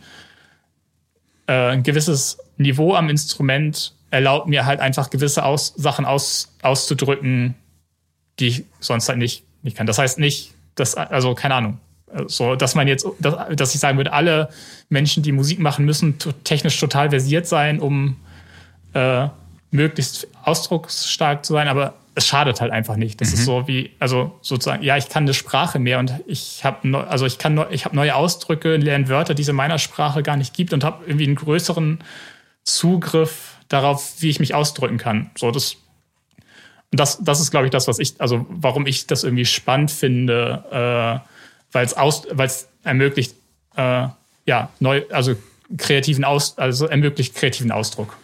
äh, 1.46 1.72
ein 1.72 1.82
gewisses 1.82 2.38
Niveau 2.56 2.94
am 2.94 3.10
Instrument 3.10 3.94
erlaubt 4.10 4.48
mir 4.48 4.66
halt 4.66 4.80
einfach 4.80 5.10
gewisse 5.10 5.44
aus 5.44 5.74
Sachen 5.76 6.04
aus 6.04 6.52
auszudrücken, 6.62 7.54
die 8.38 8.48
ich 8.48 8.64
sonst 8.80 9.08
halt 9.08 9.18
nicht, 9.18 9.44
nicht 9.62 9.76
kann. 9.76 9.86
Das 9.86 9.98
heißt 9.98 10.18
nicht, 10.18 10.54
dass, 10.74 10.94
also 10.94 11.34
keine 11.34 11.54
Ahnung, 11.54 11.78
so, 12.26 12.56
dass 12.56 12.74
man 12.74 12.88
jetzt, 12.88 13.06
dass, 13.20 13.34
dass 13.54 13.74
ich 13.74 13.80
sagen 13.80 13.96
würde, 13.96 14.12
alle 14.12 14.48
Menschen, 14.88 15.22
die 15.22 15.32
Musik 15.32 15.60
machen, 15.60 15.84
müssen 15.84 16.16
technisch 16.44 16.78
total 16.78 17.10
versiert 17.10 17.46
sein, 17.46 17.78
um 17.80 18.16
äh, 18.94 19.28
möglichst 19.70 20.26
ausdrucksstark 20.42 21.44
zu 21.44 21.52
sein, 21.52 21.68
aber 21.68 21.94
es 22.16 22.26
schadet 22.26 22.60
halt 22.60 22.72
einfach 22.72 22.96
nicht. 22.96 23.20
Das 23.20 23.28
mhm. 23.28 23.34
ist 23.34 23.44
so 23.44 23.68
wie, 23.68 23.92
also 24.00 24.36
sozusagen, 24.40 24.82
ja, 24.82 24.96
ich 24.96 25.08
kann 25.08 25.24
eine 25.24 25.34
Sprache 25.34 25.78
mehr 25.78 26.00
und 26.00 26.12
ich 26.26 26.64
habe, 26.64 27.06
also 27.08 27.26
ich 27.26 27.38
kann, 27.38 27.64
ich 27.70 27.84
habe 27.84 27.94
neue 27.94 28.14
Ausdrücke, 28.16 28.76
lerne 28.76 29.08
Wörter, 29.08 29.34
die 29.34 29.42
es 29.42 29.48
in 29.48 29.56
meiner 29.56 29.78
Sprache 29.78 30.22
gar 30.22 30.36
nicht 30.36 30.52
gibt 30.52 30.72
und 30.72 30.82
habe 30.82 31.04
irgendwie 31.06 31.26
einen 31.26 31.36
größeren 31.36 32.00
Zugriff 32.64 33.49
darauf, 33.70 34.20
wie 34.20 34.28
ich 34.28 34.40
mich 34.40 34.52
ausdrücken 34.52 34.98
kann. 34.98 35.30
So, 35.38 35.50
das, 35.50 35.76
das, 36.90 37.18
das 37.22 37.40
ist, 37.40 37.50
glaube 37.50 37.66
ich, 37.66 37.70
das, 37.70 37.88
was 37.88 37.98
ich, 37.98 38.20
also 38.20 38.44
warum 38.50 38.86
ich 38.86 39.06
das 39.06 39.24
irgendwie 39.24 39.46
spannend 39.46 39.90
finde, 39.90 40.64
äh, 40.70 41.30
weil 41.72 41.86
es 41.86 41.94
aus, 41.94 42.26
weil 42.30 42.48
es 42.48 42.68
ermöglicht, 42.84 43.34
äh, 43.76 44.08
ja, 44.44 44.70
neu, 44.80 45.04
also 45.10 45.36
kreativen 45.78 46.24
Aus, 46.24 46.58
also 46.58 46.86
ermöglicht 46.86 47.34
kreativen 47.36 47.70
Ausdruck. 47.70 48.16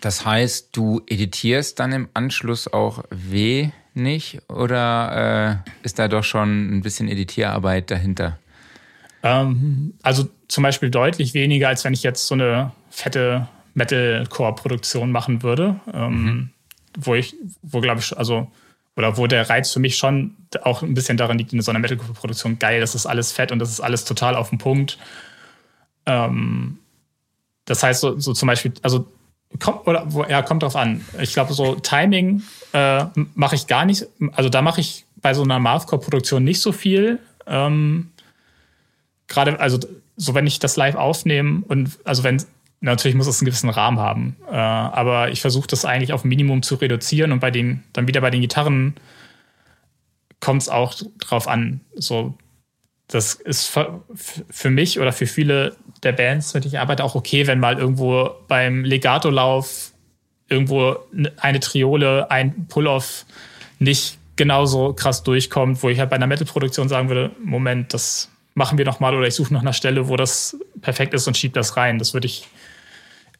Das 0.00 0.24
heißt, 0.24 0.68
du 0.72 1.02
editierst 1.08 1.80
dann 1.80 1.90
im 1.90 2.08
Anschluss 2.14 2.72
auch 2.72 3.02
wenig 3.10 4.38
oder 4.48 5.64
äh, 5.66 5.70
ist 5.82 5.98
da 5.98 6.06
doch 6.06 6.22
schon 6.22 6.78
ein 6.78 6.82
bisschen 6.82 7.08
Editierarbeit 7.08 7.90
dahinter? 7.90 8.38
Ähm, 9.24 9.94
also 10.02 10.28
zum 10.46 10.62
Beispiel 10.62 10.90
deutlich 10.90 11.34
weniger, 11.34 11.66
als 11.66 11.82
wenn 11.82 11.92
ich 11.92 12.04
jetzt 12.04 12.28
so 12.28 12.34
eine 12.34 12.70
fette 12.90 13.48
Metalcore-Produktion 13.74 15.10
machen 15.12 15.42
würde, 15.42 15.80
ähm, 15.92 16.22
mhm. 16.22 16.50
wo 16.98 17.14
ich, 17.14 17.34
wo 17.62 17.80
glaube 17.80 18.00
ich, 18.00 18.16
also, 18.16 18.50
oder 18.96 19.16
wo 19.16 19.26
der 19.26 19.48
Reiz 19.48 19.72
für 19.72 19.80
mich 19.80 19.96
schon 19.96 20.34
auch 20.62 20.82
ein 20.82 20.94
bisschen 20.94 21.16
daran 21.16 21.38
liegt, 21.38 21.52
in 21.52 21.62
so 21.62 21.70
einer 21.70 21.78
Metalcore-Produktion, 21.78 22.58
geil, 22.58 22.80
das 22.80 22.94
ist 22.94 23.06
alles 23.06 23.32
fett 23.32 23.52
und 23.52 23.58
das 23.58 23.70
ist 23.70 23.80
alles 23.80 24.04
total 24.04 24.34
auf 24.34 24.50
den 24.50 24.58
Punkt. 24.58 24.98
Ähm, 26.06 26.78
das 27.64 27.82
heißt, 27.82 28.00
so, 28.00 28.18
so 28.18 28.32
zum 28.32 28.46
Beispiel, 28.46 28.72
also 28.82 29.06
kommt, 29.58 29.86
oder, 29.86 30.04
wo, 30.08 30.24
ja, 30.24 30.42
kommt 30.42 30.62
drauf 30.62 30.76
an. 30.76 31.04
Ich 31.20 31.32
glaube, 31.32 31.52
so 31.52 31.74
Timing 31.76 32.42
äh, 32.72 33.04
mache 33.34 33.54
ich 33.54 33.66
gar 33.66 33.84
nicht. 33.84 34.06
Also 34.32 34.48
da 34.48 34.62
mache 34.62 34.80
ich 34.80 35.04
bei 35.16 35.34
so 35.34 35.42
einer 35.42 35.58
Mathcore-Produktion 35.58 36.44
nicht 36.44 36.60
so 36.60 36.72
viel. 36.72 37.18
Ähm, 37.46 38.10
Gerade, 39.26 39.60
also 39.60 39.78
so 40.16 40.34
wenn 40.34 40.46
ich 40.46 40.58
das 40.58 40.76
live 40.76 40.96
aufnehme 40.96 41.62
und 41.68 41.98
also 42.04 42.24
wenn 42.24 42.42
natürlich 42.80 43.16
muss 43.16 43.26
es 43.26 43.40
einen 43.40 43.46
gewissen 43.46 43.70
Rahmen 43.70 43.98
haben, 43.98 44.36
äh, 44.50 44.54
aber 44.54 45.30
ich 45.30 45.40
versuche 45.40 45.66
das 45.66 45.84
eigentlich 45.84 46.12
auf 46.12 46.24
Minimum 46.24 46.62
zu 46.62 46.76
reduzieren 46.76 47.32
und 47.32 47.40
bei 47.40 47.50
den 47.50 47.82
dann 47.92 48.06
wieder 48.06 48.20
bei 48.20 48.30
den 48.30 48.40
Gitarren 48.40 48.94
kommt 50.40 50.62
es 50.62 50.68
auch 50.68 50.94
drauf 51.18 51.48
an. 51.48 51.80
So, 51.94 52.34
das 53.08 53.34
ist 53.34 53.66
für, 54.14 54.70
mich 54.70 55.00
oder 55.00 55.12
für 55.12 55.26
viele 55.26 55.76
der 56.02 56.12
Bands, 56.12 56.54
mit 56.54 56.64
denen 56.64 56.74
ich 56.74 56.80
arbeite, 56.80 57.02
auch 57.02 57.14
okay, 57.14 57.46
wenn 57.46 57.58
mal 57.58 57.78
irgendwo 57.78 58.30
beim 58.46 58.84
Legato-Lauf 58.84 59.92
irgendwo 60.48 60.96
eine 61.36 61.60
Triole, 61.60 62.30
ein 62.30 62.66
Pull-off 62.68 63.26
nicht 63.78 64.18
genauso 64.36 64.92
krass 64.92 65.22
durchkommt, 65.22 65.82
wo 65.82 65.88
ich 65.88 65.98
halt 65.98 66.10
bei 66.10 66.16
einer 66.16 66.26
Metal-Produktion 66.26 66.88
sagen 66.88 67.08
würde, 67.08 67.32
Moment, 67.42 67.92
das 67.92 68.30
machen 68.54 68.78
wir 68.78 68.84
noch 68.84 69.00
mal 69.00 69.14
oder 69.14 69.26
ich 69.26 69.34
suche 69.34 69.52
nach 69.52 69.60
einer 69.60 69.72
Stelle, 69.72 70.08
wo 70.08 70.16
das 70.16 70.56
perfekt 70.80 71.14
ist 71.14 71.26
und 71.26 71.36
schiebe 71.36 71.54
das 71.54 71.76
rein. 71.76 71.98
Das 71.98 72.14
würde 72.14 72.26
ich 72.26 72.46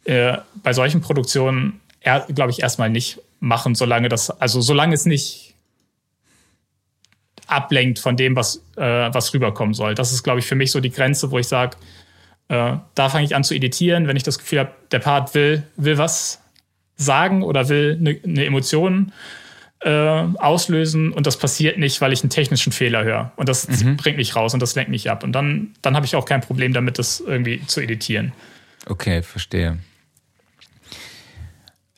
äh, 0.08 0.38
bei 0.62 0.72
solchen 0.72 1.00
Produktionen, 1.00 1.80
glaube 2.34 2.50
ich, 2.50 2.62
erstmal 2.62 2.88
nicht 2.88 3.20
machen, 3.40 3.74
solange 3.74 4.08
das, 4.08 4.30
also 4.30 4.60
solange 4.60 4.94
es 4.94 5.04
nicht 5.04 5.54
ablenkt 7.46 7.98
von 7.98 8.16
dem, 8.16 8.34
was, 8.34 8.62
äh, 8.76 8.82
was 9.12 9.34
rüberkommen 9.34 9.74
soll. 9.74 9.94
Das 9.94 10.12
ist, 10.12 10.22
glaube 10.22 10.40
ich, 10.40 10.46
für 10.46 10.54
mich 10.54 10.70
so 10.70 10.80
die 10.80 10.90
Grenze, 10.90 11.30
wo 11.30 11.38
ich 11.38 11.46
sage, 11.46 11.76
äh, 12.48 12.76
da 12.94 13.08
fange 13.08 13.24
ich 13.24 13.36
an 13.36 13.44
zu 13.44 13.54
editieren, 13.54 14.08
wenn 14.08 14.16
ich 14.16 14.22
das 14.22 14.38
Gefühl 14.38 14.60
habe, 14.60 14.70
der 14.90 14.98
Part 15.00 15.34
will, 15.34 15.62
will 15.76 15.98
was 15.98 16.40
sagen 16.96 17.42
oder 17.42 17.68
will 17.68 17.96
eine, 18.00 18.18
eine 18.24 18.44
Emotion 18.46 19.12
äh, 19.80 19.90
auslösen 19.90 21.12
und 21.12 21.26
das 21.26 21.38
passiert 21.38 21.78
nicht, 21.78 22.00
weil 22.00 22.12
ich 22.12 22.22
einen 22.22 22.30
technischen 22.30 22.72
Fehler 22.72 23.04
höre. 23.04 23.32
Und 23.36 23.48
das 23.48 23.68
mhm. 23.68 23.96
bringt 23.96 24.16
mich 24.16 24.34
raus 24.34 24.54
und 24.54 24.60
das 24.60 24.74
lenkt 24.74 24.90
mich 24.90 25.10
ab. 25.10 25.22
Und 25.22 25.32
dann, 25.32 25.74
dann 25.82 25.96
habe 25.96 26.06
ich 26.06 26.16
auch 26.16 26.24
kein 26.24 26.40
Problem 26.40 26.72
damit, 26.72 26.98
das 26.98 27.20
irgendwie 27.20 27.64
zu 27.66 27.80
editieren. 27.80 28.32
Okay, 28.86 29.22
verstehe. 29.22 29.78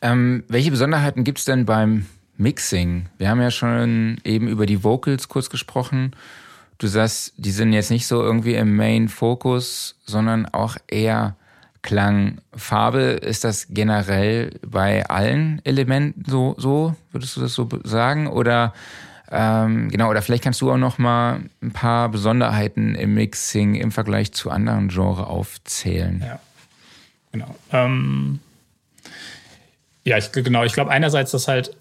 Ähm, 0.02 0.44
welche 0.48 0.70
Besonderheiten 0.70 1.24
gibt 1.24 1.38
es 1.38 1.44
denn 1.44 1.66
beim 1.66 2.06
Mixing? 2.36 3.06
Wir 3.18 3.28
haben 3.28 3.40
ja 3.40 3.50
schon 3.50 4.18
eben 4.24 4.48
über 4.48 4.66
die 4.66 4.82
Vocals 4.82 5.28
kurz 5.28 5.50
gesprochen. 5.50 6.12
Du 6.78 6.86
sagst, 6.86 7.34
die 7.36 7.50
sind 7.50 7.72
jetzt 7.72 7.90
nicht 7.90 8.06
so 8.06 8.22
irgendwie 8.22 8.54
im 8.54 8.74
Main-Fokus, 8.76 9.96
sondern 10.06 10.46
auch 10.46 10.76
eher 10.88 11.36
Klang, 11.82 12.38
Farbe. 12.54 13.00
Ist 13.00 13.44
das 13.44 13.68
generell 13.70 14.58
bei 14.66 15.06
allen 15.06 15.60
Elementen 15.64 16.24
so, 16.26 16.54
so? 16.58 16.94
Würdest 17.12 17.36
du 17.36 17.40
das 17.40 17.54
so 17.54 17.68
sagen? 17.84 18.26
Oder 18.26 18.72
ähm, 19.30 19.90
genau, 19.90 20.10
oder 20.10 20.22
vielleicht 20.22 20.42
kannst 20.42 20.60
du 20.60 20.72
auch 20.72 20.76
noch 20.76 20.98
mal 20.98 21.40
ein 21.62 21.70
paar 21.70 22.08
Besonderheiten 22.08 22.94
im 22.94 23.14
Mixing 23.14 23.76
im 23.76 23.92
Vergleich 23.92 24.32
zu 24.32 24.50
anderen 24.50 24.88
Genres 24.88 25.24
aufzählen. 25.24 26.22
Ja, 26.24 26.40
genau. 27.30 27.54
Ähm, 27.72 28.40
ja, 30.04 30.18
ich, 30.18 30.32
genau. 30.32 30.64
Ich 30.64 30.72
glaube 30.72 30.90
einerseits, 30.90 31.30
dass 31.30 31.48
halt 31.48 31.76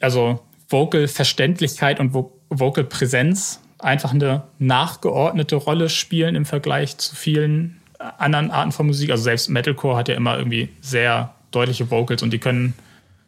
also 0.00 0.40
Vocal-Verständlichkeit 0.68 2.00
und 2.00 2.14
Vocal-Präsenz 2.50 3.60
einfach 3.78 4.12
eine 4.12 4.44
nachgeordnete 4.58 5.56
Rolle 5.56 5.88
spielen 5.88 6.34
im 6.34 6.44
Vergleich 6.44 6.96
zu 6.98 7.14
vielen 7.14 7.80
anderen 7.98 8.50
Arten 8.50 8.72
von 8.72 8.86
Musik. 8.86 9.10
Also 9.10 9.24
selbst 9.24 9.48
Metalcore 9.48 9.96
hat 9.96 10.08
ja 10.08 10.14
immer 10.14 10.38
irgendwie 10.38 10.70
sehr 10.80 11.34
deutliche 11.50 11.90
Vocals 11.90 12.22
und 12.22 12.32
die 12.32 12.38
können, 12.38 12.74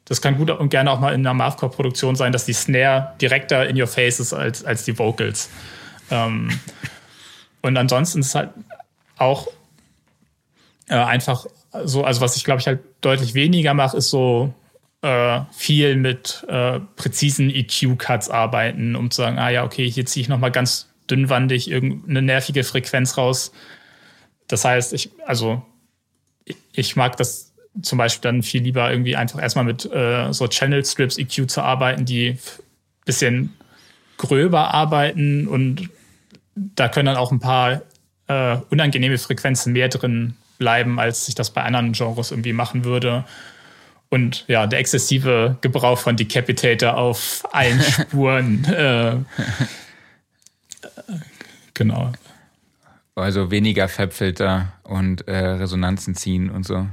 das 0.05 0.21
kann 0.21 0.37
gut 0.37 0.51
und 0.51 0.69
gerne 0.71 0.91
auch 0.91 1.01
mal 1.01 1.15
in 1.15 1.21
einer 1.21 1.35
Mathcore-Produktion 1.35 2.17
sein, 2.17 2.33
dass 2.33 2.47
die 2.47 2.53
Snare 2.53 3.15
direkter 3.21 3.69
in 3.69 3.81
your 3.81 3.87
face 3.87 4.21
ist 4.21 4.33
als, 4.33 4.65
als 4.65 4.85
die 4.85 4.99
Vocals. 4.99 5.51
Ähm, 6.11 6.51
und 7.63 7.77
ansonsten 7.77 8.21
ist 8.21 8.35
halt 8.35 8.51
auch 9.17 9.49
äh, 10.89 10.95
einfach 10.95 11.47
so, 11.85 12.05
also 12.05 12.21
was 12.21 12.37
ich 12.37 12.45
glaube 12.45 12.61
ich 12.61 12.67
halt 12.67 12.81
deutlich 13.01 13.35
weniger 13.35 13.75
mache, 13.75 13.97
ist 13.97 14.11
so 14.11 14.53
äh, 15.03 15.41
viel 15.53 15.97
mit 15.97 16.45
äh, 16.49 16.81
präzisen 16.97 17.51
EQ-Cuts 17.51 18.31
arbeiten, 18.31 18.97
um 18.97 19.11
zu 19.11 19.23
sagen, 19.23 19.39
ah 19.39 19.51
ja, 19.51 19.65
okay, 19.65 19.89
hier 19.89 20.07
ziehe 20.07 20.23
ich 20.23 20.29
nochmal 20.29 20.51
ganz 20.51 20.89
dünnwandig 21.11 21.71
irgendeine 21.71 22.23
nervige 22.23 22.65
Frequenz 22.65 23.17
raus. 23.17 23.53
Das 24.49 24.65
heißt, 24.65 24.93
ich, 24.93 25.11
also 25.27 25.63
ich 26.73 26.97
mag 26.97 27.17
das 27.17 27.53
zum 27.83 27.99
Beispiel 27.99 28.23
dann 28.23 28.43
viel 28.43 28.63
lieber 28.63 28.91
irgendwie 28.91 29.15
einfach 29.17 29.41
erstmal 29.41 29.65
mit 29.65 29.85
äh, 29.93 30.33
so 30.33 30.49
Channel 30.49 30.85
Strips 30.85 31.19
EQ 31.19 31.49
zu 31.49 31.63
arbeiten, 31.63 32.05
die 32.05 32.39
bisschen 33.05 33.55
gröber 34.17 34.75
arbeiten 34.75 35.47
und 35.47 35.89
da 36.55 36.89
können 36.89 37.07
dann 37.07 37.17
auch 37.17 37.31
ein 37.31 37.39
paar 37.39 37.83
äh, 38.27 38.57
unangenehme 38.71 39.17
Frequenzen 39.17 39.73
mehr 39.73 39.89
drin 39.89 40.35
bleiben, 40.59 40.99
als 40.99 41.29
ich 41.29 41.35
das 41.35 41.51
bei 41.51 41.63
anderen 41.63 41.93
Genres 41.93 42.31
irgendwie 42.31 42.53
machen 42.53 42.85
würde. 42.85 43.25
Und 44.11 44.45
ja, 44.49 44.67
der 44.67 44.79
exzessive 44.79 45.57
Gebrauch 45.61 45.99
von 45.99 46.17
Decapitator 46.17 46.97
auf 46.97 47.47
allen 47.53 47.81
Spuren. 47.83 48.65
äh, 48.65 49.17
genau. 51.75 52.13
Also 53.15 53.51
weniger 53.51 53.89
Fabfilter 53.89 54.73
und 54.85 55.27
äh, 55.27 55.37
Resonanzen 55.37 56.15
ziehen 56.15 56.51
und 56.51 56.65
so. 56.65 56.87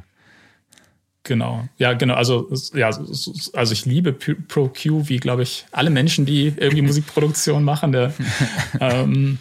Genau, 1.23 1.67
ja, 1.77 1.93
genau. 1.93 2.13
Also, 2.13 2.51
ja, 2.75 2.87
also 2.87 3.71
ich 3.71 3.85
liebe 3.85 4.13
Pro 4.13 4.67
Q, 4.67 5.09
wie 5.09 5.17
glaube 5.17 5.41
ich 5.41 5.65
alle 5.71 5.89
Menschen, 5.89 6.25
die 6.25 6.53
irgendwie 6.55 6.81
Musikproduktion 6.83 7.63
machen. 7.63 7.91
Der, 7.91 8.13
ähm, 8.79 9.39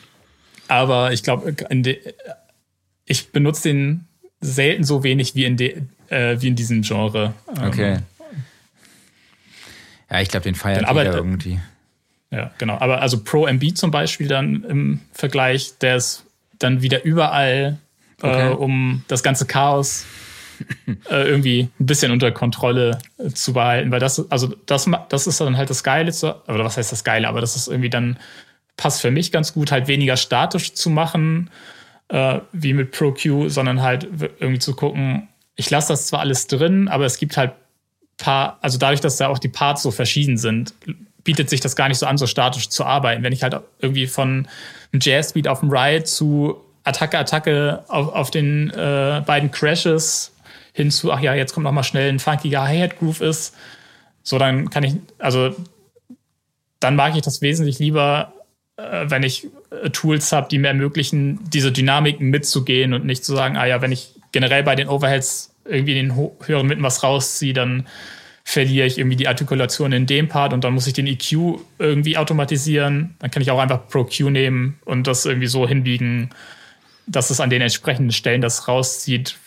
aber 0.67 1.13
ich 1.13 1.23
glaube, 1.23 1.55
ich 3.05 3.33
benutze 3.33 3.69
den 3.69 4.07
selten 4.45 4.85
so 4.85 5.03
wenig 5.03 5.35
wie 5.35 5.45
in, 5.45 5.57
de, 5.57 5.83
äh, 6.09 6.41
wie 6.41 6.49
in 6.49 6.57
diesem 6.57 6.83
Genre. 6.83 7.35
Ähm, 7.57 7.65
okay. 7.65 7.99
Ja, 10.11 10.21
ich 10.21 10.29
glaube, 10.29 10.45
den 10.45 10.55
feiert 10.55 10.85
aber, 10.85 11.05
jeder 11.05 11.17
irgendwie. 11.17 11.59
Ja, 12.31 12.51
genau. 12.59 12.79
Aber 12.79 13.01
also 13.01 13.23
Pro 13.23 13.47
MB 13.47 13.75
zum 13.75 13.91
Beispiel 13.91 14.29
dann 14.29 14.65
im 14.65 15.01
Vergleich, 15.13 15.79
der 15.79 15.97
ist 15.97 16.25
dann 16.59 16.83
wieder 16.83 17.05
überall, 17.05 17.79
äh, 18.23 18.27
okay. 18.27 18.51
äh, 18.51 18.55
um 18.55 19.03
das 19.09 19.23
ganze 19.23 19.47
Chaos 19.47 20.05
äh, 20.87 21.29
irgendwie 21.29 21.69
ein 21.81 21.87
bisschen 21.87 22.13
unter 22.13 22.31
Kontrolle 22.33 22.99
äh, 23.19 23.31
zu 23.31 23.55
behalten. 23.55 23.91
Weil 23.91 24.01
das, 24.01 24.31
also 24.31 24.55
das, 24.67 24.89
das 25.09 25.27
ist 25.27 25.41
dann 25.41 25.57
halt 25.57 25.71
das 25.71 25.83
Geile, 25.83 26.13
zu, 26.13 26.35
oder 26.49 26.65
was 26.65 26.77
heißt 26.77 26.93
das 26.93 27.03
Geile, 27.03 27.29
aber 27.29 27.41
das 27.41 27.57
ist 27.57 27.69
irgendwie 27.69 27.91
dann, 27.91 28.19
passt 28.77 29.01
für 29.01 29.11
mich 29.11 29.33
ganz 29.33 29.55
gut, 29.55 29.71
halt 29.71 29.89
weniger 29.89 30.17
statisch 30.17 30.75
zu 30.75 30.91
machen 30.91 31.51
äh, 32.09 32.41
wie 32.53 32.73
mit 32.73 32.93
ProQ, 32.93 33.49
sondern 33.49 33.83
halt 33.83 34.09
irgendwie 34.39 34.59
zu 34.59 34.75
gucken, 34.75 35.29
ich 35.57 35.71
lasse 35.71 35.89
das 35.89 36.07
zwar 36.09 36.21
alles 36.21 36.47
drin, 36.47 36.89
aber 36.89 37.05
es 37.05 37.19
gibt 37.19 37.37
halt 37.37 37.53
paar, 38.17 38.59
also 38.61 38.79
dadurch, 38.79 39.01
dass 39.01 39.17
da 39.17 39.29
auch 39.29 39.39
die 39.39 39.49
Parts 39.49 39.83
so 39.83 39.91
verschieden 39.91 40.37
sind, 40.37 40.75
bietet 41.25 41.49
sich 41.51 41.61
das 41.61 41.75
gar 41.75 41.89
nicht 41.89 41.99
so 41.99 42.07
an, 42.07 42.19
so 42.19 42.27
statisch 42.27 42.69
zu 42.69 42.85
arbeiten. 42.85 43.23
Wenn 43.23 43.33
ich 43.33 43.43
halt 43.43 43.57
irgendwie 43.81 44.07
von 44.07 44.47
einem 44.93 45.01
Jazzbeat 45.01 45.49
auf 45.49 45.61
dem 45.61 45.71
Ride 45.71 46.05
zu 46.05 46.61
Attacke, 46.85 47.19
Attacke 47.19 47.85
auf, 47.89 48.13
auf 48.13 48.31
den 48.31 48.71
äh, 48.71 49.23
beiden 49.25 49.51
Crashes 49.51 50.33
hinzu, 50.73 51.13
ach 51.13 51.21
ja, 51.21 51.35
jetzt 51.35 51.55
kommt 51.55 51.65
noch 51.65 51.73
mal 51.73 51.83
schnell 51.83 52.11
ein 52.11 52.19
funkiger 52.19 52.63
Hi-Hat-Groove 52.63 53.23
ist, 53.23 53.55
so 54.23 54.39
dann 54.39 54.71
kann 54.71 54.85
ich, 54.85 54.97
also 55.19 55.55
dann 56.81 56.97
mag 56.97 57.17
ich 57.17 57.23
das 57.23 57.41
wesentlich 57.41 57.79
lieber, 57.79 58.34
wenn 58.77 59.23
ich 59.23 59.49
äh, 59.71 59.91
Tools 59.91 60.33
habe, 60.33 60.49
die 60.51 60.59
mir 60.59 60.69
ermöglichen, 60.69 61.39
diese 61.51 61.73
Dynamiken 61.73 62.31
mitzugehen 62.31 62.93
und 62.93 63.05
nicht 63.05 63.25
zu 63.25 63.35
sagen, 63.35 63.57
ah 63.57 63.67
ja, 63.67 63.83
wenn 63.83 63.93
ich 63.93 64.15
generell 64.33 64.63
bei 64.63 64.75
den 64.75 64.89
Overheads 64.89 65.55
irgendwie 65.65 65.99
in 65.99 66.09
den 66.09 66.31
höheren 66.45 66.67
Mitten 66.67 66.83
was 66.83 67.03
rausziehe, 67.03 67.53
dann 67.53 67.87
verliere 68.45 68.87
ich 68.87 68.99
irgendwie 68.99 69.17
die 69.17 69.29
Artikulation 69.29 69.93
in 69.93 70.07
dem 70.07 70.29
Part 70.29 70.53
und 70.53 70.65
dann 70.65 70.75
muss 70.75 70.87
ich 70.87 70.93
den 70.93 71.07
EQ 71.07 71.61
irgendwie 71.79 72.19
automatisieren. 72.19 73.15
Dann 73.21 73.31
kann 73.31 73.41
ich 73.41 73.51
auch 73.51 73.59
einfach 73.59 73.89
Pro 73.89 74.05
Q 74.05 74.29
nehmen 74.29 74.79
und 74.85 75.07
das 75.07 75.25
irgendwie 75.25 75.47
so 75.47 75.67
hinbiegen, 75.67 76.31
dass 77.07 77.31
es 77.31 77.41
an 77.41 77.51
den 77.51 77.63
entsprechenden 77.63 78.13
Stellen 78.13 78.43
das 78.43 78.69
rauszieht 78.69 79.39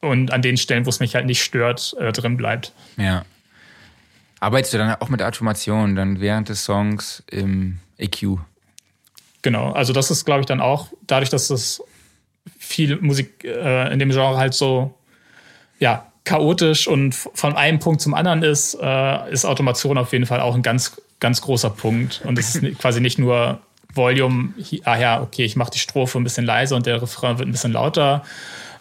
und 0.00 0.32
an 0.32 0.42
den 0.42 0.56
Stellen, 0.56 0.84
wo 0.84 0.90
es 0.90 1.00
mich 1.00 1.14
halt 1.14 1.26
nicht 1.26 1.42
stört, 1.42 1.94
äh, 1.98 2.12
drin 2.12 2.36
bleibt. 2.36 2.72
Ja. 2.98 3.24
Arbeitest 4.40 4.74
du 4.74 4.78
dann 4.78 4.94
auch 4.96 5.08
mit 5.08 5.22
Automation 5.22 5.96
dann 5.96 6.20
während 6.20 6.50
des 6.50 6.64
Songs 6.64 7.22
im 7.30 7.78
EQ? 7.96 8.38
Genau, 9.46 9.70
also 9.70 9.92
das 9.92 10.10
ist, 10.10 10.24
glaube 10.24 10.40
ich, 10.40 10.46
dann 10.46 10.60
auch, 10.60 10.88
dadurch, 11.06 11.30
dass 11.30 11.46
das 11.46 11.80
viel 12.58 12.96
Musik 12.96 13.44
äh, 13.44 13.92
in 13.92 14.00
dem 14.00 14.10
Genre 14.10 14.36
halt 14.36 14.54
so, 14.54 14.92
ja, 15.78 16.10
chaotisch 16.24 16.88
und 16.88 17.14
von 17.14 17.54
einem 17.54 17.78
Punkt 17.78 18.00
zum 18.00 18.14
anderen 18.14 18.42
ist, 18.42 18.76
äh, 18.82 19.30
ist 19.30 19.44
Automation 19.44 19.98
auf 19.98 20.12
jeden 20.12 20.26
Fall 20.26 20.40
auch 20.40 20.56
ein 20.56 20.62
ganz, 20.62 21.00
ganz 21.20 21.42
großer 21.42 21.70
Punkt. 21.70 22.22
Und 22.24 22.40
es 22.40 22.56
ist 22.56 22.78
quasi 22.80 23.00
nicht 23.00 23.20
nur 23.20 23.60
Volume, 23.94 24.48
ah 24.82 24.98
ja, 24.98 25.22
okay, 25.22 25.44
ich 25.44 25.54
mache 25.54 25.70
die 25.70 25.78
Strophe 25.78 26.18
ein 26.18 26.24
bisschen 26.24 26.44
leiser 26.44 26.74
und 26.74 26.84
der 26.84 27.00
Refrain 27.00 27.38
wird 27.38 27.48
ein 27.48 27.52
bisschen 27.52 27.72
lauter, 27.72 28.24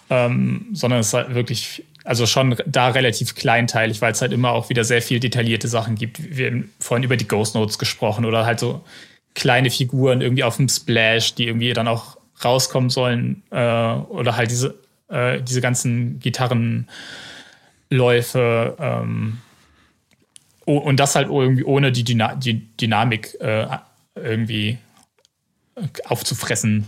ähm, 0.10 0.66
sondern 0.74 1.00
es 1.02 1.10
ist 1.10 1.14
halt 1.14 1.36
wirklich 1.36 1.84
also 2.06 2.26
schon 2.26 2.56
da 2.66 2.88
relativ 2.88 3.36
kleinteilig, 3.36 4.02
weil 4.02 4.14
es 4.14 4.22
halt 4.22 4.34
immer 4.34 4.50
auch 4.50 4.70
wieder 4.70 4.84
sehr 4.84 5.04
viel 5.04 5.20
detaillierte 5.20 5.68
Sachen 5.68 5.94
gibt. 5.94 6.36
Wir 6.36 6.48
haben 6.48 6.72
vorhin 6.80 7.04
über 7.04 7.18
die 7.18 7.28
Ghost 7.28 7.54
Notes 7.54 7.78
gesprochen 7.78 8.26
oder 8.26 8.48
halt 8.48 8.60
so 8.60 8.84
kleine 9.36 9.70
Figuren 9.70 10.22
irgendwie 10.22 10.44
auf 10.44 10.58
dem 10.58 10.68
Splash, 10.68 11.36
die 11.36 11.48
irgendwie 11.48 11.74
dann 11.74 11.88
auch 11.88 12.18
rauskommen 12.44 12.90
sollen 12.90 13.44
äh, 13.52 13.94
oder 13.94 14.36
halt 14.36 14.50
diese, 14.50 14.80
äh, 15.10 15.42
diese 15.42 15.62
ganzen 15.62 16.20
Gitarrenläufe 16.20 16.88
ähm, 18.80 19.38
und 20.66 21.00
das 21.00 21.16
halt 21.16 21.30
irgendwie 21.30 21.64
ohne 21.64 21.92
die, 21.92 22.04
Dyna 22.04 22.36
die 22.36 22.76
Dynamik 22.78 23.40
äh, 23.40 23.68
irgendwie 24.16 24.80
aufzufressen. 26.06 26.88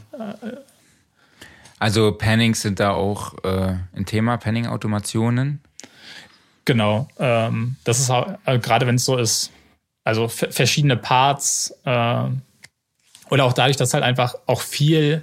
Also 1.77 2.13
Pannings 2.13 2.61
sind 2.61 2.79
da 2.79 2.91
auch 2.91 3.35
äh, 3.43 3.75
ein 3.95 4.05
Thema, 4.05 4.37
Panning-Automationen. 4.37 5.61
Genau. 6.65 7.07
Ähm, 7.19 7.75
das 7.83 7.99
ist 7.99 8.09
also 8.09 8.61
gerade 8.61 8.87
wenn 8.87 8.95
es 8.95 9.05
so 9.05 9.17
ist, 9.17 9.51
also 10.07 10.29
verschiedene 10.29 10.95
Parts 10.95 11.75
äh, 11.83 12.23
oder 13.29 13.43
auch 13.43 13.51
dadurch, 13.51 13.75
dass 13.75 13.93
halt 13.93 14.05
einfach 14.05 14.35
auch 14.45 14.61
viel, 14.61 15.21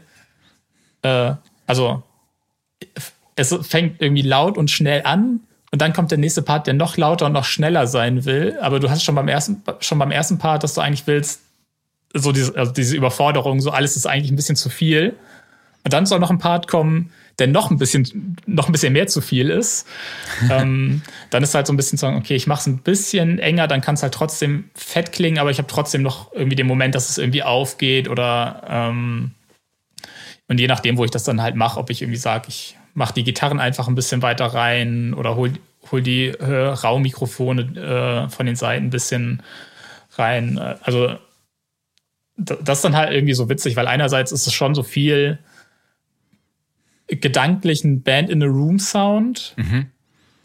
äh, 1.01 1.33
also 1.67 2.03
es 3.35 3.57
fängt 3.63 4.03
irgendwie 4.03 4.23
laut 4.23 4.59
und 4.59 4.71
schnell 4.71 5.01
an 5.05 5.41
und 5.73 5.81
dann 5.81 5.95
kommt 5.95 6.11
der 6.11 6.19
nächste 6.19 6.43
Part, 6.43 6.67
der 6.67 6.75
noch 6.75 6.99
lauter 6.99 7.25
und 7.27 7.33
noch 7.33 7.47
schneller 7.47 7.87
sein 7.87 8.27
will. 8.27 8.59
Aber 8.61 8.79
du 8.79 8.91
hast 8.91 9.03
schon 9.03 9.15
beim 9.15 9.27
ersten, 9.27 9.63
schon 9.81 9.99
beim 9.99 10.11
ersten 10.11 10.37
Part, 10.37 10.63
dass 10.63 10.75
du 10.75 10.83
eigentlich 10.83 11.07
willst, 11.07 11.41
so 12.13 12.31
diese, 12.31 12.55
also 12.55 12.71
diese 12.71 12.95
Überforderung, 12.95 13.63
so 13.63 13.71
alles 13.71 13.97
ist 13.97 14.07
eigentlich 14.07 14.31
ein 14.31 14.37
bisschen 14.37 14.55
zu 14.55 14.69
viel. 14.69 15.17
Und 15.85 15.93
dann 15.93 16.07
soll 16.07 16.19
noch 16.19 16.31
ein 16.31 16.39
Part 16.39 16.67
kommen, 16.67 17.13
der 17.39 17.47
noch 17.47 17.71
ein 17.71 17.79
bisschen, 17.79 18.37
noch 18.47 18.69
ein 18.69 18.73
bisschen 18.73 18.93
mehr 18.93 19.07
zu 19.07 19.21
viel 19.21 19.51
ist. 19.51 19.87
ähm, 20.51 21.03
dann 21.31 21.43
ist 21.43 21.55
halt 21.55 21.67
so 21.67 21.73
ein 21.73 21.77
bisschen 21.77 21.99
zu 21.99 22.07
sagen, 22.07 22.17
okay, 22.17 22.35
ich 22.35 22.47
mache 22.47 22.61
es 22.61 22.67
ein 22.67 22.79
bisschen 22.79 23.39
enger, 23.39 23.69
dann 23.69 23.81
kann 23.81 23.95
es 23.95 24.03
halt 24.03 24.15
trotzdem 24.15 24.71
fett 24.75 25.13
klingen, 25.13 25.39
aber 25.39 25.51
ich 25.51 25.59
habe 25.59 25.69
trotzdem 25.69 26.03
noch 26.03 26.33
irgendwie 26.33 26.57
den 26.57 26.67
Moment, 26.67 26.95
dass 26.95 27.11
es 27.11 27.19
irgendwie 27.19 27.43
aufgeht 27.43 28.09
oder 28.09 28.63
ähm, 28.69 29.33
und 30.49 30.61
je 30.61 30.67
nachdem, 30.67 30.97
wo 30.97 31.05
ich 31.05 31.11
das 31.11 31.25
dann 31.25 31.43
halt 31.43 31.57
mache, 31.57 31.79
ob 31.79 31.91
ich 31.91 32.03
irgendwie 32.03 32.19
sage, 32.19 32.47
ich 32.49 32.77
mache 32.95 33.15
die 33.15 33.25
Gitarren 33.25 33.61
einfach 33.61 33.89
ein 33.89 33.95
bisschen 33.95 34.23
weiter 34.23 34.47
rein 34.47 35.15
oder 35.15 35.37
hol, 35.37 35.53
hol 35.91 36.03
die 36.03 36.29
äh, 36.29 36.67
Raummikrofone 36.67 38.27
äh, 38.27 38.31
von 38.31 38.47
den 38.47 38.57
Seiten 38.57 38.87
ein 38.87 38.91
bisschen 38.91 39.43
rein. 40.17 40.59
Also 40.59 41.17
das 42.37 42.79
ist 42.79 42.85
dann 42.85 42.97
halt 42.97 43.13
irgendwie 43.13 43.35
so 43.35 43.49
witzig, 43.49 43.77
weil 43.77 43.87
einerseits 43.87 44.33
ist 44.33 44.47
es 44.47 44.53
schon 44.53 44.75
so 44.75 44.83
viel 44.83 45.39
gedanklichen 47.09 48.03
Band 48.03 48.31
in 48.31 48.43
a 48.43 48.47
Room 48.47 48.79
Sound. 48.79 49.55
Mhm. 49.57 49.87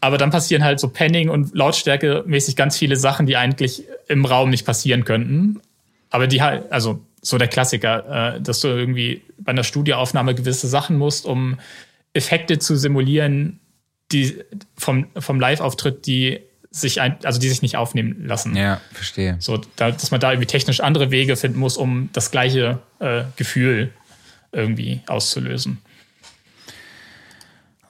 Aber 0.00 0.16
dann 0.16 0.30
passieren 0.30 0.64
halt 0.64 0.80
so 0.80 0.88
Panning 0.88 1.28
und 1.28 1.54
Lautstärke 1.54 2.24
mäßig 2.26 2.56
ganz 2.56 2.78
viele 2.78 2.96
Sachen, 2.96 3.26
die 3.26 3.36
eigentlich 3.36 3.84
im 4.08 4.24
Raum 4.24 4.50
nicht 4.50 4.64
passieren 4.64 5.04
könnten. 5.04 5.60
Aber 6.08 6.26
die 6.26 6.42
halt, 6.42 6.72
also 6.72 7.04
so 7.22 7.36
der 7.36 7.48
Klassiker, 7.48 8.36
äh, 8.36 8.40
dass 8.40 8.60
du 8.60 8.68
irgendwie 8.68 9.22
bei 9.38 9.50
einer 9.50 9.64
Studioaufnahme 9.64 10.34
gewisse 10.34 10.68
Sachen 10.68 10.96
musst, 10.96 11.26
um 11.26 11.58
Effekte 12.14 12.58
zu 12.58 12.76
simulieren, 12.76 13.60
die 14.10 14.42
vom, 14.76 15.06
vom 15.16 15.38
Live-Auftritt, 15.38 16.06
die 16.06 16.40
sich 16.70 17.00
ein, 17.00 17.18
also 17.24 17.38
die 17.40 17.48
sich 17.48 17.62
nicht 17.62 17.76
aufnehmen 17.76 18.26
lassen. 18.26 18.56
Ja, 18.56 18.80
verstehe. 18.92 19.36
So, 19.40 19.60
da, 19.76 19.90
dass 19.90 20.10
man 20.10 20.20
da 20.20 20.32
irgendwie 20.32 20.46
technisch 20.46 20.80
andere 20.80 21.10
Wege 21.10 21.36
finden 21.36 21.58
muss, 21.58 21.76
um 21.76 22.08
das 22.12 22.30
gleiche 22.30 22.78
äh, 23.00 23.24
Gefühl 23.36 23.90
irgendwie 24.52 25.00
auszulösen. 25.06 25.78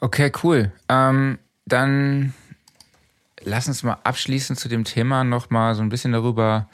Okay, 0.00 0.32
cool. 0.42 0.72
Ähm, 0.88 1.38
dann 1.66 2.32
lass 3.42 3.68
uns 3.68 3.82
mal 3.82 3.98
abschließend 4.02 4.58
zu 4.58 4.68
dem 4.68 4.84
Thema 4.84 5.24
noch 5.24 5.50
mal 5.50 5.74
so 5.74 5.82
ein 5.82 5.90
bisschen 5.90 6.12
darüber 6.12 6.68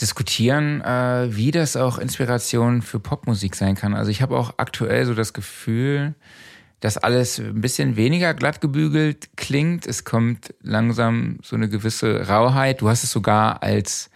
diskutieren, 0.00 0.82
äh, 0.82 1.28
wie 1.30 1.52
das 1.52 1.76
auch 1.76 1.98
Inspiration 1.98 2.82
für 2.82 3.00
Popmusik 3.00 3.54
sein 3.54 3.76
kann. 3.76 3.94
Also 3.94 4.10
ich 4.10 4.22
habe 4.22 4.36
auch 4.36 4.54
aktuell 4.58 5.06
so 5.06 5.14
das 5.14 5.32
Gefühl, 5.32 6.14
dass 6.80 6.98
alles 6.98 7.38
ein 7.38 7.60
bisschen 7.60 7.96
weniger 7.96 8.34
glatt 8.34 8.60
gebügelt 8.60 9.36
klingt. 9.36 9.86
Es 9.86 10.04
kommt 10.04 10.52
langsam 10.60 11.38
so 11.42 11.56
eine 11.56 11.68
gewisse 11.68 12.28
Rauheit. 12.28 12.80
Du 12.80 12.88
hast 12.88 13.04
es 13.04 13.10
sogar 13.10 13.62
als 13.62 14.10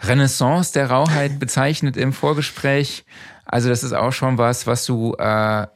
Renaissance 0.00 0.72
der 0.72 0.90
Rauheit 0.90 1.40
bezeichnet 1.40 1.96
im 1.96 2.12
Vorgespräch. 2.12 3.04
Also 3.44 3.68
das 3.68 3.82
ist 3.82 3.92
auch 3.92 4.12
schon 4.12 4.38
was, 4.38 4.66
was 4.66 4.86
du 4.86 5.14
äh, 5.14 5.66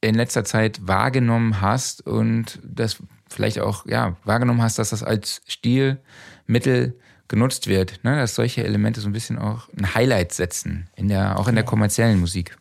in 0.00 0.14
letzter 0.14 0.44
Zeit 0.44 0.86
wahrgenommen 0.86 1.60
hast 1.60 2.06
und 2.06 2.58
das 2.62 2.98
vielleicht 3.28 3.58
auch 3.58 3.86
ja 3.86 4.16
wahrgenommen 4.24 4.62
hast, 4.62 4.78
dass 4.78 4.90
das 4.90 5.02
als 5.02 5.42
Stilmittel 5.46 6.94
genutzt 7.28 7.66
wird, 7.66 8.02
ne? 8.04 8.16
dass 8.16 8.34
solche 8.34 8.64
Elemente 8.64 9.00
so 9.00 9.08
ein 9.08 9.12
bisschen 9.12 9.38
auch 9.38 9.68
ein 9.76 9.94
Highlight 9.94 10.32
setzen 10.32 10.88
in 10.96 11.08
der 11.08 11.38
auch 11.38 11.48
in 11.48 11.54
der 11.54 11.64
kommerziellen 11.64 12.20
Musik. 12.20 12.56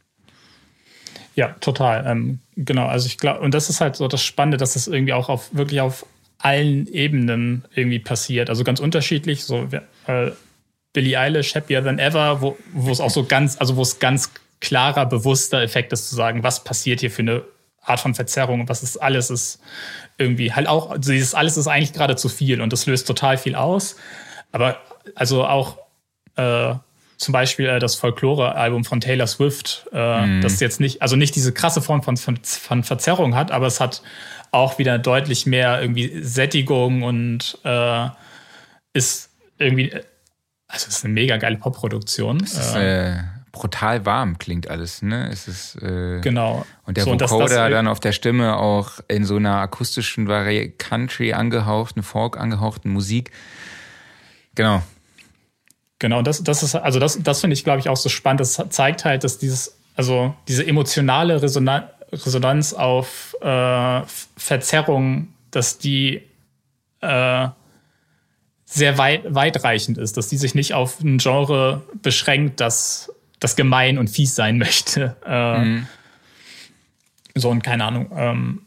Ja, 1.36 1.50
total. 1.62 2.06
Ähm, 2.08 2.40
genau. 2.56 2.88
Also 2.88 3.06
ich 3.06 3.18
glaube, 3.20 3.42
und 3.42 3.54
das 3.54 3.70
ist 3.70 3.80
halt 3.80 3.96
so 3.96 4.08
das 4.08 4.24
Spannende, 4.24 4.58
dass 4.58 4.74
das 4.74 4.88
irgendwie 4.88 5.14
auch 5.14 5.30
auf 5.30 5.54
wirklich 5.54 5.82
auf 5.82 6.06
allen 6.40 6.88
Ebenen 6.88 7.64
irgendwie 7.76 8.00
passiert. 8.00 8.50
Also 8.50 8.64
ganz 8.64 8.80
unterschiedlich. 8.80 9.44
So 9.44 9.70
äh, 10.08 10.32
Billie 10.94 11.20
Eilish, 11.20 11.54
Happier 11.54 11.84
Than 11.84 12.00
Ever, 12.00 12.42
wo, 12.42 12.58
wo 12.74 12.92
es 12.92 13.00
auch 13.00 13.12
so 13.12 13.24
ganz, 13.24 13.58
also 13.60 13.76
wo 13.76 13.84
es 13.84 14.00
ganz 14.00 14.32
klarer, 14.60 15.06
bewusster 15.06 15.62
Effekt 15.62 15.94
ist 15.94 16.10
zu 16.10 16.16
sagen, 16.16 16.44
was 16.44 16.64
passiert 16.64 17.00
hier 17.00 17.12
für 17.12 17.22
eine 17.22 17.44
Art 17.82 18.00
von 18.00 18.16
Verzerrung 18.16 18.62
und 18.62 18.70
was 18.70 18.84
ist 18.84 18.98
alles 18.98 19.30
ist 19.30 19.60
irgendwie 20.18 20.54
halt 20.54 20.68
auch, 20.68 20.92
also 20.92 21.12
dieses 21.12 21.34
alles 21.34 21.58
ist 21.58 21.68
eigentlich 21.68 21.94
gerade 21.94 22.16
zu 22.16 22.28
viel 22.28 22.62
und 22.62 22.74
das 22.74 22.86
löst 22.86 23.08
total 23.08 23.38
viel 23.38 23.56
aus. 23.56 23.96
Aber 24.52 24.78
also 25.16 25.46
auch 25.46 25.78
äh, 26.36 26.74
zum 27.18 27.32
Beispiel 27.32 27.68
äh, 27.68 27.80
das 27.80 27.96
Folklore-Album 27.96 28.84
von 28.84 29.00
Taylor 29.02 29.28
Swift, 29.28 29.88
äh, 29.94 30.26
mm. 30.26 30.42
das 30.42 30.60
jetzt 30.60 30.80
nicht, 30.80 31.02
also 31.02 31.16
nicht 31.16 31.36
diese 31.36 31.54
krasse 31.54 31.82
Form 31.82 32.04
von, 32.04 32.18
von, 32.18 32.38
von 32.44 32.84
Verzerrung 32.84 33.36
hat, 33.36 33.52
aber 33.52 33.68
es 33.68 33.80
hat 33.80 34.02
auch 34.52 34.78
wieder 34.78 34.98
deutlich 35.00 35.46
mehr 35.46 35.82
irgendwie 35.82 36.22
Sättigung 36.24 37.04
und 37.04 37.58
äh, 37.64 38.08
ist 38.94 39.30
irgendwie, 39.58 39.94
also 40.68 40.88
es 40.88 40.98
ist 40.98 41.06
eine 41.06 41.14
mega 41.14 41.38
geile 41.38 41.58
Popproduktion. 41.58 42.40
Ist, 42.40 42.76
äh, 42.76 43.18
brutal 43.60 44.06
warm 44.06 44.38
klingt 44.38 44.70
alles, 44.70 45.02
ne? 45.02 45.30
Es 45.32 45.48
ist 45.48 45.76
äh, 45.82 46.22
genau. 46.22 46.66
Und 46.86 46.98
der 46.98 47.06
so, 47.06 47.12
Vocoder 47.12 47.44
das, 47.44 47.50
das 47.50 47.72
dann 47.72 47.88
auf 47.88 48.00
der 48.00 48.12
Stimme 48.12 48.58
auch 48.58 49.00
in 49.08 49.26
so 49.26 49.38
einer 49.38 49.58
akustischen 49.58 50.28
Vari 50.28 50.74
Country 50.78 51.34
angehauchten, 51.34 52.04
Folk 52.04 52.38
angehauchten 52.38 52.92
Musik. 52.92 53.32
Genau. 54.56 54.82
Genau, 56.00 56.22
das, 56.22 56.44
das 56.44 56.62
ist, 56.62 56.76
also 56.76 57.00
das, 57.00 57.22
das 57.22 57.42
finde 57.42 57.56
ich, 57.56 57.64
glaube 57.64 57.80
ich, 57.80 57.90
auch 57.90 57.98
so 57.98 58.10
spannend. 58.10 58.42
Das 58.42 58.62
zeigt 58.70 59.04
halt, 59.04 59.24
dass 59.24 59.40
dieses, 59.40 59.78
also 59.96 60.36
diese 60.48 60.66
emotionale 60.66 61.42
Resonanz, 61.42 61.86
Resonanz 62.12 62.74
auf 62.74 63.36
äh, 63.42 64.02
Verzerrung, 64.38 65.30
dass 65.50 65.80
die 65.80 66.22
äh, 67.02 67.48
sehr 68.66 68.98
weit, 68.98 69.24
weitreichend 69.34 69.98
ist, 69.98 70.18
dass 70.18 70.28
die 70.28 70.38
sich 70.38 70.54
nicht 70.54 70.74
auf 70.74 71.00
ein 71.00 71.18
Genre 71.18 71.82
beschränkt, 72.02 72.60
das 72.60 73.12
das 73.40 73.56
gemein 73.56 73.98
und 73.98 74.10
fies 74.10 74.36
sein 74.36 74.58
möchte. 74.58 75.16
Äh, 75.26 75.60
mhm. 75.60 75.88
So 77.36 77.50
und 77.50 77.64
keine 77.64 77.86
Ahnung. 77.86 78.12
Ähm, 78.16 78.62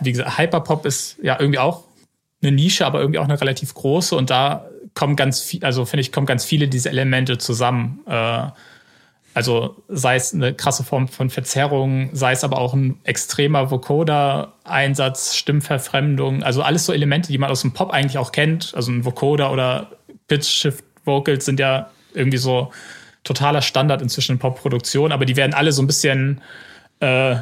wie 0.00 0.12
gesagt, 0.12 0.38
Hyperpop 0.38 0.84
ist 0.86 1.18
ja 1.22 1.38
irgendwie 1.38 1.58
auch 1.58 1.84
eine 2.42 2.52
Nische, 2.52 2.86
aber 2.86 3.00
irgendwie 3.00 3.18
auch 3.18 3.24
eine 3.24 3.40
relativ 3.40 3.74
große 3.74 4.16
und 4.16 4.30
da 4.30 4.66
kommen 4.94 5.14
ganz 5.14 5.40
viel, 5.40 5.64
also 5.64 5.84
finde 5.84 6.00
ich, 6.00 6.12
kommen 6.12 6.26
ganz 6.26 6.44
viele 6.44 6.68
diese 6.68 6.88
Elemente 6.88 7.38
zusammen. 7.38 8.00
Äh, 8.06 8.48
also 9.34 9.76
sei 9.88 10.16
es 10.16 10.34
eine 10.34 10.54
krasse 10.54 10.82
Form 10.82 11.06
von 11.06 11.30
Verzerrung, 11.30 12.10
sei 12.12 12.32
es 12.32 12.42
aber 12.42 12.58
auch 12.58 12.74
ein 12.74 12.98
extremer 13.04 13.70
Vocoder-Einsatz, 13.70 15.36
Stimmverfremdung, 15.36 16.42
also 16.42 16.62
alles 16.62 16.86
so 16.86 16.92
Elemente, 16.92 17.30
die 17.30 17.38
man 17.38 17.50
aus 17.50 17.60
dem 17.60 17.72
Pop 17.72 17.92
eigentlich 17.92 18.18
auch 18.18 18.32
kennt. 18.32 18.72
Also 18.74 18.90
ein 18.90 19.04
Vocoder 19.04 19.52
oder 19.52 19.92
Pitch-Shift-Vocals 20.26 21.44
sind 21.44 21.60
ja 21.60 21.90
irgendwie 22.18 22.38
so 22.38 22.72
totaler 23.24 23.62
Standard 23.62 24.02
inzwischen 24.02 24.32
in 24.32 24.38
Popproduktion, 24.38 25.12
aber 25.12 25.24
die 25.24 25.36
werden 25.36 25.54
alle 25.54 25.72
so 25.72 25.82
ein 25.82 25.86
bisschen 25.86 26.40
äh, 27.00 27.36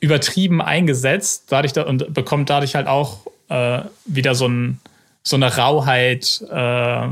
übertrieben 0.00 0.60
eingesetzt, 0.60 1.46
dadurch 1.48 1.72
da, 1.72 1.82
und 1.82 2.12
bekommt 2.12 2.50
dadurch 2.50 2.74
halt 2.74 2.86
auch 2.86 3.26
äh, 3.48 3.82
wieder 4.04 4.34
so, 4.34 4.48
ein, 4.48 4.80
so 5.22 5.36
eine 5.36 5.56
Rauheit, 5.56 6.42
äh, 6.50 7.08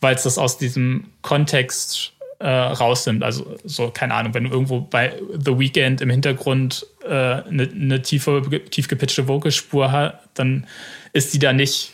weil 0.00 0.14
es 0.14 0.22
das 0.22 0.38
aus 0.38 0.58
diesem 0.58 1.04
Kontext 1.22 2.12
äh, 2.38 2.48
rausnimmt. 2.48 3.22
Also 3.22 3.56
so, 3.64 3.90
keine 3.90 4.14
Ahnung, 4.14 4.32
wenn 4.34 4.44
du 4.44 4.50
irgendwo 4.50 4.80
bei 4.80 5.14
The 5.38 5.58
Weeknd 5.58 6.00
im 6.00 6.08
Hintergrund 6.08 6.86
eine 7.04 7.44
äh, 7.46 7.52
ne, 7.52 7.68
ne 7.74 8.02
tiefe, 8.02 8.42
tief 8.70 8.88
gepitchte 8.88 9.28
Vocalspur 9.28 9.92
hast, 9.92 10.14
dann 10.34 10.66
ist 11.12 11.34
die 11.34 11.38
da 11.38 11.52
nicht 11.52 11.92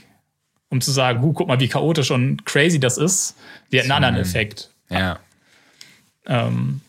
um 0.69 0.81
zu 0.81 0.91
sagen, 0.91 1.23
huh, 1.23 1.33
guck 1.33 1.49
mal, 1.49 1.61
wie 1.61 1.69
chaotisch 1.69 2.11
und 2.11 2.45
crazy 2.45 2.81
das 2.81 2.99
ist, 2.99 3.37
die 3.73 3.79
hat 3.79 3.85
einen 3.85 3.93
anderen 3.93 4.17
Effekt. 4.17 4.71
Ja. 4.89 5.19
Ähm, 6.27 6.81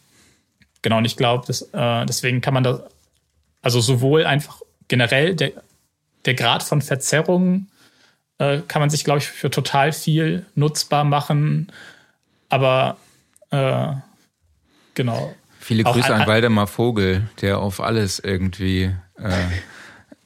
genau, 0.82 0.98
und 0.98 1.06
ich 1.06 1.18
glaube, 1.18 1.52
äh, 1.52 2.06
deswegen 2.06 2.42
kann 2.42 2.54
man 2.54 2.64
da, 2.64 2.84
also 3.62 3.80
sowohl 3.82 4.26
einfach 4.26 4.62
generell 4.88 5.36
der, 5.36 5.52
der 6.26 6.34
Grad 6.34 6.64
von 6.64 6.82
Verzerrung 6.82 7.68
äh, 8.40 8.60
kann 8.68 8.82
man 8.82 8.90
sich, 8.90 9.04
glaube 9.04 9.20
ich, 9.20 9.28
für 9.28 9.50
total 9.50 9.92
viel 9.92 10.46
nutzbar 10.56 11.04
machen. 11.04 11.72
Aber 12.50 12.98
äh, 13.52 13.94
genau. 14.94 15.34
Viele 15.60 15.84
Grüße 15.84 16.14
an, 16.14 16.22
an 16.22 16.28
Waldemar 16.28 16.68
Vogel, 16.68 17.30
der 17.42 17.60
auf 17.60 17.82
alles 17.82 18.20
irgendwie, 18.20 18.92
äh, 19.18 19.32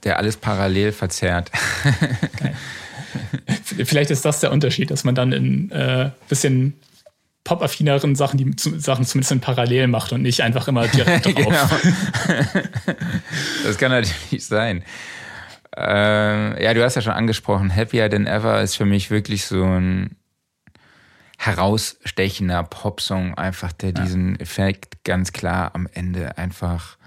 der 0.04 0.18
alles 0.18 0.38
parallel 0.38 0.92
verzerrt. 0.92 1.52
Okay. 2.36 2.54
Vielleicht 3.86 4.12
ist 4.12 4.26
das 4.26 4.40
der 4.40 4.52
Unterschied, 4.52 4.92
dass 4.92 5.04
man 5.04 5.16
dann 5.16 5.32
in 5.32 5.72
äh, 5.72 6.12
bisschen 6.30 6.74
pop-affineren 7.44 8.16
Sachen, 8.16 8.38
die 8.38 8.54
Sachen 8.58 9.06
zumindest 9.06 9.32
in 9.32 9.40
parallel 9.40 9.88
macht 9.88 10.14
und 10.14 10.22
nicht 10.22 10.42
einfach 10.42 10.68
immer 10.68 10.88
direkt 10.88 11.26
drauf. 11.26 11.36
genau. 11.36 12.46
das 13.64 13.78
kann 13.78 13.92
natürlich 13.92 14.46
sein. 14.46 14.84
Äh, 15.76 16.64
ja, 16.64 16.74
du 16.74 16.84
hast 16.84 16.96
ja 16.96 17.02
schon 17.02 17.14
angesprochen, 17.14 17.76
Happier 17.76 18.10
Than 18.10 18.28
Ever 18.28 18.62
ist 18.62 18.76
für 18.76 18.86
mich 18.86 19.10
wirklich 19.10 19.46
so 19.46 19.64
ein 19.64 20.18
herausstechender 21.38 22.62
Popsong, 22.64 23.34
einfach 23.36 23.72
der 23.72 23.90
ja. 23.90 24.04
diesen 24.04 24.40
Effekt 24.40 25.04
ganz 25.04 25.32
klar 25.32 25.72
am 25.74 25.88
Ende 25.92 26.38
einfach 26.38 26.98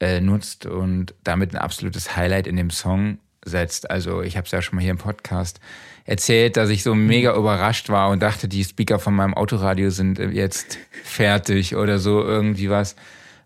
äh, 0.00 0.20
nutzt 0.20 0.64
und 0.64 1.14
damit 1.22 1.52
ein 1.52 1.58
absolutes 1.58 2.16
Highlight 2.16 2.46
in 2.46 2.56
dem 2.56 2.70
Song 2.70 3.18
setzt. 3.48 3.90
Also 3.90 4.22
ich 4.22 4.36
habe 4.36 4.46
es 4.46 4.52
ja 4.52 4.62
schon 4.62 4.76
mal 4.76 4.82
hier 4.82 4.90
im 4.90 4.98
Podcast 4.98 5.60
erzählt, 6.04 6.56
dass 6.56 6.70
ich 6.70 6.82
so 6.82 6.94
mega 6.94 7.36
überrascht 7.36 7.90
war 7.90 8.08
und 8.08 8.22
dachte, 8.22 8.48
die 8.48 8.64
Speaker 8.64 8.98
von 8.98 9.14
meinem 9.14 9.34
Autoradio 9.34 9.90
sind 9.90 10.18
jetzt 10.18 10.78
fertig 11.04 11.76
oder 11.76 11.98
so 11.98 12.22
irgendwie 12.22 12.70
was, 12.70 12.96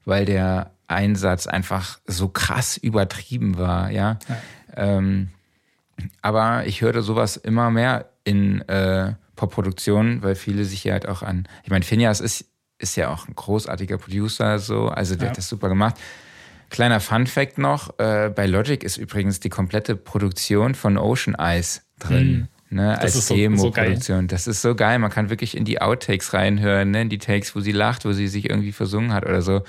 weil 0.05 0.25
der 0.25 0.71
Einsatz 0.87 1.47
einfach 1.47 1.99
so 2.07 2.29
krass 2.29 2.77
übertrieben 2.77 3.59
war, 3.59 3.91
ja. 3.91 4.19
ja. 4.29 4.39
Ähm, 4.77 5.31
aber 6.21 6.67
ich 6.67 6.83
hörte 6.83 7.03
sowas 7.03 7.37
immer 7.37 7.71
mehr 7.71 8.11
in 8.25 8.61
äh, 8.69 9.15
Popproduktionen, 9.37 10.23
weil 10.23 10.35
viele 10.35 10.65
sich 10.65 10.85
ja 10.85 10.93
halt 10.93 11.09
auch 11.09 11.23
an, 11.23 11.49
ich 11.65 11.71
meine, 11.71 11.85
Phineas 11.85 12.21
ist, 12.21 12.45
ist 12.79 12.97
ja 12.97 13.09
auch 13.09 13.27
ein 13.27 13.35
großartiger 13.35 13.99
Producer, 13.99 14.59
so, 14.59 14.89
also 14.89 15.15
der 15.17 15.25
ja. 15.25 15.31
hat 15.31 15.39
das 15.39 15.49
super 15.49 15.69
gemacht. 15.69 15.97
Kleiner 16.73 17.01
Fun 17.01 17.27
Fact 17.27 17.59
noch, 17.59 17.99
äh, 17.99 18.33
bei 18.35 18.47
Logic 18.47 18.83
ist 18.83 18.97
übrigens 18.97 19.41
die 19.41 19.51
komplette 19.51 19.95
Produktion 19.95 20.75
von 20.75 20.97
Ocean 20.97 21.35
Eyes 21.39 21.83
drin. 21.99 22.49
Mhm. 22.71 22.77
Ne, 22.79 22.99
das 22.99 23.15
als 23.15 23.27
Demo-Produktion. 23.29 24.01
So, 24.01 24.23
so 24.23 24.27
das 24.27 24.47
ist 24.47 24.63
so 24.63 24.75
geil. 24.75 24.99
Man 24.99 25.11
kann 25.11 25.29
wirklich 25.29 25.55
in 25.55 25.67
die 25.67 25.83
Outtakes 25.83 26.33
reinhören, 26.33 26.91
ne, 26.91 27.03
in 27.03 27.11
die 27.11 27.19
Takes, 27.19 27.55
wo 27.55 27.61
sie 27.61 27.73
lacht, 27.73 28.07
wo 28.07 28.13
sie 28.13 28.27
sich 28.27 28.49
irgendwie 28.49 28.73
versungen 28.73 29.13
hat 29.13 29.27
oder 29.27 29.43
so. 29.43 29.65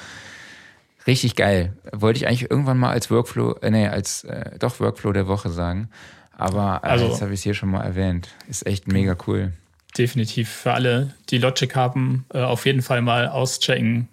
Richtig 1.05 1.35
geil. 1.35 1.73
Wollte 1.91 2.19
ich 2.19 2.27
eigentlich 2.27 2.49
irgendwann 2.49 2.77
mal 2.77 2.91
als 2.91 3.11
Workflow, 3.11 3.57
äh, 3.61 3.69
nee, 3.69 3.89
als 3.89 4.23
äh, 4.23 4.57
doch 4.57 4.79
Workflow 4.79 5.11
der 5.11 5.27
Woche 5.27 5.49
sagen. 5.49 5.89
Aber 6.31 6.79
äh, 6.83 6.87
also, 6.87 7.07
jetzt 7.07 7.21
habe 7.21 7.33
ich 7.33 7.41
es 7.41 7.43
hier 7.43 7.53
schon 7.53 7.69
mal 7.69 7.81
erwähnt. 7.81 8.29
Ist 8.47 8.65
echt 8.65 8.87
mega 8.87 9.17
cool. 9.27 9.51
Definitiv 9.97 10.49
für 10.49 10.71
alle, 10.71 11.13
die 11.29 11.37
Logic 11.37 11.75
haben, 11.75 12.23
äh, 12.33 12.39
auf 12.39 12.65
jeden 12.65 12.81
Fall 12.81 13.01
mal 13.01 13.27
auschecken. 13.27 14.07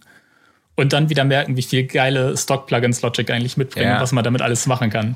Und 0.80 0.94
dann 0.94 1.10
wieder 1.10 1.24
merken, 1.24 1.58
wie 1.58 1.62
viel 1.62 1.86
geile 1.86 2.34
Stock-Plugins 2.38 3.02
Logic 3.02 3.30
eigentlich 3.30 3.58
mitbringen, 3.58 3.90
ja. 3.90 4.00
was 4.00 4.12
man 4.12 4.24
damit 4.24 4.40
alles 4.40 4.64
machen 4.64 4.88
kann. 4.88 5.14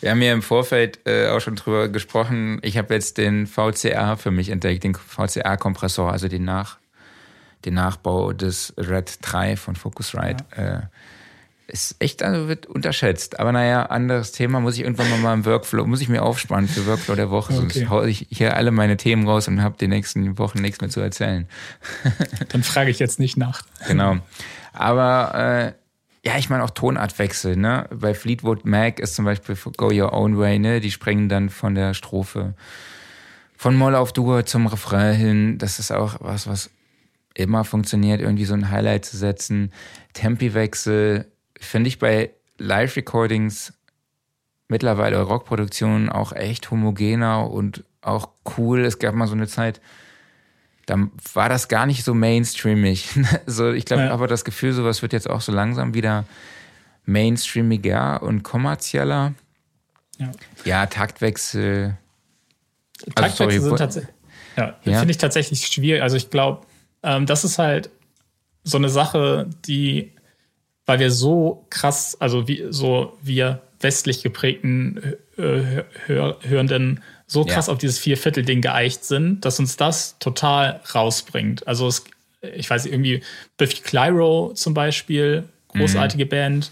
Wir 0.00 0.10
haben 0.10 0.20
ja 0.20 0.32
im 0.32 0.42
Vorfeld 0.42 0.98
äh, 1.06 1.28
auch 1.28 1.38
schon 1.38 1.54
drüber 1.54 1.88
gesprochen. 1.88 2.58
Ich 2.62 2.76
habe 2.76 2.92
jetzt 2.92 3.16
den 3.16 3.46
VCR 3.46 4.16
für 4.16 4.32
mich 4.32 4.48
entdeckt, 4.48 4.82
den 4.82 4.96
VCR-Kompressor, 4.96 6.10
also 6.10 6.26
den, 6.26 6.44
Nach, 6.44 6.78
den 7.64 7.74
Nachbau 7.74 8.32
des 8.32 8.74
Red 8.76 9.18
3 9.22 9.56
von 9.56 9.76
Focusrite. 9.76 10.44
Ja. 10.56 10.78
Äh, 10.78 10.80
ist 11.68 11.96
echt, 12.00 12.22
also 12.22 12.48
wird 12.48 12.66
unterschätzt. 12.66 13.40
Aber 13.40 13.52
naja, 13.52 13.86
anderes 13.86 14.32
Thema 14.32 14.60
muss 14.60 14.74
ich 14.74 14.82
irgendwann 14.82 15.22
mal 15.22 15.34
im 15.34 15.44
Workflow, 15.44 15.86
muss 15.86 16.00
ich 16.00 16.08
mir 16.08 16.22
aufspannen 16.22 16.68
für 16.68 16.86
Workflow 16.86 17.14
der 17.14 17.30
Woche. 17.30 17.52
Okay. 17.52 17.60
Sonst 17.60 17.90
haue 17.90 18.08
ich 18.08 18.26
hier 18.30 18.56
alle 18.56 18.70
meine 18.70 18.96
Themen 18.96 19.28
raus 19.28 19.46
und 19.48 19.62
habe 19.62 19.76
die 19.78 19.88
nächsten 19.88 20.38
Wochen 20.38 20.60
nichts 20.60 20.80
mehr 20.80 20.90
zu 20.90 21.00
erzählen. 21.00 21.48
Dann 22.48 22.62
frage 22.62 22.90
ich 22.90 22.98
jetzt 22.98 23.18
nicht 23.18 23.36
nach. 23.36 23.62
Genau. 23.86 24.18
Aber 24.76 25.34
äh, 25.34 26.28
ja, 26.28 26.38
ich 26.38 26.50
meine 26.50 26.64
auch 26.64 26.70
Tonartwechsel, 26.70 27.56
ne? 27.56 27.88
Bei 27.94 28.14
Fleetwood 28.14 28.64
Mac 28.64 28.98
ist 28.98 29.14
zum 29.14 29.24
Beispiel 29.24 29.56
Go 29.76 29.90
Your 29.92 30.12
Own 30.12 30.38
Way, 30.38 30.58
ne? 30.58 30.80
Die 30.80 30.90
springen 30.90 31.28
dann 31.28 31.50
von 31.50 31.74
der 31.74 31.94
Strophe 31.94 32.54
von 33.56 33.76
Moll 33.76 33.94
auf 33.94 34.12
Dur 34.12 34.44
zum 34.44 34.66
Refrain 34.66 35.14
hin. 35.14 35.58
Das 35.58 35.78
ist 35.78 35.90
auch 35.90 36.16
was, 36.20 36.46
was 36.46 36.70
immer 37.34 37.64
funktioniert, 37.64 38.20
irgendwie 38.20 38.44
so 38.44 38.54
ein 38.54 38.70
Highlight 38.70 39.04
zu 39.04 39.16
setzen. 39.16 39.72
Tempiwechsel 40.12 41.30
finde 41.58 41.88
ich 41.88 41.98
bei 41.98 42.30
Live-Recordings 42.58 43.74
mittlerweile 44.68 45.22
Rockproduktionen 45.22 46.08
auch 46.08 46.32
echt 46.32 46.70
homogener 46.70 47.50
und 47.50 47.84
auch 48.00 48.30
cool. 48.56 48.84
Es 48.84 48.98
gab 48.98 49.14
mal 49.14 49.26
so 49.26 49.34
eine 49.34 49.46
Zeit, 49.46 49.80
da 50.86 51.08
war 51.34 51.48
das 51.48 51.68
gar 51.68 51.86
nicht 51.86 52.04
so 52.04 52.14
mainstreamig. 52.14 53.08
so, 53.46 53.72
ich 53.72 53.84
glaube, 53.84 54.04
ja. 54.04 54.10
aber 54.10 54.26
das 54.26 54.44
Gefühl, 54.44 54.72
sowas 54.72 55.02
wird 55.02 55.12
jetzt 55.12 55.28
auch 55.28 55.40
so 55.40 55.52
langsam 55.52 55.94
wieder 55.94 56.24
mainstreamiger 57.04 58.22
und 58.22 58.42
kommerzieller. 58.42 59.34
Ja, 60.18 60.32
ja 60.64 60.86
Taktwechsel. 60.86 61.96
Taktwechsel 63.14 63.46
also, 63.46 63.68
sind 63.68 63.78
tatsächlich. 63.78 64.14
Ja, 64.56 64.76
ja? 64.84 64.98
finde 64.98 65.10
ich 65.10 65.18
tatsächlich 65.18 65.66
schwierig. 65.66 66.02
Also 66.02 66.16
ich 66.16 66.30
glaube, 66.30 66.66
ähm, 67.02 67.26
das 67.26 67.44
ist 67.44 67.58
halt 67.58 67.90
so 68.64 68.78
eine 68.78 68.88
Sache, 68.88 69.48
die 69.66 70.12
weil 70.86 71.00
wir 71.00 71.10
so 71.10 71.66
krass, 71.68 72.16
also 72.20 72.48
wie 72.48 72.64
so 72.70 73.18
wir 73.20 73.60
westlich 73.80 74.22
geprägten 74.22 75.16
äh, 75.36 75.82
Hör 76.06 76.38
Hörenden 76.42 77.02
so 77.26 77.44
krass 77.44 77.66
ja. 77.66 77.72
auf 77.72 77.78
dieses 77.78 77.98
Vierviertel-Ding 77.98 78.60
geeicht 78.60 79.04
sind, 79.04 79.44
dass 79.44 79.58
uns 79.58 79.76
das 79.76 80.18
total 80.18 80.80
rausbringt. 80.94 81.66
Also 81.66 81.88
es, 81.88 82.04
ich 82.54 82.68
weiß 82.70 82.86
irgendwie, 82.86 83.22
Biffy 83.56 83.82
Clyro 83.82 84.52
zum 84.54 84.74
Beispiel, 84.74 85.44
großartige 85.68 86.24
mhm. 86.24 86.28
Band, 86.28 86.70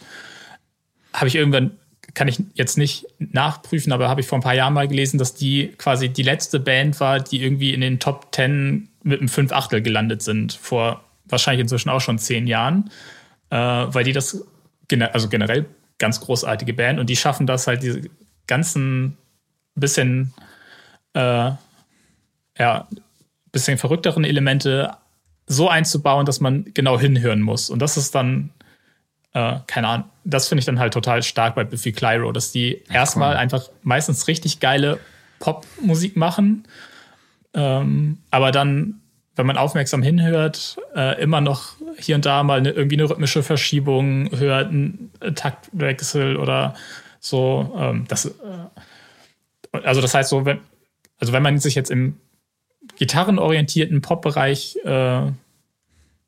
habe 1.13 1.29
ich 1.29 1.35
irgendwann, 1.35 1.73
kann 2.15 2.29
ich 2.29 2.41
jetzt 2.55 2.79
nicht 2.79 3.07
nachprüfen, 3.19 3.93
aber 3.93 4.09
habe 4.09 4.21
ich 4.21 4.27
vor 4.27 4.39
ein 4.39 4.43
paar 4.43 4.55
Jahren 4.55 4.75
mal 4.75 4.87
gelesen, 4.87 5.19
dass 5.19 5.35
die 5.35 5.73
quasi 5.79 6.09
die 6.09 6.23
letzte 6.23 6.61
Band 6.61 7.01
war, 7.01 7.21
die 7.21 7.43
irgendwie 7.43 7.75
in 7.75 7.81
den 7.81 7.99
Top 7.99 8.31
Ten 8.31 8.89
mit 9.03 9.19
einem 9.19 9.29
Fünf 9.29 9.53
Achtel 9.53 9.83
gelandet 9.83 10.23
sind, 10.23 10.53
vor 10.53 11.05
wahrscheinlich 11.25 11.63
inzwischen 11.63 11.89
auch 11.89 12.01
schon 12.01 12.19
zehn 12.19 12.47
Jahren 12.47 12.91
äh, 13.55 13.57
weil 13.57 14.05
die 14.05 14.13
das, 14.13 14.45
also 15.13 15.29
generell 15.29 15.67
ganz 15.99 16.21
großartige 16.21 16.75
Band 16.75 16.99
und 16.99 17.09
die 17.09 17.17
schaffen 17.17 17.47
das 17.47 17.69
halt, 17.69 17.83
diese 17.83 18.03
ganzen 18.49 19.17
bisschen, 19.75 20.33
äh, 21.15 21.51
ja, 22.59 22.89
bisschen 23.53 23.79
verrückteren 23.79 24.25
Elemente 24.25 24.97
so 25.47 25.69
einzubauen, 25.69 26.27
dass 26.27 26.41
man 26.41 26.73
genau 26.75 26.99
hinhören 26.99 27.41
muss. 27.41 27.71
Und 27.71 27.81
das 27.81 27.97
ist 27.97 28.15
dann, 28.15 28.51
äh, 29.33 29.57
keine 29.67 29.89
Ahnung, 29.89 30.09
das 30.25 30.49
finde 30.49 30.61
ich 30.61 30.67
dann 30.67 30.79
halt 30.79 30.95
total 30.95 31.23
stark 31.23 31.55
bei 31.55 31.65
Biffy 31.65 31.93
Clyro, 31.93 32.33
dass 32.33 32.53
die 32.53 32.83
ja, 32.89 32.95
erstmal 32.95 33.37
einfach 33.37 33.69
meistens 33.83 34.27
richtig 34.29 34.61
geile 34.61 34.99
Popmusik 35.41 36.17
machen, 36.17 36.67
ähm, 37.53 38.19
aber 38.31 38.51
dann 38.51 39.01
wenn 39.37 39.47
man 39.47 39.57
aufmerksam 39.57 40.03
hinhört, 40.03 40.77
äh, 40.95 41.21
immer 41.21 41.41
noch 41.41 41.73
hier 41.99 42.15
und 42.15 42.25
da 42.25 42.43
mal 42.43 42.59
eine, 42.59 42.71
irgendwie 42.71 42.97
eine 42.97 43.11
rhythmische 43.11 43.43
Verschiebung 43.43 44.31
hört, 44.37 44.69
einen 44.69 45.11
Taktwechsel 45.35 46.37
oder 46.37 46.75
so. 47.21 47.75
Ähm, 47.77 48.05
das, 48.09 48.27
äh, 48.27 48.31
also 49.83 50.01
das 50.01 50.15
heißt 50.15 50.31
so, 50.31 50.45
wenn, 50.45 50.61
also 51.19 51.33
wenn 51.33 51.43
man 51.43 51.59
sich 51.59 51.75
jetzt 51.75 51.91
im 51.91 52.19
gitarrenorientierten 52.97 54.01
Pop-Bereich 54.03 54.77
äh, 54.85 55.23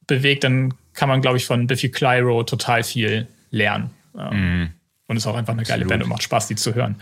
bewegt, 0.07 0.45
dann 0.45 0.75
kann 0.95 1.09
man, 1.09 1.21
glaube 1.21 1.37
ich, 1.37 1.47
von 1.47 1.67
Biffy 1.67 1.91
Clyro 1.91 2.43
total 2.43 2.83
viel 2.83 3.29
lernen. 3.51 3.91
Ähm, 4.19 4.63
mm. 4.63 4.73
Und 5.09 5.17
ist 5.17 5.27
auch 5.27 5.37
einfach 5.37 5.53
eine 5.53 5.63
Absolut. 5.63 5.81
geile 5.81 5.89
Band 5.89 6.03
und 6.03 6.09
macht 6.09 6.23
Spaß, 6.23 6.49
die 6.49 6.57
zu 6.57 6.75
hören. 6.75 6.97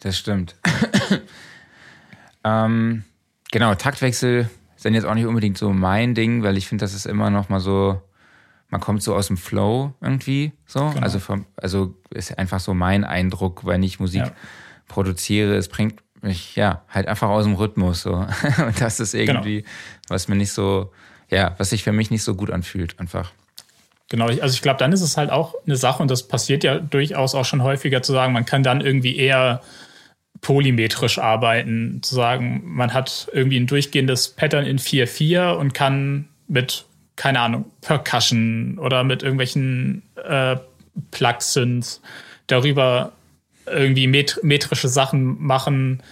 Das 0.00 0.18
stimmt. 0.18 0.54
ähm, 2.44 3.04
Genau, 3.52 3.74
Taktwechsel 3.74 4.48
sind 4.76 4.94
jetzt 4.94 5.04
auch 5.04 5.14
nicht 5.14 5.26
unbedingt 5.26 5.58
so 5.58 5.72
mein 5.72 6.14
Ding, 6.14 6.42
weil 6.42 6.56
ich 6.56 6.66
finde, 6.66 6.84
das 6.84 6.94
ist 6.94 7.04
immer 7.04 7.28
noch 7.28 7.50
mal 7.50 7.60
so, 7.60 8.00
man 8.72 8.80
kommt 8.80 9.02
so 9.02 9.14
aus 9.14 9.26
dem 9.26 9.36
Flow 9.36 9.92
irgendwie 10.00 10.52
so. 10.66 10.88
Genau. 10.88 11.02
Also, 11.02 11.20
vom, 11.20 11.44
also 11.56 11.94
ist 12.10 12.36
einfach 12.38 12.58
so 12.58 12.72
mein 12.72 13.04
Eindruck, 13.04 13.66
wenn 13.66 13.82
ich 13.82 14.00
Musik 14.00 14.22
ja. 14.22 14.32
produziere. 14.88 15.54
Es 15.56 15.68
bringt 15.68 16.00
mich 16.22 16.56
ja 16.56 16.82
halt 16.88 17.06
einfach 17.06 17.28
aus 17.28 17.44
dem 17.44 17.54
Rhythmus 17.54 18.00
so. 18.00 18.14
Und 18.66 18.80
das 18.80 18.98
ist 18.98 19.12
irgendwie, 19.12 19.60
genau. 19.60 19.74
was 20.08 20.26
mir 20.26 20.36
nicht 20.36 20.52
so, 20.52 20.90
ja, 21.28 21.54
was 21.58 21.68
sich 21.68 21.84
für 21.84 21.92
mich 21.92 22.10
nicht 22.10 22.22
so 22.22 22.34
gut 22.34 22.50
anfühlt, 22.50 22.98
einfach. 22.98 23.30
Genau, 24.08 24.26
also 24.26 24.54
ich 24.54 24.62
glaube, 24.62 24.78
dann 24.78 24.92
ist 24.92 25.02
es 25.02 25.18
halt 25.18 25.30
auch 25.30 25.54
eine 25.66 25.76
Sache, 25.76 26.02
und 26.02 26.10
das 26.10 26.26
passiert 26.26 26.64
ja 26.64 26.78
durchaus 26.78 27.34
auch 27.34 27.44
schon 27.44 27.62
häufiger 27.62 28.02
zu 28.02 28.12
sagen, 28.12 28.32
man 28.32 28.46
kann 28.46 28.62
dann 28.62 28.80
irgendwie 28.80 29.16
eher 29.16 29.60
polymetrisch 30.40 31.18
arbeiten, 31.18 32.02
zu 32.02 32.14
sagen, 32.14 32.62
man 32.64 32.94
hat 32.94 33.28
irgendwie 33.34 33.58
ein 33.58 33.66
durchgehendes 33.66 34.28
Pattern 34.28 34.64
in 34.64 34.78
4-4 34.78 35.52
und 35.52 35.74
kann 35.74 36.28
mit, 36.48 36.86
keine 37.16 37.40
Ahnung, 37.40 37.66
Percussion 37.80 38.78
oder 38.78 39.04
mit 39.04 39.22
irgendwelchen 39.22 40.02
äh, 40.24 40.56
Plug-Synths, 41.10 42.00
darüber 42.46 43.12
irgendwie 43.66 44.06
met 44.06 44.40
metrische 44.42 44.88
Sachen 44.88 45.40
machen, 45.40 46.02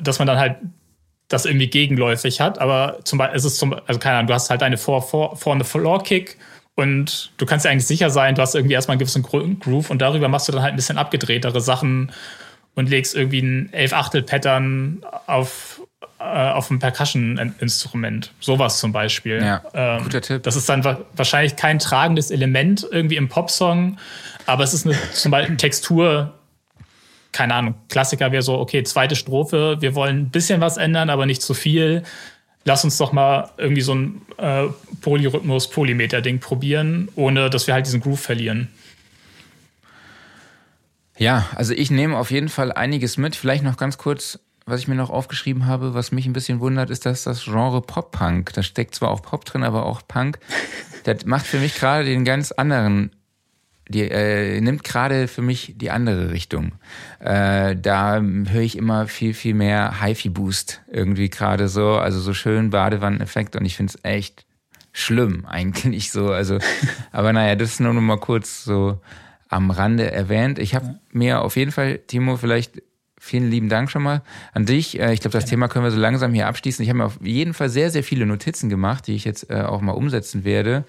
dass 0.00 0.18
man 0.18 0.26
dann 0.26 0.38
halt 0.38 0.56
das 1.28 1.46
irgendwie 1.46 1.68
gegenläufig 1.68 2.40
hat. 2.40 2.58
Aber 2.58 2.98
zum 3.04 3.18
Beispiel, 3.18 3.36
es 3.36 3.44
ist 3.44 3.58
zum 3.58 3.74
also 3.86 3.98
keine 3.98 4.16
Ahnung, 4.16 4.28
du 4.28 4.34
hast 4.34 4.50
halt 4.50 4.62
eine 4.62 4.76
vor, 4.76 5.02
vor, 5.02 5.36
vorne 5.36 5.64
Floor 5.64 6.02
Kick 6.02 6.36
und 6.74 7.32
du 7.36 7.46
kannst 7.46 7.64
dir 7.64 7.70
eigentlich 7.70 7.86
sicher 7.86 8.10
sein, 8.10 8.34
du 8.34 8.42
hast 8.42 8.54
irgendwie 8.54 8.74
erstmal 8.74 8.94
einen 8.94 9.00
gewissen 9.00 9.22
Groove 9.22 9.90
und 9.90 10.00
darüber 10.00 10.28
machst 10.28 10.48
du 10.48 10.52
dann 10.52 10.62
halt 10.62 10.74
ein 10.74 10.76
bisschen 10.76 10.98
abgedrehtere 10.98 11.60
Sachen 11.60 12.12
und 12.74 12.88
legst 12.88 13.14
irgendwie 13.14 13.40
ein 13.40 13.72
Elf-Achtel-Pattern 13.72 15.04
auf, 15.26 15.81
äh, 15.81 15.81
auf 15.81 15.81
ein 16.22 16.78
Percussion-Instrument. 16.78 18.32
Sowas 18.40 18.78
zum 18.78 18.92
Beispiel. 18.92 19.42
Ja, 19.42 19.62
ähm, 19.74 20.04
guter 20.04 20.20
Tipp. 20.20 20.42
Das 20.42 20.56
ist 20.56 20.68
dann 20.68 20.84
wa 20.84 21.00
wahrscheinlich 21.14 21.56
kein 21.56 21.78
tragendes 21.78 22.30
Element 22.30 22.86
irgendwie 22.90 23.16
im 23.16 23.28
Popsong, 23.28 23.98
aber 24.46 24.64
es 24.64 24.74
ist 24.74 24.86
eine 24.86 24.96
zum 25.12 25.30
Beispiel 25.30 25.56
Textur, 25.56 26.34
keine 27.32 27.54
Ahnung, 27.54 27.74
Klassiker 27.88 28.30
wäre 28.30 28.42
so, 28.42 28.58
okay, 28.58 28.82
zweite 28.82 29.16
Strophe, 29.16 29.78
wir 29.80 29.94
wollen 29.94 30.18
ein 30.18 30.30
bisschen 30.30 30.60
was 30.60 30.76
ändern, 30.76 31.10
aber 31.10 31.26
nicht 31.26 31.42
zu 31.42 31.54
viel. 31.54 32.02
Lass 32.64 32.84
uns 32.84 32.96
doch 32.98 33.12
mal 33.12 33.50
irgendwie 33.56 33.80
so 33.80 33.94
ein 33.94 34.22
äh, 34.36 34.66
Polyrhythmus-Polymeter-Ding 35.00 36.38
probieren, 36.38 37.08
ohne 37.16 37.50
dass 37.50 37.66
wir 37.66 37.74
halt 37.74 37.86
diesen 37.86 38.00
Groove 38.00 38.20
verlieren. 38.20 38.68
Ja, 41.16 41.46
also 41.56 41.74
ich 41.74 41.90
nehme 41.90 42.16
auf 42.16 42.30
jeden 42.30 42.48
Fall 42.48 42.72
einiges 42.72 43.16
mit. 43.16 43.34
Vielleicht 43.34 43.64
noch 43.64 43.76
ganz 43.76 43.98
kurz, 43.98 44.38
was 44.66 44.80
ich 44.80 44.88
mir 44.88 44.94
noch 44.94 45.10
aufgeschrieben 45.10 45.66
habe, 45.66 45.94
was 45.94 46.12
mich 46.12 46.26
ein 46.26 46.32
bisschen 46.32 46.60
wundert, 46.60 46.90
ist, 46.90 47.06
dass 47.06 47.24
das 47.24 47.44
Genre 47.44 47.82
Pop-Punk, 47.82 48.52
da 48.52 48.62
steckt 48.62 48.94
zwar 48.94 49.10
auch 49.10 49.22
Pop 49.22 49.44
drin, 49.44 49.64
aber 49.64 49.86
auch 49.86 50.02
Punk, 50.06 50.38
das 51.04 51.24
macht 51.24 51.46
für 51.46 51.58
mich 51.58 51.74
gerade 51.74 52.04
den 52.04 52.24
ganz 52.24 52.52
anderen 52.52 53.10
die 53.88 54.10
äh, 54.10 54.60
nimmt 54.60 54.84
gerade 54.84 55.28
für 55.28 55.42
mich 55.42 55.74
die 55.76 55.90
andere 55.90 56.30
Richtung. 56.30 56.72
Äh, 57.20 57.76
da 57.76 58.20
höre 58.20 58.62
ich 58.62 58.76
immer 58.76 59.06
viel, 59.06 59.34
viel 59.34 59.54
mehr 59.54 60.00
HiFi-Boost 60.00 60.82
irgendwie 60.90 61.28
gerade 61.28 61.68
so, 61.68 61.96
also 61.96 62.20
so 62.20 62.34
schön 62.34 62.70
Badewanneneffekt 62.70 63.56
und 63.56 63.64
ich 63.64 63.76
finde 63.76 63.92
es 63.94 64.04
echt 64.04 64.46
schlimm 64.92 65.46
eigentlich 65.48 66.10
so. 66.10 66.28
Also, 66.28 66.58
aber 67.12 67.32
naja, 67.32 67.56
das 67.56 67.70
ist 67.70 67.80
nur 67.80 67.92
noch 67.92 68.00
mal 68.00 68.18
kurz 68.18 68.64
so 68.64 69.00
am 69.48 69.70
Rande 69.70 70.10
erwähnt. 70.10 70.58
Ich 70.58 70.74
habe 70.74 70.98
mir 71.10 71.42
auf 71.42 71.56
jeden 71.56 71.72
Fall, 71.72 71.98
Timo, 71.98 72.36
vielleicht 72.36 72.82
vielen 73.22 73.50
lieben 73.50 73.68
Dank 73.68 73.90
schon 73.90 74.02
mal 74.02 74.22
an 74.52 74.66
dich. 74.66 74.98
Äh, 74.98 75.12
ich 75.12 75.20
glaube, 75.20 75.32
das 75.32 75.46
Thema 75.46 75.68
können 75.68 75.84
wir 75.84 75.92
so 75.92 76.00
langsam 76.00 76.34
hier 76.34 76.48
abschließen. 76.48 76.82
Ich 76.82 76.88
habe 76.88 76.98
mir 76.98 77.04
auf 77.04 77.18
jeden 77.22 77.54
Fall 77.54 77.68
sehr, 77.68 77.90
sehr 77.90 78.02
viele 78.02 78.26
Notizen 78.26 78.68
gemacht, 78.68 79.06
die 79.06 79.14
ich 79.14 79.24
jetzt 79.24 79.48
äh, 79.50 79.62
auch 79.62 79.80
mal 79.80 79.92
umsetzen 79.92 80.44
werde 80.44 80.84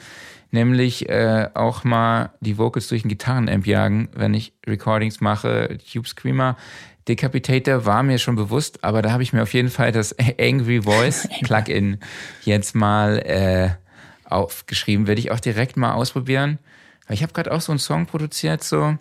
nämlich 0.54 1.10
äh, 1.10 1.50
auch 1.56 1.84
mal 1.84 2.30
die 2.40 2.60
Vocals 2.60 2.88
durch 2.88 3.04
einen 3.04 3.10
Gitarrenamp 3.10 3.66
jagen, 3.66 4.08
wenn 4.14 4.36
ich 4.36 4.54
Recordings 4.68 5.20
mache. 5.20 5.80
Tube 5.92 6.08
Screamer, 6.08 6.58
Decapitator 7.08 7.86
war 7.88 8.04
mir 8.04 8.20
schon 8.20 8.36
bewusst, 8.36 8.84
aber 8.84 9.02
da 9.02 9.12
habe 9.12 9.24
ich 9.24 9.34
mir 9.34 9.42
auf 9.42 9.54
jeden 9.56 9.70
Fall 9.70 9.92
das 9.92 10.16
Angry 10.40 10.84
Voice 10.84 11.28
Plugin 11.42 11.98
jetzt 12.44 12.76
mal 12.76 13.18
äh, 13.18 13.70
aufgeschrieben. 14.30 15.08
Werde 15.08 15.20
ich 15.20 15.32
auch 15.32 15.40
direkt 15.40 15.76
mal 15.76 15.94
ausprobieren. 15.94 16.60
Ich 17.10 17.24
habe 17.24 17.34
gerade 17.34 17.52
auch 17.52 17.62
so 17.62 17.72
einen 17.72 17.80
Song 17.80 18.06
produziert, 18.06 18.64
so, 18.64 18.98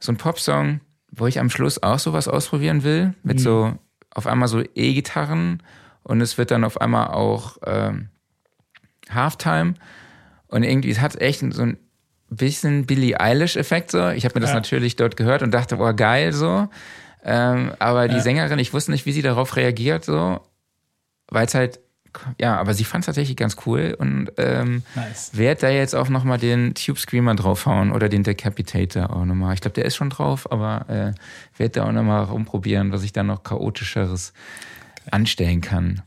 so 0.00 0.10
ein 0.12 0.16
Popsong, 0.16 0.80
wo 1.12 1.26
ich 1.26 1.38
am 1.38 1.50
Schluss 1.50 1.82
auch 1.82 1.98
sowas 1.98 2.26
ausprobieren 2.26 2.82
will, 2.82 3.14
mit 3.22 3.38
mhm. 3.38 3.42
so 3.42 3.72
auf 4.10 4.26
einmal 4.26 4.48
so 4.48 4.62
E-Gitarren 4.74 5.62
und 6.02 6.20
es 6.20 6.38
wird 6.38 6.50
dann 6.50 6.64
auf 6.64 6.80
einmal 6.80 7.08
auch 7.08 7.58
ähm, 7.64 8.08
Halftime. 9.10 9.74
Und 10.48 10.64
irgendwie, 10.64 10.90
es 10.90 11.00
hat 11.00 11.20
echt 11.20 11.40
so 11.52 11.62
ein 11.62 11.78
bisschen 12.28 12.86
Billie 12.86 13.18
Eilish-Effekt 13.18 13.90
so. 13.90 14.08
Ich 14.10 14.24
habe 14.24 14.34
mir 14.34 14.40
das 14.40 14.50
ja. 14.50 14.56
natürlich 14.56 14.96
dort 14.96 15.16
gehört 15.16 15.42
und 15.42 15.52
dachte, 15.52 15.76
boah, 15.76 15.94
geil 15.94 16.32
so. 16.32 16.68
Ähm, 17.24 17.72
aber 17.78 18.08
die 18.08 18.16
ja. 18.16 18.20
Sängerin, 18.20 18.58
ich 18.58 18.72
wusste 18.72 18.90
nicht, 18.90 19.06
wie 19.06 19.12
sie 19.12 19.22
darauf 19.22 19.56
reagiert, 19.56 20.04
so, 20.04 20.40
weil 21.28 21.46
es 21.46 21.54
halt, 21.54 21.80
ja, 22.40 22.56
aber 22.58 22.74
sie 22.74 22.84
fand 22.84 23.02
es 23.02 23.06
tatsächlich 23.06 23.36
ganz 23.36 23.56
cool 23.66 23.96
und 23.98 24.30
ähm, 24.36 24.82
nice. 24.94 25.30
werde 25.34 25.62
da 25.62 25.68
jetzt 25.70 25.94
auch 25.94 26.08
nochmal 26.08 26.38
den 26.38 26.74
Tube 26.74 26.98
Screamer 26.98 27.34
draufhauen 27.34 27.92
oder 27.92 28.08
den 28.08 28.22
Decapitator 28.22 29.10
auch 29.14 29.24
nochmal. 29.24 29.54
Ich 29.54 29.60
glaube, 29.60 29.74
der 29.74 29.84
ist 29.84 29.96
schon 29.96 30.10
drauf, 30.10 30.50
aber 30.50 30.86
äh, 30.88 31.58
werde 31.58 31.80
da 31.80 31.84
auch 31.84 31.92
nochmal 31.92 32.24
rumprobieren, 32.24 32.92
was 32.92 33.02
ich 33.02 33.12
da 33.12 33.22
noch 33.22 33.42
chaotischeres 33.42 34.32
anstellen 35.10 35.60
kann. 35.60 36.02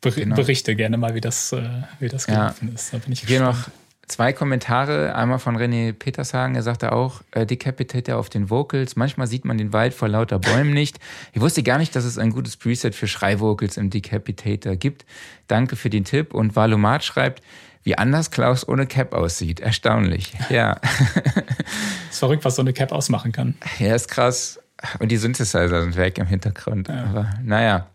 Ber 0.00 0.10
genau. 0.10 0.34
Berichte 0.34 0.74
gerne 0.74 0.96
mal, 0.96 1.14
wie 1.14 1.20
das, 1.20 1.52
äh, 1.52 1.62
wie 2.00 2.08
das 2.08 2.26
gelaufen 2.26 2.68
ja. 2.68 2.74
ist. 2.74 2.92
Da 2.92 2.98
bin 2.98 3.12
ich 3.12 3.20
Hier 3.20 3.40
noch 3.40 3.68
zwei 4.12 4.32
Kommentare. 4.32 5.14
Einmal 5.14 5.38
von 5.38 5.56
René 5.56 5.92
Petershagen. 5.92 6.54
Er 6.54 6.62
sagte 6.62 6.92
auch, 6.92 7.22
äh, 7.32 7.46
Decapitator 7.46 8.16
auf 8.16 8.28
den 8.28 8.50
Vocals. 8.50 8.94
Manchmal 8.94 9.26
sieht 9.26 9.44
man 9.44 9.58
den 9.58 9.72
Wald 9.72 9.94
vor 9.94 10.08
lauter 10.08 10.38
Bäumen 10.38 10.72
nicht. 10.72 10.98
Ich 11.32 11.40
wusste 11.40 11.62
gar 11.62 11.78
nicht, 11.78 11.96
dass 11.96 12.04
es 12.04 12.18
ein 12.18 12.30
gutes 12.30 12.56
Preset 12.56 12.94
für 12.94 13.08
Schreivocals 13.08 13.76
im 13.76 13.90
Decapitator 13.90 14.76
gibt. 14.76 15.04
Danke 15.48 15.76
für 15.76 15.90
den 15.90 16.04
Tipp. 16.04 16.34
Und 16.34 16.54
Valomat 16.54 17.04
schreibt, 17.04 17.42
wie 17.82 17.96
anders 17.96 18.30
Klaus 18.30 18.68
ohne 18.68 18.86
Cap 18.86 19.14
aussieht. 19.14 19.60
Erstaunlich. 19.60 20.34
Ja. 20.50 20.72
ist 22.10 22.18
verrückt, 22.18 22.44
was 22.44 22.56
so 22.56 22.62
eine 22.62 22.72
Cap 22.72 22.92
ausmachen 22.92 23.32
kann. 23.32 23.54
Ja, 23.78 23.94
ist 23.94 24.08
krass. 24.08 24.60
Und 24.98 25.10
die 25.10 25.16
Synthesizer 25.16 25.82
sind 25.82 25.96
weg 25.96 26.18
im 26.18 26.26
Hintergrund. 26.26 26.88
Ja. 26.88 27.04
Aber 27.04 27.30
naja. 27.42 27.86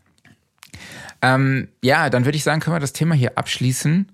Ähm, 1.21 1.67
ja, 1.81 2.09
dann 2.09 2.25
würde 2.25 2.37
ich 2.37 2.43
sagen, 2.43 2.59
können 2.59 2.75
wir 2.75 2.79
das 2.79 2.93
Thema 2.93 3.15
hier 3.15 3.37
abschließen. 3.37 4.11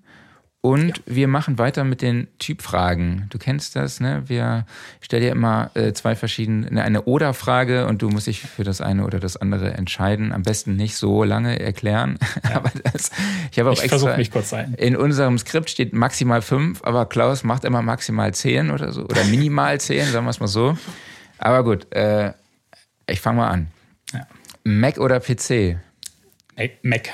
Und 0.65 0.99
ja. 0.99 1.03
wir 1.07 1.27
machen 1.27 1.57
weiter 1.57 1.83
mit 1.83 2.01
den 2.01 2.29
Typfragen. 2.39 3.27
Du 3.29 3.37
kennst 3.37 3.75
das, 3.75 3.99
ne? 3.99 4.23
Wir 4.27 4.65
stellen 5.01 5.21
dir 5.21 5.31
immer 5.31 5.71
äh, 5.73 5.91
zwei 5.91 6.15
verschiedene, 6.15 6.81
eine 6.81 7.01
Oder-Frage 7.01 7.85
und 7.85 8.01
du 8.01 8.07
musst 8.07 8.27
dich 8.27 8.39
für 8.39 8.63
das 8.63 8.79
eine 8.79 9.03
oder 9.03 9.19
das 9.19 9.35
andere 9.35 9.73
entscheiden. 9.73 10.31
Am 10.31 10.43
besten 10.43 10.77
nicht 10.77 10.95
so 10.95 11.25
lange 11.25 11.59
erklären. 11.59 12.17
Ja. 12.49 12.57
aber 12.57 12.71
das, 12.91 13.11
ich 13.51 13.59
habe 13.59 13.69
auch 13.69 13.73
ich 13.73 13.91
extra. 13.91 14.17
mich 14.17 14.31
kurz 14.31 14.53
ein. 14.53 14.73
In 14.75 14.95
unserem 14.95 15.37
Skript 15.37 15.69
steht 15.69 15.93
maximal 15.93 16.41
fünf, 16.41 16.83
aber 16.83 17.05
Klaus 17.05 17.43
macht 17.43 17.63
immer 17.63 17.81
maximal 17.81 18.33
zehn 18.33 18.69
oder 18.69 18.91
so. 18.91 19.03
Oder 19.03 19.23
minimal 19.25 19.79
zehn, 19.79 20.05
sagen 20.07 20.25
wir 20.25 20.29
es 20.29 20.39
mal 20.39 20.47
so. 20.47 20.77
Aber 21.37 21.63
gut, 21.63 21.91
äh, 21.93 22.33
ich 23.07 23.21
fange 23.21 23.37
mal 23.37 23.49
an. 23.49 23.67
Ja. 24.13 24.27
Mac 24.63 24.97
oder 24.97 25.19
PC? 25.19 25.77
Mac. 26.81 27.09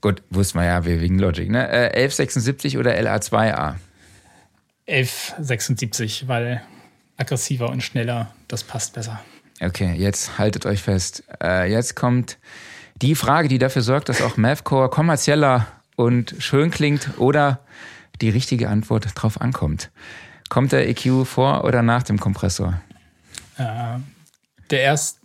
Gut, 0.00 0.22
wussten 0.30 0.58
wir 0.58 0.66
ja, 0.66 0.84
wegen 0.84 1.18
Logic, 1.18 1.48
ne? 1.50 1.68
Äh, 1.68 2.04
1176 2.04 2.78
oder 2.78 2.92
LA2A? 2.92 3.74
1176, 4.86 6.26
weil 6.26 6.62
aggressiver 7.16 7.68
und 7.68 7.82
schneller, 7.82 8.32
das 8.48 8.64
passt 8.64 8.94
besser. 8.94 9.20
Okay, 9.60 9.94
jetzt 9.94 10.38
haltet 10.38 10.64
euch 10.64 10.82
fest. 10.82 11.22
Äh, 11.42 11.70
jetzt 11.70 11.94
kommt 11.94 12.38
die 12.96 13.14
Frage, 13.14 13.48
die 13.48 13.58
dafür 13.58 13.82
sorgt, 13.82 14.08
dass 14.08 14.22
auch 14.22 14.36
Mavcore 14.36 14.88
kommerzieller 14.88 15.66
und 15.96 16.34
schön 16.38 16.70
klingt 16.70 17.18
oder 17.18 17.60
die 18.22 18.30
richtige 18.30 18.68
Antwort 18.68 19.06
drauf 19.14 19.40
ankommt. 19.40 19.90
Kommt 20.48 20.72
der 20.72 20.88
EQ 20.88 21.26
vor 21.26 21.64
oder 21.64 21.82
nach 21.82 22.02
dem 22.02 22.18
Kompressor? 22.18 22.80
Äh, 23.56 23.98
der 24.70 24.80
erst 24.80 25.18
äh, 25.18 25.19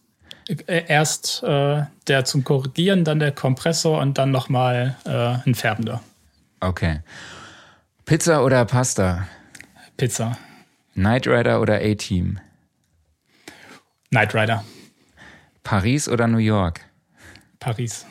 erst 0.68 1.44
äh, 1.44 1.84
der 2.08 2.26
zum 2.26 2.44
Korrigieren, 2.44 3.04
dann 3.04 3.20
der 3.20 3.32
Kompressor 3.32 4.00
und 4.00 4.18
dann 4.18 4.32
nochmal 4.32 4.96
äh, 5.06 5.48
ein 5.48 5.56
Färbender. 5.56 6.02
Okay. 6.60 7.02
Pizza 8.06 8.44
oder 8.44 8.66
Pasta? 8.66 9.28
Pizza. 9.98 10.38
Knight 10.94 11.28
Rider 11.28 11.62
oder 11.62 11.76
A-Team? 11.76 12.40
Knight 14.10 14.34
Rider. 14.36 14.64
Paris 15.64 16.08
oder 16.08 16.28
New 16.28 16.38
York? 16.38 16.82
Paris. 17.60 18.06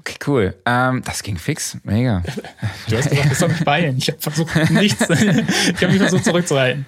Okay, 0.00 0.16
cool. 0.26 0.54
Ähm, 0.64 1.02
das 1.04 1.22
ging 1.22 1.36
fix. 1.36 1.76
Mega. 1.84 2.22
Du 2.88 2.96
hast 2.96 3.10
gesagt, 3.10 3.30
das 3.30 3.38
soll 3.38 3.48
mich 3.50 3.64
beeilen. 3.64 3.98
Ich 3.98 4.08
habe 4.08 4.18
versucht, 4.18 4.70
nichts. 4.70 5.02
ich 5.10 5.82
habe 5.82 5.88
mich 5.88 5.98
versucht 5.98 6.24
zurückzuhalten. 6.24 6.86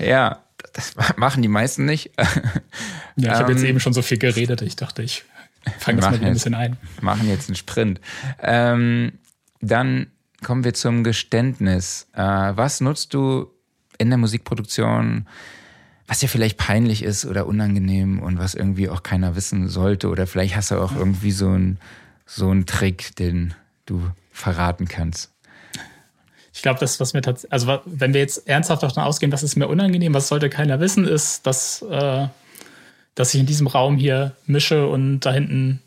Ja, 0.00 0.40
das 0.76 0.94
machen 1.16 1.40
die 1.40 1.48
meisten 1.48 1.86
nicht. 1.86 2.10
ja, 3.16 3.32
ich 3.32 3.38
habe 3.38 3.52
jetzt 3.52 3.62
ähm, 3.62 3.70
eben 3.70 3.80
schon 3.80 3.94
so 3.94 4.02
viel 4.02 4.18
geredet. 4.18 4.60
Ich 4.60 4.76
dachte, 4.76 5.02
ich 5.02 5.24
fange 5.78 6.00
das 6.00 6.10
mal 6.10 6.22
ein 6.22 6.32
bisschen 6.34 6.54
ein. 6.54 6.76
Machen 7.00 7.28
jetzt 7.28 7.48
einen 7.48 7.56
Sprint. 7.56 7.98
Ähm, 8.42 9.12
dann 9.62 10.08
kommen 10.44 10.64
wir 10.64 10.74
zum 10.74 11.02
Geständnis. 11.02 12.08
Äh, 12.12 12.20
was 12.20 12.82
nutzt 12.82 13.14
du 13.14 13.50
in 13.96 14.10
der 14.10 14.18
Musikproduktion, 14.18 15.26
was 16.06 16.18
dir 16.18 16.28
vielleicht 16.28 16.58
peinlich 16.58 17.02
ist 17.02 17.24
oder 17.24 17.46
unangenehm 17.46 18.18
und 18.18 18.38
was 18.38 18.54
irgendwie 18.54 18.90
auch 18.90 19.02
keiner 19.02 19.34
wissen 19.34 19.68
sollte? 19.68 20.10
Oder 20.10 20.26
vielleicht 20.26 20.56
hast 20.56 20.72
du 20.72 20.76
auch 20.76 20.94
irgendwie 20.94 21.32
so 21.32 21.48
einen 21.48 21.78
so 22.26 22.50
einen 22.50 22.66
Trick, 22.66 23.16
den 23.16 23.54
du 23.86 24.10
verraten 24.30 24.88
kannst. 24.88 25.32
Ich 26.56 26.62
glaube, 26.62 26.80
das, 26.80 26.98
was 27.00 27.12
mir 27.12 27.20
tatsächlich, 27.20 27.52
also 27.52 27.80
wenn 27.84 28.14
wir 28.14 28.22
jetzt 28.22 28.48
ernsthaft 28.48 28.82
davon 28.82 29.02
ausgehen, 29.02 29.30
was 29.30 29.42
ist 29.42 29.56
mir 29.56 29.68
unangenehm, 29.68 30.14
was 30.14 30.28
sollte 30.28 30.48
keiner 30.48 30.80
wissen, 30.80 31.06
ist, 31.06 31.46
dass, 31.46 31.82
äh, 31.82 32.28
dass 33.14 33.34
ich 33.34 33.40
in 33.40 33.46
diesem 33.46 33.66
Raum 33.66 33.98
hier 33.98 34.34
mische 34.46 34.88
und 34.88 35.20
da 35.20 35.34
hinten 35.34 35.82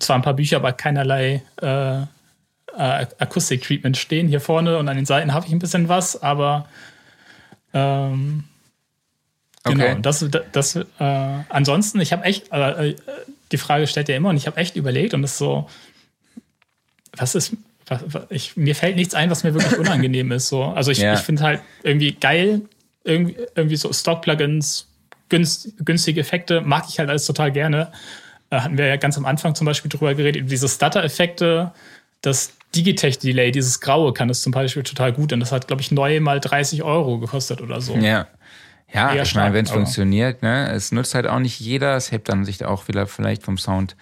zwar 0.00 0.16
ein 0.16 0.22
paar 0.22 0.34
Bücher, 0.34 0.56
aber 0.56 0.72
keinerlei 0.72 1.44
äh, 1.62 2.00
äh, 2.02 2.06
Akustik-Treatment 2.76 3.96
stehen. 3.96 4.26
Hier 4.26 4.40
vorne 4.40 4.76
und 4.76 4.88
an 4.88 4.96
den 4.96 5.06
Seiten 5.06 5.32
habe 5.32 5.46
ich 5.46 5.52
ein 5.52 5.60
bisschen 5.60 5.88
was, 5.88 6.20
aber 6.20 6.66
ähm, 7.72 8.42
genau. 9.62 9.84
Okay. 9.84 9.98
Das, 10.02 10.26
das, 10.50 10.74
äh, 10.74 10.84
ansonsten, 10.98 12.00
ich 12.00 12.12
habe 12.12 12.24
echt, 12.24 12.50
äh, 12.50 12.96
die 13.52 13.56
Frage 13.56 13.86
stellt 13.86 14.08
ja 14.08 14.16
immer 14.16 14.30
und 14.30 14.36
ich 14.36 14.48
habe 14.48 14.56
echt 14.56 14.74
überlegt 14.74 15.14
und 15.14 15.22
das 15.22 15.30
ist 15.30 15.38
so, 15.38 15.68
was 17.16 17.36
ist, 17.36 17.56
ich, 18.30 18.56
mir 18.56 18.74
fällt 18.74 18.96
nichts 18.96 19.14
ein, 19.14 19.30
was 19.30 19.44
mir 19.44 19.54
wirklich 19.54 19.78
unangenehm 19.78 20.32
ist. 20.32 20.48
So. 20.48 20.64
Also 20.64 20.90
ich, 20.90 20.98
Ja. 20.98 21.14
ich 21.14 21.20
finde 21.20 21.42
halt 21.42 21.60
irgendwie 21.82 22.12
geil, 22.12 22.62
irgendwie, 23.04 23.36
irgendwie 23.54 23.76
so 23.76 23.92
Stock-Plugins, 23.92 24.86
günst, 25.28 25.72
günstige 25.84 26.20
Effekte, 26.20 26.60
mag 26.60 26.84
ich 26.88 26.98
halt 26.98 27.08
alles 27.08 27.26
total 27.26 27.52
gerne. 27.52 27.92
Äh, 28.50 28.60
hatten 28.60 28.78
wir 28.78 28.86
ja 28.86 28.96
ganz 28.96 29.16
am 29.18 29.26
Anfang 29.26 29.54
zum 29.54 29.66
Beispiel 29.66 29.90
drüber 29.90 30.14
geredet, 30.14 30.50
diese 30.50 30.68
Stutter-Effekte, 30.68 31.72
das 32.22 32.52
Digitech-Delay, 32.74 33.50
dieses 33.50 33.80
Graue 33.80 34.12
kann 34.12 34.28
das 34.28 34.42
zum 34.42 34.52
Beispiel 34.52 34.82
total 34.82 35.12
gut 35.12 35.32
und 35.32 35.40
das 35.40 35.52
hat, 35.52 35.66
glaube 35.68 35.80
ich, 35.82 35.90
neu 35.90 36.20
mal 36.20 36.40
30 36.40 36.82
Euro 36.82 37.18
gekostet 37.18 37.60
oder 37.62 37.80
so. 37.80 37.94
Ja. 37.96 38.26
Ja, 38.92 39.12
Eher 39.14 39.22
ich 39.22 39.34
meine, 39.34 39.52
wenn 39.52 39.66
es 39.66 39.70
funktioniert, 39.70 40.42
ne, 40.42 40.70
es 40.72 40.92
nutzt 40.92 41.14
halt 41.14 41.26
auch 41.26 41.40
nicht 41.40 41.60
jeder, 41.60 41.94
es 41.96 42.10
hebt 42.10 42.30
dann 42.30 42.46
sich 42.46 42.64
auch 42.64 42.88
wieder 42.88 43.06
vielleicht 43.06 43.42
vom 43.42 43.58
Sound 43.58 43.96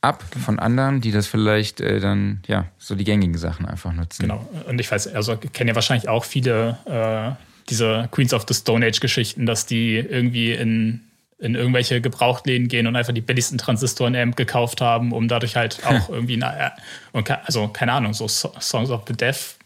ab 0.00 0.22
von 0.44 0.58
anderen, 0.58 1.00
die 1.00 1.10
das 1.10 1.26
vielleicht 1.26 1.80
äh, 1.80 1.98
dann, 2.00 2.42
ja, 2.46 2.66
so 2.78 2.94
die 2.94 3.04
gängigen 3.04 3.36
Sachen 3.38 3.66
einfach 3.66 3.92
nutzen. 3.92 4.22
Genau. 4.22 4.46
Und 4.68 4.78
ich 4.80 4.90
weiß, 4.90 5.08
also 5.14 5.36
kennen 5.36 5.68
ja 5.68 5.74
wahrscheinlich 5.74 6.08
auch 6.08 6.24
viele 6.24 6.78
äh, 6.86 7.42
diese 7.68 8.08
Queens 8.12 8.32
of 8.32 8.44
the 8.46 8.54
Stone 8.54 8.86
Age 8.86 9.00
Geschichten, 9.00 9.46
dass 9.46 9.66
die 9.66 9.96
irgendwie 9.96 10.52
in, 10.52 11.00
in 11.38 11.54
irgendwelche 11.56 12.00
Gebrauchtläden 12.00 12.68
gehen 12.68 12.86
und 12.86 12.94
einfach 12.94 13.12
die 13.12 13.20
billigsten 13.20 13.58
Transistoren 13.58 14.14
Amp 14.14 14.36
gekauft 14.36 14.80
haben, 14.80 15.12
um 15.12 15.26
dadurch 15.26 15.56
halt 15.56 15.80
auch 15.84 16.08
irgendwie, 16.08 16.36
na, 16.36 16.72
und 17.12 17.24
ke- 17.24 17.44
also 17.44 17.66
keine 17.68 17.92
Ahnung, 17.92 18.14
so 18.14 18.28
So- 18.28 18.52
Songs 18.60 18.90
of 18.90 19.02
the 19.08 19.14
Deaf, 19.14 19.56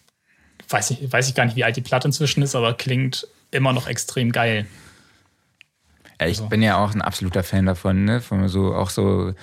weiß 0.71 0.93
ich, 0.93 1.13
weiß 1.13 1.29
ich 1.29 1.35
gar 1.35 1.45
nicht, 1.45 1.57
wie 1.57 1.65
alt 1.65 1.77
die 1.77 1.83
Platte 1.83 2.09
inzwischen 2.09 2.43
ist, 2.43 2.55
aber 2.55 2.73
klingt 2.75 3.27
immer 3.51 3.73
noch 3.75 3.87
extrem 3.89 4.33
geil. 4.33 4.67
Ja, 6.21 6.27
ich 6.27 6.39
Also- 6.39 6.49
bin 6.49 6.63
ja 6.63 6.83
auch 6.83 6.95
ein 6.95 7.03
absoluter 7.03 7.43
Fan 7.43 7.67
davon, 7.67 8.05
ne? 8.05 8.21
Von 8.21 8.49
so 8.49 8.75
auch 8.75 8.89
so 8.91 9.35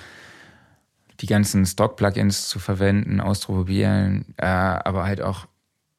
die 1.20 1.26
ganzen 1.26 1.66
Stock-Plugins 1.66 2.48
zu 2.48 2.58
verwenden, 2.58 3.20
auszuprobieren, 3.20 4.34
äh, 4.36 4.46
aber 4.46 5.04
halt 5.04 5.20
auch 5.20 5.46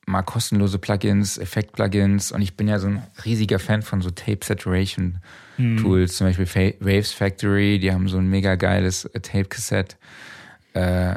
mal 0.05 0.23
kostenlose 0.23 0.79
Plugins, 0.79 1.37
Effekt-Plugins 1.37 2.31
und 2.31 2.41
ich 2.41 2.57
bin 2.57 2.67
ja 2.67 2.79
so 2.79 2.87
ein 2.87 3.03
riesiger 3.25 3.59
Fan 3.59 3.81
von 3.81 4.01
so 4.01 4.09
Tape 4.09 4.39
Saturation 4.43 5.19
Tools, 5.77 6.15
zum 6.15 6.27
Beispiel 6.27 6.45
Fa 6.45 6.71
Waves 6.79 7.11
Factory, 7.11 7.79
die 7.79 7.91
haben 7.91 8.07
so 8.07 8.17
ein 8.17 8.27
mega 8.27 8.55
geiles 8.55 9.05
äh, 9.05 9.19
Tape-Cassette 9.19 9.97
äh, 10.73 11.15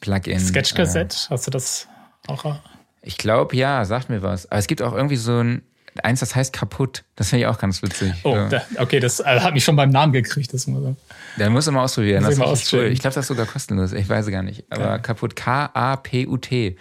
Plugin. 0.00 0.40
Sketch 0.40 0.74
Äh, 0.78 1.06
hast 1.30 1.46
du 1.46 1.50
das 1.50 1.88
auch? 2.26 2.60
ich 3.02 3.18
glaube, 3.18 3.56
ja, 3.56 3.84
sagt 3.84 4.08
mir 4.08 4.22
was. 4.22 4.50
Aber 4.50 4.58
es 4.58 4.66
gibt 4.66 4.80
auch 4.80 4.94
irgendwie 4.94 5.16
so 5.16 5.38
ein, 5.38 5.62
eins, 6.02 6.20
das 6.20 6.34
heißt 6.34 6.52
kaputt. 6.52 7.04
Das 7.16 7.30
finde 7.30 7.44
ich 7.44 7.46
auch 7.46 7.58
ganz 7.58 7.82
witzig. 7.82 8.12
Oh, 8.24 8.34
so. 8.34 8.48
da, 8.48 8.62
okay, 8.78 9.00
das 9.00 9.20
äh, 9.20 9.40
hat 9.40 9.54
mich 9.54 9.64
schon 9.64 9.76
beim 9.76 9.90
Namen 9.90 10.12
gekriegt. 10.12 10.52
Das 10.54 10.66
muss, 10.66 10.96
Der 11.38 11.50
muss 11.50 11.66
immer 11.66 11.82
ausprobieren. 11.82 12.22
Muss 12.22 12.36
Das 12.36 12.38
ich 12.38 12.72
mal 12.72 12.80
cool. 12.80 12.92
Ich 12.92 13.00
glaube, 13.00 13.14
das 13.14 13.24
ist 13.24 13.28
sogar 13.28 13.46
kostenlos. 13.46 13.92
Ich 13.92 14.08
weiß 14.08 14.26
gar 14.28 14.42
nicht. 14.42 14.64
Aber 14.70 14.98
kaputt. 14.98 15.36
K-A-P-U-T. 15.36 16.76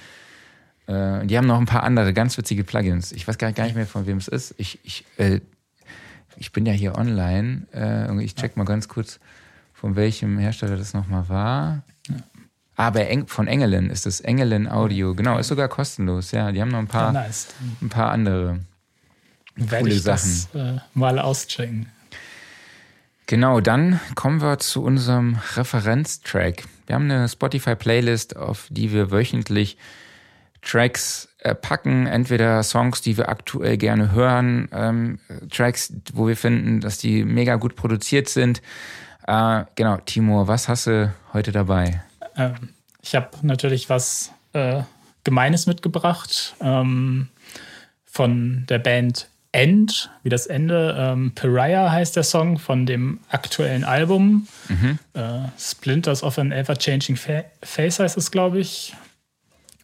Äh, 0.88 1.25
die 1.25 1.38
haben 1.38 1.47
noch 1.47 1.59
ein 1.59 1.65
paar 1.65 1.83
andere 1.83 2.13
ganz 2.13 2.38
witzige 2.38 2.63
Plugins. 2.63 3.11
Ich 3.11 3.27
weiß 3.27 3.38
gar 3.38 3.51
gar 3.51 3.65
nicht 3.65 3.75
mehr, 3.75 3.88
von 3.88 4.05
wem 4.05 4.17
es 4.17 4.27
ist. 4.27 4.55
Ich, 4.57 4.79
ich, 4.83 5.05
äh, 5.17 5.39
ich 6.38 6.51
bin 6.51 6.65
ja 6.65 6.73
hier 6.73 6.97
online. 6.97 7.67
Äh, 7.73 8.23
ich 8.23 8.35
check 8.35 8.57
mal 8.57 8.65
ganz 8.65 8.88
kurz, 8.88 9.19
von 9.73 9.95
welchem 9.95 10.38
Hersteller 10.38 10.77
das 10.77 10.93
nochmal 10.93 11.29
war. 11.29 11.83
Aber 12.75 13.07
Eng 13.07 13.27
von 13.27 13.47
Engelen 13.47 13.89
ist 13.89 14.07
es. 14.07 14.21
Engelen 14.21 14.67
Audio. 14.67 15.13
Genau, 15.13 15.38
ist 15.38 15.49
sogar 15.49 15.67
kostenlos. 15.67 16.31
Ja, 16.31 16.51
die 16.51 16.61
haben 16.61 16.69
noch 16.69 16.79
ein 16.79 16.88
paar, 16.88 17.13
ja, 17.13 17.21
nice. 17.21 17.47
ein 17.81 17.89
paar 17.89 18.11
andere. 18.11 18.59
Werde 19.69 19.83
Coole 19.83 19.95
ich 19.95 20.03
das 20.03 20.49
äh, 20.53 20.77
mal 20.93 21.19
auschecken. 21.19 21.88
Genau, 23.27 23.61
dann 23.61 23.99
kommen 24.15 24.41
wir 24.41 24.59
zu 24.59 24.83
unserem 24.83 25.38
Referenztrack. 25.55 26.63
Wir 26.85 26.95
haben 26.95 27.09
eine 27.09 27.29
Spotify-Playlist, 27.29 28.35
auf 28.35 28.67
die 28.69 28.91
wir 28.91 29.11
wöchentlich 29.11 29.77
Tracks 30.61 31.29
äh, 31.39 31.55
packen, 31.55 32.07
entweder 32.07 32.61
Songs, 32.61 33.01
die 33.01 33.17
wir 33.17 33.29
aktuell 33.29 33.77
gerne 33.77 34.11
hören, 34.11 34.67
ähm, 34.73 35.19
Tracks, 35.49 35.93
wo 36.13 36.27
wir 36.27 36.35
finden, 36.35 36.81
dass 36.81 36.97
die 36.97 37.23
mega 37.23 37.55
gut 37.55 37.75
produziert 37.75 38.29
sind. 38.29 38.61
Äh, 39.25 39.63
genau, 39.75 39.97
Timur, 39.97 40.47
was 40.47 40.67
hast 40.67 40.88
du 40.88 41.13
heute 41.33 41.51
dabei? 41.51 42.03
Ähm, 42.35 42.69
ich 43.01 43.15
habe 43.15 43.29
natürlich 43.41 43.89
was 43.89 44.31
äh, 44.53 44.83
Gemeines 45.23 45.67
mitgebracht 45.67 46.55
ähm, 46.61 47.29
von 48.05 48.65
der 48.67 48.79
Band 48.79 49.31
End, 49.52 50.10
wie 50.23 50.30
das 50.30 50.48
Ende. 50.48 50.95
Ähm, 50.98 51.34
Pariah 51.36 51.91
heißt 51.91 52.15
der 52.15 52.23
Song 52.23 52.57
von 52.57 52.86
dem 52.86 53.19
aktuellen 53.30 53.84
Album. 53.84 54.48
Äh, 55.14 55.49
Splinters 55.60 56.23
of 56.23 56.38
an 56.38 56.52
Ever-Changing 56.52 57.18
Fa 57.18 57.44
Face 57.61 57.99
heißt 57.99 58.18
es, 58.18 58.32
glaube 58.32 58.60
ich. 58.60 58.94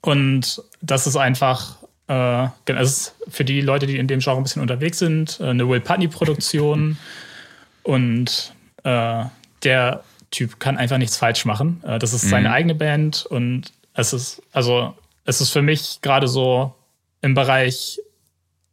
Und 0.01 0.61
das 0.81 1.05
ist 1.05 1.17
einfach, 1.17 1.77
äh, 2.07 2.47
es 2.65 2.91
ist 2.91 3.15
für 3.27 3.43
die 3.43 3.59
Leute, 3.61 3.87
die 3.87 3.97
in 3.97 4.07
dem 4.07 4.19
Genre 4.19 4.37
ein 4.37 4.43
bisschen 4.43 4.61
unterwegs 4.61 4.99
sind, 4.99 5.39
äh, 5.41 5.47
eine 5.47 5.67
Will 5.67 5.81
Putney-Produktion. 5.81 6.97
Und 7.83 8.53
äh, 8.83 9.23
der 9.63 10.03
Typ 10.31 10.59
kann 10.59 10.77
einfach 10.77 10.97
nichts 10.97 11.17
falsch 11.17 11.45
machen. 11.45 11.81
Äh, 11.85 11.99
das 11.99 12.13
ist 12.13 12.29
seine 12.29 12.51
eigene 12.51 12.75
Band 12.75 13.25
und 13.25 13.71
es 13.93 14.11
ist, 14.11 14.41
also, 14.51 14.93
es 15.23 15.39
ist 15.39 15.51
für 15.51 15.61
mich 15.61 15.99
gerade 16.01 16.27
so 16.27 16.75
im 17.21 17.33
Bereich 17.33 17.99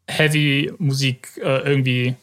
Heavy-Musik 0.06 1.40
äh, 1.42 1.60
irgendwie 1.60 2.14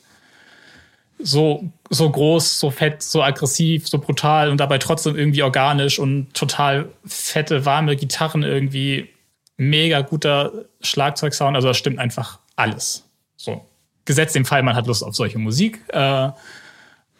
so, 1.19 1.71
so 1.89 2.09
groß, 2.09 2.59
so 2.59 2.71
fett, 2.71 3.01
so 3.01 3.23
aggressiv, 3.23 3.87
so 3.87 3.99
brutal 3.99 4.49
und 4.49 4.57
dabei 4.57 4.77
trotzdem 4.77 5.15
irgendwie 5.15 5.43
organisch 5.43 5.99
und 5.99 6.33
total 6.33 6.89
fette, 7.05 7.65
warme 7.65 7.95
Gitarren 7.95 8.43
irgendwie. 8.43 9.09
Mega 9.57 10.01
guter 10.01 10.51
Schlagzeugsound, 10.81 11.55
also 11.55 11.67
das 11.67 11.77
stimmt 11.77 11.99
einfach 11.99 12.39
alles. 12.55 13.03
So. 13.37 13.63
Gesetzt 14.05 14.33
dem 14.33 14.45
Fall, 14.45 14.63
man 14.63 14.75
hat 14.75 14.87
Lust 14.87 15.03
auf 15.03 15.15
solche 15.15 15.37
Musik. 15.37 15.81
Äh, 15.89 16.31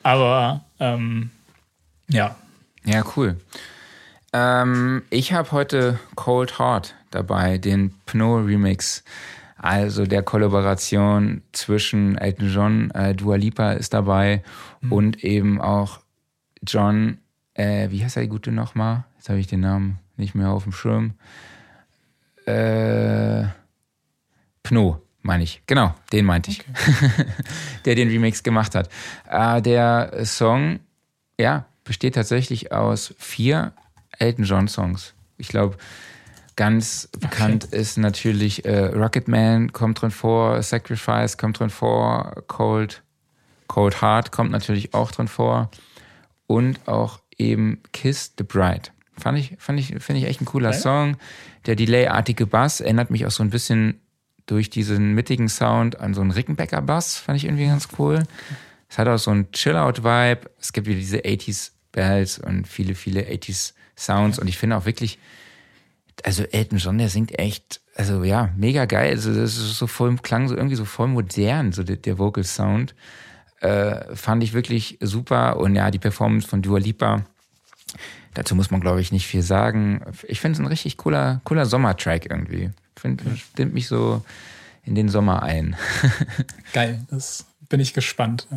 aber 0.01 0.65
ähm, 0.79 1.29
ja, 2.07 2.35
Ja, 2.83 3.03
cool. 3.15 3.39
Ähm, 4.33 5.03
ich 5.09 5.33
habe 5.33 5.51
heute 5.51 5.99
Cold 6.15 6.57
Heart 6.57 6.95
dabei, 7.11 7.57
den 7.57 7.93
Pno 8.05 8.38
Remix. 8.38 9.03
Also 9.61 10.07
der 10.07 10.23
Kollaboration 10.23 11.43
zwischen 11.51 12.17
Elton 12.17 12.49
John, 12.49 12.91
äh, 12.91 13.13
Dua 13.13 13.35
Lipa 13.35 13.73
ist 13.73 13.93
dabei 13.93 14.41
und 14.89 15.23
eben 15.23 15.61
auch 15.61 15.99
John, 16.65 17.19
äh, 17.53 17.91
wie 17.91 18.03
heißt 18.03 18.15
der 18.15 18.25
gute 18.25 18.51
nochmal? 18.51 19.03
Jetzt 19.17 19.29
habe 19.29 19.38
ich 19.38 19.45
den 19.45 19.59
Namen 19.59 19.99
nicht 20.17 20.33
mehr 20.33 20.49
auf 20.49 20.63
dem 20.63 20.71
Schirm. 20.71 21.13
Äh, 22.47 23.43
Pno, 24.63 24.99
meine 25.21 25.43
ich. 25.43 25.61
Genau, 25.67 25.93
den 26.11 26.25
meinte 26.25 26.49
ich. 26.49 26.63
der 27.85 27.93
den 27.93 28.09
Remix 28.09 28.41
gemacht 28.41 28.73
hat. 28.73 28.89
Äh, 29.29 29.61
der 29.61 30.25
Song, 30.25 30.79
ja, 31.39 31.65
besteht 31.83 32.15
tatsächlich 32.15 32.71
aus 32.71 33.13
vier 33.19 33.73
Elton 34.17 34.45
John 34.45 34.67
Songs. 34.67 35.13
Ich 35.38 35.49
glaube, 35.49 35.77
ganz 36.61 37.09
bekannt 37.19 37.63
ist 37.63 37.97
natürlich 37.97 38.65
äh, 38.65 38.85
Rocketman 38.85 39.73
kommt 39.73 39.99
drin 39.99 40.11
vor, 40.11 40.61
Sacrifice 40.61 41.35
kommt 41.39 41.59
drin 41.59 41.71
vor, 41.71 42.35
Cold, 42.45 43.01
Cold 43.65 43.99
Heart 44.03 44.31
kommt 44.31 44.51
natürlich 44.51 44.93
auch 44.93 45.09
drin 45.09 45.27
vor 45.27 45.71
und 46.45 46.88
auch 46.88 47.19
eben 47.35 47.81
Kiss 47.93 48.33
the 48.38 48.43
Bride. 48.43 48.91
Fand 49.17 49.39
ich, 49.39 49.55
fand 49.57 49.79
ich, 49.79 49.88
finde 50.03 50.21
ich 50.21 50.27
echt 50.27 50.39
ein 50.39 50.45
cooler 50.45 50.69
Okay. 50.69 50.77
Song. 50.77 51.17
Der 51.65 51.75
Delay-artige 51.75 52.45
Bass 52.45 52.79
erinnert 52.79 53.09
mich 53.09 53.25
auch 53.25 53.31
so 53.31 53.41
ein 53.41 53.49
bisschen 53.49 53.99
durch 54.45 54.69
diesen 54.69 55.15
mittigen 55.15 55.49
Sound 55.49 55.99
an 55.99 56.13
so 56.13 56.21
einen 56.21 56.29
Rickenbacker 56.29 56.83
Bass. 56.83 57.17
Fand 57.17 57.38
ich 57.38 57.45
irgendwie 57.45 57.65
ganz 57.65 57.88
cool. 57.97 58.21
Es 58.88 58.99
hat 58.99 59.07
auch 59.07 59.17
so 59.17 59.31
einen 59.31 59.51
Chill-Out-Vibe. 59.51 60.41
Es 60.59 60.73
gibt 60.73 60.85
wieder 60.85 60.99
diese 60.99 61.21
80s 61.21 61.71
Bells 61.91 62.38
und 62.38 62.67
viele, 62.67 62.93
viele 62.93 63.21
80s 63.21 63.73
Sounds. 63.97 64.38
Und 64.38 64.47
ich 64.47 64.59
finde 64.59 64.77
auch 64.77 64.85
wirklich, 64.85 65.17
also 66.23 66.43
Elton 66.43 66.77
John, 66.77 66.98
der 66.98 67.10
singt 67.10 67.38
echt, 67.38 67.81
also 67.95 68.23
ja, 68.23 68.49
mega 68.56 68.85
geil. 68.85 69.11
Also 69.11 69.34
das 69.34 69.57
ist 69.57 69.77
so 69.77 69.88
voll, 69.88 70.15
klang 70.18 70.48
so 70.48 70.56
irgendwie 70.56 70.76
so 70.76 70.85
voll 70.85 71.07
modern, 71.07 71.72
so 71.72 71.84
der, 71.84 71.98
der 71.98 72.18
Vocal 72.18 72.43
Sound. 72.43 72.95
Äh, 73.60 74.15
fand 74.15 74.43
ich 74.43 74.53
wirklich 74.53 74.98
super. 75.02 75.57
Und 75.57 75.76
ja, 75.76 75.91
die 75.91 75.99
Performance 75.99 76.48
von 76.48 76.61
Dua 76.61 76.80
Lipa, 76.80 77.26
dazu 78.34 78.56
muss 78.56 78.72
man, 78.72 78.81
glaube 78.81 79.02
ich, 79.02 79.11
nicht 79.11 79.27
viel 79.27 79.43
sagen. 79.43 80.02
Ich 80.27 80.39
finde 80.39 80.53
es 80.53 80.60
ein 80.60 80.68
richtig 80.68 80.98
cooler, 80.98 81.41
cooler 81.43 81.65
Sommertrack 81.65 82.30
irgendwie. 82.30 82.72
Find, 82.95 83.22
Stimmt 83.35 83.73
mich 83.73 83.88
so 83.88 84.23
in 84.84 84.95
den 84.95 85.10
Sommer 85.10 85.43
ein. 85.43 85.76
geil. 86.73 87.06
Das 87.10 87.45
bin 87.69 87.80
ich 87.80 87.93
gespannt. 87.93 88.48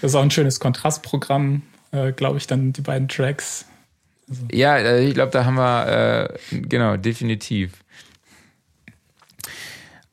Das 0.00 0.12
ist 0.12 0.14
auch 0.14 0.22
ein 0.22 0.30
schönes 0.30 0.60
Kontrastprogramm, 0.60 1.62
äh, 1.92 2.12
glaube 2.12 2.38
ich, 2.38 2.46
dann 2.46 2.72
die 2.72 2.80
beiden 2.80 3.08
Tracks. 3.08 3.66
Also. 4.32 4.46
Ja, 4.50 4.76
äh, 4.76 5.04
ich 5.04 5.14
glaube, 5.14 5.30
da 5.30 5.44
haben 5.44 5.56
wir, 5.56 6.28
äh, 6.50 6.58
genau, 6.60 6.96
definitiv. 6.96 7.72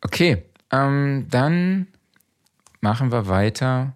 Okay, 0.02 0.44
ähm, 0.72 1.28
dann 1.30 1.88
machen 2.82 3.12
wir 3.12 3.28
weiter 3.28 3.94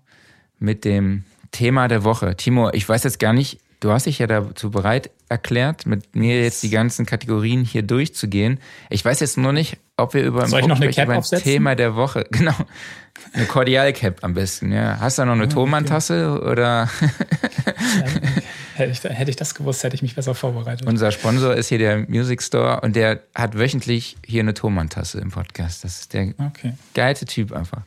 mit 0.59 0.85
dem 0.85 1.25
Thema 1.51 1.87
der 1.87 2.03
Woche. 2.03 2.35
Timo, 2.37 2.69
ich 2.71 2.87
weiß 2.87 3.03
jetzt 3.03 3.19
gar 3.19 3.33
nicht, 3.33 3.59
du 3.81 3.91
hast 3.91 4.05
dich 4.05 4.19
ja 4.19 4.27
dazu 4.27 4.71
bereit 4.71 5.11
erklärt, 5.29 5.85
mit 5.85 6.15
mir 6.15 6.41
jetzt 6.41 6.63
die 6.63 6.69
ganzen 6.69 7.05
Kategorien 7.05 7.65
hier 7.65 7.83
durchzugehen. 7.83 8.59
Ich 8.89 9.03
weiß 9.03 9.19
jetzt 9.19 9.37
nur 9.37 9.51
nicht, 9.51 9.77
ob 9.97 10.13
wir 10.13 10.23
über, 10.23 10.47
Soll 10.47 10.61
ich 10.61 10.67
noch 10.67 10.79
eine 10.79 10.91
Cap 10.91 11.05
über 11.05 11.15
ein 11.15 11.41
Thema 11.41 11.75
der 11.75 11.95
Woche, 11.95 12.25
genau, 12.31 12.55
eine 13.33 13.45
Cordial-Cap 13.45 14.23
am 14.23 14.33
besten, 14.33 14.71
ja. 14.71 14.99
Hast 14.99 15.19
du 15.19 15.25
noch 15.25 15.33
eine 15.33 15.49
Thomann-Tasse 15.49 16.41
oder? 16.41 16.89
Hätte, 18.75 18.91
ich, 18.91 19.03
hätte 19.03 19.29
ich 19.29 19.35
das 19.35 19.55
gewusst, 19.55 19.83
hätte 19.83 19.95
ich 19.95 20.01
mich 20.01 20.15
besser 20.15 20.35
vorbereitet. 20.35 20.87
Unser 20.87 21.11
Sponsor 21.11 21.53
ist 21.53 21.69
hier 21.69 21.77
der 21.77 21.99
Music 22.09 22.41
Store 22.41 22.81
und 22.81 22.95
der 22.95 23.21
hat 23.35 23.57
wöchentlich 23.57 24.17
hier 24.25 24.41
eine 24.41 24.53
Thomann-Tasse 24.53 25.19
im 25.19 25.31
Podcast. 25.31 25.83
Das 25.83 25.99
ist 25.99 26.13
der 26.13 26.33
okay. 26.39 26.73
geilste 26.93 27.25
Typ 27.25 27.51
einfach. 27.51 27.81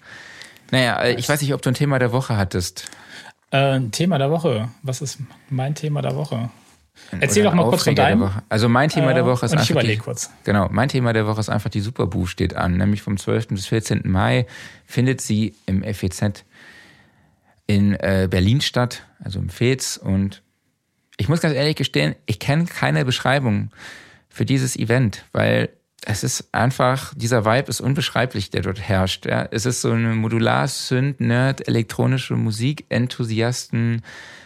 Naja, 0.70 0.98
nice. 0.98 1.16
ich 1.18 1.28
weiß 1.28 1.40
nicht, 1.42 1.54
ob 1.54 1.62
du 1.62 1.70
ein 1.70 1.74
Thema 1.74 1.98
der 1.98 2.12
Woche 2.12 2.36
hattest. 2.36 2.90
Äh, 3.50 3.76
ein 3.76 3.92
Thema 3.92 4.18
der 4.18 4.30
Woche. 4.30 4.68
Was 4.82 5.00
ist 5.00 5.18
mein 5.50 5.74
Thema 5.74 6.02
der 6.02 6.16
Woche? 6.16 6.50
Erzähl 7.20 7.44
doch 7.44 7.54
mal 7.54 7.68
kurz 7.68 7.84
von 7.84 7.94
deinem. 7.94 8.30
Also 8.48 8.68
mein 8.68 8.88
Thema 8.88 9.12
äh, 9.12 9.14
der 9.14 9.26
Woche 9.26 9.46
ist 9.46 9.52
einfach. 9.52 9.82
Ich 9.82 9.88
die, 9.88 9.96
kurz. 9.98 10.30
Genau, 10.44 10.68
mein 10.70 10.88
Thema 10.88 11.12
der 11.12 11.26
Woche 11.26 11.40
ist 11.40 11.48
einfach 11.48 11.70
die 11.70 11.80
Superboo 11.80 12.26
steht 12.26 12.54
an. 12.54 12.76
Nämlich 12.76 13.02
vom 13.02 13.16
12. 13.16 13.48
bis 13.48 13.66
14. 13.66 14.02
Mai 14.04 14.46
findet 14.86 15.20
sie 15.20 15.54
im 15.66 15.82
FEZ 15.82 16.44
in 17.66 17.94
äh, 17.94 18.28
Berlin 18.30 18.60
statt, 18.60 19.02
also 19.22 19.38
im 19.38 19.50
FEZ. 19.50 19.98
Und 19.98 20.42
ich 21.16 21.28
muss 21.28 21.40
ganz 21.40 21.54
ehrlich 21.54 21.76
gestehen, 21.76 22.14
ich 22.26 22.38
kenne 22.38 22.66
keine 22.66 23.04
Beschreibung 23.04 23.70
für 24.28 24.44
dieses 24.44 24.76
Event, 24.76 25.24
weil 25.32 25.70
es 26.04 26.22
ist 26.22 26.48
einfach, 26.52 27.14
dieser 27.14 27.44
Vibe 27.44 27.68
ist 27.68 27.80
unbeschreiblich, 27.80 28.50
der 28.50 28.62
dort 28.62 28.80
herrscht. 28.80 29.26
Ja. 29.26 29.48
Es 29.50 29.66
ist 29.66 29.80
so 29.80 29.90
eine 29.90 30.14
Modular-Synth-Nerd, 30.14 31.66
elektronische 31.66 32.34
Musik, 32.36 32.84
Enthusiasten, 32.90 34.02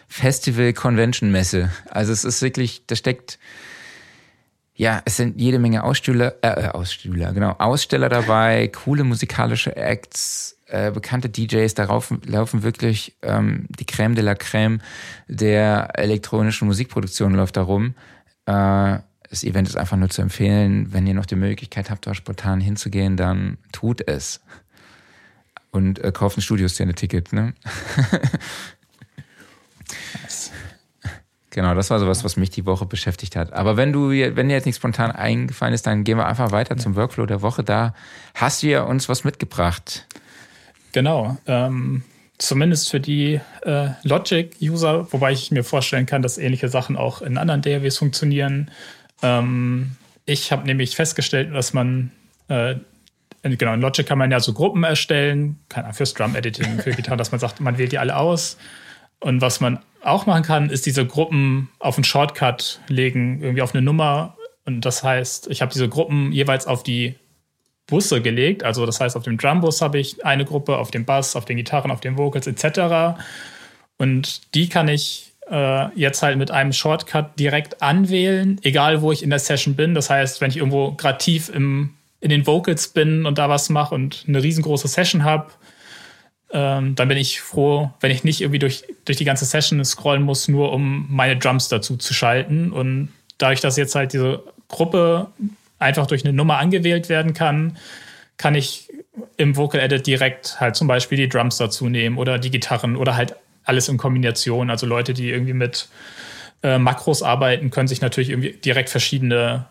Festival, 0.08 0.72
Convention-Messe. 0.72 1.70
Also 1.90 2.12
es 2.12 2.24
ist 2.24 2.40
wirklich, 2.40 2.86
da 2.86 2.96
steckt, 2.96 3.38
ja, 4.74 5.02
es 5.04 5.18
sind 5.18 5.38
jede 5.40 5.58
Menge 5.58 5.84
Aussteller, 5.84 6.36
äh, 6.42 6.48
äh, 6.48 6.68
Aussteller, 6.68 7.32
genau, 7.32 7.54
Aussteller 7.58 8.08
dabei, 8.08 8.68
coole 8.68 9.04
musikalische 9.04 9.76
Acts, 9.76 10.56
äh, 10.70 10.90
bekannte 10.92 11.28
DJs, 11.28 11.74
darauf 11.74 12.12
laufen 12.24 12.62
wirklich 12.62 13.16
ähm, 13.22 13.66
die 13.68 13.84
Crème 13.84 14.14
de 14.14 14.24
la 14.24 14.32
Crème 14.32 14.80
der 15.28 15.98
elektronischen 15.98 16.66
Musikproduktion 16.66 17.34
läuft 17.34 17.56
da 17.56 17.62
rum. 17.62 17.94
Äh, 18.46 18.98
das 19.28 19.44
Event 19.44 19.68
ist 19.68 19.76
einfach 19.76 19.96
nur 19.96 20.10
zu 20.10 20.22
empfehlen. 20.22 20.92
Wenn 20.92 21.06
ihr 21.06 21.14
noch 21.14 21.26
die 21.26 21.36
Möglichkeit 21.36 21.90
habt, 21.90 22.06
da 22.06 22.14
spontan 22.14 22.60
hinzugehen, 22.60 23.16
dann 23.16 23.58
tut 23.72 24.06
es. 24.08 24.40
Und 25.70 26.02
äh, 26.02 26.10
kauft 26.10 26.36
ein 26.38 26.42
Studioszene-Ticket, 26.42 27.32
ne? 27.32 27.54
Genau, 31.50 31.74
das 31.74 31.90
war 31.90 31.98
sowas, 31.98 32.22
was 32.22 32.36
mich 32.36 32.50
die 32.50 32.64
Woche 32.64 32.86
beschäftigt 32.86 33.34
hat. 33.34 33.52
Aber 33.52 33.76
wenn 33.76 33.92
du, 33.92 34.10
wenn 34.10 34.48
dir 34.48 34.54
jetzt 34.54 34.66
nicht 34.66 34.76
spontan 34.76 35.10
eingefallen 35.10 35.74
ist, 35.74 35.84
dann 35.84 36.04
gehen 36.04 36.16
wir 36.16 36.26
einfach 36.26 36.52
weiter 36.52 36.76
zum 36.76 36.94
Workflow 36.94 37.26
der 37.26 37.42
Woche. 37.42 37.64
Da 37.64 37.92
hast 38.34 38.62
du 38.62 38.68
ja 38.68 38.82
uns 38.82 39.08
was 39.08 39.24
mitgebracht. 39.24 40.06
Genau. 40.92 41.36
Ähm, 41.46 42.02
zumindest 42.38 42.90
für 42.90 43.00
die 43.00 43.40
äh, 43.62 43.90
Logic-User, 44.02 45.12
wobei 45.12 45.32
ich 45.32 45.50
mir 45.50 45.64
vorstellen 45.64 46.06
kann, 46.06 46.22
dass 46.22 46.38
ähnliche 46.38 46.68
Sachen 46.68 46.96
auch 46.96 47.22
in 47.22 47.38
anderen 47.38 47.62
DAWs 47.62 47.98
funktionieren. 47.98 48.70
Ähm, 49.22 49.92
ich 50.26 50.52
habe 50.52 50.66
nämlich 50.66 50.96
festgestellt, 50.96 51.54
dass 51.54 51.72
man 51.72 52.10
äh, 52.48 52.76
genau, 53.42 53.74
in 53.74 53.80
Logic 53.80 54.06
kann 54.06 54.18
man 54.18 54.30
ja 54.30 54.40
so 54.40 54.52
Gruppen 54.52 54.84
erstellen, 54.84 55.58
keine 55.68 55.86
Ahnung, 55.86 55.96
fürs 55.96 56.14
Drum-Editing, 56.14 56.80
für 56.80 56.92
Gitarre, 56.92 57.16
dass 57.16 57.30
man 57.30 57.40
sagt, 57.40 57.60
man 57.60 57.78
wählt 57.78 57.92
die 57.92 57.98
alle 57.98 58.16
aus. 58.16 58.56
Und 59.20 59.40
was 59.40 59.60
man 59.60 59.80
auch 60.02 60.26
machen 60.26 60.42
kann, 60.42 60.70
ist 60.70 60.86
diese 60.86 61.06
Gruppen 61.06 61.68
auf 61.78 61.96
einen 61.96 62.04
Shortcut 62.04 62.80
legen, 62.88 63.40
irgendwie 63.42 63.62
auf 63.62 63.74
eine 63.74 63.82
Nummer. 63.82 64.36
Und 64.64 64.84
das 64.84 65.02
heißt, 65.02 65.48
ich 65.48 65.62
habe 65.62 65.72
diese 65.72 65.88
Gruppen 65.88 66.32
jeweils 66.32 66.66
auf 66.66 66.82
die 66.82 67.16
Busse 67.90 68.22
gelegt. 68.22 68.64
Also 68.64 68.86
das 68.86 69.00
heißt, 69.00 69.16
auf 69.16 69.24
dem 69.24 69.36
Drumbus 69.36 69.82
habe 69.82 69.98
ich 69.98 70.24
eine 70.24 70.44
Gruppe, 70.44 70.78
auf 70.78 70.90
dem 70.90 71.04
Bass, 71.04 71.36
auf 71.36 71.44
den 71.44 71.58
Gitarren, 71.58 71.90
auf 71.90 72.00
den 72.00 72.16
Vocals 72.16 72.46
etc. 72.46 73.20
Und 73.98 74.54
die 74.54 74.68
kann 74.68 74.88
ich 74.88 75.32
äh, 75.50 75.92
jetzt 75.94 76.22
halt 76.22 76.38
mit 76.38 76.50
einem 76.50 76.72
Shortcut 76.72 77.38
direkt 77.38 77.82
anwählen, 77.82 78.58
egal 78.62 79.02
wo 79.02 79.12
ich 79.12 79.22
in 79.22 79.30
der 79.30 79.38
Session 79.38 79.74
bin. 79.74 79.94
Das 79.94 80.08
heißt, 80.08 80.40
wenn 80.40 80.50
ich 80.50 80.56
irgendwo 80.56 80.92
gerade 80.92 81.18
tief 81.18 81.50
im, 81.50 81.90
in 82.20 82.30
den 82.30 82.46
Vocals 82.46 82.88
bin 82.88 83.26
und 83.26 83.36
da 83.38 83.48
was 83.48 83.68
mache 83.68 83.94
und 83.94 84.24
eine 84.26 84.42
riesengroße 84.42 84.88
Session 84.88 85.24
habe, 85.24 85.50
ähm, 86.52 86.94
dann 86.94 87.08
bin 87.08 87.18
ich 87.18 87.40
froh, 87.40 87.90
wenn 88.00 88.10
ich 88.10 88.24
nicht 88.24 88.40
irgendwie 88.40 88.58
durch, 88.58 88.84
durch 89.04 89.18
die 89.18 89.24
ganze 89.24 89.44
Session 89.44 89.84
scrollen 89.84 90.22
muss, 90.22 90.48
nur 90.48 90.72
um 90.72 91.06
meine 91.08 91.36
Drums 91.36 91.68
dazu 91.68 91.96
zu 91.96 92.14
schalten. 92.14 92.72
Und 92.72 93.10
dadurch, 93.38 93.60
dass 93.60 93.76
jetzt 93.76 93.94
halt 93.94 94.12
diese 94.12 94.42
Gruppe 94.68 95.28
einfach 95.80 96.06
durch 96.06 96.24
eine 96.24 96.32
Nummer 96.32 96.58
angewählt 96.58 97.08
werden 97.08 97.34
kann, 97.34 97.76
kann 98.36 98.54
ich 98.54 98.88
im 99.36 99.56
Vocal 99.56 99.80
Edit 99.80 100.06
direkt 100.06 100.60
halt 100.60 100.76
zum 100.76 100.86
Beispiel 100.86 101.18
die 101.18 101.28
Drums 101.28 101.56
dazu 101.56 101.88
nehmen 101.88 102.16
oder 102.16 102.38
die 102.38 102.50
Gitarren 102.50 102.96
oder 102.96 103.16
halt 103.16 103.34
alles 103.64 103.88
in 103.88 103.98
Kombination. 103.98 104.70
Also 104.70 104.86
Leute, 104.86 105.12
die 105.12 105.30
irgendwie 105.30 105.52
mit 105.52 105.88
äh, 106.62 106.78
Makros 106.78 107.22
arbeiten, 107.22 107.70
können 107.70 107.88
sich 107.88 108.00
natürlich 108.00 108.30
irgendwie 108.30 108.52
direkt 108.52 108.88
verschiedene 108.88 109.66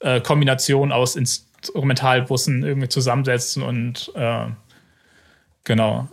äh, 0.00 0.20
Kombinationen 0.20 0.92
aus 0.92 1.14
Instrumentalbussen 1.16 2.64
irgendwie 2.64 2.88
zusammensetzen 2.88 3.62
und 3.62 4.10
äh, 4.16 4.46
genau 5.64 6.08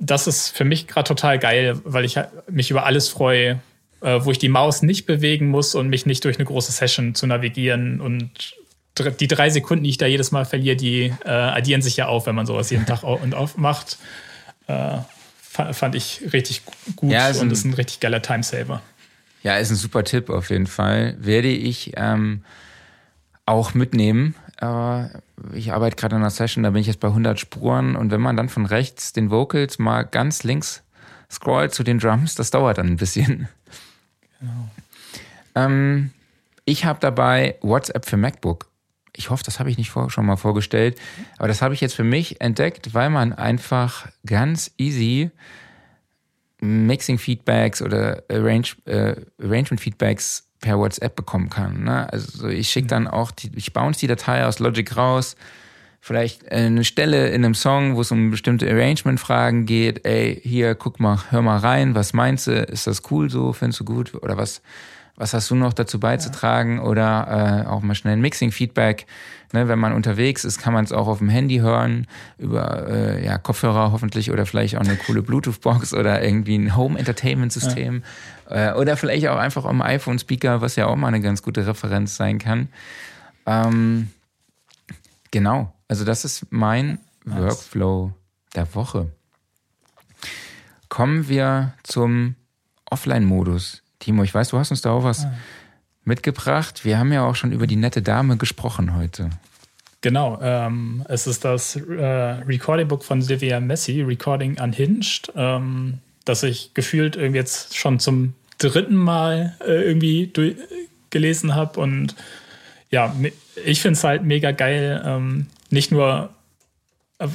das 0.00 0.26
ist 0.26 0.50
für 0.50 0.64
mich 0.64 0.86
gerade 0.86 1.08
total 1.08 1.38
geil, 1.38 1.80
weil 1.84 2.04
ich 2.04 2.18
mich 2.50 2.70
über 2.70 2.84
alles 2.86 3.08
freue, 3.08 3.60
äh, 4.00 4.20
wo 4.22 4.30
ich 4.30 4.38
die 4.38 4.48
Maus 4.48 4.82
nicht 4.82 5.06
bewegen 5.06 5.48
muss 5.48 5.74
und 5.74 5.88
mich 5.88 6.06
nicht 6.06 6.24
durch 6.24 6.36
eine 6.36 6.44
große 6.44 6.72
Session 6.72 7.14
zu 7.14 7.26
navigieren. 7.26 8.00
Und 8.00 8.54
die 8.98 9.28
drei 9.28 9.50
Sekunden, 9.50 9.84
die 9.84 9.90
ich 9.90 9.98
da 9.98 10.06
jedes 10.06 10.30
Mal 10.30 10.44
verliere, 10.44 10.76
die 10.76 11.12
äh, 11.24 11.28
addieren 11.28 11.82
sich 11.82 11.96
ja 11.96 12.06
auf, 12.06 12.26
wenn 12.26 12.34
man 12.34 12.46
sowas 12.46 12.70
jeden 12.70 12.86
Tag 12.86 13.02
auf 13.02 13.22
und 13.22 13.34
auf 13.34 13.56
macht. 13.56 13.98
Äh, 14.66 14.98
fand 15.40 15.94
ich 15.94 16.20
richtig 16.32 16.62
gut 16.96 17.12
ja, 17.12 17.28
ist 17.28 17.40
und 17.40 17.48
ein, 17.48 17.52
ist 17.52 17.64
ein 17.64 17.74
richtig 17.74 18.00
geiler 18.00 18.22
Timesaver. 18.22 18.82
Ja, 19.42 19.56
ist 19.56 19.70
ein 19.70 19.76
super 19.76 20.04
Tipp 20.04 20.30
auf 20.30 20.50
jeden 20.50 20.66
Fall. 20.66 21.16
Werde 21.18 21.48
ich 21.48 21.92
ähm, 21.96 22.42
auch 23.46 23.74
mitnehmen. 23.74 24.34
Äh, 24.60 25.06
ich 25.52 25.72
arbeite 25.72 25.96
gerade 25.96 26.16
in 26.16 26.22
einer 26.22 26.30
Session, 26.30 26.64
da 26.64 26.70
bin 26.70 26.80
ich 26.80 26.86
jetzt 26.86 27.00
bei 27.00 27.08
100 27.08 27.38
Spuren 27.38 27.94
und 27.94 28.10
wenn 28.10 28.20
man 28.20 28.36
dann 28.36 28.48
von 28.48 28.66
rechts 28.66 29.12
den 29.12 29.30
Vocals 29.30 29.78
mal 29.78 30.02
ganz 30.04 30.44
links 30.44 30.82
scrollt 31.30 31.74
zu 31.74 31.82
den 31.82 31.98
Drums, 31.98 32.34
das 32.34 32.50
dauert 32.50 32.78
dann 32.78 32.86
ein 32.86 32.96
bisschen. 32.96 33.48
Genau. 34.40 34.68
Ähm, 35.54 36.10
ich 36.64 36.84
habe 36.84 36.98
dabei 37.00 37.56
WhatsApp 37.60 38.06
für 38.06 38.16
MacBook. 38.16 38.68
Ich 39.16 39.30
hoffe, 39.30 39.44
das 39.44 39.60
habe 39.60 39.70
ich 39.70 39.78
nicht 39.78 39.90
vor, 39.90 40.10
schon 40.10 40.26
mal 40.26 40.36
vorgestellt, 40.36 40.98
aber 41.38 41.48
das 41.48 41.62
habe 41.62 41.74
ich 41.74 41.80
jetzt 41.80 41.94
für 41.94 42.04
mich 42.04 42.40
entdeckt, 42.40 42.94
weil 42.94 43.10
man 43.10 43.32
einfach 43.32 44.06
ganz 44.26 44.72
easy 44.76 45.30
Mixing 46.60 47.18
Feedbacks 47.18 47.82
oder 47.82 48.22
Arrange, 48.30 48.68
äh, 48.86 49.16
Arrangement 49.40 49.80
Feedbacks 49.80 50.48
per 50.60 50.78
WhatsApp 50.78 51.14
bekommen 51.14 51.50
kann. 51.50 51.84
Ne? 51.84 52.10
Also 52.10 52.48
ich 52.48 52.70
schicke 52.70 52.88
dann 52.88 53.06
auch, 53.06 53.30
die, 53.30 53.50
ich 53.54 53.72
bounce 53.72 54.00
die 54.00 54.06
Datei 54.06 54.46
aus 54.46 54.58
Logic 54.60 54.96
raus, 54.96 55.36
vielleicht 56.00 56.50
eine 56.50 56.84
Stelle 56.84 57.28
in 57.28 57.44
einem 57.44 57.54
Song, 57.54 57.96
wo 57.96 58.00
es 58.00 58.10
um 58.10 58.30
bestimmte 58.30 58.70
Arrangement-Fragen 58.70 59.66
geht. 59.66 60.06
Ey, 60.06 60.40
hier, 60.42 60.74
guck 60.74 61.00
mal, 61.00 61.18
hör 61.30 61.42
mal 61.42 61.58
rein, 61.58 61.94
was 61.94 62.12
meinst 62.12 62.46
du? 62.46 62.52
Ist 62.52 62.86
das 62.86 63.02
cool 63.10 63.30
so? 63.30 63.52
Findest 63.52 63.80
du 63.80 63.84
gut? 63.84 64.14
Oder 64.14 64.36
was, 64.36 64.62
was 65.16 65.32
hast 65.32 65.50
du 65.50 65.54
noch 65.54 65.72
dazu 65.72 66.00
beizutragen? 66.00 66.76
Ja. 66.76 66.82
Oder 66.82 67.64
äh, 67.64 67.68
auch 67.68 67.82
mal 67.82 67.94
schnell 67.94 68.14
ein 68.14 68.20
Mixing-Feedback. 68.20 69.06
Ne, 69.52 69.68
wenn 69.68 69.78
man 69.78 69.92
unterwegs 69.92 70.44
ist, 70.44 70.58
kann 70.58 70.72
man 70.72 70.84
es 70.84 70.90
auch 70.90 71.06
auf 71.06 71.18
dem 71.18 71.28
Handy 71.28 71.58
hören, 71.58 72.08
über 72.38 72.88
äh, 72.88 73.24
ja, 73.24 73.38
Kopfhörer 73.38 73.92
hoffentlich 73.92 74.32
oder 74.32 74.46
vielleicht 74.46 74.76
auch 74.76 74.80
eine 74.80 74.96
coole 74.96 75.22
Bluetooth-Box 75.22 75.94
oder 75.94 76.20
irgendwie 76.24 76.58
ein 76.58 76.76
Home-Entertainment-System. 76.76 78.02
Ja. 78.50 78.72
Äh, 78.72 78.76
oder 78.76 78.96
vielleicht 78.96 79.28
auch 79.28 79.36
einfach 79.38 79.64
am 79.64 79.80
iPhone-Speaker, 79.80 80.60
was 80.60 80.74
ja 80.74 80.86
auch 80.86 80.96
mal 80.96 81.06
eine 81.06 81.20
ganz 81.20 81.42
gute 81.42 81.64
Referenz 81.68 82.16
sein 82.16 82.40
kann. 82.40 82.68
Ähm, 83.46 84.10
genau, 85.30 85.72
also 85.86 86.04
das 86.04 86.24
ist 86.24 86.46
mein 86.50 86.98
nice. 87.24 87.40
Workflow 87.40 88.12
der 88.56 88.74
Woche. 88.74 89.12
Kommen 90.88 91.28
wir 91.28 91.74
zum 91.84 92.34
Offline-Modus. 92.90 93.83
Timo, 94.04 94.22
ich 94.22 94.34
weiß, 94.34 94.48
du 94.50 94.58
hast 94.58 94.70
uns 94.70 94.82
da 94.82 94.90
auch 94.90 95.04
was. 95.04 95.24
Ah 95.24 95.32
mitgebracht. 96.04 96.84
Wir 96.84 96.98
haben 96.98 97.12
ja 97.12 97.26
auch 97.26 97.34
schon 97.34 97.52
über 97.52 97.66
die 97.66 97.76
nette 97.76 98.02
Dame 98.02 98.36
gesprochen 98.36 98.94
heute. 98.96 99.30
Genau, 100.00 100.38
ähm, 100.42 101.04
es 101.08 101.26
ist 101.26 101.44
das 101.44 101.76
äh, 101.76 102.04
Recording 102.04 102.88
Book 102.88 103.04
von 103.04 103.22
Sylvia 103.22 103.58
Messi, 103.58 104.02
Recording 104.02 104.60
Unhinged, 104.60 105.32
ähm, 105.34 105.98
das 106.26 106.42
ich 106.42 106.74
gefühlt 106.74 107.16
irgendwie 107.16 107.38
jetzt 107.38 107.76
schon 107.76 107.98
zum 107.98 108.34
dritten 108.58 108.96
Mal 108.96 109.56
äh, 109.66 109.82
irgendwie 109.82 110.26
durch, 110.26 110.56
gelesen 111.08 111.54
habe. 111.54 111.80
Und 111.80 112.14
ja, 112.90 113.14
ich 113.64 113.80
finde 113.80 113.96
es 113.96 114.04
halt 114.04 114.24
mega 114.24 114.50
geil. 114.50 115.02
Ähm, 115.06 115.46
nicht 115.70 115.90
nur, 115.90 116.30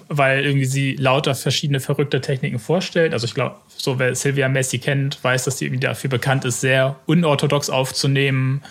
weil 0.08 0.46
irgendwie 0.46 0.66
sie 0.66 0.96
lauter 0.96 1.36
verschiedene 1.36 1.80
verrückte 1.80 2.22
Techniken 2.22 2.60
vorstellt. 2.60 3.14
Also 3.14 3.26
ich 3.26 3.34
glaube, 3.34 3.56
so 3.68 4.00
wer 4.00 4.16
Sylvia 4.16 4.50
Messi 4.50 4.80
kennt, 4.80 5.24
weiß, 5.24 5.46
dass 5.46 5.58
sie 5.58 5.66
irgendwie 5.66 5.86
dafür 5.86 6.10
bekannt 6.10 6.46
ist, 6.46 6.62
sehr 6.62 6.98
unorthodox 7.06 7.70
aufzunehmen 7.70 8.62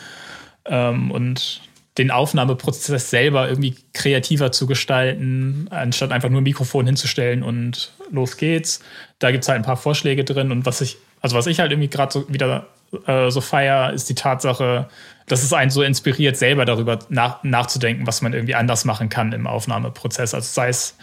ähm, 0.67 1.11
und 1.11 1.63
den 1.99 2.11
Aufnahmeprozess 2.11 3.11
selber 3.11 3.49
irgendwie 3.49 3.75
kreativer 3.93 4.53
zu 4.53 4.67
gestalten, 4.67 5.67
anstatt 5.71 6.13
einfach 6.13 6.29
nur 6.29 6.41
ein 6.41 6.45
Mikrofon 6.45 6.87
hinzustellen 6.87 7.43
und 7.43 7.93
los 8.11 8.37
geht's. 8.37 8.81
Da 9.19 9.33
gibt 9.33 9.43
es 9.43 9.49
halt 9.49 9.59
ein 9.59 9.65
paar 9.65 9.77
Vorschläge 9.77 10.25
drin 10.25 10.53
und 10.53 10.65
was 10.65 10.81
ich, 10.81 10.97
also 11.21 11.37
was 11.37 11.47
ich 11.47 11.59
halt 11.59 11.73
irgendwie 11.73 11.89
gerade 11.89 12.13
so 12.13 12.33
wieder 12.33 12.69
äh, 13.07 13.31
so 13.31 13.41
feier, 13.41 13.93
ist 13.93 14.09
die 14.09 14.15
Tatsache, 14.15 14.89
dass 15.29 15.43
es 15.43 15.53
einen 15.53 15.71
so 15.71 15.83
inspiriert, 15.83 16.37
selber 16.37 16.65
darüber 16.65 16.99
nach, 17.09 17.43
nachzudenken, 17.45 18.07
was 18.07 18.23
man 18.23 18.33
irgendwie 18.33 18.55
anders 18.55 18.85
machen 18.85 19.09
kann 19.09 19.33
im 19.33 19.47
Aufnahmeprozess. 19.47 20.35
Also 20.35 20.49
sei 20.51 20.69
es, 20.69 20.97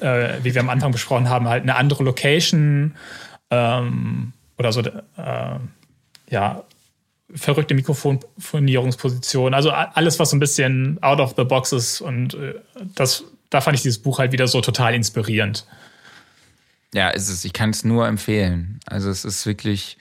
äh, 0.00 0.34
wie 0.42 0.54
wir 0.54 0.60
am 0.60 0.70
Anfang 0.70 0.92
besprochen 0.92 1.28
haben, 1.28 1.48
halt 1.48 1.62
eine 1.62 1.76
andere 1.76 2.04
Location 2.04 2.94
ähm, 3.50 4.32
oder 4.58 4.72
so, 4.72 4.80
äh, 4.80 5.58
ja, 6.30 6.64
verrückte 7.34 7.74
Mikrofonierungsposition. 7.74 9.54
Also 9.54 9.70
alles, 9.70 10.18
was 10.18 10.30
so 10.30 10.36
ein 10.36 10.40
bisschen 10.40 11.02
out 11.02 11.20
of 11.20 11.34
the 11.36 11.44
box 11.44 11.72
ist. 11.72 12.00
Und 12.00 12.34
äh, 12.34 12.54
das, 12.94 13.24
da 13.50 13.60
fand 13.60 13.76
ich 13.76 13.82
dieses 13.82 13.98
Buch 13.98 14.18
halt 14.18 14.32
wieder 14.32 14.46
so 14.46 14.60
total 14.60 14.94
inspirierend. 14.94 15.66
Ja, 16.94 17.10
es 17.10 17.28
ist, 17.28 17.44
ich 17.44 17.52
kann 17.52 17.70
es 17.70 17.84
nur 17.84 18.06
empfehlen. 18.06 18.78
Also 18.86 19.10
es 19.10 19.24
ist 19.24 19.46
wirklich, 19.46 19.96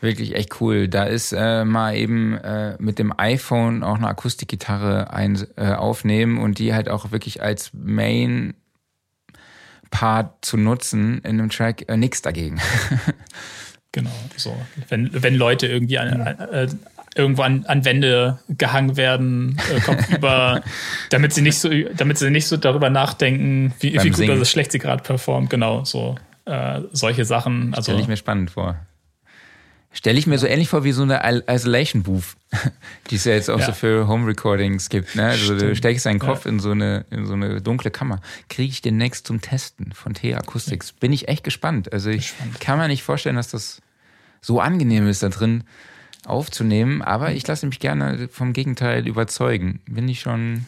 wirklich 0.00 0.34
echt 0.34 0.60
cool. 0.60 0.88
Da 0.88 1.04
ist 1.04 1.32
äh, 1.32 1.64
mal 1.64 1.96
eben 1.96 2.36
äh, 2.38 2.76
mit 2.78 2.98
dem 2.98 3.12
iPhone 3.18 3.82
auch 3.82 3.96
eine 3.96 4.08
Akustikgitarre 4.08 5.12
ein, 5.12 5.46
äh, 5.56 5.72
aufnehmen 5.72 6.38
und 6.38 6.58
die 6.58 6.74
halt 6.74 6.88
auch 6.88 7.12
wirklich 7.12 7.42
als 7.42 7.70
Main 7.72 8.54
Part 9.90 10.44
zu 10.44 10.56
nutzen 10.56 11.18
in 11.18 11.40
einem 11.40 11.50
Track, 11.50 11.88
äh, 11.88 11.96
nichts 11.96 12.22
dagegen. 12.22 12.60
Genau, 13.92 14.10
so. 14.36 14.56
Wenn, 14.88 15.10
wenn 15.12 15.34
Leute 15.34 15.66
irgendwie 15.66 15.98
an, 15.98 16.24
äh, 16.24 16.68
irgendwo 17.16 17.42
an, 17.42 17.64
an 17.66 17.84
Wände 17.84 18.38
gehangen 18.48 18.96
werden, 18.96 19.56
äh, 19.74 19.80
kopfüber, 19.80 20.62
damit 21.10 21.32
sie 21.32 21.42
nicht 21.42 21.58
so, 21.58 21.68
damit 21.96 22.18
sie 22.18 22.30
nicht 22.30 22.46
so 22.46 22.56
darüber 22.56 22.88
nachdenken, 22.88 23.74
wie, 23.80 23.94
wie 23.94 24.10
gut 24.10 24.16
Singen. 24.16 24.36
oder 24.36 24.44
schlecht 24.44 24.70
sie 24.70 24.78
gerade 24.78 25.02
performt, 25.02 25.50
genau, 25.50 25.84
so 25.84 26.14
äh, 26.44 26.82
solche 26.92 27.24
Sachen. 27.24 27.74
Also, 27.74 27.90
Stelle 27.90 28.02
ich 28.02 28.08
mir 28.08 28.16
spannend 28.16 28.52
vor. 28.52 28.76
Stelle 29.92 30.18
ich 30.18 30.26
mir 30.28 30.38
so 30.38 30.46
ähnlich 30.46 30.68
vor 30.68 30.84
wie 30.84 30.92
so 30.92 31.02
eine 31.02 31.42
Isolation 31.48 32.04
Booth, 32.04 32.36
die 33.10 33.16
es 33.16 33.24
ja 33.24 33.32
jetzt 33.32 33.50
auch 33.50 33.58
ja. 33.58 33.66
so 33.66 33.72
für 33.72 34.06
Home 34.06 34.28
Recordings 34.28 34.88
gibt. 34.88 35.16
Ne? 35.16 35.26
Also 35.26 35.56
Stimmt. 35.56 35.62
du 35.62 35.76
steckst 35.76 36.06
deinen 36.06 36.20
Kopf 36.20 36.44
ja. 36.44 36.52
in, 36.52 36.60
so 36.60 36.70
eine, 36.70 37.04
in 37.10 37.26
so 37.26 37.32
eine 37.32 37.60
dunkle 37.60 37.90
Kammer. 37.90 38.20
Kriege 38.48 38.70
ich 38.70 38.82
demnächst 38.82 39.26
zum 39.26 39.40
Testen 39.40 39.92
von 39.92 40.14
T 40.14 40.34
Acoustics. 40.34 40.92
Bin 40.92 41.12
ich 41.12 41.28
echt 41.28 41.42
gespannt. 41.42 41.92
Also 41.92 42.10
ich 42.10 42.28
gespannt. 42.28 42.60
kann 42.60 42.78
mir 42.78 42.86
nicht 42.86 43.02
vorstellen, 43.02 43.34
dass 43.34 43.48
das 43.48 43.82
so 44.40 44.60
angenehm 44.60 45.08
ist, 45.08 45.24
da 45.24 45.28
drin 45.28 45.64
aufzunehmen. 46.24 47.02
Aber 47.02 47.32
ich 47.32 47.44
lasse 47.46 47.66
mich 47.66 47.80
gerne 47.80 48.28
vom 48.30 48.52
Gegenteil 48.52 49.08
überzeugen. 49.08 49.80
Bin 49.86 50.08
ich 50.08 50.20
schon. 50.20 50.66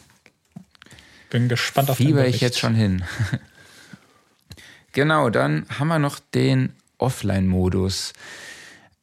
Bin 1.31 1.49
gespannt 1.49 1.90
auf 1.90 1.97
Fieber 1.97 2.27
ich 2.27 2.40
jetzt 2.40 2.59
schon 2.59 2.74
hin. 2.74 3.05
genau, 4.93 5.31
dann 5.31 5.65
haben 5.78 5.89
wir 5.89 6.01
noch 6.01 6.19
den 6.19 6.73
Offline-Modus. 6.99 8.12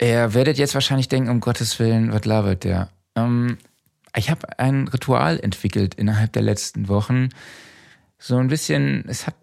Ihr 0.02 0.34
werdet 0.34 0.58
jetzt 0.58 0.74
wahrscheinlich 0.74 1.10
denken, 1.10 1.30
um 1.30 1.42
Gottes 1.42 1.78
Willen, 1.80 2.12
was 2.14 2.26
labert 2.26 2.64
der? 2.64 2.90
Ähm, 3.16 3.58
ich 4.16 4.30
habe 4.30 4.58
ein 4.58 4.88
Ritual 4.88 5.40
entwickelt 5.40 5.96
innerhalb 5.96 6.34
der 6.34 6.42
letzten 6.42 6.88
Wochen. 6.88 7.30
So 8.18 8.38
ein 8.38 8.48
bisschen, 8.48 9.06
es 9.08 9.28
hat, 9.28 9.36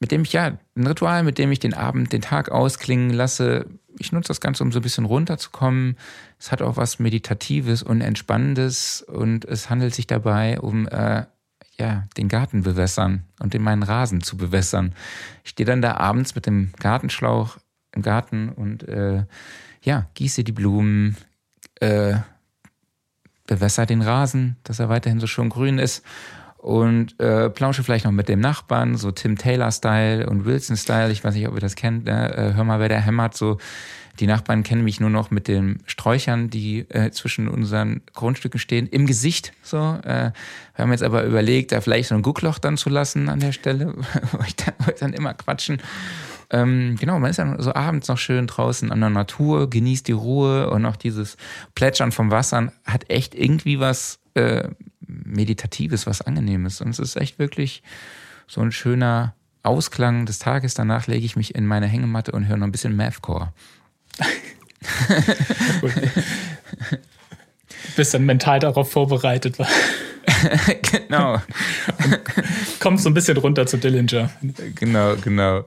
mit 0.00 0.10
dem 0.10 0.22
ich 0.22 0.32
ja, 0.32 0.58
ein 0.76 0.86
Ritual, 0.86 1.22
mit 1.22 1.38
dem 1.38 1.50
ich 1.50 1.60
den 1.60 1.74
Abend, 1.74 2.12
den 2.12 2.20
Tag 2.20 2.50
ausklingen 2.50 3.10
lasse. 3.10 3.66
Ich 3.98 4.12
nutze 4.12 4.28
das 4.28 4.40
Ganze, 4.40 4.62
um 4.64 4.72
so 4.72 4.80
ein 4.80 4.82
bisschen 4.82 5.06
runterzukommen. 5.06 5.96
Es 6.38 6.52
hat 6.52 6.60
auch 6.60 6.76
was 6.76 6.98
Meditatives 6.98 7.82
und 7.82 8.00
Entspannendes 8.00 9.02
und 9.02 9.44
es 9.44 9.70
handelt 9.70 9.94
sich 9.94 10.06
dabei 10.06 10.60
um 10.60 10.88
äh, 10.88 11.24
ja, 11.78 12.04
den 12.16 12.28
Garten 12.28 12.62
bewässern 12.62 13.24
und 13.40 13.54
den 13.54 13.62
meinen 13.62 13.82
Rasen 13.82 14.22
zu 14.22 14.36
bewässern. 14.36 14.94
Ich 15.42 15.50
stehe 15.50 15.66
dann 15.66 15.82
da 15.82 15.96
abends 15.96 16.34
mit 16.34 16.46
dem 16.46 16.72
Gartenschlauch 16.78 17.58
im 17.94 18.02
Garten 18.02 18.50
und 18.50 18.86
äh, 18.88 19.24
ja, 19.82 20.06
gieße 20.14 20.44
die 20.44 20.52
Blumen, 20.52 21.16
äh, 21.80 22.14
bewässer 23.46 23.86
den 23.86 24.02
Rasen, 24.02 24.56
dass 24.64 24.78
er 24.78 24.88
weiterhin 24.88 25.20
so 25.20 25.26
schön 25.26 25.48
grün 25.48 25.78
ist 25.78 26.04
und 26.62 27.18
äh, 27.18 27.50
plausche 27.50 27.82
vielleicht 27.82 28.04
noch 28.04 28.12
mit 28.12 28.28
dem 28.28 28.38
Nachbarn, 28.38 28.96
so 28.96 29.10
Tim 29.10 29.36
Taylor-Style 29.36 30.30
und 30.30 30.44
Wilson-Style. 30.44 31.10
Ich 31.10 31.24
weiß 31.24 31.34
nicht, 31.34 31.48
ob 31.48 31.54
ihr 31.54 31.60
das 31.60 31.74
kennt. 31.74 32.04
Ne? 32.04 32.32
Äh, 32.34 32.54
hör 32.54 32.62
mal, 32.62 32.78
wer 32.78 32.88
der 32.88 33.00
hämmert. 33.00 33.36
So 33.36 33.58
die 34.20 34.26
Nachbarn 34.26 34.62
kennen 34.62 34.84
mich 34.84 35.00
nur 35.00 35.10
noch 35.10 35.30
mit 35.30 35.48
den 35.48 35.82
Sträuchern, 35.86 36.50
die 36.50 36.80
äh, 36.90 37.10
zwischen 37.10 37.48
unseren 37.48 38.02
Grundstücken 38.12 38.60
stehen, 38.60 38.86
im 38.86 39.06
Gesicht. 39.06 39.52
So, 39.62 39.98
äh, 40.04 40.30
wir 40.76 40.78
haben 40.78 40.92
jetzt 40.92 41.02
aber 41.02 41.24
überlegt, 41.24 41.72
da 41.72 41.80
vielleicht 41.80 42.10
so 42.10 42.14
ein 42.14 42.22
Guckloch 42.22 42.58
dann 42.58 42.76
zu 42.76 42.90
lassen 42.90 43.28
an 43.28 43.40
der 43.40 43.52
Stelle, 43.52 43.94
wo 44.32 44.38
ich 44.46 44.54
dann, 44.54 44.74
wo 44.78 44.90
ich 44.92 45.00
dann 45.00 45.14
immer 45.14 45.34
quatschen 45.34 45.78
ähm, 46.52 46.96
genau, 47.00 47.18
man 47.18 47.30
ist 47.30 47.38
dann 47.38 47.60
so 47.60 47.74
abends 47.74 48.08
noch 48.08 48.18
schön 48.18 48.46
draußen 48.46 48.92
an 48.92 49.00
der 49.00 49.08
Natur, 49.08 49.70
genießt 49.70 50.06
die 50.06 50.12
Ruhe 50.12 50.68
und 50.70 50.84
auch 50.84 50.96
dieses 50.96 51.38
Plätschern 51.74 52.12
vom 52.12 52.30
Wasser 52.30 52.72
hat 52.84 53.08
echt 53.10 53.34
irgendwie 53.34 53.80
was 53.80 54.18
äh, 54.34 54.68
Meditatives, 55.00 56.06
was 56.06 56.20
Angenehmes. 56.20 56.82
Und 56.82 56.90
es 56.90 56.98
ist 56.98 57.16
echt 57.16 57.38
wirklich 57.38 57.82
so 58.46 58.60
ein 58.60 58.70
schöner 58.70 59.34
Ausklang 59.62 60.26
des 60.26 60.38
Tages. 60.40 60.74
Danach 60.74 61.06
lege 61.06 61.24
ich 61.24 61.36
mich 61.36 61.54
in 61.54 61.64
meine 61.66 61.86
Hängematte 61.86 62.32
und 62.32 62.46
höre 62.46 62.58
noch 62.58 62.66
ein 62.66 62.72
bisschen 62.72 62.96
Mathcore. 62.96 63.54
Bist 67.96 68.12
dann 68.12 68.26
mental 68.26 68.58
darauf 68.58 68.92
vorbereitet. 68.92 69.56
genau. 70.90 71.40
kommst 72.78 73.04
so 73.04 73.10
ein 73.10 73.14
bisschen 73.14 73.38
runter 73.38 73.66
zu 73.66 73.78
Dillinger. 73.78 74.30
Genau, 74.74 75.16
genau. 75.16 75.64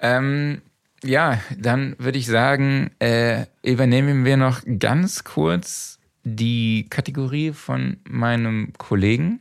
Ähm, 0.00 0.62
ja, 1.02 1.40
dann 1.56 1.96
würde 1.98 2.18
ich 2.18 2.26
sagen, 2.26 2.90
äh, 2.98 3.46
übernehmen 3.62 4.24
wir 4.24 4.36
noch 4.36 4.62
ganz 4.78 5.24
kurz 5.24 5.98
die 6.24 6.86
Kategorie 6.90 7.52
von 7.52 7.98
meinem 8.08 8.72
Kollegen. 8.78 9.40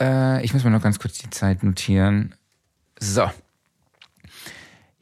Äh, 0.00 0.44
ich 0.44 0.54
muss 0.54 0.64
mal 0.64 0.70
noch 0.70 0.82
ganz 0.82 0.98
kurz 0.98 1.18
die 1.18 1.30
Zeit 1.30 1.62
notieren. 1.62 2.34
So. 3.00 3.30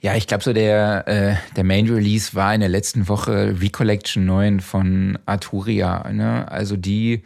Ja, 0.00 0.14
ich 0.14 0.26
glaube 0.26 0.44
so 0.44 0.52
der, 0.52 1.08
äh, 1.08 1.34
der 1.56 1.64
Main 1.64 1.88
Release 1.88 2.34
war 2.34 2.54
in 2.54 2.60
der 2.60 2.68
letzten 2.68 3.08
Woche 3.08 3.60
Recollection 3.60 4.24
9 4.24 4.60
von 4.60 5.18
Arturia. 5.26 6.10
Ne? 6.12 6.50
Also 6.50 6.76
die 6.76 7.22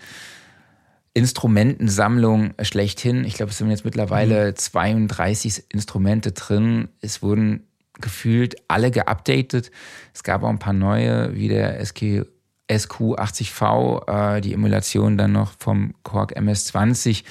Instrumentensammlung 1.13 2.55
schlechthin. 2.63 3.25
Ich 3.25 3.35
glaube, 3.35 3.51
es 3.51 3.59
sind 3.59 3.71
jetzt 3.71 3.85
mittlerweile 3.85 4.51
mhm. 4.51 4.57
32 4.57 5.65
Instrumente 5.71 6.33
drin. 6.33 6.89
Es 7.01 7.23
wurden 7.23 7.67
gefühlt 8.01 8.57
alle 8.69 8.91
geupdatet. 8.91 9.71
Es 10.15 10.23
gab 10.23 10.43
auch 10.43 10.49
ein 10.49 10.59
paar 10.59 10.73
neue, 10.73 11.35
wie 11.35 11.49
der 11.49 11.85
SQ, 11.85 12.27
SQ80V, 12.71 14.37
äh, 14.37 14.41
die 14.41 14.55
Emulation 14.55 15.19
dann 15.19 15.33
noch 15.33 15.53
vom 15.59 15.95
Korg 16.05 16.37
MS20. 16.37 17.25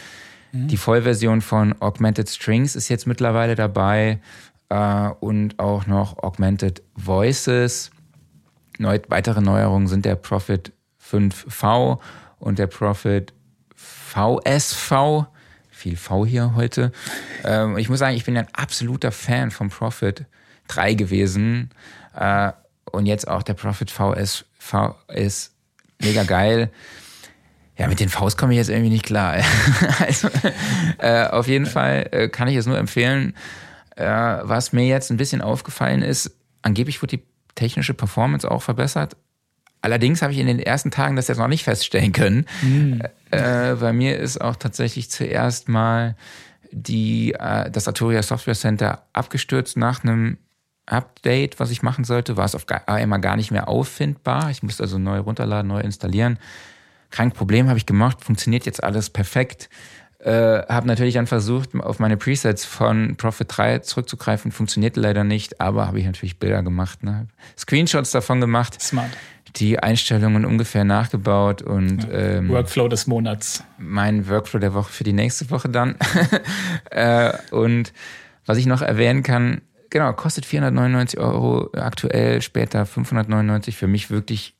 Mhm. 0.51 0.67
Die 0.67 0.77
Vollversion 0.77 1.41
von 1.41 1.79
Augmented 1.81 2.29
Strings 2.29 2.75
ist 2.75 2.89
jetzt 2.89 3.07
mittlerweile 3.07 3.55
dabei 3.55 4.19
äh, 4.67 5.09
und 5.21 5.57
auch 5.59 5.87
noch 5.87 6.17
Augmented 6.17 6.83
Voices. 6.95 7.91
Neu 8.77 8.99
weitere 9.07 9.41
Neuerungen 9.41 9.87
sind 9.87 10.05
der 10.05 10.15
Prophet 10.15 10.71
5V 11.01 11.99
und 12.39 12.59
der 12.59 12.67
Prophet 12.67 13.33
VSV. 14.09 15.27
Viel 15.69 15.95
V 15.95 16.25
hier 16.25 16.55
heute. 16.55 16.91
Ähm, 17.43 17.77
ich 17.77 17.89
muss 17.89 17.99
sagen, 17.99 18.15
ich 18.15 18.25
bin 18.25 18.37
ein 18.37 18.47
absoluter 18.53 19.11
Fan 19.11 19.51
vom 19.51 19.69
Prophet 19.69 20.25
3 20.67 20.95
gewesen. 20.95 21.69
Äh, 22.15 22.51
und 22.91 23.05
jetzt 23.05 23.27
auch 23.27 23.43
der 23.43 23.53
Prophet 23.53 23.91
VSV 23.91 24.73
ist 25.07 25.53
mega 26.01 26.23
geil. 26.23 26.71
Ja, 27.77 27.87
mit 27.87 27.99
den 28.01 28.09
Vs 28.09 28.35
komme 28.35 28.53
ich 28.53 28.57
jetzt 28.57 28.69
irgendwie 28.69 28.89
nicht 28.89 29.05
klar. 29.05 29.37
also, 29.99 30.27
äh, 30.97 31.27
auf 31.27 31.47
jeden 31.47 31.65
Fall 31.65 32.09
äh, 32.11 32.27
kann 32.27 32.47
ich 32.49 32.55
es 32.55 32.65
nur 32.65 32.77
empfehlen. 32.77 33.35
Äh, 33.95 34.05
was 34.05 34.73
mir 34.73 34.85
jetzt 34.85 35.11
ein 35.11 35.17
bisschen 35.17 35.41
aufgefallen 35.41 36.01
ist, 36.01 36.31
angeblich 36.61 37.01
wurde 37.01 37.17
die 37.17 37.23
technische 37.55 37.93
Performance 37.93 38.49
auch 38.49 38.63
verbessert. 38.63 39.15
Allerdings 39.81 40.21
habe 40.21 40.33
ich 40.33 40.39
in 40.39 40.47
den 40.47 40.59
ersten 40.59 40.91
Tagen 40.91 41.15
das 41.15 41.27
jetzt 41.27 41.37
noch 41.37 41.47
nicht 41.47 41.63
feststellen 41.63 42.11
können. 42.11 42.45
Mhm. 42.61 43.01
Äh, 43.31 43.75
bei 43.75 43.93
mir 43.93 44.17
ist 44.17 44.41
auch 44.41 44.55
tatsächlich 44.55 45.09
zuerst 45.09 45.69
mal 45.69 46.15
die, 46.71 47.33
äh, 47.33 47.71
das 47.71 47.87
Arturia 47.87 48.21
Software 48.21 48.55
Center 48.55 49.03
abgestürzt 49.13 49.77
nach 49.77 50.03
einem 50.03 50.37
Update, 50.85 51.59
was 51.59 51.71
ich 51.71 51.83
machen 51.83 52.03
sollte, 52.03 52.35
war 52.35 52.45
es 52.45 52.55
auf 52.55 52.65
einmal 52.87 53.21
gar 53.21 53.35
nicht 53.35 53.51
mehr 53.51 53.67
auffindbar. 53.67 54.49
Ich 54.49 54.63
musste 54.63 54.83
also 54.83 54.97
neu 54.97 55.19
runterladen, 55.19 55.67
neu 55.67 55.81
installieren. 55.81 56.39
Kein 57.11 57.31
Problem, 57.31 57.67
habe 57.67 57.77
ich 57.77 57.85
gemacht, 57.85 58.23
funktioniert 58.23 58.65
jetzt 58.65 58.83
alles 58.83 59.09
perfekt. 59.09 59.69
Äh, 60.19 60.63
habe 60.67 60.85
natürlich 60.87 61.13
dann 61.13 61.27
versucht, 61.27 61.73
auf 61.75 61.99
meine 61.99 62.17
Presets 62.17 62.65
von 62.65 63.15
Prophet 63.15 63.47
3 63.55 63.79
zurückzugreifen. 63.79 64.51
Funktionierte 64.51 64.99
leider 64.99 65.23
nicht, 65.23 65.61
aber 65.61 65.87
habe 65.87 65.99
ich 65.99 66.05
natürlich 66.05 66.39
Bilder 66.39 66.61
gemacht, 66.61 67.03
ne? 67.03 67.27
Screenshots 67.57 68.11
davon 68.11 68.41
gemacht. 68.41 68.81
Smart. 68.81 69.11
Die 69.55 69.79
Einstellungen 69.79 70.45
ungefähr 70.45 70.83
nachgebaut 70.83 71.61
und 71.61 72.03
ja. 72.03 72.37
ähm, 72.37 72.49
Workflow 72.49 72.87
des 72.87 73.07
Monats. 73.07 73.63
Mein 73.77 74.27
Workflow 74.27 74.59
der 74.59 74.73
Woche 74.73 74.91
für 74.91 75.03
die 75.03 75.13
nächste 75.13 75.49
Woche 75.49 75.69
dann. 75.69 75.95
äh, 76.91 77.33
und 77.51 77.93
was 78.45 78.57
ich 78.57 78.65
noch 78.65 78.81
erwähnen 78.81 79.23
kann, 79.23 79.61
genau, 79.89 80.13
kostet 80.13 80.45
499 80.45 81.19
Euro 81.19 81.69
aktuell, 81.73 82.41
später 82.41 82.85
599. 82.85 83.75
Für 83.75 83.87
mich 83.87 84.09
wirklich 84.09 84.55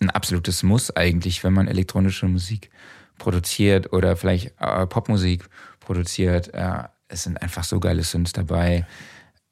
ein 0.00 0.10
absolutes 0.10 0.62
Muss 0.62 0.94
eigentlich, 0.94 1.44
wenn 1.44 1.52
man 1.52 1.68
elektronische 1.68 2.26
Musik 2.26 2.70
produziert 3.18 3.92
oder 3.92 4.16
vielleicht 4.16 4.52
äh, 4.60 4.86
Popmusik 4.86 5.48
produziert. 5.80 6.52
Äh, 6.54 6.84
es 7.08 7.24
sind 7.24 7.40
einfach 7.40 7.64
so 7.64 7.78
geile 7.78 8.02
Synths 8.02 8.32
dabei. 8.32 8.86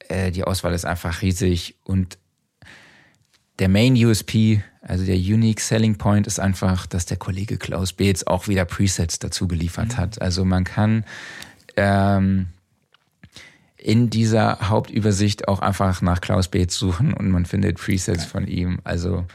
Äh, 0.09 0.31
die 0.31 0.45
Auswahl 0.45 0.73
ist 0.73 0.85
einfach 0.85 1.23
riesig 1.23 1.77
und 1.85 2.19
der 3.61 3.69
Main 3.69 3.95
USP, 3.95 4.63
also 4.81 5.05
der 5.05 5.17
Unique 5.17 5.61
Selling 5.61 5.97
Point, 5.97 6.27
ist 6.27 6.41
einfach, 6.41 6.87
dass 6.87 7.07
der 7.07 7.19
Kollege 7.19 7.59
Klaus 7.59 7.93
Beetz 7.93 8.25
auch 8.25 8.49
wieder 8.49 8.65
Presets 8.65 9.19
dazu 9.19 9.47
geliefert 9.47 9.93
mhm. 9.93 9.97
hat. 9.99 10.23
Also 10.23 10.45
man 10.45 10.65
kann 10.65 11.05
ähm, 11.77 12.49
in 13.77 14.11
dieser 14.11 14.69
Hauptübersicht 14.69 15.47
auch 15.47 15.61
einfach 15.61 16.03
nach 16.03 16.21
Klaus 16.21 16.49
Beetz 16.49 16.75
suchen 16.77 17.15
und 17.15 17.31
man 17.31 17.47
findet 17.47 17.79
Presets 17.79 18.25
okay. 18.25 18.31
von 18.31 18.47
ihm. 18.47 18.81
Also 18.83 19.27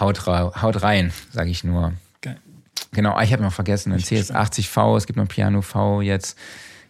haut, 0.00 0.26
haut 0.26 0.82
rein, 0.82 1.12
sage 1.30 1.50
ich 1.50 1.62
nur. 1.62 1.92
Genau, 2.92 3.20
ich 3.20 3.32
habe 3.32 3.42
noch 3.42 3.52
vergessen, 3.52 3.92
ein 3.92 4.00
CS80V, 4.00 4.96
es 4.96 5.06
gibt 5.06 5.16
noch 5.16 5.28
Piano 5.28 5.62
V 5.62 6.00
jetzt. 6.00 6.38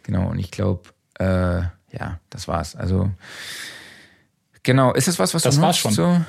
Genau, 0.02 0.28
und 0.28 0.38
ich 0.38 0.50
glaube, 0.50 0.82
äh, 1.18 1.62
ja, 1.92 2.20
das 2.28 2.46
war's. 2.46 2.76
Also, 2.76 3.10
genau, 4.64 4.92
ist 4.92 5.06
es 5.06 5.18
was, 5.18 5.32
was 5.34 5.42
das 5.42 5.56
du 5.56 5.62
war's 5.62 5.78
schon. 5.78 5.92
So? 5.92 6.20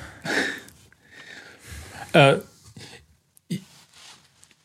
äh, 2.12 2.36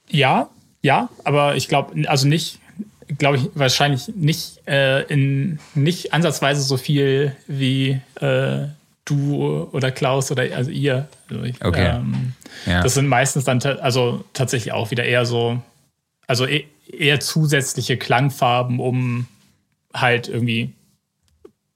ja, 0.10 0.50
ja, 0.84 1.10
aber 1.24 1.56
ich 1.56 1.68
glaube, 1.68 2.08
also 2.08 2.28
nicht, 2.28 2.60
glaube 3.18 3.38
ich, 3.38 3.50
wahrscheinlich 3.56 4.10
nicht, 4.16 4.68
äh, 4.68 5.02
in, 5.04 5.60
nicht 5.74 6.14
ansatzweise 6.14 6.62
so 6.62 6.78
viel 6.78 7.36
wie 7.48 8.00
äh, 8.20 8.68
du 9.06 9.70
oder 9.72 9.92
Klaus 9.92 10.32
oder 10.32 10.44
also 10.56 10.72
ihr. 10.72 11.08
Also 11.30 11.44
ich, 11.44 11.64
okay. 11.64 11.96
Ähm, 11.96 12.34
ja. 12.66 12.82
Das 12.82 12.94
sind 12.94 13.08
meistens 13.08 13.46
dann 13.46 13.62
also 13.62 14.24
tatsächlich 14.34 14.74
auch 14.74 14.92
wieder 14.92 15.04
eher 15.04 15.26
so, 15.26 15.62
also 16.28 16.46
e-, 16.46 16.66
eher 16.92 17.20
zusätzliche 17.20 17.98
Klangfarben, 17.98 18.80
um 18.80 19.28
halt 19.94 20.28
irgendwie 20.28 20.74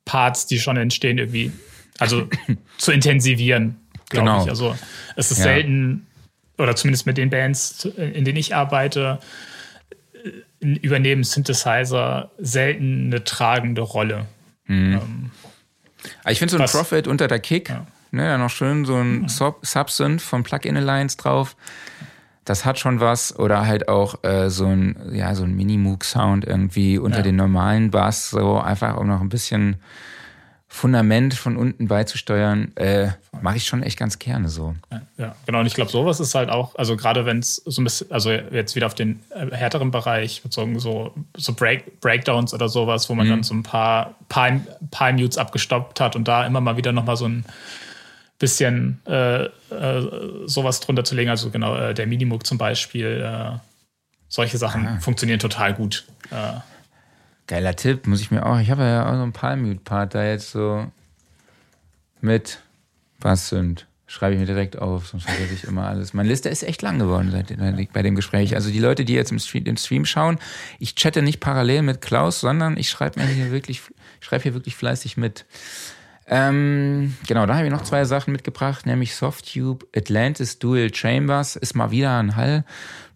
Parts, 0.06 0.46
die 0.46 0.60
schon 0.60 0.78
entstehen, 0.78 1.18
irgendwie, 1.18 1.52
also 2.00 2.28
zu 2.78 2.92
intensivieren, 2.92 3.78
glaube 4.10 4.28
genau. 4.28 4.44
ich. 4.44 4.50
Also 4.50 4.76
es 5.16 5.32
ist 5.32 5.40
ja. 5.40 5.46
selten, 5.46 6.08
oder 6.58 6.76
zumindest 6.76 7.06
mit 7.06 7.18
den 7.18 7.30
Bands, 7.30 7.86
in 7.86 8.26
denen 8.26 8.38
ich 8.38 8.56
arbeite, 8.56 9.20
äh, 10.24 10.68
übernehmen 10.68 11.24
Synthesizer 11.24 12.32
selten 12.38 13.08
eine 13.08 13.24
tragende 13.24 13.82
Rolle. 13.82 14.26
Mhm. 14.66 14.94
Ähm, 14.94 15.32
ich 16.28 16.40
finde 16.40 16.52
so 16.52 16.62
ein 16.62 16.70
Profit 16.70 17.08
unter 17.08 17.28
der 17.28 17.40
Kick, 17.40 17.70
ja. 17.70 17.86
ne, 18.12 18.28
da 18.28 18.38
noch 18.38 18.50
schön 18.50 18.86
so 18.86 18.96
ein 18.96 19.28
Sub 19.28 19.66
Subsynth 19.66 20.22
von 20.22 20.44
Plugin 20.44 20.78
Alliance 20.78 21.18
drauf. 21.18 21.56
Das 22.44 22.64
hat 22.64 22.78
schon 22.78 23.00
was. 23.00 23.38
Oder 23.40 23.66
halt 23.66 23.88
auch 23.88 24.24
äh, 24.24 24.52
so 24.52 24.68
ein, 24.68 24.96
ja, 25.14 25.34
so 25.34 25.44
ein 25.44 25.56
Minimoog-Sound 25.56 26.46
irgendwie 26.46 27.00
unter 27.00 27.18
ja. 27.18 27.24
den 27.24 27.36
normalen 27.36 27.90
Bass, 27.90 28.30
so 28.30 28.60
einfach 28.60 28.98
um 28.98 29.08
noch 29.08 29.22
ein 29.22 29.30
bisschen 29.30 29.78
Fundament 30.76 31.34
von 31.36 31.56
unten 31.56 31.88
beizusteuern, 31.88 32.76
äh, 32.76 33.08
mache 33.42 33.56
ich 33.56 33.66
schon 33.66 33.82
echt 33.82 33.98
ganz 33.98 34.20
gerne 34.20 34.50
so. 34.50 34.76
Ja, 35.18 35.34
genau. 35.46 35.62
Und 35.62 35.68
ich 35.68 35.74
glaube, 35.74 35.90
sowas 35.90 36.20
ist 36.20 36.36
halt 36.36 36.50
auch, 36.50 36.76
also 36.76 36.98
gerade 36.98 37.26
wenn 37.26 37.40
es 37.40 37.56
so 37.66 37.80
ein 37.82 37.86
bisschen, 37.86 38.12
also 38.12 38.30
jetzt 38.30 38.76
wieder 38.76 38.86
auf 38.86 38.94
den 38.94 39.22
äh, 39.30 39.56
härteren 39.56 39.90
Bereich 39.92 40.42
bezogen, 40.44 40.78
so, 40.80 41.14
so 41.38 41.54
Break, 41.54 42.02
Breakdowns 42.02 42.54
oder 42.54 42.68
sowas, 42.68 43.10
wo 43.10 43.16
man 43.16 43.26
mhm. 43.26 43.32
dann 43.32 43.44
so 43.44 43.54
ein 43.54 43.64
paar, 43.64 44.16
paar, 44.28 44.60
paar 44.92 45.14
Mutes 45.14 45.38
abgestoppt 45.38 46.02
hat 46.02 46.18
und 46.18 46.28
da 46.28 46.46
immer 46.46 46.60
mal 46.60 46.76
wieder 46.76 46.92
nochmal 46.92 47.16
so 47.16 47.26
ein 47.26 47.46
bisschen 48.38 49.00
äh, 49.08 49.46
äh, 49.46 49.50
sowas 50.46 50.82
drunter 50.82 51.06
zu 51.06 51.16
legen. 51.16 51.30
Also 51.30 51.52
genau, 51.52 51.78
äh, 51.78 51.94
der 51.94 52.06
Minimoog 52.06 52.46
zum 52.46 52.58
Beispiel, 52.58 53.24
äh, 53.26 53.58
solche 54.28 54.58
Sachen 54.58 54.86
ah. 54.86 55.00
funktionieren 55.00 55.40
total 55.40 55.74
gut. 55.74 56.04
Geiler 57.48 57.76
Tipp, 57.76 58.08
muss 58.08 58.22
ich 58.22 58.32
mir 58.32 58.46
auch. 58.46 58.60
Ich 58.60 58.72
habe 58.72 58.84
ja 58.84 59.08
auch 59.08 59.16
so 59.16 59.24
ein 59.24 59.34
Palmute-Part 59.34 60.16
da 60.16 60.26
jetzt 60.26 60.52
so 60.52 60.92
mit 62.22 62.60
was 63.20 63.50
sind. 63.50 63.88
Schreibe 64.08 64.34
ich 64.34 64.40
mir 64.40 64.46
direkt 64.46 64.78
auf, 64.78 65.08
sonst 65.08 65.26
vergesse 65.26 65.54
ich 65.54 65.64
immer 65.64 65.88
alles. 65.88 66.14
Meine 66.14 66.30
Liste 66.30 66.50
ist 66.50 66.64
echt 66.64 66.82
lang 66.82 67.00
geworden 67.00 67.32
seit, 67.32 67.92
bei 67.92 68.02
dem 68.04 68.16
Gespräch. 68.16 68.56
Also 68.56 68.70
die 68.70 68.80
Leute, 68.80 69.04
die 69.04 69.14
jetzt 69.14 69.32
im 69.32 69.40
Stream, 69.40 69.66
im 69.66 69.78
Stream 69.78 70.06
schauen, 70.06 70.38
ich 70.80 70.96
chatte 70.96 71.22
nicht 71.22 71.40
parallel 71.40 71.82
mit 71.82 72.02
Klaus, 72.02 72.40
sondern 72.40 72.78
ich 72.78 72.90
schreibe 72.90 73.20
mir 73.20 73.28
hier 73.28 73.52
wirklich, 73.52 73.82
schreibe 74.20 74.44
hier 74.44 74.54
wirklich 74.54 74.76
fleißig 74.76 75.18
mit. 75.18 75.46
Ähm, 76.28 77.16
genau, 77.28 77.46
da 77.46 77.56
habe 77.56 77.66
ich 77.66 77.72
noch 77.72 77.84
zwei 77.84 78.06
Sachen 78.06 78.32
mitgebracht, 78.32 78.86
nämlich 78.86 79.16
Softtube 79.16 79.86
Atlantis 79.96 80.58
Dual 80.58 80.94
Chambers 80.94 81.56
ist 81.56 81.76
mal 81.76 81.92
wieder 81.92 82.18
ein 82.18 82.36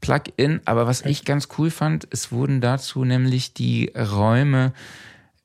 Hall-Plugin, 0.07 0.61
aber 0.65 0.87
was 0.87 1.05
ich 1.05 1.25
ganz 1.25 1.47
cool 1.57 1.69
fand, 1.69 2.07
es 2.11 2.31
wurden 2.31 2.61
dazu 2.61 3.05
nämlich 3.05 3.53
die 3.53 3.91
Räume 3.95 4.73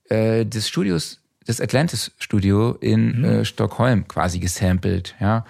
äh, 0.09 0.45
des 0.45 0.69
Studios, 0.69 1.21
des 1.47 1.61
Atlantis 1.61 2.13
Studio 2.19 2.73
in 2.81 3.19
mhm. 3.19 3.25
äh, 3.25 3.45
Stockholm 3.45 4.07
quasi 4.09 4.39
gesampelt, 4.39 5.15
ja. 5.21 5.45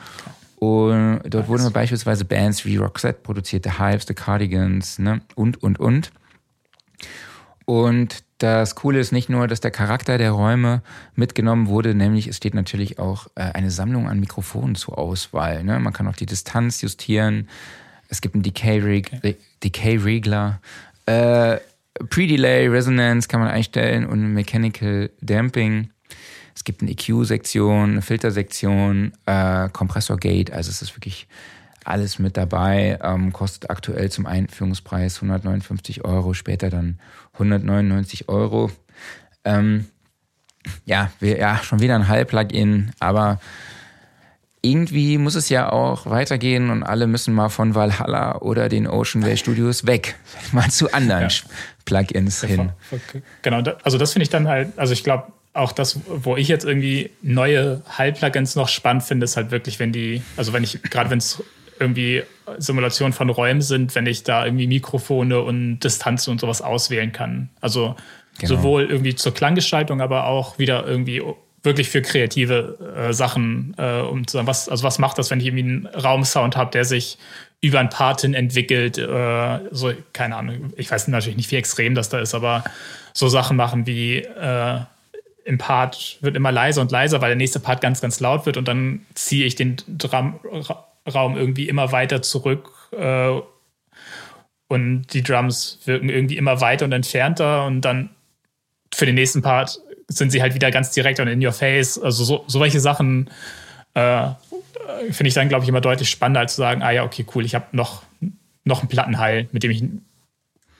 Und 0.57 1.21
dort 1.27 1.49
wurden 1.49 1.71
beispielsweise 1.73 2.25
Bands 2.25 2.65
wie 2.65 2.77
Roxette 2.77 3.21
produziert, 3.23 3.65
The 3.65 3.73
Hives, 3.79 4.07
The 4.07 4.15
Cardigans, 4.15 4.99
ne, 4.99 5.21
und, 5.35 5.63
und, 5.63 5.79
und. 5.79 6.11
Und 7.67 8.25
das 8.39 8.75
Coole 8.75 8.99
ist 8.99 9.13
nicht 9.13 9.29
nur, 9.29 9.47
dass 9.47 9.61
der 9.61 9.71
Charakter 9.71 10.17
der 10.17 10.31
Räume 10.31 10.83
mitgenommen 11.17 11.67
wurde, 11.67 11.95
nämlich 11.95 12.29
es 12.29 12.37
steht 12.37 12.55
natürlich 12.55 12.99
auch 12.99 13.27
äh, 13.35 13.43
eine 13.43 13.71
Sammlung 13.71 14.09
an 14.09 14.21
Mikrofonen 14.21 14.75
zur 14.75 14.99
Auswahl. 14.99 15.65
Ne? 15.65 15.79
Man 15.81 15.93
kann 15.93 16.07
auch 16.09 16.17
die 16.17 16.27
Distanz 16.27 16.81
justieren. 16.81 17.49
Es 18.15 18.21
gibt 18.21 18.37
einen 18.37 18.45
Decay-Regler. 18.45 19.21
Decay 19.65 19.97
äh, 21.07 21.59
Pre-Delay, 22.09 22.69
Resonance 22.69 23.27
kann 23.27 23.41
man 23.41 23.49
einstellen 23.49 24.07
und 24.07 24.33
Mechanical 24.33 25.11
Damping. 25.21 25.91
Es 26.55 26.63
gibt 26.63 26.83
eine 26.83 26.93
EQ-Sektion, 26.93 27.91
eine 27.91 28.03
Filtersektion, 28.03 29.13
äh, 29.27 29.69
Kompressor-Gate. 29.69 30.53
Also 30.53 30.71
es 30.71 30.81
ist 30.81 30.97
wirklich 30.97 31.27
alles 31.85 32.21
mit 32.21 32.37
dabei. 32.37 33.01
Ähm, 33.03 33.33
kostet 33.33 33.69
aktuell 33.69 34.13
zum 34.13 34.27
Einführungspreis 34.27 35.17
159 35.17 36.05
Euro, 36.05 36.35
später 36.35 36.71
dann 36.71 37.01
199 37.33 38.29
Euro. 38.29 38.71
Ähm, 39.45 39.87
ja, 40.85 41.11
wir, 41.19 41.37
ja, 41.37 41.59
schon 41.65 41.81
wieder 41.81 41.97
ein 41.97 42.07
Hall-Plugin, 42.07 42.93
aber 43.01 43.41
irgendwie 44.65 45.19
muss 45.19 45.35
es 45.35 45.49
ja 45.49 45.71
auch 45.71 46.07
weitergehen 46.07 46.71
und 46.71 46.83
alle 46.83 47.07
müssen 47.07 47.35
mal 47.35 47.49
von 47.49 47.75
Valhalla 47.75 48.39
oder 48.39 48.69
den 48.69 48.87
Ocean 48.87 49.25
Way 49.25 49.37
Studios 49.37 49.87
weg, 49.87 50.17
mal 50.53 50.71
zu 50.71 50.93
anderen 50.93 51.29
ja. 51.29 51.37
Plugins 51.85 52.43
hin. 52.43 52.71
Genau, 53.43 53.63
also 53.83 53.99
das 53.99 54.13
finde 54.13 54.25
ich 54.25 54.31
dann 54.31 54.49
halt, 54.49 54.77
also 54.77 54.93
ich 54.93 55.05
glaube, 55.05 55.33
auch 55.53 55.71
das, 55.71 56.01
wo 56.07 56.37
ich 56.37 56.49
jetzt 56.49 56.65
irgendwie 56.65 57.11
neue 57.23 57.83
Hall-Plugins 57.89 58.57
noch 58.57 58.69
spannend 58.69 59.05
finde, 59.05 59.25
ist 59.25 59.37
halt 59.37 59.53
wirklich, 59.53 59.79
wenn 59.79 59.93
die, 59.93 60.23
also 60.37 60.53
wenn 60.53 60.65
ich, 60.65 60.83
gerade 60.83 61.11
wenn 61.11 61.19
es 61.19 61.43
irgendwie 61.79 62.23
Simulationen 62.59 63.13
von 63.13 63.31
Räumen 63.31 63.61
sind, 63.61 63.95
wenn 63.95 64.07
ich 64.07 64.25
da 64.25 64.45
irgendwie 64.45 64.67
Mikrofone 64.67 65.41
und 65.41 65.81
Distanzen 65.81 66.33
und 66.33 66.41
sowas 66.41 66.61
auswählen 66.61 67.13
kann. 67.13 67.51
Also 67.61 67.95
genau. 68.39 68.57
sowohl 68.57 68.85
irgendwie 68.85 69.15
zur 69.15 69.33
Klanggestaltung, 69.33 70.01
aber 70.01 70.27
auch 70.27 70.59
wieder 70.59 70.87
irgendwie 70.87 71.23
wirklich 71.65 71.89
für 71.89 72.03
kreative 72.03 72.79
äh, 72.97 73.13
Sachen, 73.13 73.75
äh, 73.79 74.01
um 74.01 74.27
zu 74.27 74.37
sagen, 74.37 74.47
was, 74.47 74.69
also 74.69 74.85
was 74.85 74.99
macht 74.99 75.19
das, 75.19 75.31
wenn 75.31 75.41
ich 75.41 75.47
irgendwie 75.47 75.65
einen 75.65 75.87
Raumsound 75.87 76.57
habe, 76.57 76.71
der 76.71 76.85
sich 76.85 77.19
über 77.61 77.81
ein 77.81 77.89
Part 77.89 78.21
hin 78.21 78.35
entwickelt, 78.35 78.99
äh, 78.99 79.59
so, 79.71 79.93
keine 80.13 80.37
Ahnung, 80.37 80.73
ich 80.77 80.91
weiß 80.91 81.09
natürlich 81.09 81.37
nicht, 81.37 81.51
wie 81.51 81.57
extrem 81.57 81.95
das 81.95 82.11
da 82.11 82.21
ist, 82.21 82.35
aber 82.35 82.63
so 83.15 83.29
Sachen 83.29 83.57
machen 83.57 83.87
wie 83.87 84.19
äh, 84.19 84.81
im 85.45 85.59
Part 85.59 86.19
wird 86.21 86.37
immer 86.37 86.53
leiser 86.53 86.83
und 86.83 86.91
leiser, 86.91 87.21
weil 87.21 87.31
der 87.31 87.37
nächste 87.37 87.61
Part 87.61 87.81
ganz, 87.81 88.01
ganz 88.01 88.21
laut 88.21 88.45
wird 88.47 88.57
und 88.57 88.69
dann 88.69 89.07
ziehe 89.15 89.47
ich 89.47 89.55
den 89.55 89.77
Drum, 89.89 90.41
Raum 91.13 91.37
irgendwie 91.37 91.69
immer 91.69 91.93
weiter 91.93 92.23
zurück 92.23 92.71
äh, 92.93 93.41
und 94.69 95.07
die 95.13 95.23
Drums 95.23 95.79
wirken 95.85 96.09
irgendwie 96.09 96.37
immer 96.37 96.61
weiter 96.61 96.85
und 96.85 96.93
entfernter 96.93 97.67
und 97.67 97.83
dann 97.83 98.11
für 98.95 99.07
den 99.07 99.15
nächsten 99.15 99.43
Part 99.43 99.81
sind 100.09 100.31
sie 100.31 100.43
halt 100.43 100.55
wieder 100.55 100.71
ganz 100.71 100.91
direkt 100.91 101.21
und 101.21 101.29
in 101.29 101.45
your 101.45 101.53
face. 101.53 101.99
Also 101.99 102.25
so, 102.25 102.45
so 102.47 102.61
welche 102.61 102.81
Sachen 102.81 103.31
äh, 103.95 104.29
finde 105.11 105.29
ich 105.29 105.35
dann, 105.35 105.49
glaube 105.49 105.65
ich, 105.65 105.69
immer 105.69 105.81
deutlich 105.81 106.11
spannender, 106.11 106.41
als 106.41 106.55
zu 106.55 106.61
sagen, 106.61 106.83
ah 106.83 106.91
ja, 106.91 107.05
okay, 107.05 107.25
cool, 107.35 107.45
ich 107.45 107.55
habe 107.55 107.67
noch, 107.73 108.03
noch 108.65 108.81
einen 108.81 108.89
Plattenheil, 108.89 109.49
mit 109.53 109.63
dem 109.63 109.71
ich, 109.71 109.85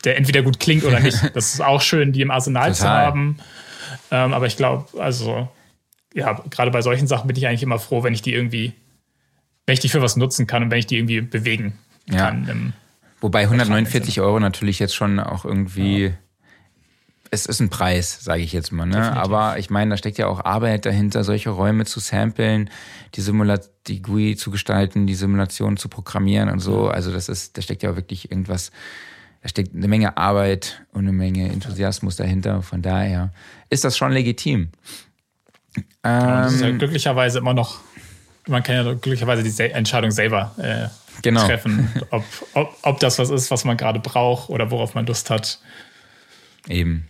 der 0.05 0.17
entweder 0.17 0.43
gut 0.43 0.61
klingt 0.61 0.85
oder 0.85 1.01
nicht. 1.01 1.19
Das 1.35 1.55
ist 1.55 1.61
auch 1.61 1.81
schön, 1.81 2.13
die 2.13 2.21
im 2.21 2.31
Arsenal 2.31 2.73
Total. 2.73 2.77
zu 2.77 2.89
haben. 2.89 3.39
Ähm, 4.11 4.33
aber 4.33 4.47
ich 4.47 4.57
glaube, 4.57 5.01
also, 5.01 5.49
ja, 6.13 6.33
gerade 6.51 6.71
bei 6.71 6.83
solchen 6.83 7.07
Sachen 7.07 7.27
bin 7.27 7.37
ich 7.37 7.47
eigentlich 7.47 7.63
immer 7.63 7.79
froh, 7.79 8.03
wenn 8.03 8.15
ich 8.15 8.23
die 8.23 8.33
irgendwie, 8.33 8.73
wenn 9.67 9.75
ich 9.75 9.81
die 9.81 9.89
für 9.89 10.03
was 10.03 10.17
nutzen 10.17 10.47
kann 10.47 10.63
und 10.63 10.71
wenn 10.71 10.79
ich 10.79 10.87
die 10.87 10.99
irgendwie 10.99 11.21
bewegen 11.21 11.79
kann. 12.11 12.47
Ja. 12.47 12.55
Wobei 13.21 13.43
149 13.43 14.21
Euro 14.21 14.39
natürlich 14.39 14.79
jetzt 14.79 14.95
schon 14.95 15.19
auch 15.19 15.45
irgendwie. 15.45 16.07
Ja 16.07 16.13
es 17.35 17.47
ist 17.47 17.61
ein 17.61 17.69
Preis, 17.69 18.19
sage 18.23 18.43
ich 18.43 18.53
jetzt 18.53 18.73
mal. 18.73 18.87
Ne? 18.87 19.13
Aber 19.15 19.59
ich 19.59 19.69
meine, 19.69 19.91
da 19.91 19.97
steckt 19.97 20.19
ja 20.19 20.29
auch 20.29 20.45
Arbeit 20.45 20.87
dahinter, 20.87 21.25
solche 21.25 21.51
Räume 21.51 21.85
zu 21.85 22.01
samplen, 22.01 22.71
die 23.15 23.21
Simulat 23.21 23.69
die 23.89 24.01
GUI 24.01 24.37
zu 24.37 24.51
gestalten, 24.51 25.07
die 25.07 25.15
Simulation 25.15 25.77
zu 25.77 25.89
programmieren 25.89 26.49
und 26.49 26.61
so. 26.61 26.89
Also 26.89 27.13
das 27.13 27.29
ist, 27.29 27.59
da 27.59 27.63
steckt 27.63 27.83
ja 27.83 27.91
auch 27.91 27.97
wirklich 27.97 28.31
irgendwas, 28.31 28.71
da 29.43 29.49
steckt 29.49 29.75
eine 29.75 29.89
Menge 29.89 30.17
Arbeit 30.17 30.83
und 30.93 31.03
eine 31.03 31.13
Menge 31.13 31.51
Enthusiasmus 31.51 32.17
dahinter. 32.17 32.63
Von 32.63 32.81
daher 32.81 33.31
ist 33.69 33.85
das 33.85 33.97
schon 33.97 34.13
legitim. 34.13 34.71
Ähm, 35.77 35.83
das 36.03 36.55
ist 36.55 36.61
ja 36.63 36.69
ähm, 36.69 36.79
glücklicherweise 36.79 37.39
immer 37.39 37.53
noch, 37.53 37.81
man 38.47 38.63
kann 38.63 38.77
ja 38.77 38.83
glücklicherweise 38.85 39.43
die 39.43 39.73
Entscheidung 39.73 40.13
selber 40.13 40.55
äh, 40.59 40.89
genau. 41.23 41.45
treffen, 41.45 41.91
ob, 42.11 42.25
ob, 42.55 42.77
ob 42.83 43.01
das 43.01 43.19
was 43.19 43.31
ist, 43.31 43.51
was 43.51 43.65
man 43.65 43.77
gerade 43.77 43.99
braucht 43.99 44.51
oder 44.51 44.71
worauf 44.71 44.95
man 44.95 45.05
Lust 45.07 45.31
hat. 45.31 45.59
Eben. 46.69 47.09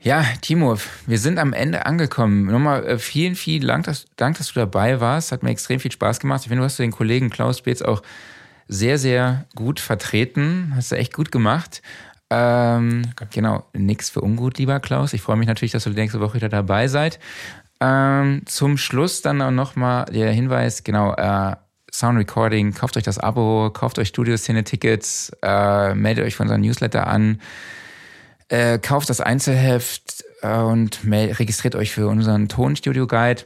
Ja, 0.00 0.24
Timo, 0.40 0.76
wir 1.06 1.18
sind 1.18 1.38
am 1.38 1.52
Ende 1.52 1.84
angekommen. 1.84 2.46
Nochmal 2.46 2.86
äh, 2.86 2.98
vielen, 2.98 3.34
vielen 3.34 3.66
Dank 3.66 3.84
dass, 3.86 4.06
Dank, 4.14 4.38
dass 4.38 4.52
du 4.52 4.60
dabei 4.60 5.00
warst. 5.00 5.32
Hat 5.32 5.42
mir 5.42 5.50
extrem 5.50 5.80
viel 5.80 5.90
Spaß 5.90 6.20
gemacht. 6.20 6.42
Ich 6.42 6.48
finde, 6.48 6.60
du 6.60 6.66
hast 6.66 6.78
den 6.78 6.92
Kollegen 6.92 7.30
Klaus 7.30 7.62
Beetz 7.62 7.82
auch 7.82 8.02
sehr, 8.68 8.98
sehr 8.98 9.46
gut 9.56 9.80
vertreten. 9.80 10.72
Hast 10.76 10.92
du 10.92 10.96
echt 10.96 11.12
gut 11.14 11.32
gemacht. 11.32 11.82
Ähm, 12.30 13.02
genau, 13.30 13.64
nichts 13.72 14.08
für 14.10 14.20
ungut, 14.20 14.58
lieber 14.58 14.78
Klaus. 14.78 15.14
Ich 15.14 15.22
freue 15.22 15.36
mich 15.36 15.48
natürlich, 15.48 15.72
dass 15.72 15.84
du 15.84 15.90
die 15.90 15.96
nächste 15.96 16.20
Woche 16.20 16.34
wieder 16.34 16.48
dabei 16.48 16.86
seid. 16.86 17.18
Ähm, 17.80 18.42
zum 18.46 18.76
Schluss 18.76 19.22
dann 19.22 19.42
auch 19.42 19.50
nochmal 19.50 20.04
der 20.06 20.30
Hinweis, 20.30 20.84
genau, 20.84 21.14
äh, 21.14 21.56
Sound 21.90 22.18
Recording, 22.18 22.72
kauft 22.72 22.96
euch 22.96 23.02
das 23.02 23.18
Abo, 23.18 23.70
kauft 23.72 23.98
euch 23.98 24.08
Studio-Szene-Tickets, 24.08 25.32
äh, 25.42 25.94
meldet 25.94 26.24
euch 26.24 26.36
von 26.36 26.44
unserem 26.44 26.60
Newsletter 26.60 27.06
an. 27.06 27.40
Äh, 28.48 28.78
kauft 28.78 29.10
das 29.10 29.20
Einzelheft 29.20 30.24
äh, 30.42 30.56
und 30.56 31.00
registriert 31.10 31.74
euch 31.74 31.92
für 31.92 32.08
unseren 32.08 32.48
Tonstudio-Guide. 32.48 33.42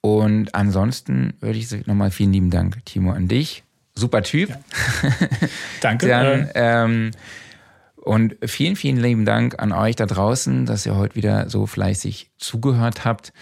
Und 0.00 0.54
ansonsten 0.54 1.34
würde 1.40 1.58
ich 1.58 1.68
sagen, 1.68 1.84
nochmal 1.86 2.10
vielen 2.10 2.32
lieben 2.32 2.50
Dank, 2.50 2.84
Timo, 2.84 3.12
an 3.12 3.28
dich. 3.28 3.62
Super 3.94 4.22
Typ. 4.22 4.50
Ja. 4.50 4.58
Danke. 5.80 6.08
Dann, 6.08 6.50
ähm, 6.54 7.10
und 7.96 8.36
vielen, 8.44 8.76
vielen 8.76 8.98
lieben 8.98 9.24
Dank 9.24 9.62
an 9.62 9.72
euch 9.72 9.96
da 9.96 10.04
draußen, 10.04 10.66
dass 10.66 10.84
ihr 10.84 10.96
heute 10.96 11.14
wieder 11.14 11.48
so 11.48 11.66
fleißig 11.66 12.30
zugehört 12.36 13.04
habt. 13.06 13.32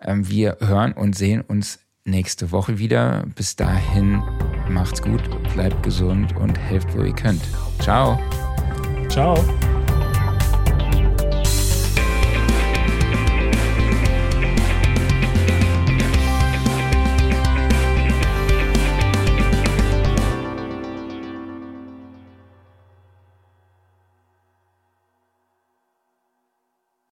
Ähm, 0.00 0.28
wir 0.28 0.56
hören 0.60 0.92
und 0.92 1.14
sehen 1.16 1.42
uns 1.42 1.80
nächste 2.04 2.50
Woche 2.50 2.78
wieder. 2.78 3.24
Bis 3.34 3.56
dahin 3.56 4.22
macht's 4.70 5.02
gut, 5.02 5.22
bleibt 5.52 5.82
gesund 5.82 6.34
und 6.36 6.58
helft, 6.58 6.96
wo 6.96 7.02
ihr 7.02 7.14
könnt. 7.14 7.42
Ciao. 7.80 8.18
Ciao. 9.16 9.75